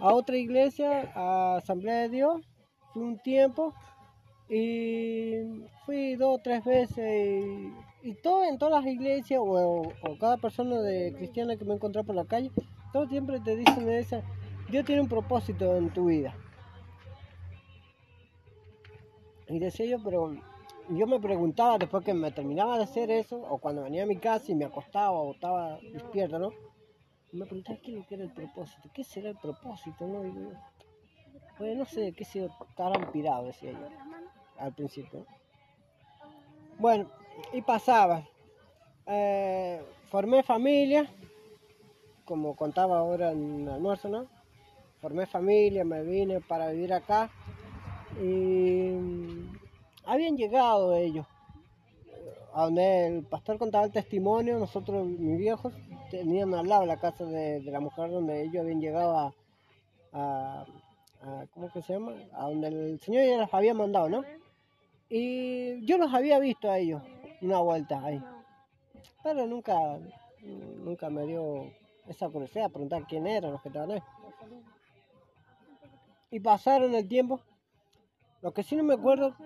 a 0.00 0.12
otra 0.14 0.36
iglesia, 0.36 1.12
a 1.14 1.56
Asamblea 1.56 2.00
de 2.02 2.08
Dios, 2.08 2.42
fui 2.92 3.02
un 3.02 3.18
tiempo 3.18 3.74
y 4.48 5.36
fui 5.86 6.16
dos 6.16 6.38
o 6.38 6.42
tres 6.42 6.64
veces 6.64 7.44
y, 7.44 7.72
y 8.02 8.14
todo 8.14 8.44
en 8.44 8.58
todas 8.58 8.84
las 8.84 8.92
iglesias 8.92 9.40
o, 9.42 9.82
o 9.82 10.18
cada 10.18 10.36
persona 10.36 10.80
de 10.80 11.12
cristiana 11.14 11.56
que 11.56 11.64
me 11.64 11.74
encontré 11.74 12.02
por 12.02 12.14
la 12.14 12.24
calle, 12.24 12.50
todos 12.92 13.08
siempre 13.08 13.40
te 13.40 13.56
dicen 13.56 13.88
esa, 13.88 14.22
Dios 14.70 14.84
tiene 14.84 15.02
un 15.02 15.08
propósito 15.08 15.76
en 15.76 15.90
tu 15.90 16.06
vida. 16.06 16.34
Y 19.48 19.58
decía 19.58 19.86
yo, 19.86 20.02
pero 20.02 20.34
yo 20.88 21.06
me 21.06 21.20
preguntaba 21.20 21.78
después 21.78 22.04
que 22.04 22.14
me 22.14 22.32
terminaba 22.32 22.76
de 22.76 22.84
hacer 22.84 23.10
eso, 23.10 23.36
o 23.36 23.58
cuando 23.58 23.82
venía 23.82 24.02
a 24.02 24.06
mi 24.06 24.16
casa 24.16 24.50
y 24.50 24.54
me 24.54 24.64
acostaba 24.64 25.12
o 25.12 25.32
estaba 25.32 25.78
despierta, 25.92 26.38
¿no? 26.38 26.50
Me 27.32 27.46
preguntaba 27.46 27.78
qué 27.82 28.04
era 28.10 28.24
el 28.24 28.32
propósito, 28.32 28.90
qué 28.92 29.04
será 29.04 29.30
el 29.30 29.36
propósito, 29.36 30.06
¿no? 30.06 30.26
Y 30.26 30.34
yo, 30.34 30.50
pues 31.56 31.76
no 31.76 31.84
sé, 31.84 32.12
qué 32.12 32.24
sé, 32.24 32.48
estarán 32.68 33.10
pirado, 33.12 33.46
decía 33.46 33.72
yo, 33.72 33.88
al 34.58 34.74
principio. 34.74 35.24
Bueno, 36.78 37.08
y 37.52 37.62
pasaba. 37.62 38.26
Eh, 39.06 39.82
formé 40.10 40.42
familia, 40.42 41.08
como 42.24 42.54
contaba 42.56 42.98
ahora 42.98 43.32
en 43.32 43.62
el 43.62 43.68
almuerzo, 43.70 44.08
¿no? 44.08 44.26
Formé 45.00 45.26
familia, 45.26 45.84
me 45.84 46.02
vine 46.02 46.40
para 46.40 46.70
vivir 46.70 46.92
acá 46.92 47.30
y 48.20 48.90
mm, 48.92 49.58
habían 50.04 50.36
llegado 50.36 50.94
ellos. 50.94 51.26
a 52.54 52.64
donde 52.64 53.06
el 53.06 53.22
pastor 53.24 53.58
contaba 53.58 53.84
el 53.86 53.92
testimonio, 53.92 54.58
nosotros, 54.58 55.06
mis 55.06 55.38
viejos, 55.38 55.72
tenían 56.10 56.54
al 56.54 56.68
lado 56.68 56.84
la 56.86 56.98
casa 56.98 57.24
de, 57.24 57.60
la 57.62 57.80
mujer 57.80 58.10
donde 58.10 58.42
ellos 58.42 58.62
habían 58.62 58.80
llegado 58.80 59.18
a, 59.18 59.34
a- 60.12 60.66
¿cómo 61.54 61.70
se 61.70 61.80
llama? 61.82 62.12
A 62.34 62.44
donde 62.48 62.68
el 62.68 63.00
Señor 63.00 63.24
ya 63.26 63.38
los 63.38 63.54
había 63.54 63.74
mandado, 63.74 64.08
¿no? 64.08 64.24
Y 65.08 65.84
yo 65.86 65.98
los 65.98 66.12
había 66.14 66.38
visto 66.38 66.70
a 66.70 66.78
ellos 66.78 67.02
una 67.46 67.60
vuelta 67.60 68.02
ahí, 68.04 68.22
pero 69.22 69.46
nunca, 69.46 69.98
nunca 70.40 71.10
me 71.10 71.26
dio 71.26 71.72
esa 72.08 72.28
curiosidad, 72.28 72.70
preguntar 72.70 73.06
quién 73.06 73.26
eran 73.26 73.52
los 73.52 73.62
que 73.62 73.68
estaban 73.68 73.92
ahí. 73.92 74.02
Y 76.30 76.40
pasaron 76.40 76.94
el 76.94 77.06
tiempo. 77.06 77.40
Lo 78.40 78.52
que 78.52 78.62
sí 78.62 78.74
no 78.74 78.82
me 78.82 78.94
acuerdo, 78.94 79.36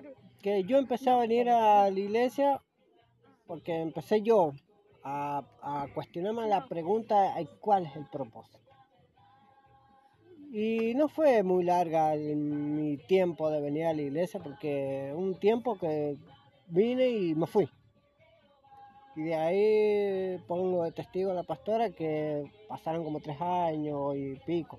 que 0.40 0.64
yo 0.64 0.78
empecé 0.78 1.10
a 1.10 1.16
venir 1.16 1.50
a 1.50 1.90
la 1.90 1.98
iglesia 1.98 2.62
porque 3.46 3.80
empecé 3.80 4.22
yo 4.22 4.52
a, 5.04 5.44
a 5.62 5.86
cuestionarme 5.94 6.48
la 6.48 6.66
pregunta 6.66 7.34
cuál 7.60 7.86
es 7.86 7.96
el 7.96 8.06
propósito. 8.06 8.58
Y 10.52 10.94
no 10.94 11.08
fue 11.08 11.42
muy 11.42 11.64
larga 11.64 12.14
mi 12.14 12.96
tiempo 12.96 13.50
de 13.50 13.60
venir 13.60 13.86
a 13.86 13.92
la 13.92 14.02
iglesia 14.02 14.40
porque 14.40 15.12
un 15.14 15.38
tiempo 15.38 15.76
que 15.78 16.16
vine 16.68 17.08
y 17.08 17.34
me 17.34 17.46
fui. 17.46 17.68
Y 19.16 19.22
de 19.22 19.34
ahí 19.34 20.38
pongo 20.46 20.84
de 20.84 20.92
testigo 20.92 21.30
a 21.30 21.34
la 21.34 21.42
pastora 21.42 21.90
que 21.90 22.44
pasaron 22.68 23.02
como 23.02 23.20
tres 23.20 23.40
años 23.40 24.14
y 24.14 24.34
pico. 24.44 24.78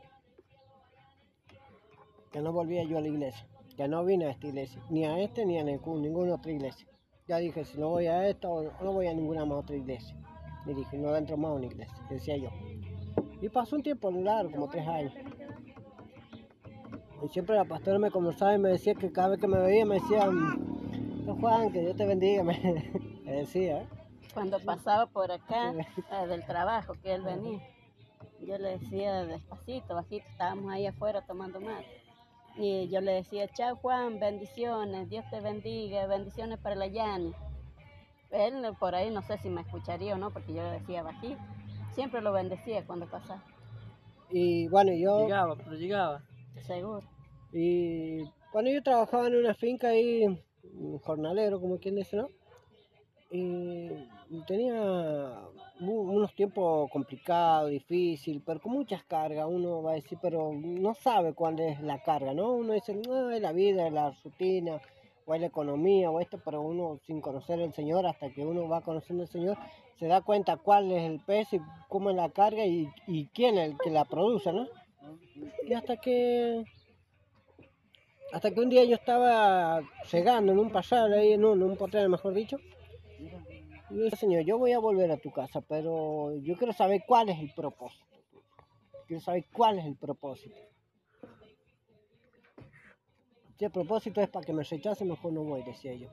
Que 2.31 2.39
no 2.41 2.51
volvía 2.53 2.83
yo 2.83 2.99
a 2.99 3.01
la 3.01 3.07
iglesia. 3.07 3.47
Que 3.75 3.87
no 3.87 4.05
vine 4.05 4.25
a 4.27 4.29
esta 4.29 4.47
iglesia. 4.47 4.79
Ni 4.91 5.05
a 5.05 5.19
este 5.19 5.45
ni 5.45 5.57
a 5.57 5.63
ningún- 5.63 6.01
ninguna 6.03 6.35
otra 6.35 6.51
iglesia. 6.51 6.87
Ya 7.27 7.37
dije, 7.37 7.65
si 7.65 7.79
no 7.79 7.89
voy 7.89 8.05
a 8.05 8.27
esta, 8.29 8.47
no 8.47 8.93
voy 8.93 9.07
a 9.07 9.13
ninguna 9.13 9.43
más 9.45 9.57
otra 9.59 9.75
iglesia. 9.75 10.15
Y 10.67 10.73
dije, 10.73 10.97
no 10.97 11.15
entro 11.15 11.35
más 11.35 11.51
a 11.51 11.55
una 11.55 11.65
iglesia, 11.65 11.97
decía 12.09 12.37
yo. 12.37 12.49
Y 13.41 13.49
pasó 13.49 13.75
un 13.75 13.83
tiempo 13.83 14.11
largo, 14.11 14.51
como 14.51 14.69
tres 14.69 14.87
años. 14.87 15.13
Y 17.23 17.27
siempre 17.29 17.55
la 17.55 17.65
pastora 17.65 17.97
me 17.97 18.11
conversaba 18.11 18.53
y 18.53 18.59
me 18.59 18.69
decía 18.69 18.93
que 18.93 19.11
cada 19.11 19.29
vez 19.29 19.39
que 19.39 19.47
me 19.47 19.59
veía 19.59 19.85
me 19.85 19.95
decía, 19.95 20.25
"Don 20.25 21.39
Juan, 21.41 21.71
que 21.71 21.81
Dios 21.81 21.95
te 21.95 22.05
bendiga, 22.05 22.43
me, 23.25 23.31
decía. 23.31 23.87
Cuando 24.37 24.59
pasaba 24.59 25.07
por 25.07 25.31
acá 25.31 25.73
eh, 25.73 26.27
del 26.27 26.45
trabajo 26.45 26.93
que 27.01 27.15
él 27.15 27.23
venía, 27.23 27.59
yo 28.39 28.59
le 28.59 28.77
decía 28.77 29.25
despacito, 29.25 29.95
bajito, 29.95 30.27
estábamos 30.29 30.71
ahí 30.71 30.85
afuera 30.85 31.23
tomando 31.25 31.59
mate. 31.59 32.03
Y 32.55 32.87
yo 32.89 33.01
le 33.01 33.13
decía, 33.13 33.47
chao 33.47 33.77
Juan, 33.77 34.19
bendiciones, 34.19 35.09
Dios 35.09 35.25
te 35.31 35.41
bendiga, 35.41 36.05
bendiciones 36.05 36.59
para 36.59 36.75
la 36.75 36.85
Yani. 36.85 37.33
Él 38.29 38.53
por 38.79 38.93
ahí 38.93 39.09
no 39.09 39.23
sé 39.23 39.39
si 39.39 39.49
me 39.49 39.61
escucharía 39.61 40.13
o 40.13 40.19
no, 40.19 40.29
porque 40.29 40.53
yo 40.53 40.61
le 40.61 40.81
decía 40.81 41.01
bajito. 41.01 41.41
Siempre 41.95 42.21
lo 42.21 42.31
bendecía 42.31 42.85
cuando 42.85 43.07
pasaba, 43.07 43.43
Y 44.29 44.67
bueno, 44.67 44.91
yo... 44.93 45.23
Llegaba, 45.23 45.55
pero 45.55 45.71
llegaba. 45.77 46.21
seguro. 46.61 47.01
Y 47.51 48.23
cuando 48.51 48.69
yo 48.69 48.83
trabajaba 48.83 49.29
en 49.29 49.35
una 49.37 49.55
finca 49.55 49.87
ahí, 49.87 50.27
un 50.75 50.99
jornalero, 50.99 51.59
como 51.59 51.79
quien 51.79 51.95
dice, 51.95 52.17
¿no? 52.17 52.27
Y 53.31 53.89
tenía 54.45 55.33
unos 55.79 56.33
tiempos 56.33 56.89
complicados, 56.91 57.69
difíciles, 57.69 58.41
pero 58.45 58.59
con 58.59 58.73
muchas 58.73 59.03
cargas. 59.03 59.47
Uno 59.49 59.81
va 59.81 59.91
a 59.91 59.95
decir, 59.95 60.17
pero 60.21 60.51
no 60.53 60.93
sabe 60.93 61.33
cuál 61.33 61.59
es 61.59 61.79
la 61.81 62.01
carga, 62.01 62.33
¿no? 62.33 62.53
Uno 62.53 62.73
dice, 62.73 62.93
no, 62.93 63.29
es 63.31 63.41
la 63.41 63.51
vida, 63.51 63.87
es 63.87 63.93
la 63.93 64.11
rutina, 64.23 64.79
o 65.25 65.35
es 65.35 65.41
la 65.41 65.47
economía, 65.47 66.09
o 66.09 66.19
esto, 66.19 66.39
pero 66.43 66.61
uno 66.61 66.99
sin 67.05 67.21
conocer 67.21 67.61
al 67.61 67.73
Señor, 67.73 68.05
hasta 68.05 68.29
que 68.31 68.45
uno 68.45 68.67
va 68.67 68.81
conociendo 68.81 69.23
al 69.23 69.29
Señor, 69.29 69.57
se 69.99 70.07
da 70.07 70.21
cuenta 70.21 70.57
cuál 70.57 70.91
es 70.91 71.03
el 71.03 71.19
peso 71.19 71.57
y 71.57 71.61
cómo 71.89 72.09
es 72.09 72.15
la 72.15 72.29
carga 72.29 72.65
y, 72.65 72.89
quién 73.33 73.57
es 73.57 73.71
el 73.71 73.77
que 73.77 73.89
la 73.89 74.05
produce, 74.05 74.53
¿no? 74.53 74.67
Y 75.65 75.73
hasta 75.73 75.97
que 75.97 76.63
hasta 78.33 78.51
que 78.51 78.59
un 78.59 78.69
día 78.69 78.83
yo 78.83 78.95
estaba 78.95 79.81
cegando 80.05 80.51
en 80.51 80.59
un 80.59 80.69
pasar 80.69 81.11
ahí, 81.13 81.31
en 81.31 81.45
un, 81.45 81.61
en 81.61 81.69
un 81.71 81.77
potrero, 81.77 82.09
mejor 82.09 82.33
dicho. 82.33 82.57
Yo 83.89 84.09
Señor, 84.11 84.43
yo 84.43 84.57
voy 84.57 84.73
a 84.73 84.79
volver 84.79 85.11
a 85.11 85.17
tu 85.17 85.31
casa, 85.31 85.61
pero 85.61 86.35
yo 86.37 86.55
quiero 86.57 86.73
saber 86.73 87.03
cuál 87.07 87.29
es 87.29 87.39
el 87.39 87.53
propósito. 87.53 88.05
Quiero 89.07 89.21
saber 89.21 89.45
cuál 89.53 89.79
es 89.79 89.85
el 89.85 89.95
propósito. 89.95 90.55
Si 93.57 93.65
el 93.65 93.71
propósito 93.71 94.21
es 94.21 94.29
para 94.29 94.45
que 94.45 94.53
me 94.53 94.63
rechace, 94.63 95.05
mejor 95.05 95.33
no 95.33 95.43
voy, 95.43 95.63
decía 95.63 95.93
yo. 95.95 96.09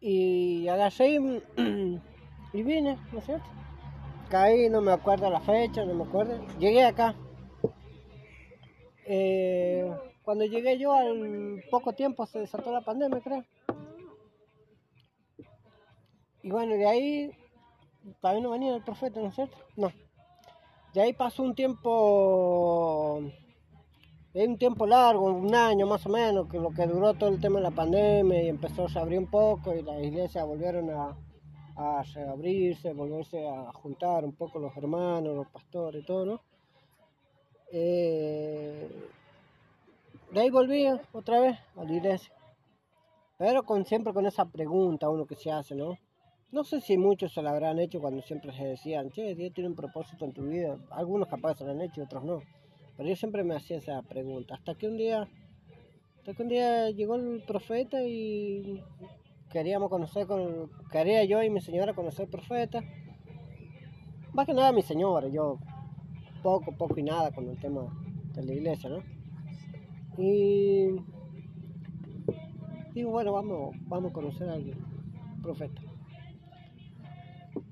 Y 0.00 0.66
agarré 0.68 1.14
y, 1.56 2.00
y 2.52 2.62
vine, 2.62 2.96
¿no 3.12 3.18
es 3.18 3.24
cierto? 3.24 3.46
Caí, 4.30 4.70
no 4.70 4.80
me 4.80 4.92
acuerdo 4.92 5.28
la 5.28 5.40
fecha, 5.40 5.84
no 5.84 5.94
me 5.94 6.04
acuerdo. 6.04 6.40
Llegué 6.58 6.84
acá. 6.84 7.16
Eh, 9.04 9.92
cuando 10.22 10.44
llegué 10.44 10.78
yo 10.78 10.92
al 10.94 11.64
poco 11.68 11.92
tiempo 11.92 12.24
se 12.26 12.38
desató 12.38 12.72
la 12.72 12.82
pandemia, 12.82 13.20
creo. 13.20 13.44
Y 16.42 16.50
bueno, 16.50 16.74
de 16.74 16.86
ahí 16.86 17.30
todavía 18.20 18.42
no 18.42 18.50
venía 18.50 18.74
el 18.74 18.82
profeta, 18.82 19.20
¿no 19.20 19.28
es 19.28 19.34
cierto? 19.34 19.56
No. 19.76 19.92
De 20.94 21.02
ahí 21.02 21.12
pasó 21.12 21.42
un 21.42 21.54
tiempo, 21.54 23.22
un 24.34 24.58
tiempo 24.58 24.86
largo, 24.86 25.26
un 25.26 25.54
año 25.54 25.86
más 25.86 26.04
o 26.06 26.08
menos, 26.08 26.48
que 26.48 26.58
lo 26.58 26.70
que 26.70 26.86
duró 26.86 27.14
todo 27.14 27.30
el 27.30 27.40
tema 27.40 27.58
de 27.58 27.64
la 27.64 27.70
pandemia 27.70 28.42
y 28.42 28.48
empezó 28.48 28.86
a 28.86 29.00
abrir 29.00 29.18
un 29.18 29.30
poco 29.30 29.74
y 29.74 29.82
las 29.82 30.02
iglesias 30.02 30.46
volvieron 30.46 30.90
a, 30.90 31.16
a 31.76 32.02
reabrirse, 32.14 32.92
volverse 32.92 33.46
a 33.46 33.72
juntar 33.72 34.24
un 34.24 34.32
poco 34.32 34.58
los 34.58 34.76
hermanos, 34.76 35.36
los 35.36 35.48
pastores 35.48 36.02
y 36.02 36.06
todo, 36.06 36.26
¿no? 36.26 36.40
Eh, 37.72 38.90
de 40.32 40.40
ahí 40.40 40.50
volví 40.50 40.86
otra 41.12 41.40
vez 41.40 41.58
a 41.76 41.84
la 41.84 41.92
iglesia. 41.92 42.32
Pero 43.38 43.64
con, 43.64 43.84
siempre 43.84 44.12
con 44.12 44.26
esa 44.26 44.44
pregunta 44.44 45.08
uno 45.08 45.26
que 45.26 45.36
se 45.36 45.50
hace, 45.50 45.74
¿no? 45.74 45.96
No 46.52 46.64
sé 46.64 46.80
si 46.80 46.98
muchos 46.98 47.32
se 47.32 47.42
la 47.42 47.50
habrán 47.50 47.78
hecho 47.78 48.00
cuando 48.00 48.22
siempre 48.22 48.52
se 48.52 48.64
decían, 48.64 49.10
che, 49.10 49.36
Dios 49.36 49.52
tiene 49.54 49.70
un 49.70 49.76
propósito 49.76 50.24
en 50.24 50.32
tu 50.32 50.42
vida. 50.42 50.76
Algunos 50.90 51.28
capaz 51.28 51.54
se 51.54 51.64
lo 51.64 51.70
han 51.70 51.80
hecho 51.80 52.00
y 52.00 52.04
otros 52.04 52.24
no. 52.24 52.42
Pero 52.96 53.08
yo 53.08 53.14
siempre 53.14 53.44
me 53.44 53.54
hacía 53.54 53.78
esa 53.78 54.02
pregunta. 54.02 54.56
Hasta 54.56 54.74
que 54.74 54.88
un 54.88 54.96
día, 54.96 55.28
hasta 56.18 56.34
que 56.34 56.42
un 56.42 56.48
día 56.48 56.90
llegó 56.90 57.14
el 57.14 57.44
profeta 57.46 58.02
y 58.02 58.82
queríamos 59.48 59.90
conocer, 59.90 60.26
con, 60.26 60.70
quería 60.90 61.22
yo 61.24 61.40
y 61.40 61.50
mi 61.50 61.60
señora 61.60 61.94
conocer 61.94 62.28
profeta. 62.28 62.80
Más 64.32 64.44
que 64.44 64.52
nada 64.52 64.72
mi 64.72 64.82
señora, 64.82 65.28
yo 65.28 65.58
poco, 66.42 66.72
poco 66.76 66.98
y 66.98 67.04
nada 67.04 67.30
con 67.30 67.48
el 67.48 67.60
tema 67.60 67.82
de 68.34 68.42
la 68.42 68.52
iglesia, 68.52 68.90
¿no? 68.90 69.04
Y 70.18 70.96
digo, 72.92 73.12
bueno, 73.12 73.32
vamos, 73.32 73.76
vamos 73.86 74.10
a 74.10 74.14
conocer 74.14 74.48
al 74.48 74.74
profeta. 75.42 75.89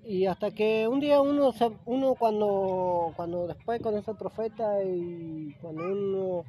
Y 0.09 0.25
hasta 0.25 0.51
que 0.53 0.89
un 0.89 1.01
día 1.01 1.21
uno, 1.21 1.53
se- 1.53 1.71
uno 1.85 2.15
cuando, 2.15 3.13
cuando 3.15 3.47
después 3.47 3.79
conoce 3.83 4.11
al 4.11 4.17
profeta 4.17 4.83
y 4.83 5.55
cuando 5.61 5.83
uno, 5.85 6.45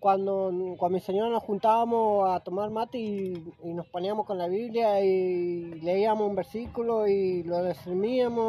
cuando 0.00 0.52
con 0.76 0.92
mi 0.92 0.98
señora 0.98 1.30
nos 1.30 1.44
juntábamos 1.44 2.28
a 2.28 2.40
tomar 2.40 2.70
mate 2.70 2.98
y, 2.98 3.32
nos 3.64 3.86
poníamos 3.86 4.26
con 4.26 4.38
la 4.38 4.48
Biblia 4.48 5.00
y 5.04 5.66
leíamos 5.82 6.28
un 6.28 6.34
versículo 6.34 7.06
y 7.06 7.44
lo 7.44 7.58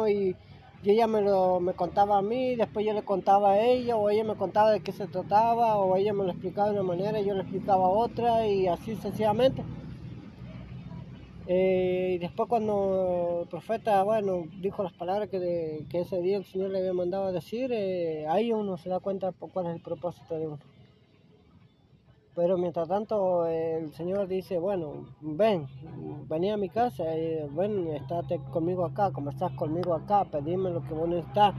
y, 0.08 0.36
y 0.82 0.90
ella 0.90 1.06
me 1.06 1.20
lo 1.22 1.60
me 1.60 1.74
contaba 1.74 2.18
a 2.18 2.22
mí, 2.22 2.56
después 2.56 2.84
yo 2.84 2.94
le 2.94 3.04
contaba 3.04 3.52
a 3.52 3.60
ella, 3.60 3.96
o 3.96 4.10
ella 4.10 4.24
me 4.24 4.34
contaba 4.34 4.72
de 4.72 4.80
qué 4.80 4.90
se 4.90 5.06
trataba, 5.06 5.76
o 5.78 5.94
ella 5.96 6.12
me 6.12 6.24
lo 6.24 6.30
explicaba 6.32 6.66
de 6.68 6.74
una 6.74 6.82
manera 6.82 7.20
y 7.20 7.26
yo 7.26 7.34
le 7.34 7.42
explicaba 7.42 7.88
otra, 7.88 8.44
y 8.48 8.66
así 8.66 8.96
sencillamente. 8.96 9.62
Eh, 11.46 12.12
y 12.14 12.18
después 12.18 12.48
cuando 12.48 13.40
el 13.42 13.48
profeta, 13.48 14.02
bueno, 14.04 14.44
dijo 14.60 14.82
las 14.82 14.92
palabras 14.92 15.28
que, 15.28 15.84
que 15.90 16.00
ese 16.00 16.20
día 16.20 16.36
el 16.36 16.44
Señor 16.44 16.70
le 16.70 16.78
había 16.78 16.92
mandado 16.92 17.26
a 17.26 17.32
decir, 17.32 17.70
eh, 17.72 18.26
ahí 18.28 18.52
uno 18.52 18.76
se 18.76 18.88
da 18.88 19.00
cuenta 19.00 19.32
cuál 19.32 19.66
es 19.66 19.74
el 19.74 19.82
propósito 19.82 20.38
de 20.38 20.46
uno. 20.46 20.58
Pero 22.34 22.56
mientras 22.56 22.88
tanto 22.88 23.46
el 23.46 23.92
Señor 23.92 24.26
dice, 24.26 24.58
bueno, 24.58 25.04
ven, 25.20 25.66
vení 26.28 26.50
a 26.50 26.56
mi 26.56 26.70
casa, 26.70 27.04
ven, 27.50 27.88
estate 27.88 28.40
conmigo 28.50 28.86
acá, 28.86 29.10
conversás 29.10 29.52
conmigo 29.52 29.92
acá, 29.94 30.24
pedime 30.24 30.70
lo 30.70 30.82
que 30.82 30.94
vos 30.94 31.08
necesitas, 31.08 31.54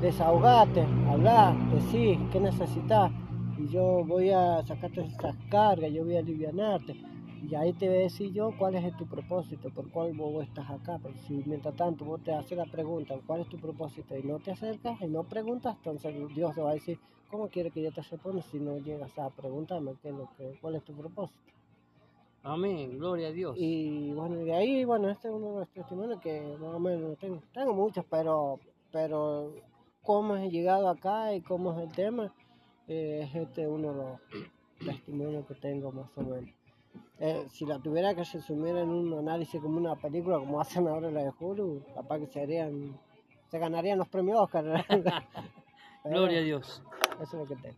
desahogate, 0.00 0.86
hablar, 1.10 1.54
decir 1.70 2.18
qué 2.32 2.40
necesitas, 2.40 3.10
y 3.58 3.68
yo 3.68 4.02
voy 4.06 4.30
a 4.30 4.62
sacarte 4.62 5.02
esas 5.02 5.36
cargas, 5.50 5.92
yo 5.92 6.04
voy 6.04 6.16
a 6.16 6.20
alivianarte. 6.20 6.96
Y 7.42 7.54
ahí 7.54 7.72
te 7.72 7.88
voy 7.88 7.96
a 7.96 8.00
decir 8.00 8.32
yo 8.32 8.52
cuál 8.58 8.74
es 8.74 8.96
tu 8.96 9.06
propósito, 9.06 9.70
por 9.70 9.90
cuál 9.90 10.12
vos 10.12 10.44
estás 10.44 10.68
acá. 10.70 10.98
Pero 11.02 11.14
si 11.26 11.42
mientras 11.46 11.74
tanto 11.74 12.04
vos 12.04 12.22
te 12.22 12.32
haces 12.32 12.56
la 12.56 12.66
pregunta, 12.66 13.18
cuál 13.26 13.40
es 13.40 13.48
tu 13.48 13.58
propósito, 13.58 14.16
y 14.16 14.22
no 14.22 14.38
te 14.38 14.50
acercas 14.52 15.00
y 15.00 15.06
no 15.06 15.24
preguntas, 15.24 15.76
entonces 15.76 16.14
Dios 16.34 16.54
te 16.54 16.60
va 16.60 16.70
a 16.70 16.74
decir, 16.74 16.98
¿cómo 17.30 17.48
quiere 17.48 17.70
que 17.70 17.82
yo 17.82 17.92
te 17.92 18.02
responda 18.02 18.42
si 18.42 18.58
no 18.58 18.78
llegas 18.78 19.18
a 19.18 19.30
preguntarme 19.30 19.94
qué 20.02 20.10
es 20.10 20.14
lo 20.14 20.28
que, 20.36 20.58
cuál 20.60 20.74
es 20.74 20.84
tu 20.84 20.92
propósito? 20.94 21.40
Amén, 22.42 22.98
gloria 22.98 23.28
a 23.28 23.32
Dios. 23.32 23.54
Y 23.58 24.12
bueno, 24.12 24.36
de 24.36 24.54
ahí, 24.54 24.84
bueno, 24.84 25.10
este 25.10 25.28
es 25.28 25.34
uno 25.34 25.52
de 25.52 25.58
los 25.60 25.68
testimonios 25.70 26.20
que 26.20 26.40
más 26.58 26.74
o 26.74 26.78
menos 26.78 27.18
tengo. 27.18 27.42
Tengo 27.52 27.74
muchos, 27.74 28.04
pero, 28.08 28.58
pero 28.90 29.54
cómo 30.02 30.36
he 30.36 30.50
llegado 30.50 30.88
acá 30.88 31.34
y 31.34 31.42
cómo 31.42 31.72
es 31.72 31.88
el 31.88 31.92
tema, 31.92 32.34
eh, 32.88 33.20
es 33.24 33.34
este 33.34 33.68
uno 33.68 33.92
de 33.92 33.98
los 33.98 34.20
testimonios 34.86 35.46
que 35.46 35.54
tengo 35.54 35.92
más 35.92 36.08
o 36.16 36.22
menos. 36.22 36.59
Eh, 37.22 37.44
si 37.50 37.66
la 37.66 37.78
tuviera 37.78 38.14
que 38.14 38.24
resumir 38.24 38.74
en 38.76 38.88
un 38.88 39.12
análisis 39.18 39.60
como 39.60 39.76
una 39.76 39.94
película, 39.94 40.38
como 40.38 40.58
hacen 40.58 40.88
ahora 40.88 41.10
la 41.10 41.22
de 41.22 41.32
Hulu, 41.38 41.84
capaz 41.94 42.18
que 42.18 42.26
serían, 42.26 42.98
se 43.50 43.58
ganarían 43.58 43.98
los 43.98 44.08
premios 44.08 44.40
Oscar. 44.40 44.86
Gloria 46.04 46.38
a 46.38 46.42
Dios. 46.42 46.82
Eso 47.20 47.22
es 47.22 47.32
lo 47.34 47.46
que 47.46 47.56
tengo. 47.56 47.76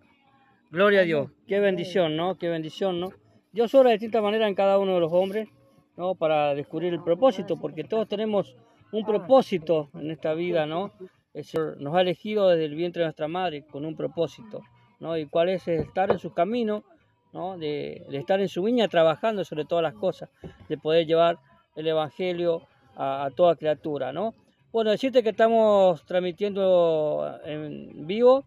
Gloria 0.70 1.00
a 1.00 1.02
Dios. 1.02 1.28
Qué 1.48 1.58
bendición, 1.58 2.16
¿no? 2.16 2.38
Qué 2.38 2.48
bendición, 2.48 3.00
¿no? 3.00 3.10
Dios 3.50 3.74
obra 3.74 3.90
de 3.90 3.96
distinta 3.96 4.22
manera 4.22 4.46
en 4.46 4.54
cada 4.54 4.78
uno 4.78 4.94
de 4.94 5.00
los 5.00 5.12
hombres, 5.12 5.48
¿no? 5.96 6.14
Para 6.14 6.54
descubrir 6.54 6.94
el 6.94 7.02
propósito, 7.02 7.58
porque 7.58 7.82
todos 7.82 8.06
tenemos 8.06 8.56
un 8.92 9.04
propósito 9.04 9.90
en 9.94 10.12
esta 10.12 10.34
vida, 10.34 10.66
¿no? 10.66 10.92
El 11.34 11.44
Señor 11.44 11.80
nos 11.80 11.96
ha 11.96 12.02
elegido 12.02 12.48
desde 12.48 12.66
el 12.66 12.76
vientre 12.76 13.00
de 13.00 13.06
nuestra 13.06 13.26
madre 13.26 13.66
con 13.66 13.84
un 13.84 13.96
propósito, 13.96 14.60
¿no? 15.00 15.16
Y 15.16 15.26
cuál 15.26 15.48
es 15.48 15.66
estar 15.66 16.12
en 16.12 16.20
su 16.20 16.32
camino, 16.32 16.84
¿no? 17.32 17.58
De, 17.58 18.04
estar 18.12 18.40
en 18.40 18.48
su 18.48 18.62
viña 18.62 18.88
trabajando 18.88 19.44
sobre 19.44 19.64
todas 19.64 19.82
las 19.82 19.94
cosas, 19.94 20.30
de 20.68 20.78
poder 20.78 21.06
llevar 21.06 21.38
el 21.76 21.86
Evangelio 21.86 22.62
a, 22.96 23.30
toda 23.34 23.56
criatura, 23.56 24.12
¿no? 24.12 24.34
Bueno, 24.70 24.90
decirte 24.90 25.22
que 25.22 25.30
estamos 25.30 26.04
transmitiendo 26.06 27.38
en 27.44 28.06
vivo 28.06 28.44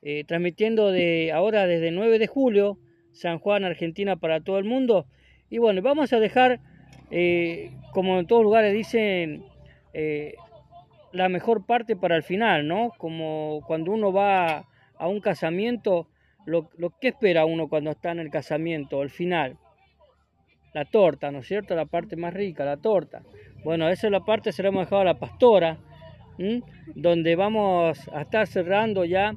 eh, 0.00 0.24
transmitiendo 0.24 0.92
de 0.92 1.32
ahora 1.32 1.66
desde 1.66 1.90
9 1.90 2.18
de 2.18 2.26
julio, 2.28 2.78
San 3.12 3.38
Juan, 3.38 3.64
Argentina, 3.64 4.16
para 4.16 4.40
todo 4.40 4.58
el 4.58 4.64
mundo. 4.64 5.06
Y 5.50 5.58
bueno, 5.58 5.82
vamos 5.82 6.12
a 6.12 6.20
dejar, 6.20 6.60
eh, 7.10 7.72
como 7.92 8.18
en 8.18 8.26
todos 8.26 8.44
lugares 8.44 8.72
dicen, 8.72 9.44
eh, 9.94 10.34
la 11.12 11.28
mejor 11.28 11.66
parte 11.66 11.96
para 11.96 12.14
el 12.14 12.22
final, 12.22 12.68
¿no? 12.68 12.92
Como 12.96 13.62
cuando 13.66 13.90
uno 13.90 14.12
va 14.12 14.68
a 14.96 15.08
un 15.08 15.20
casamiento, 15.20 16.06
lo, 16.46 16.70
lo 16.76 16.90
que 16.90 17.08
espera 17.08 17.44
uno 17.44 17.68
cuando 17.68 17.90
está 17.90 18.12
en 18.12 18.20
el 18.20 18.30
casamiento, 18.30 19.02
el 19.02 19.10
final. 19.10 19.56
La 20.74 20.84
torta, 20.84 21.32
¿no 21.32 21.38
es 21.40 21.48
cierto? 21.48 21.74
La 21.74 21.86
parte 21.86 22.14
más 22.14 22.34
rica, 22.34 22.64
la 22.64 22.76
torta. 22.76 23.22
Bueno, 23.64 23.88
esa 23.88 24.06
es 24.06 24.12
la 24.12 24.24
parte 24.24 24.52
se 24.52 24.62
la 24.62 24.68
hemos 24.68 24.84
dejado 24.84 25.02
a 25.02 25.06
la 25.06 25.18
pastora, 25.18 25.78
donde 26.94 27.34
vamos 27.34 28.08
a 28.12 28.20
estar 28.22 28.46
cerrando 28.46 29.04
ya 29.04 29.34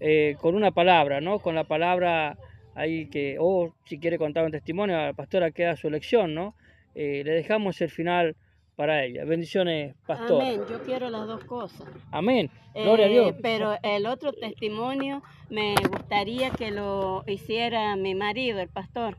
eh, 0.00 0.36
con 0.40 0.54
una 0.54 0.70
palabra, 0.70 1.20
¿no? 1.20 1.38
Con 1.38 1.54
la 1.54 1.64
palabra 1.64 2.36
ahí 2.74 3.06
que, 3.06 3.36
o 3.38 3.72
si 3.84 3.98
quiere 3.98 4.18
contar 4.18 4.44
un 4.44 4.50
testimonio, 4.52 4.98
a 4.98 5.06
la 5.06 5.12
pastora 5.12 5.50
queda 5.50 5.76
su 5.76 5.88
elección, 5.88 6.34
¿no? 6.34 6.54
Eh, 6.94 7.22
le 7.24 7.32
dejamos 7.32 7.80
el 7.80 7.90
final 7.90 8.36
para 8.76 9.04
ella. 9.04 9.24
Bendiciones, 9.24 9.94
pastora. 10.06 10.46
Amén, 10.46 10.60
yo 10.68 10.82
quiero 10.82 11.08
las 11.08 11.26
dos 11.26 11.44
cosas. 11.44 11.86
Amén. 12.10 12.50
Gloria 12.74 13.06
a 13.06 13.08
Eh, 13.08 13.12
Dios. 13.12 13.34
Pero 13.42 13.76
el 13.82 14.06
otro 14.06 14.32
testimonio 14.32 15.22
me 15.48 15.74
gustaría 15.88 16.50
que 16.50 16.72
lo 16.72 17.22
hiciera 17.26 17.94
mi 17.94 18.14
marido, 18.16 18.58
el 18.58 18.68
pastor, 18.68 19.16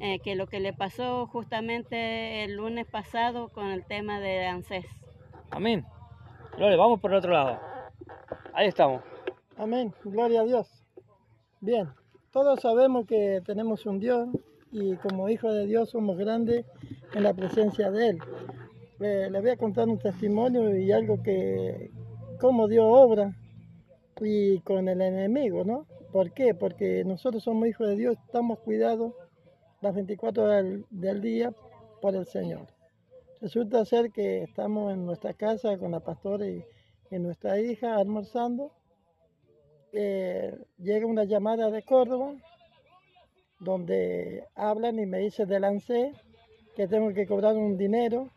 eh, 0.00 0.18
que 0.20 0.36
lo 0.36 0.46
que 0.46 0.60
le 0.60 0.74
pasó 0.74 1.26
justamente 1.26 2.44
el 2.44 2.56
lunes 2.56 2.86
pasado 2.86 3.48
con 3.48 3.68
el 3.68 3.86
tema 3.86 4.20
de 4.20 4.46
ANSES. 4.46 4.84
Amén. 5.50 5.84
Gloria, 6.58 6.76
vamos 6.76 7.00
por 7.00 7.10
el 7.12 7.16
otro 7.18 7.32
lado. 7.32 7.58
Ahí 8.52 8.68
estamos. 8.68 9.02
Amén, 9.60 9.92
gloria 10.04 10.42
a 10.42 10.44
Dios. 10.44 10.68
Bien, 11.60 11.88
todos 12.30 12.60
sabemos 12.60 13.06
que 13.06 13.42
tenemos 13.44 13.86
un 13.86 13.98
Dios 13.98 14.28
y 14.70 14.94
como 14.98 15.28
hijos 15.28 15.52
de 15.52 15.66
Dios 15.66 15.90
somos 15.90 16.16
grandes 16.16 16.64
en 17.12 17.24
la 17.24 17.34
presencia 17.34 17.90
de 17.90 18.10
Él. 18.10 18.18
Eh, 19.00 19.28
les 19.28 19.42
voy 19.42 19.50
a 19.50 19.56
contar 19.56 19.88
un 19.88 19.98
testimonio 19.98 20.76
y 20.76 20.92
algo 20.92 21.20
que, 21.24 21.90
cómo 22.40 22.68
Dios 22.68 22.84
obra 22.88 23.34
y 24.20 24.60
con 24.60 24.88
el 24.88 25.00
enemigo, 25.00 25.64
¿no? 25.64 25.86
¿Por 26.12 26.30
qué? 26.30 26.54
Porque 26.54 27.02
nosotros 27.04 27.42
somos 27.42 27.66
hijos 27.66 27.88
de 27.88 27.96
Dios, 27.96 28.16
estamos 28.26 28.60
cuidados 28.60 29.12
las 29.80 29.92
24 29.92 30.44
horas 30.44 30.64
del, 30.90 31.20
día 31.20 31.52
por 32.00 32.14
el 32.14 32.26
Señor. 32.26 32.68
Resulta 33.40 33.84
ser 33.84 34.12
que 34.12 34.44
estamos 34.44 34.92
en 34.92 35.04
nuestra 35.04 35.34
casa 35.34 35.76
con 35.78 35.90
la 35.90 35.98
pastora 35.98 36.46
y 36.46 36.64
nuestra 37.10 37.60
hija 37.60 37.96
almorzando 37.96 38.77
eh, 39.92 40.56
llega 40.78 41.06
una 41.06 41.24
llamada 41.24 41.70
de 41.70 41.82
Córdoba 41.82 42.34
donde 43.60 44.44
hablan 44.54 44.98
y 44.98 45.06
me 45.06 45.18
dice 45.18 45.46
del 45.46 45.64
ANSE 45.64 46.12
que 46.76 46.86
tengo 46.86 47.12
que 47.12 47.26
cobrar 47.26 47.56
un 47.56 47.76
dinero 47.76 48.30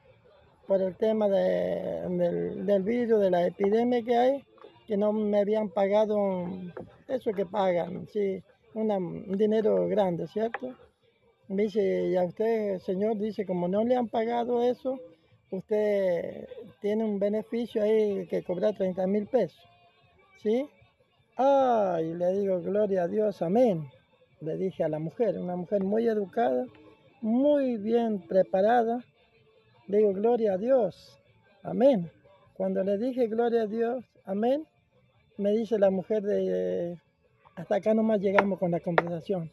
por 0.68 0.82
el 0.82 0.96
tema 0.96 1.28
de- 1.28 2.08
del, 2.10 2.66
del 2.66 2.84
virus, 2.84 3.20
de 3.22 3.30
la 3.30 3.46
epidemia 3.46 4.02
que 4.04 4.16
hay, 4.18 4.44
que 4.88 4.98
no 4.98 5.12
me 5.14 5.40
habían 5.40 5.70
pagado 5.70 6.48
eso 7.08 7.32
que 7.34 7.46
pagan, 7.46 8.08
sí, 8.08 8.42
un 8.74 9.38
dinero 9.38 9.88
grande, 9.88 10.28
¿cierto? 10.28 10.74
Me 11.50 11.64
dice, 11.64 12.08
y 12.08 12.16
a 12.16 12.24
usted, 12.24 12.80
señor, 12.80 13.18
dice, 13.18 13.46
como 13.46 13.68
no 13.68 13.84
le 13.84 13.96
han 13.98 14.08
pagado 14.08 14.64
eso, 14.64 14.98
usted 15.52 16.48
tiene 16.80 17.04
un 17.04 17.20
beneficio 17.20 17.84
ahí 17.84 18.26
que 18.28 18.42
cobrar 18.42 18.74
30 18.76 19.06
mil 19.06 19.28
pesos, 19.28 19.62
¿sí? 20.42 20.66
Ay, 21.44 22.14
le 22.14 22.34
digo, 22.34 22.62
gloria 22.62 23.04
a 23.04 23.08
Dios, 23.08 23.42
amén. 23.42 23.90
Le 24.42 24.58
dije 24.58 24.84
a 24.84 24.90
la 24.90 25.00
mujer, 25.00 25.40
una 25.40 25.56
mujer 25.56 25.84
muy 25.84 26.08
educada, 26.08 26.68
muy 27.20 27.78
bien 27.78 28.20
preparada. 28.28 29.04
Le 29.88 29.98
digo, 29.98 30.14
gloria 30.14 30.54
a 30.54 30.58
Dios, 30.60 31.20
amén. 31.64 32.12
Cuando 32.54 32.84
le 32.84 33.00
dije, 33.00 33.26
gloria 33.26 33.64
a 33.64 33.66
Dios, 33.66 34.06
amén, 34.24 34.68
me 35.38 35.52
dice 35.54 35.80
la 35.80 35.90
mujer 35.90 36.22
de, 36.22 37.00
hasta 37.56 37.78
acá 37.78 37.96
nomás 37.96 38.22
llegamos 38.22 38.60
con 38.60 38.70
la 38.70 38.80
conversación. 38.80 39.50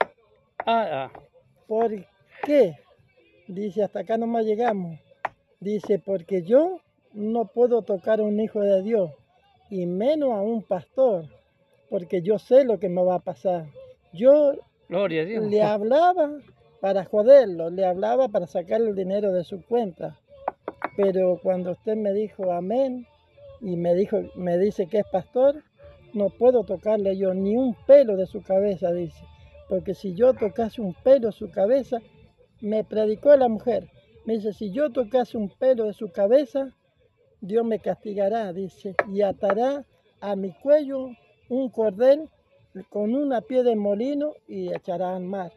Ah, 0.66 0.88
ah. 0.92 1.12
¿Por 1.66 1.90
qué? 2.42 2.76
Dice, 3.46 3.82
hasta 3.82 4.00
acá 4.00 4.18
nomás 4.18 4.44
llegamos. 4.44 5.00
Dice, 5.58 5.98
porque 5.98 6.42
yo 6.42 6.82
no 7.14 7.46
puedo 7.46 7.80
tocar 7.80 8.20
a 8.20 8.24
un 8.24 8.38
hijo 8.40 8.60
de 8.60 8.82
Dios, 8.82 9.10
y 9.70 9.86
menos 9.86 10.32
a 10.32 10.42
un 10.42 10.62
pastor, 10.62 11.37
porque 11.90 12.22
yo 12.22 12.38
sé 12.38 12.64
lo 12.64 12.78
que 12.78 12.88
me 12.88 13.02
va 13.02 13.16
a 13.16 13.20
pasar. 13.20 13.66
Yo 14.12 14.52
Gloria 14.88 15.22
a 15.22 15.24
Dios. 15.24 15.44
le 15.44 15.62
hablaba 15.62 16.38
para 16.80 17.04
joderlo, 17.04 17.70
le 17.70 17.84
hablaba 17.84 18.28
para 18.28 18.46
sacar 18.46 18.80
el 18.80 18.94
dinero 18.94 19.32
de 19.32 19.44
su 19.44 19.62
cuenta. 19.62 20.18
Pero 20.96 21.38
cuando 21.42 21.72
usted 21.72 21.96
me 21.96 22.12
dijo 22.12 22.52
amén 22.52 23.06
y 23.60 23.76
me 23.76 23.94
dijo, 23.94 24.20
me 24.34 24.58
dice 24.58 24.86
que 24.86 24.98
es 24.98 25.06
pastor, 25.10 25.62
no 26.14 26.30
puedo 26.30 26.64
tocarle 26.64 27.16
yo 27.16 27.34
ni 27.34 27.56
un 27.56 27.74
pelo 27.86 28.16
de 28.16 28.26
su 28.26 28.42
cabeza, 28.42 28.92
dice. 28.92 29.22
Porque 29.68 29.94
si 29.94 30.14
yo 30.14 30.32
tocase 30.34 30.80
un 30.80 30.94
pelo 30.94 31.28
de 31.28 31.32
su 31.32 31.50
cabeza, 31.50 31.98
me 32.60 32.84
predicó 32.84 33.36
la 33.36 33.48
mujer. 33.48 33.88
Me 34.24 34.34
dice, 34.34 34.52
si 34.52 34.70
yo 34.70 34.90
tocase 34.90 35.36
un 35.36 35.48
pelo 35.50 35.84
de 35.84 35.92
su 35.92 36.10
cabeza, 36.10 36.74
Dios 37.40 37.64
me 37.64 37.78
castigará, 37.78 38.52
dice, 38.52 38.94
y 39.12 39.22
atará 39.22 39.84
a 40.20 40.36
mi 40.36 40.52
cuello 40.52 41.10
un 41.48 41.68
cordel 41.70 42.28
con 42.90 43.14
una 43.14 43.40
pie 43.40 43.62
de 43.62 43.76
molino 43.76 44.32
y 44.46 44.72
echará 44.72 45.16
al 45.16 45.24
mar. 45.24 45.52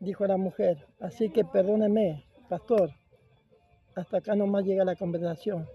Dijo 0.00 0.26
la 0.26 0.36
mujer, 0.36 0.86
así 1.00 1.30
que 1.30 1.44
perdóneme, 1.44 2.24
pastor, 2.48 2.90
hasta 3.94 4.18
acá 4.18 4.34
nomás 4.34 4.64
llega 4.64 4.84
la 4.84 4.96
conversación. 4.96 5.66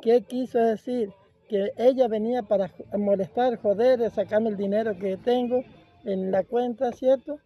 ¿Qué 0.00 0.22
quiso 0.22 0.58
decir? 0.58 1.12
Que 1.48 1.72
ella 1.76 2.08
venía 2.08 2.42
para 2.42 2.70
molestar, 2.96 3.58
joder, 3.58 4.10
sacarme 4.10 4.50
el 4.50 4.56
dinero 4.56 4.96
que 4.98 5.16
tengo 5.16 5.62
en 6.04 6.30
la 6.30 6.42
cuenta, 6.42 6.92
¿cierto? 6.92 7.38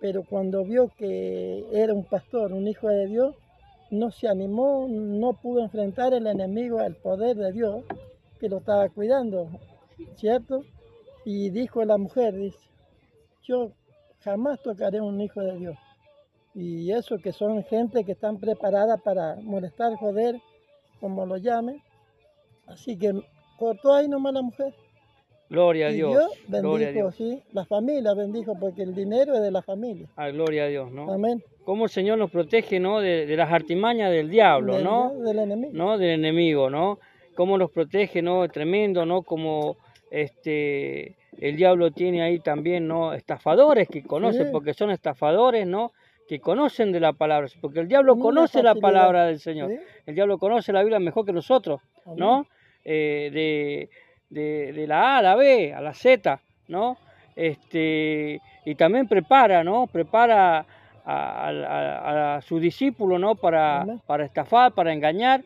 pero 0.00 0.24
cuando 0.24 0.64
vio 0.64 0.88
que 0.96 1.66
era 1.72 1.94
un 1.94 2.04
pastor, 2.04 2.52
un 2.52 2.68
hijo 2.68 2.88
de 2.88 3.06
Dios, 3.06 3.34
no 3.90 4.10
se 4.10 4.28
animó, 4.28 4.86
no 4.88 5.34
pudo 5.34 5.62
enfrentar 5.62 6.12
el 6.12 6.26
enemigo 6.26 6.80
al 6.80 6.96
poder 6.96 7.36
de 7.36 7.52
Dios 7.52 7.84
que 8.40 8.48
lo 8.48 8.58
estaba 8.58 8.88
cuidando, 8.88 9.48
¿cierto? 10.16 10.62
Y 11.24 11.50
dijo 11.50 11.84
la 11.84 11.98
mujer, 11.98 12.34
dice, 12.34 12.58
yo 13.42 13.70
jamás 14.20 14.60
tocaré 14.62 14.98
a 14.98 15.02
un 15.02 15.20
hijo 15.20 15.40
de 15.40 15.56
Dios. 15.58 15.76
Y 16.54 16.90
eso 16.92 17.18
que 17.18 17.32
son 17.32 17.62
gente 17.64 18.04
que 18.04 18.12
están 18.12 18.38
preparada 18.38 18.96
para 18.96 19.36
molestar, 19.42 19.94
joder, 19.96 20.40
como 21.00 21.26
lo 21.26 21.36
llamen. 21.36 21.82
Así 22.66 22.96
que 22.98 23.12
cortó 23.58 23.92
ahí 23.94 24.08
nomás 24.08 24.32
la 24.34 24.42
mujer. 24.42 24.74
Gloria 25.48 25.86
a 25.86 25.90
Y 25.90 25.94
Dios. 25.96 26.10
Dios 26.12 26.30
Gloria 26.62 26.88
a 26.88 26.90
bendijo, 26.90 27.10
Dios. 27.10 27.16
sí, 27.16 27.42
la 27.52 27.64
familia 27.64 28.14
bendijo, 28.14 28.58
porque 28.58 28.82
el 28.82 28.94
dinero 28.94 29.34
es 29.34 29.42
de 29.42 29.50
la 29.52 29.62
familia. 29.62 30.08
Ah, 30.16 30.28
gloria 30.30 30.64
a 30.64 30.68
Dios, 30.68 30.90
¿no? 30.90 31.12
Amén. 31.12 31.42
Cómo 31.64 31.84
el 31.84 31.90
Señor 31.90 32.18
nos 32.18 32.30
protege, 32.30 32.80
¿no? 32.80 33.00
De, 33.00 33.26
de 33.26 33.36
las 33.36 33.52
artimañas 33.52 34.10
del 34.10 34.28
diablo, 34.30 34.74
Del- 34.74 34.84
¿no? 34.84 35.12
Del 35.14 35.38
enemigo. 35.38 35.72
¿no? 35.74 35.98
Del 35.98 36.10
enemigo, 36.10 36.68
¿no? 36.70 36.98
Cómo 37.36 37.58
nos 37.58 37.70
protege, 37.70 38.22
¿no? 38.22 38.48
Tremendo, 38.48 39.04
¿no? 39.06 39.22
Como 39.22 39.76
este 40.10 41.16
el 41.38 41.56
diablo 41.56 41.90
tiene 41.90 42.22
ahí 42.22 42.38
también, 42.38 42.88
¿no? 42.88 43.12
Estafadores 43.12 43.88
que 43.88 44.02
conocen, 44.02 44.46
Sí. 44.46 44.52
porque 44.52 44.72
son 44.74 44.90
estafadores, 44.90 45.66
¿no? 45.66 45.92
Que 46.28 46.40
conocen 46.40 46.92
de 46.92 47.00
la 47.00 47.12
palabra, 47.12 47.48
porque 47.60 47.80
el 47.80 47.88
diablo 47.88 48.18
conoce 48.18 48.62
la 48.62 48.74
palabra 48.74 49.26
del 49.26 49.38
Señor. 49.38 49.70
¿sí? 49.70 49.78
El 50.06 50.14
diablo 50.14 50.38
conoce 50.38 50.72
la 50.72 50.80
Biblia 50.80 50.98
mejor 50.98 51.24
que 51.26 51.32
nosotros. 51.32 51.80
¿no? 52.16 52.46
Eh, 52.84 53.30
de, 53.32 53.90
de, 54.30 54.72
de 54.72 54.86
la 54.86 55.16
A 55.16 55.18
a 55.18 55.22
la 55.22 55.34
B, 55.34 55.74
a 55.74 55.80
la 55.80 55.92
Z, 55.92 56.40
¿no? 56.68 56.96
Este, 57.34 58.40
y 58.64 58.74
también 58.76 59.06
prepara, 59.08 59.62
¿no? 59.62 59.86
Prepara 59.88 60.64
a, 61.04 61.48
a- 61.48 62.36
a- 62.36 62.40
su 62.42 62.58
discípulo, 62.58 63.18
¿no? 63.18 63.34
Para, 63.34 63.84
para 64.06 64.24
estafar, 64.24 64.72
para 64.72 64.92
engañar, 64.92 65.42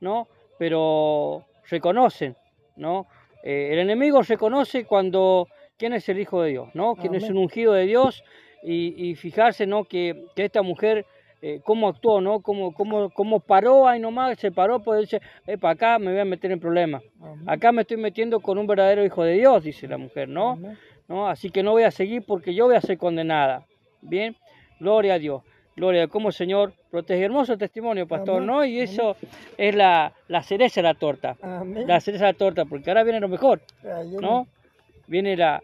¿no? 0.00 0.28
Pero 0.58 1.44
reconocen, 1.70 2.34
¿no? 2.76 3.06
Eh, 3.42 3.70
el 3.72 3.78
enemigo 3.78 4.22
reconoce 4.22 4.84
cuando 4.84 5.48
quién 5.76 5.92
es 5.92 6.08
el 6.08 6.18
Hijo 6.18 6.42
de 6.42 6.50
Dios, 6.50 6.68
¿no? 6.74 6.94
Quién 6.96 7.14
es 7.14 7.24
un 7.30 7.38
ungido 7.38 7.72
de 7.72 7.86
Dios 7.86 8.24
y, 8.62 9.10
y 9.10 9.14
fijarse, 9.14 9.66
¿no? 9.66 9.84
Que, 9.84 10.24
que 10.34 10.44
esta 10.44 10.62
mujer 10.62 11.06
eh, 11.40 11.60
cómo 11.64 11.88
actuó, 11.88 12.20
¿no? 12.20 12.40
Cómo, 12.40 12.72
cómo, 12.72 13.10
cómo 13.10 13.40
paró 13.40 13.86
ahí 13.86 14.00
nomás, 14.00 14.38
se 14.38 14.50
paró, 14.50 14.80
pues 14.80 15.02
dice, 15.02 15.20
para 15.60 15.74
acá 15.74 15.98
me 15.98 16.10
voy 16.10 16.20
a 16.20 16.24
meter 16.24 16.50
en 16.50 16.58
problemas. 16.58 17.02
Amén. 17.20 17.44
Acá 17.46 17.70
me 17.70 17.82
estoy 17.82 17.96
metiendo 17.96 18.40
con 18.40 18.58
un 18.58 18.66
verdadero 18.66 19.04
hijo 19.04 19.22
de 19.22 19.34
Dios, 19.34 19.62
dice 19.62 19.86
la 19.86 19.98
mujer, 19.98 20.28
¿no? 20.28 20.50
Amén. 20.50 20.76
¿no? 21.08 21.26
Así 21.28 21.50
que 21.50 21.62
no 21.62 21.72
voy 21.72 21.82
a 21.82 21.90
seguir 21.90 22.22
porque 22.26 22.54
yo 22.54 22.66
voy 22.66 22.76
a 22.76 22.80
ser 22.80 22.98
condenada. 22.98 23.66
Bien, 24.00 24.36
gloria 24.78 25.14
a 25.14 25.18
Dios. 25.18 25.42
Gloria 25.78 26.00
a 26.00 26.04
Dios. 26.04 26.12
Como 26.12 26.28
el 26.28 26.34
Señor 26.34 26.72
protege. 26.90 27.24
Hermoso 27.24 27.56
testimonio, 27.56 28.06
pastor, 28.06 28.36
Amén. 28.36 28.46
¿no? 28.46 28.64
Y 28.64 28.80
eso 28.80 29.16
es 29.56 29.74
la, 29.74 30.12
la 30.26 30.42
cereza 30.42 30.80
de 30.80 30.82
la 30.82 30.94
torta. 30.94 31.36
Amén. 31.40 31.86
La 31.86 32.00
cereza 32.00 32.26
de 32.26 32.32
la 32.32 32.38
torta, 32.38 32.64
porque 32.64 32.90
ahora 32.90 33.04
viene 33.04 33.20
lo 33.20 33.28
mejor, 33.28 33.62
¿no? 34.20 34.46
Viene 35.06 35.36
la, 35.36 35.62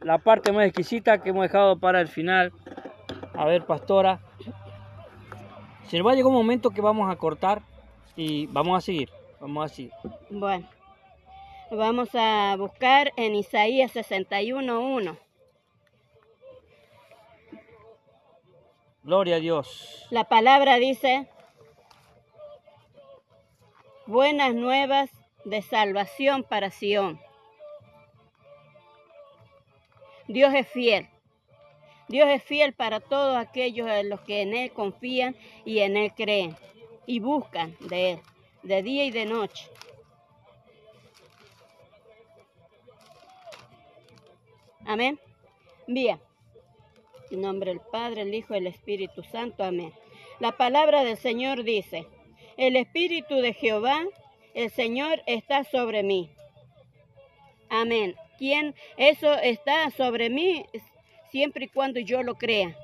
la 0.00 0.18
parte 0.18 0.52
más 0.52 0.66
exquisita 0.66 1.18
que 1.18 1.30
hemos 1.30 1.42
dejado 1.42 1.78
para 1.78 2.00
el 2.00 2.08
final. 2.08 2.52
A 3.34 3.44
ver, 3.46 3.64
pastora. 3.64 4.20
Se 5.86 5.96
nos 5.96 6.06
va 6.06 6.12
a 6.12 6.14
llegar 6.14 6.28
un 6.28 6.34
momento 6.34 6.70
que 6.70 6.82
vamos 6.82 7.10
a 7.10 7.16
cortar 7.16 7.62
y 8.14 8.46
vamos 8.48 8.76
a 8.76 8.80
seguir. 8.82 9.08
Vamos 9.40 9.64
a 9.64 9.74
seguir. 9.74 9.92
Bueno, 10.28 10.68
vamos 11.70 12.10
a 12.14 12.54
buscar 12.58 13.12
en 13.16 13.34
Isaías 13.34 13.94
61.1. 13.96 15.16
Gloria 19.08 19.36
a 19.36 19.40
Dios. 19.40 20.06
La 20.10 20.24
palabra 20.24 20.76
dice, 20.76 21.30
buenas 24.04 24.54
nuevas 24.54 25.08
de 25.46 25.62
salvación 25.62 26.42
para 26.42 26.70
Sión. 26.70 27.18
Dios 30.26 30.52
es 30.52 30.68
fiel. 30.68 31.08
Dios 32.08 32.28
es 32.28 32.42
fiel 32.42 32.74
para 32.74 33.00
todos 33.00 33.38
aquellos 33.38 33.88
en 33.88 34.10
los 34.10 34.20
que 34.20 34.42
en 34.42 34.54
Él 34.54 34.72
confían 34.74 35.34
y 35.64 35.78
en 35.78 35.96
Él 35.96 36.12
creen 36.14 36.54
y 37.06 37.20
buscan 37.20 37.74
de 37.80 38.10
Él, 38.10 38.20
de 38.62 38.82
día 38.82 39.06
y 39.06 39.10
de 39.10 39.24
noche. 39.24 39.70
Amén. 44.84 45.18
Bien. 45.86 46.27
En 47.30 47.40
nombre 47.42 47.70
del 47.70 47.80
Padre, 47.80 48.22
el 48.22 48.34
Hijo 48.34 48.54
y 48.54 48.58
el 48.58 48.66
Espíritu 48.66 49.22
Santo. 49.22 49.62
Amén. 49.64 49.92
La 50.40 50.52
palabra 50.52 51.04
del 51.04 51.16
Señor 51.16 51.62
dice, 51.64 52.06
el 52.56 52.76
Espíritu 52.76 53.36
de 53.36 53.52
Jehová, 53.52 54.04
el 54.54 54.70
Señor 54.70 55.22
está 55.26 55.64
sobre 55.64 56.02
mí. 56.02 56.30
Amén. 57.68 58.14
¿Quién? 58.38 58.74
Eso 58.96 59.34
está 59.34 59.90
sobre 59.90 60.30
mí 60.30 60.64
siempre 61.30 61.66
y 61.66 61.68
cuando 61.68 62.00
yo 62.00 62.22
lo 62.22 62.36
crea. 62.36 62.76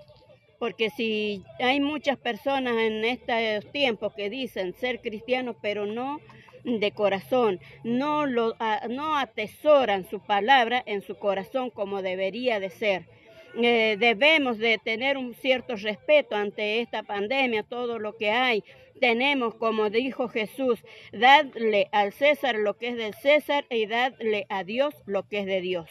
Porque 0.59 0.91
si 0.91 1.43
hay 1.59 1.81
muchas 1.81 2.17
personas 2.19 2.77
en 2.77 3.05
estos 3.05 3.71
tiempos 3.73 4.15
que 4.15 4.31
dicen 4.31 4.75
ser 4.75 5.01
cristianos, 5.01 5.57
pero 5.63 5.87
no 5.87 6.21
de 6.65 6.93
corazón, 6.93 7.61
no, 7.83 8.27
lo, 8.27 8.55
a- 8.59 8.87
no 8.89 9.17
atesoran 9.17 10.09
su 10.09 10.21
palabra 10.21 10.83
en 10.87 11.03
su 11.03 11.17
corazón 11.17 11.71
como 11.71 12.03
debería 12.03 12.61
de 12.61 12.71
ser. 12.71 13.07
Eh, 13.57 13.97
debemos 13.99 14.59
de 14.59 14.79
tener 14.79 15.17
un 15.17 15.35
cierto 15.35 15.77
respeto 15.77 16.35
ante 16.35 16.81
esta 16.81 17.03
pandemia, 17.03 17.63
todo 17.63 17.99
lo 17.99 18.17
que 18.17 18.31
hay. 18.31 18.65
Tenemos, 19.01 19.55
como 19.55 19.91
dijo 19.91 20.29
Jesús, 20.29 20.83
dadle 21.13 21.89
al 21.93 22.13
César 22.13 22.57
lo 22.57 22.77
que 22.77 22.89
es 22.89 22.97
del 22.97 23.15
César 23.15 23.65
y 23.71 23.87
dadle 23.87 24.47
a 24.49 24.65
Dios 24.65 24.95
lo 25.07 25.29
que 25.29 25.41
es 25.41 25.47
de 25.47 25.61
Dios. 25.61 25.89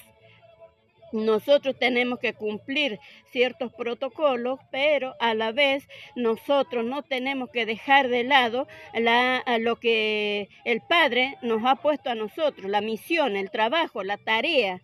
Nosotros 1.14 1.77
tenemos 1.77 2.17
que 2.17 2.33
cumplir 2.33 3.00
ciertos 3.32 3.72
protocolos, 3.72 4.59
pero 4.72 5.14
a 5.19 5.35
la 5.35 5.51
vez 5.51 5.88
nosotros 6.16 6.83
no 6.83 7.03
tenemos 7.03 7.51
que 7.51 7.67
dejar 7.67 8.08
de 8.08 8.24
lado 8.24 8.67
la, 8.93 9.43
lo 9.59 9.75
que 9.75 10.50
el 10.66 10.82
Padre 10.82 11.38
nos 11.43 11.64
ha 11.66 11.75
puesto 11.75 12.09
a 12.09 12.16
nosotros, 12.16 12.69
la 12.69 12.82
misión, 12.82 13.35
el 13.35 13.51
trabajo, 13.51 14.03
la 14.03 14.17
tarea, 14.17 14.82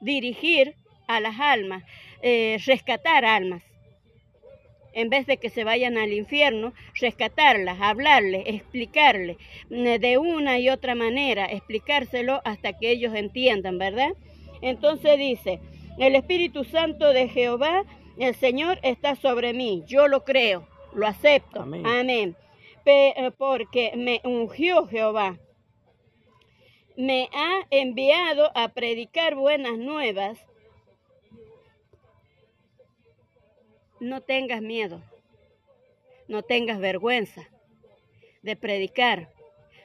dirigir 0.00 0.74
a 1.16 1.20
las 1.20 1.38
almas, 1.40 1.82
eh, 2.22 2.58
rescatar 2.66 3.24
almas. 3.24 3.62
En 4.92 5.08
vez 5.08 5.26
de 5.26 5.36
que 5.36 5.50
se 5.50 5.62
vayan 5.62 5.98
al 5.98 6.12
infierno, 6.12 6.72
rescatarlas, 7.00 7.80
hablarles, 7.80 8.42
explicarles 8.46 9.36
eh, 9.70 9.98
de 9.98 10.18
una 10.18 10.58
y 10.58 10.68
otra 10.68 10.94
manera, 10.94 11.46
explicárselo 11.46 12.40
hasta 12.44 12.76
que 12.78 12.90
ellos 12.90 13.14
entiendan, 13.14 13.78
¿verdad? 13.78 14.10
Entonces 14.62 15.16
dice, 15.18 15.60
el 15.98 16.16
Espíritu 16.16 16.64
Santo 16.64 17.12
de 17.12 17.28
Jehová, 17.28 17.84
el 18.18 18.34
Señor 18.34 18.78
está 18.82 19.14
sobre 19.14 19.52
mí, 19.52 19.84
yo 19.86 20.08
lo 20.08 20.24
creo, 20.24 20.66
lo 20.94 21.06
acepto, 21.06 21.62
Amén. 21.62 21.86
amén. 21.86 22.36
Eh, 22.92 23.30
porque 23.38 23.92
me 23.94 24.20
ungió 24.24 24.88
Jehová, 24.88 25.38
me 26.96 27.28
ha 27.32 27.66
enviado 27.70 28.50
a 28.54 28.68
predicar 28.68 29.36
buenas 29.36 29.78
nuevas. 29.78 30.38
No 34.00 34.22
tengas 34.22 34.62
miedo, 34.62 35.02
no 36.26 36.42
tengas 36.42 36.80
vergüenza 36.80 37.46
de 38.42 38.56
predicar. 38.56 39.28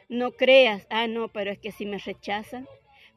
No 0.07 0.31
creas, 0.31 0.87
ah, 0.89 1.07
no, 1.07 1.27
pero 1.27 1.51
es 1.51 1.59
que 1.59 1.73
si 1.73 1.85
me 1.85 1.97
rechazan, 1.97 2.65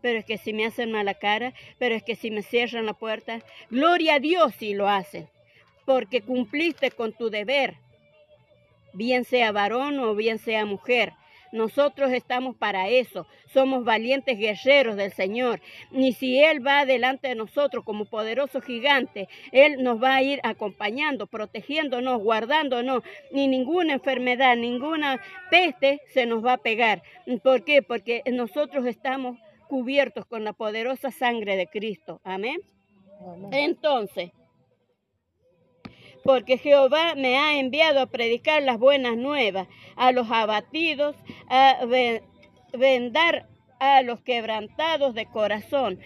pero 0.00 0.18
es 0.18 0.24
que 0.24 0.38
si 0.38 0.52
me 0.52 0.66
hacen 0.66 0.90
mala 0.90 1.14
cara, 1.14 1.54
pero 1.78 1.94
es 1.94 2.02
que 2.02 2.16
si 2.16 2.32
me 2.32 2.42
cierran 2.42 2.86
la 2.86 2.94
puerta. 2.94 3.40
Gloria 3.70 4.14
a 4.14 4.18
Dios 4.18 4.54
si 4.56 4.74
lo 4.74 4.88
hacen, 4.88 5.28
porque 5.86 6.20
cumpliste 6.20 6.90
con 6.90 7.12
tu 7.12 7.30
deber, 7.30 7.76
bien 8.92 9.24
sea 9.24 9.52
varón 9.52 10.00
o 10.00 10.16
bien 10.16 10.38
sea 10.38 10.64
mujer. 10.64 11.12
Nosotros 11.52 12.12
estamos 12.12 12.56
para 12.56 12.88
eso. 12.88 13.26
Somos 13.46 13.84
valientes 13.84 14.38
guerreros 14.38 14.96
del 14.96 15.12
Señor. 15.12 15.60
Y 15.90 16.12
si 16.12 16.38
Él 16.38 16.66
va 16.66 16.84
delante 16.84 17.28
de 17.28 17.34
nosotros 17.34 17.84
como 17.84 18.04
poderoso 18.04 18.60
gigante, 18.60 19.28
Él 19.52 19.82
nos 19.82 20.02
va 20.02 20.16
a 20.16 20.22
ir 20.22 20.40
acompañando, 20.42 21.26
protegiéndonos, 21.26 22.22
guardándonos. 22.22 23.02
Ni 23.32 23.48
ninguna 23.48 23.94
enfermedad, 23.94 24.56
ninguna 24.56 25.20
peste 25.50 26.00
se 26.12 26.26
nos 26.26 26.44
va 26.44 26.54
a 26.54 26.58
pegar. 26.58 27.02
¿Por 27.42 27.64
qué? 27.64 27.82
Porque 27.82 28.22
nosotros 28.26 28.86
estamos 28.86 29.38
cubiertos 29.68 30.24
con 30.26 30.44
la 30.44 30.52
poderosa 30.52 31.10
sangre 31.10 31.56
de 31.56 31.66
Cristo. 31.66 32.20
Amén. 32.24 32.58
Amén. 33.20 33.52
Entonces, 33.52 34.30
porque 36.24 36.58
Jehová 36.58 37.14
me 37.14 37.38
ha 37.38 37.58
enviado 37.58 38.00
a 38.00 38.06
predicar 38.06 38.62
las 38.62 38.78
buenas 38.78 39.16
nuevas 39.16 39.68
a 39.96 40.12
los 40.12 40.30
abatidos, 40.30 41.16
a 41.48 41.84
ve- 41.86 42.22
vendar 42.72 43.46
a 43.80 44.02
los 44.02 44.20
quebrantados 44.20 45.14
de 45.14 45.26
corazón. 45.26 45.98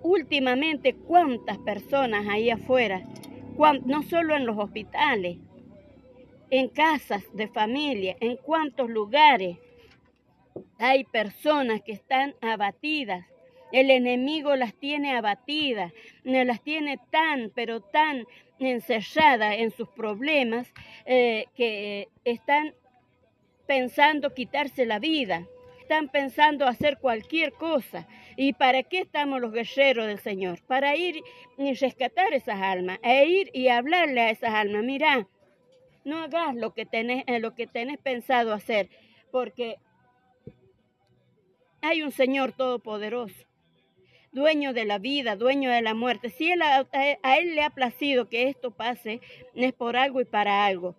últimamente 0.00 0.94
cuántas 0.94 1.58
personas 1.58 2.28
ahí 2.28 2.50
afuera, 2.50 3.02
no 3.84 4.02
solo 4.04 4.36
en 4.36 4.46
los 4.46 4.56
hospitales, 4.56 5.38
en 6.50 6.68
casas 6.68 7.24
de 7.32 7.48
familia, 7.48 8.16
en 8.20 8.36
cuántos 8.36 8.88
lugares 8.88 9.58
hay 10.78 11.04
personas 11.04 11.82
que 11.82 11.92
están 11.92 12.34
abatidas. 12.40 13.26
El 13.72 13.90
enemigo 13.90 14.56
las 14.56 14.72
tiene 14.74 15.16
abatidas, 15.16 15.92
las 16.22 16.62
tiene 16.62 16.98
tan, 17.10 17.50
pero 17.54 17.80
tan 17.80 18.24
encerradas 18.58 19.56
en 19.58 19.70
sus 19.70 19.88
problemas 19.88 20.72
eh, 21.04 21.46
que 21.54 22.08
están 22.24 22.74
pensando 23.66 24.34
quitarse 24.34 24.86
la 24.86 24.98
vida, 24.98 25.46
están 25.80 26.08
pensando 26.08 26.66
hacer 26.66 26.98
cualquier 26.98 27.52
cosa. 27.52 28.06
¿Y 28.36 28.52
para 28.52 28.82
qué 28.82 29.00
estamos 29.00 29.40
los 29.40 29.52
guerreros 29.52 30.06
del 30.06 30.18
Señor? 30.18 30.60
Para 30.66 30.94
ir 30.96 31.22
y 31.56 31.74
rescatar 31.74 32.32
esas 32.34 32.60
almas, 32.60 32.98
e 33.02 33.26
ir 33.26 33.50
y 33.52 33.68
hablarle 33.68 34.20
a 34.20 34.30
esas 34.30 34.50
almas. 34.50 34.84
Mira, 34.84 35.26
no 36.04 36.18
hagas 36.18 36.54
lo 36.54 36.72
que 36.72 36.86
tenés, 36.86 37.24
eh, 37.26 37.40
lo 37.40 37.54
que 37.54 37.66
tenés 37.66 37.98
pensado 37.98 38.52
hacer, 38.52 38.90
porque 39.32 39.76
hay 41.80 42.02
un 42.02 42.12
Señor 42.12 42.52
todopoderoso, 42.52 43.47
dueño 44.32 44.72
de 44.72 44.84
la 44.84 44.98
vida, 44.98 45.36
dueño 45.36 45.70
de 45.70 45.82
la 45.82 45.94
muerte. 45.94 46.30
Si 46.30 46.50
él, 46.50 46.62
a, 46.62 46.86
a 47.22 47.38
Él 47.38 47.54
le 47.54 47.62
ha 47.62 47.70
placido 47.70 48.28
que 48.28 48.48
esto 48.48 48.70
pase, 48.70 49.20
es 49.54 49.72
por 49.72 49.96
algo 49.96 50.20
y 50.20 50.24
para 50.24 50.66
algo. 50.66 50.96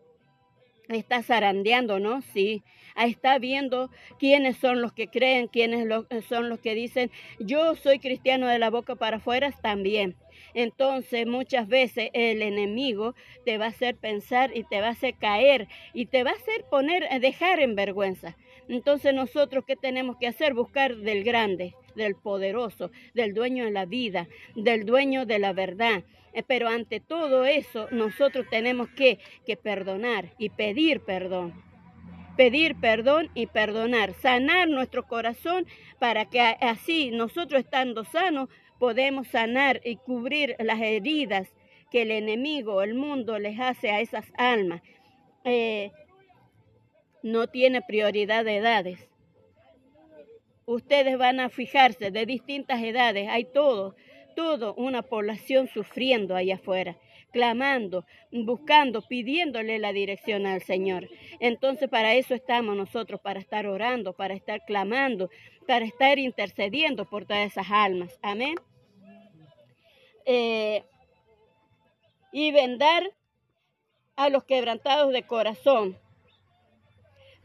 Está 0.88 1.22
zarandeando, 1.22 2.00
¿no? 2.00 2.22
Sí. 2.34 2.64
Ahí 2.96 3.12
está 3.12 3.38
viendo 3.38 3.92
quiénes 4.18 4.58
son 4.58 4.82
los 4.82 4.92
que 4.92 5.08
creen, 5.08 5.48
quiénes 5.48 5.86
lo- 5.86 6.08
son 6.28 6.50
los 6.50 6.60
que 6.60 6.74
dicen, 6.74 7.12
yo 7.40 7.76
soy 7.76 8.00
cristiano 8.00 8.48
de 8.48 8.58
la 8.58 8.72
boca 8.72 8.96
para 8.96 9.18
afuera 9.18 9.52
también. 9.62 10.16
Entonces 10.56 11.28
muchas 11.28 11.68
veces 11.68 12.10
el 12.14 12.42
enemigo 12.42 13.14
te 13.46 13.60
va 13.60 13.66
a 13.66 13.70
hacer 13.70 13.98
pensar 13.98 14.52
y 14.58 14.64
te 14.64 14.82
va 14.82 14.88
a 14.88 14.92
hacer 14.92 15.14
caer 15.20 15.68
y 15.94 16.08
te 16.08 16.24
va 16.24 16.32
a 16.32 16.34
hacer 16.34 16.66
poner, 16.72 17.04
eh, 17.12 17.20
dejar 17.20 17.60
en 17.60 17.76
vergüenza. 17.76 18.36
Entonces 18.68 19.14
nosotros 19.14 19.66
qué 19.68 19.76
tenemos 19.76 20.18
que 20.18 20.28
hacer? 20.28 20.56
Buscar 20.56 20.96
del 20.98 21.24
grande, 21.24 21.76
del 22.00 22.16
poderoso, 22.16 22.90
del 23.14 23.34
dueño 23.36 23.66
de 23.66 23.72
la 23.72 23.86
vida, 23.86 24.28
del 24.56 24.86
dueño 24.86 25.28
de 25.28 25.38
la 25.38 25.54
verdad. 25.54 26.04
Eh, 26.34 26.44
Pero 26.44 26.68
ante 26.68 27.00
todo 27.00 27.46
eso 27.46 27.88
nosotros 27.92 28.48
tenemos 28.50 28.90
que, 28.90 29.20
que 29.46 29.56
perdonar 29.56 30.34
y 30.38 30.50
pedir 30.50 31.02
perdón. 31.02 31.54
Pedir 32.38 32.76
perdón 32.80 33.30
y 33.36 33.48
perdonar, 33.48 34.14
sanar 34.14 34.70
nuestro 34.70 35.04
corazón 35.04 35.68
para 36.00 36.26
que 36.26 36.40
así 36.40 37.12
nosotros 37.12 37.62
estando 37.62 38.06
sanos 38.06 38.50
podemos 38.80 39.28
sanar 39.28 39.82
y 39.84 39.98
cubrir 39.98 40.56
las 40.60 40.80
heridas 40.80 41.50
que 41.92 42.04
el 42.04 42.12
enemigo, 42.12 42.82
el 42.82 42.94
mundo 42.94 43.38
les 43.40 43.60
hace 43.60 43.92
a 43.92 44.00
esas 44.00 44.26
almas. 44.38 44.82
Eh, 45.44 45.92
no 47.24 47.48
tiene 47.48 47.82
prioridad 47.82 48.46
de 48.46 48.58
edades. 48.58 49.09
Ustedes 50.70 51.18
van 51.18 51.40
a 51.40 51.50
fijarse 51.50 52.12
de 52.12 52.28
distintas 52.28 52.84
edades, 52.84 53.28
hay 53.28 53.44
todo, 53.44 53.96
todo 54.36 54.76
una 54.76 55.02
población 55.02 55.68
sufriendo 55.68 56.36
allá 56.36 56.58
afuera, 56.58 56.96
clamando, 57.32 58.06
buscando, 58.32 59.02
pidiéndole 59.02 59.80
la 59.80 59.94
dirección 59.94 60.46
al 60.46 60.62
Señor. 60.62 61.10
Entonces 61.40 61.90
para 61.90 62.14
eso 62.14 62.36
estamos 62.36 62.76
nosotros, 62.76 63.20
para 63.20 63.40
estar 63.40 63.66
orando, 63.66 64.14
para 64.14 64.36
estar 64.36 64.64
clamando, 64.64 65.32
para 65.66 65.86
estar 65.86 66.20
intercediendo 66.20 67.10
por 67.10 67.26
todas 67.26 67.48
esas 67.48 67.72
almas. 67.72 68.20
Amén. 68.22 68.54
Eh, 70.28 70.84
y 72.32 72.52
vendar 72.52 73.10
a 74.16 74.30
los 74.30 74.44
quebrantados 74.44 75.12
de 75.14 75.24
corazón. 75.24 75.98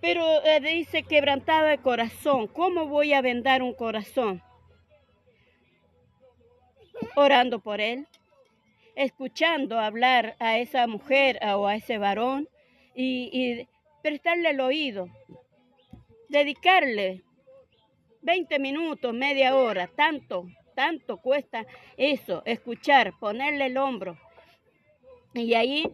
Pero 0.04 0.44
eh, 0.44 0.60
dice 0.60 1.02
quebrantado 1.02 1.66
de 1.66 1.78
corazón. 1.78 2.46
¿Cómo 2.48 2.88
voy 2.88 3.14
a 3.14 3.22
vendar 3.22 3.62
un 3.62 3.72
corazón? 3.72 4.42
Orando 7.16 7.58
por 7.60 7.80
él, 7.80 8.06
escuchando 8.96 9.80
hablar 9.80 10.36
a 10.40 10.58
esa 10.58 10.86
mujer 10.86 11.40
o 11.56 11.66
a 11.66 11.76
ese 11.76 11.96
varón 11.96 12.50
y, 12.94 13.30
y 13.32 13.66
prestarle 14.02 14.50
el 14.50 14.60
oído, 14.60 15.08
dedicarle 16.28 17.22
20 18.20 18.58
minutos, 18.58 19.14
media 19.14 19.56
hora, 19.56 19.86
tanto, 19.86 20.46
tanto 20.74 21.16
cuesta 21.16 21.64
eso, 21.96 22.42
escuchar, 22.44 23.18
ponerle 23.18 23.66
el 23.66 23.78
hombro 23.78 24.18
y 25.32 25.54
ahí 25.54 25.90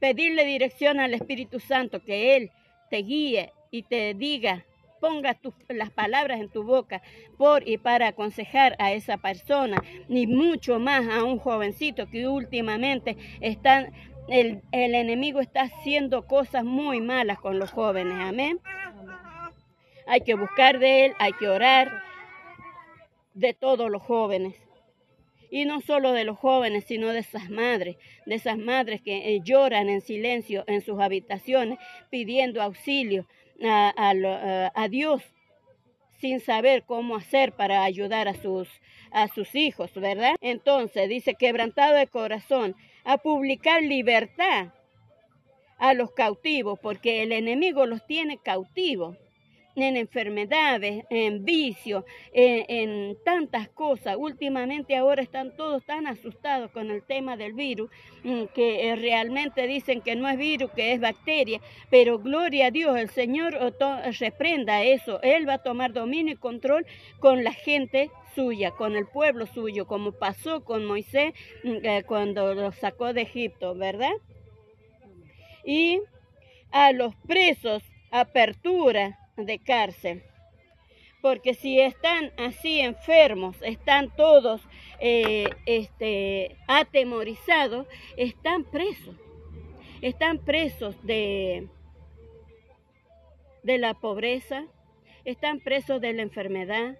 pedirle 0.00 0.44
dirección 0.46 0.98
al 0.98 1.14
Espíritu 1.14 1.60
Santo, 1.60 2.02
que 2.02 2.34
Él 2.34 2.50
te 2.90 2.98
guíe 2.98 3.52
y 3.70 3.84
te 3.84 4.12
diga, 4.14 4.64
ponga 5.00 5.32
tus- 5.34 5.54
las 5.68 5.90
palabras 5.90 6.40
en 6.40 6.50
tu 6.50 6.62
boca 6.64 7.00
por 7.38 7.66
y 7.66 7.78
para 7.78 8.08
aconsejar 8.08 8.76
a 8.78 8.92
esa 8.92 9.16
persona, 9.16 9.82
ni 10.08 10.26
mucho 10.26 10.78
más 10.78 11.08
a 11.08 11.24
un 11.24 11.38
jovencito 11.38 12.06
que 12.10 12.28
últimamente 12.28 13.16
están, 13.40 13.92
el, 14.28 14.60
el 14.72 14.94
enemigo 14.94 15.40
está 15.40 15.62
haciendo 15.62 16.26
cosas 16.26 16.64
muy 16.64 17.00
malas 17.00 17.38
con 17.40 17.58
los 17.58 17.70
jóvenes, 17.70 18.18
amén. 18.20 18.60
Hay 20.06 20.20
que 20.22 20.34
buscar 20.34 20.78
de 20.78 21.06
Él, 21.06 21.12
hay 21.18 21.32
que 21.32 21.48
orar 21.48 22.02
de 23.34 23.54
todos 23.54 23.90
los 23.90 24.02
jóvenes. 24.02 24.54
Y 25.50 25.64
no 25.64 25.80
solo 25.80 26.12
de 26.12 26.24
los 26.24 26.38
jóvenes, 26.38 26.84
sino 26.84 27.12
de 27.12 27.20
esas 27.20 27.50
madres, 27.50 27.96
de 28.26 28.34
esas 28.34 28.58
madres 28.58 29.02
que 29.02 29.34
eh, 29.34 29.40
lloran 29.42 29.88
en 29.88 30.00
silencio 30.00 30.64
en 30.66 30.80
sus 30.80 31.00
habitaciones 31.00 31.78
pidiendo 32.10 32.62
auxilio 32.62 33.26
a, 33.62 33.92
a 34.74 34.88
Dios 34.88 35.22
sin 36.20 36.40
saber 36.40 36.84
cómo 36.84 37.16
hacer 37.16 37.52
para 37.52 37.82
ayudar 37.82 38.28
a 38.28 38.34
sus 38.34 39.54
hijos, 39.54 39.92
¿verdad? 39.94 40.34
Entonces 40.40 41.08
dice, 41.08 41.34
quebrantado 41.34 41.96
de 41.96 42.06
corazón, 42.06 42.76
a 43.04 43.16
publicar 43.16 43.82
libertad 43.82 44.68
a 45.78 45.94
los 45.94 46.12
cautivos, 46.12 46.78
porque 46.78 47.22
el 47.22 47.32
enemigo 47.32 47.86
los 47.86 48.06
tiene 48.06 48.36
cautivos 48.36 49.16
en 49.82 49.96
enfermedades, 49.96 51.04
en 51.10 51.44
vicios, 51.44 52.04
en, 52.32 53.16
tantas 53.24 53.68
cosas. 53.68 54.16
Últimamente 54.18 54.96
ahora 54.96 55.22
están 55.22 55.56
todos 55.56 55.84
tan 55.84 56.06
asustados 56.06 56.70
con 56.70 56.90
el 56.90 57.02
tema 57.02 57.36
del 57.36 57.52
virus 57.52 57.90
mm, 58.24 58.44
que 58.54 58.88
eh, 58.88 58.96
realmente 58.96 59.66
dicen 59.66 60.00
que 60.00 60.16
no 60.16 60.28
es 60.28 60.38
virus, 60.38 60.70
que 60.72 60.92
es 60.92 61.00
bacteria, 61.00 61.60
pero 61.90 62.18
gloria 62.18 62.66
a 62.66 62.70
Dios, 62.70 62.96
el 62.96 63.10
Señor 63.10 63.58
reprenda 64.18 64.82
eso. 64.82 65.20
Él 65.22 65.48
va 65.48 65.54
a 65.54 65.62
tomar 65.62 65.92
dominio 65.92 66.34
y 66.34 66.36
control 66.36 66.86
con 67.18 67.44
la 67.44 67.52
gente 67.52 68.10
suya, 68.34 68.70
con 68.72 68.96
el 68.96 69.06
pueblo 69.06 69.46
suyo, 69.46 69.86
como 69.86 70.12
pasó 70.12 70.64
con 70.64 70.84
Moisés 70.86 71.32
mm, 71.64 71.68
eh, 71.82 72.04
cuando 72.06 72.54
lo 72.54 72.72
sacó 72.72 73.12
de 73.12 73.22
Egipto, 73.22 73.74
¿verdad? 73.74 74.12
Y 75.64 76.00
a 76.70 76.92
los 76.92 77.14
presos 77.26 77.82
apertura 78.10 79.18
de 79.46 79.58
cárcel. 79.58 80.22
Porque 81.22 81.54
si 81.54 81.78
están 81.78 82.32
así 82.38 82.80
enfermos, 82.80 83.56
están 83.62 84.14
todos 84.16 84.62
eh, 85.00 85.44
este, 85.66 86.56
atemorizados, 86.66 87.86
están 88.16 88.64
presos. 88.64 89.16
Están 90.00 90.38
presos 90.38 90.96
de, 91.04 91.68
de 93.62 93.78
la 93.78 93.92
pobreza, 93.94 94.64
están 95.26 95.60
presos 95.60 96.00
de 96.00 96.14
la 96.14 96.22
enfermedad, 96.22 96.96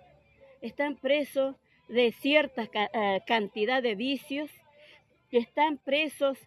están 0.60 0.96
presos 0.96 1.56
de 1.88 2.12
cierta 2.12 2.68
eh, 2.92 3.20
cantidad 3.26 3.82
de 3.82 3.94
vicios, 3.94 4.50
están 5.30 5.78
presos 5.78 6.38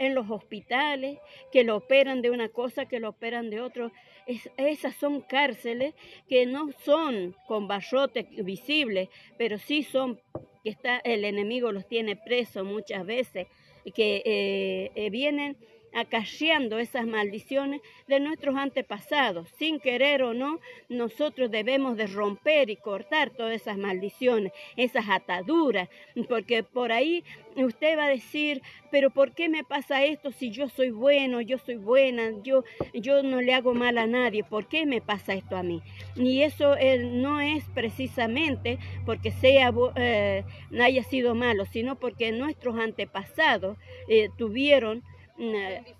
en 0.00 0.14
los 0.14 0.28
hospitales, 0.30 1.18
que 1.52 1.62
lo 1.62 1.76
operan 1.76 2.22
de 2.22 2.30
una 2.30 2.48
cosa, 2.48 2.86
que 2.86 2.98
lo 2.98 3.10
operan 3.10 3.50
de 3.50 3.60
otro. 3.60 3.92
Es- 4.26 4.50
esas 4.56 4.96
son 4.96 5.20
cárceles 5.20 5.94
que 6.28 6.46
no 6.46 6.70
son 6.84 7.36
con 7.46 7.68
barrotes 7.68 8.26
visibles, 8.44 9.08
pero 9.38 9.58
sí 9.58 9.82
son 9.84 10.18
que 10.64 10.70
está, 10.70 10.98
el 11.04 11.24
enemigo 11.24 11.70
los 11.72 11.86
tiene 11.86 12.16
presos 12.16 12.64
muchas 12.66 13.06
veces, 13.06 13.46
que 13.94 14.22
eh, 14.24 14.90
eh, 14.94 15.10
vienen 15.10 15.56
acarreando 15.94 16.78
esas 16.78 17.06
maldiciones 17.06 17.80
de 18.06 18.20
nuestros 18.20 18.56
antepasados. 18.56 19.48
Sin 19.58 19.80
querer 19.80 20.22
o 20.22 20.34
no, 20.34 20.60
nosotros 20.88 21.50
debemos 21.50 21.96
de 21.96 22.06
romper 22.06 22.70
y 22.70 22.76
cortar 22.76 23.30
todas 23.30 23.54
esas 23.54 23.76
maldiciones, 23.76 24.52
esas 24.76 25.08
ataduras, 25.08 25.88
porque 26.28 26.62
por 26.62 26.92
ahí 26.92 27.24
usted 27.56 27.98
va 27.98 28.06
a 28.06 28.10
decir, 28.10 28.62
pero 28.90 29.10
¿por 29.10 29.32
qué 29.32 29.48
me 29.48 29.64
pasa 29.64 30.04
esto 30.04 30.32
si 30.32 30.50
yo 30.50 30.68
soy 30.68 30.90
bueno, 30.90 31.40
yo 31.40 31.58
soy 31.58 31.76
buena, 31.76 32.32
yo, 32.42 32.64
yo 32.94 33.22
no 33.22 33.40
le 33.40 33.54
hago 33.54 33.74
mal 33.74 33.98
a 33.98 34.06
nadie? 34.06 34.44
¿Por 34.44 34.66
qué 34.66 34.86
me 34.86 35.00
pasa 35.00 35.34
esto 35.34 35.56
a 35.56 35.62
mí? 35.62 35.82
Y 36.16 36.42
eso 36.42 36.76
eh, 36.76 36.98
no 36.98 37.40
es 37.40 37.64
precisamente 37.74 38.78
porque 39.06 39.30
sea, 39.30 39.72
eh, 39.96 40.44
haya 40.80 41.02
sido 41.04 41.34
malo, 41.34 41.66
sino 41.66 41.96
porque 41.96 42.32
nuestros 42.32 42.78
antepasados 42.78 43.76
eh, 44.08 44.28
tuvieron 44.36 45.02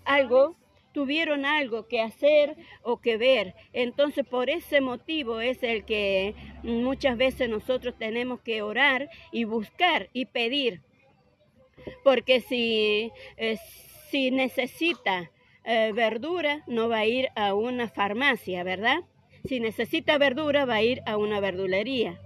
algo, 0.05 0.55
tuvieron 0.93 1.45
algo 1.45 1.87
que 1.87 2.01
hacer 2.01 2.55
o 2.83 2.97
que 2.97 3.17
ver. 3.17 3.55
Entonces, 3.73 4.25
por 4.25 4.49
ese 4.49 4.81
motivo 4.81 5.41
es 5.41 5.63
el 5.63 5.85
que 5.85 6.35
muchas 6.63 7.17
veces 7.17 7.49
nosotros 7.49 7.95
tenemos 7.97 8.41
que 8.41 8.61
orar 8.61 9.09
y 9.31 9.45
buscar 9.45 10.09
y 10.13 10.25
pedir. 10.25 10.81
Porque 12.03 12.41
si, 12.41 13.11
eh, 13.37 13.57
si 14.09 14.31
necesita 14.31 15.31
eh, 15.63 15.91
verdura, 15.93 16.63
no 16.67 16.89
va 16.89 16.99
a 16.99 17.05
ir 17.05 17.29
a 17.35 17.53
una 17.53 17.87
farmacia, 17.87 18.63
¿verdad? 18.63 19.01
Si 19.45 19.59
necesita 19.59 20.17
verdura, 20.17 20.65
va 20.65 20.75
a 20.75 20.83
ir 20.83 21.01
a 21.05 21.17
una 21.17 21.39
verdulería 21.39 22.19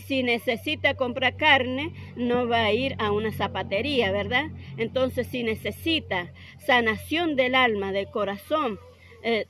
si 0.00 0.22
necesita 0.22 0.94
comprar 0.94 1.36
carne, 1.36 1.92
no 2.16 2.48
va 2.48 2.64
a 2.64 2.72
ir 2.72 2.94
a 2.98 3.12
una 3.12 3.32
zapatería, 3.32 4.10
¿verdad? 4.12 4.46
Entonces, 4.76 5.26
si 5.26 5.42
necesita 5.42 6.32
sanación 6.58 7.36
del 7.36 7.54
alma, 7.54 7.92
del 7.92 8.08
corazón, 8.08 8.78
eh, 9.22 9.46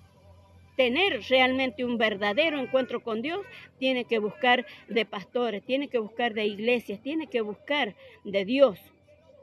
tener 0.76 1.20
realmente 1.28 1.84
un 1.84 1.98
verdadero 1.98 2.58
encuentro 2.58 3.02
con 3.02 3.22
Dios, 3.22 3.40
tiene 3.78 4.04
que 4.04 4.18
buscar 4.18 4.66
de 4.88 5.04
pastores, 5.04 5.62
tiene 5.64 5.88
que 5.88 5.98
buscar 5.98 6.34
de 6.34 6.46
iglesias, 6.46 7.00
tiene 7.02 7.26
que 7.28 7.40
buscar 7.40 7.94
de 8.24 8.44
Dios, 8.44 8.78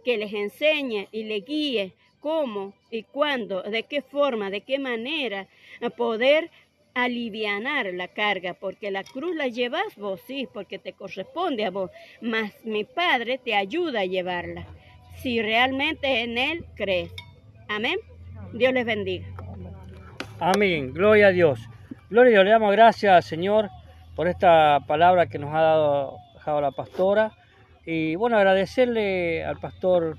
que 0.03 0.17
les 0.17 0.33
enseñe 0.33 1.07
y 1.11 1.23
le 1.23 1.41
guíe 1.41 1.93
cómo 2.19 2.73
y 2.91 3.03
cuándo, 3.03 3.61
de 3.61 3.83
qué 3.83 4.01
forma, 4.01 4.49
de 4.49 4.61
qué 4.61 4.79
manera 4.79 5.47
poder 5.95 6.51
alivianar 7.03 7.93
la 7.93 8.07
carga, 8.07 8.53
porque 8.53 8.91
la 8.91 9.03
cruz 9.03 9.35
la 9.35 9.47
llevas 9.47 9.95
vos, 9.95 10.21
sí, 10.27 10.47
porque 10.53 10.79
te 10.79 10.93
corresponde 10.93 11.65
a 11.65 11.71
vos, 11.71 11.91
mas 12.21 12.53
mi 12.63 12.83
Padre 12.83 13.37
te 13.37 13.55
ayuda 13.55 14.01
a 14.01 14.05
llevarla, 14.05 14.65
si 15.17 15.41
realmente 15.41 16.21
en 16.21 16.37
Él 16.37 16.65
crees. 16.75 17.11
Amén. 17.67 17.97
Dios 18.53 18.73
les 18.73 18.85
bendiga. 18.85 19.27
Amén. 20.39 20.93
Gloria 20.93 21.27
a 21.27 21.31
Dios. 21.31 21.59
Gloria 22.09 22.29
a 22.29 22.33
Dios. 22.33 22.45
Le 22.45 22.51
damos 22.51 22.71
gracias, 22.71 23.25
Señor, 23.25 23.69
por 24.15 24.27
esta 24.27 24.79
palabra 24.87 25.27
que 25.27 25.37
nos 25.37 25.53
ha 25.53 25.61
dado, 25.61 26.17
dejado 26.33 26.61
la 26.61 26.71
pastora. 26.71 27.31
Y 27.85 28.15
bueno, 28.15 28.37
agradecerle 28.37 29.43
al 29.43 29.59
pastor 29.59 30.17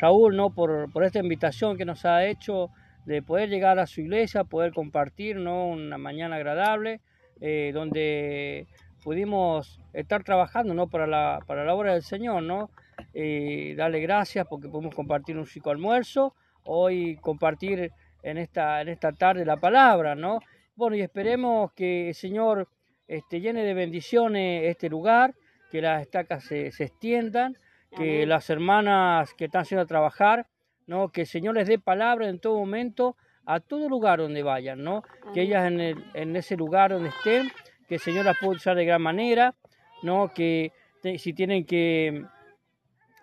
Raúl, 0.00 0.36
¿no? 0.36 0.50
Por, 0.50 0.90
por 0.92 1.04
esta 1.04 1.18
invitación 1.18 1.76
que 1.76 1.84
nos 1.84 2.04
ha 2.04 2.24
hecho 2.26 2.70
de 3.08 3.22
poder 3.22 3.48
llegar 3.48 3.78
a 3.78 3.86
su 3.86 4.02
iglesia, 4.02 4.44
poder 4.44 4.74
compartir 4.74 5.36
¿no? 5.36 5.66
una 5.66 5.96
mañana 5.96 6.36
agradable, 6.36 7.00
eh, 7.40 7.70
donde 7.72 8.66
pudimos 9.02 9.80
estar 9.94 10.22
trabajando 10.24 10.74
¿no? 10.74 10.88
para, 10.88 11.06
la, 11.06 11.40
para 11.46 11.64
la 11.64 11.74
obra 11.74 11.94
del 11.94 12.02
Señor, 12.02 12.42
¿no? 12.42 12.70
Eh, 13.14 13.74
darle 13.78 14.00
gracias 14.00 14.46
porque 14.46 14.68
pudimos 14.68 14.94
compartir 14.94 15.38
un 15.38 15.46
chico 15.46 15.70
almuerzo, 15.70 16.34
hoy 16.64 17.16
compartir 17.22 17.92
en 18.22 18.36
esta, 18.36 18.82
en 18.82 18.88
esta 18.88 19.12
tarde 19.12 19.46
la 19.46 19.56
palabra, 19.56 20.14
¿no? 20.14 20.40
Bueno, 20.76 20.94
y 20.94 21.00
esperemos 21.00 21.72
que 21.72 22.08
el 22.08 22.14
Señor 22.14 22.68
este, 23.06 23.40
llene 23.40 23.64
de 23.64 23.72
bendiciones 23.72 24.64
este 24.66 24.90
lugar, 24.90 25.34
que 25.70 25.80
las 25.80 26.02
estacas 26.02 26.44
se, 26.44 26.72
se 26.72 26.84
extiendan, 26.84 27.56
que 27.96 28.26
las 28.26 28.50
hermanas 28.50 29.32
que 29.32 29.46
están 29.46 29.62
haciendo 29.62 29.84
a 29.84 29.86
trabajar 29.86 30.46
¿no? 30.88 31.10
Que 31.10 31.20
el 31.20 31.26
Señor 31.28 31.54
les 31.54 31.68
dé 31.68 31.78
palabra 31.78 32.28
en 32.28 32.40
todo 32.40 32.58
momento 32.58 33.16
a 33.46 33.60
todo 33.60 33.88
lugar 33.88 34.18
donde 34.18 34.42
vayan, 34.42 34.82
¿no? 34.82 35.04
Que 35.32 35.42
ellas 35.42 35.66
en, 35.66 35.80
el, 35.80 36.04
en 36.14 36.34
ese 36.34 36.56
lugar 36.56 36.90
donde 36.90 37.10
estén, 37.10 37.48
que 37.86 37.94
el 37.94 38.00
Señor 38.00 38.24
las 38.24 38.36
pueda 38.38 38.56
usar 38.56 38.76
de 38.76 38.84
gran 38.84 39.00
manera, 39.00 39.54
¿no? 40.02 40.32
Que 40.34 40.72
si 41.18 41.32
tienen 41.32 41.64
que, 41.64 42.24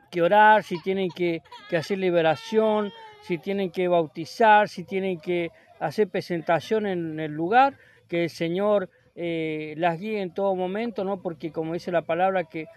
que 0.10 0.22
orar, 0.22 0.64
si 0.64 0.82
tienen 0.82 1.10
que, 1.10 1.42
que, 1.70 1.78
hacer 1.78 1.98
liberación, 1.98 2.92
si 3.22 3.38
tienen 3.38 3.72
que 3.72 3.88
bautizar, 3.88 4.70
si 4.70 4.84
tienen 4.84 5.20
que 5.20 5.52
hacer 5.80 6.08
presentación 6.08 6.88
en 6.88 7.20
el 7.20 7.32
lugar, 7.32 7.78
que 8.08 8.24
el 8.24 8.30
Señor 8.30 8.90
eh, 9.16 9.74
las 9.78 10.00
guíe 10.00 10.22
en 10.22 10.34
todo 10.34 10.56
momento, 10.56 11.04
¿no? 11.04 11.22
Porque 11.22 11.52
como 11.52 11.74
dice 11.74 11.92
la 11.92 12.04
palabra 12.04 12.44
que 12.44 12.68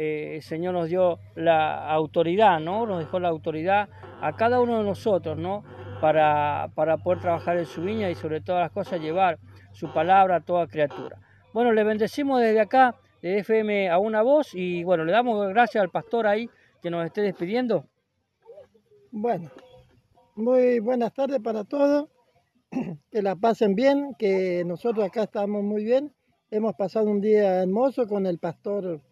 eh, 0.00 0.36
el 0.36 0.42
Señor 0.42 0.74
nos 0.74 0.88
dio 0.88 1.18
la 1.34 1.90
autoridad, 1.90 2.60
¿no? 2.60 2.86
Nos 2.86 3.00
dejó 3.00 3.18
la 3.18 3.30
autoridad 3.30 3.88
a 4.20 4.36
cada 4.36 4.60
uno 4.60 4.78
de 4.78 4.84
nosotros, 4.84 5.36
¿no? 5.36 5.64
Para, 6.00 6.70
para 6.76 6.98
poder 6.98 7.18
trabajar 7.18 7.58
en 7.58 7.66
su 7.66 7.82
viña 7.82 8.08
y 8.08 8.14
sobre 8.14 8.40
todas 8.40 8.62
las 8.62 8.70
cosas 8.70 9.00
llevar 9.00 9.40
su 9.72 9.92
palabra 9.92 10.36
a 10.36 10.40
toda 10.40 10.68
criatura. 10.68 11.18
Bueno, 11.52 11.72
le 11.72 11.82
bendecimos 11.82 12.40
desde 12.40 12.60
acá, 12.60 12.94
de 13.22 13.38
FM 13.38 13.90
a 13.90 13.98
una 13.98 14.22
voz, 14.22 14.54
y 14.54 14.84
bueno, 14.84 15.04
le 15.04 15.10
damos 15.10 15.48
gracias 15.48 15.82
al 15.82 15.90
pastor 15.90 16.28
ahí 16.28 16.48
que 16.80 16.90
nos 16.90 17.04
esté 17.04 17.22
despidiendo. 17.22 17.84
Bueno, 19.10 19.50
muy 20.36 20.78
buenas 20.78 21.12
tardes 21.12 21.40
para 21.40 21.64
todos, 21.64 22.08
que 23.10 23.20
la 23.20 23.34
pasen 23.34 23.74
bien, 23.74 24.14
que 24.16 24.62
nosotros 24.64 25.04
acá 25.04 25.24
estamos 25.24 25.64
muy 25.64 25.82
bien. 25.82 26.14
Hemos 26.52 26.76
pasado 26.76 27.10
un 27.10 27.20
día 27.20 27.62
hermoso 27.62 28.06
con 28.06 28.26
el 28.26 28.38
pastor 28.38 29.02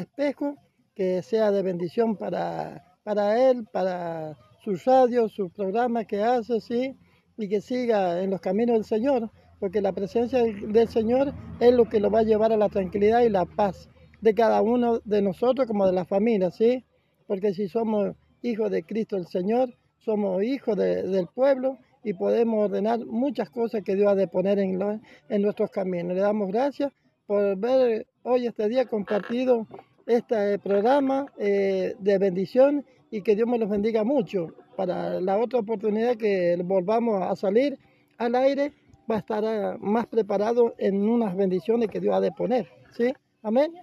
espejo, 0.00 0.56
que 0.94 1.22
sea 1.22 1.50
de 1.50 1.62
bendición 1.62 2.16
para, 2.16 2.96
para 3.04 3.50
él, 3.50 3.66
para 3.72 4.36
sus 4.64 4.84
radios, 4.84 5.32
sus 5.32 5.52
programas 5.52 6.06
que 6.06 6.22
hace, 6.22 6.60
¿sí? 6.60 6.96
y 7.36 7.48
que 7.48 7.60
siga 7.60 8.22
en 8.22 8.30
los 8.30 8.40
caminos 8.40 8.74
del 8.74 8.84
Señor, 8.84 9.30
porque 9.58 9.80
la 9.80 9.92
presencia 9.92 10.42
del 10.42 10.88
Señor 10.88 11.32
es 11.60 11.72
lo 11.72 11.88
que 11.88 12.00
lo 12.00 12.10
va 12.10 12.20
a 12.20 12.24
llevar 12.24 12.52
a 12.52 12.56
la 12.56 12.68
tranquilidad 12.68 13.22
y 13.22 13.28
la 13.28 13.46
paz 13.46 13.88
de 14.20 14.34
cada 14.34 14.62
uno 14.62 15.00
de 15.04 15.22
nosotros 15.22 15.66
como 15.66 15.86
de 15.86 15.92
la 15.92 16.04
familia, 16.04 16.50
¿sí? 16.50 16.84
Porque 17.26 17.54
si 17.54 17.68
somos 17.68 18.14
hijos 18.42 18.70
de 18.70 18.84
Cristo 18.84 19.16
el 19.16 19.26
Señor, 19.26 19.74
somos 19.98 20.42
hijos 20.42 20.76
del 20.76 21.26
pueblo 21.32 21.78
y 22.04 22.14
podemos 22.14 22.64
ordenar 22.64 23.04
muchas 23.06 23.50
cosas 23.50 23.82
que 23.84 23.94
Dios 23.94 24.10
ha 24.10 24.14
de 24.14 24.26
poner 24.26 24.58
en, 24.58 25.00
en 25.28 25.42
nuestros 25.42 25.70
caminos. 25.70 26.14
Le 26.14 26.20
damos 26.20 26.48
gracias 26.48 26.92
por 27.26 27.56
ver 27.56 28.06
hoy 28.24 28.46
este 28.46 28.68
día 28.68 28.86
compartido 28.86 29.66
este 30.06 30.58
programa 30.58 31.26
eh, 31.38 31.94
de 31.98 32.18
bendición 32.18 32.84
y 33.10 33.22
que 33.22 33.34
Dios 33.34 33.48
me 33.48 33.58
los 33.58 33.68
bendiga 33.68 34.04
mucho. 34.04 34.54
Para 34.76 35.20
la 35.20 35.38
otra 35.38 35.60
oportunidad 35.60 36.16
que 36.16 36.58
volvamos 36.64 37.22
a 37.22 37.36
salir 37.36 37.78
al 38.18 38.34
aire, 38.34 38.72
va 39.10 39.16
a 39.16 39.18
estar 39.18 39.44
ah, 39.44 39.76
más 39.80 40.06
preparado 40.06 40.74
en 40.78 41.08
unas 41.08 41.36
bendiciones 41.36 41.88
que 41.88 42.00
Dios 42.00 42.14
ha 42.14 42.20
de 42.20 42.32
poner. 42.32 42.68
¿Sí? 42.92 43.12
Amén. 43.42 43.74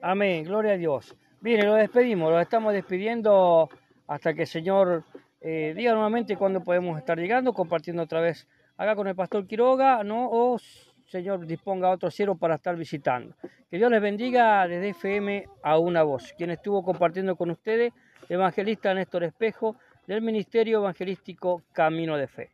Amén. 0.00 0.44
Gloria 0.44 0.72
a 0.72 0.76
Dios. 0.76 1.16
Bien, 1.40 1.66
lo 1.66 1.74
despedimos, 1.74 2.30
lo 2.30 2.40
estamos 2.40 2.72
despidiendo 2.72 3.68
hasta 4.06 4.34
que 4.34 4.42
el 4.42 4.46
Señor 4.46 5.04
eh, 5.40 5.74
diga 5.76 5.92
nuevamente 5.92 6.36
cuándo 6.36 6.62
podemos 6.62 6.98
estar 6.98 7.18
llegando, 7.18 7.52
compartiendo 7.52 8.02
otra 8.02 8.20
vez 8.20 8.46
acá 8.76 8.94
con 8.94 9.08
el 9.08 9.14
pastor 9.14 9.46
Quiroga, 9.46 10.04
¿no? 10.04 10.28
O 10.30 10.58
Señor 11.06 11.46
disponga 11.46 11.90
otro 11.90 12.10
cielo 12.10 12.34
para 12.34 12.56
estar 12.56 12.76
visitando. 12.76 13.34
Que 13.70 13.76
Dios 13.76 13.90
les 13.90 14.00
bendiga 14.00 14.66
desde 14.66 14.90
FM 14.90 15.46
a 15.62 15.78
una 15.78 16.02
voz. 16.02 16.32
Quien 16.36 16.50
estuvo 16.50 16.82
compartiendo 16.82 17.36
con 17.36 17.50
ustedes, 17.50 17.92
evangelista 18.28 18.94
Néstor 18.94 19.24
Espejo, 19.24 19.76
del 20.06 20.22
Ministerio 20.22 20.78
Evangelístico 20.78 21.62
Camino 21.72 22.16
de 22.16 22.26
Fe. 22.26 22.50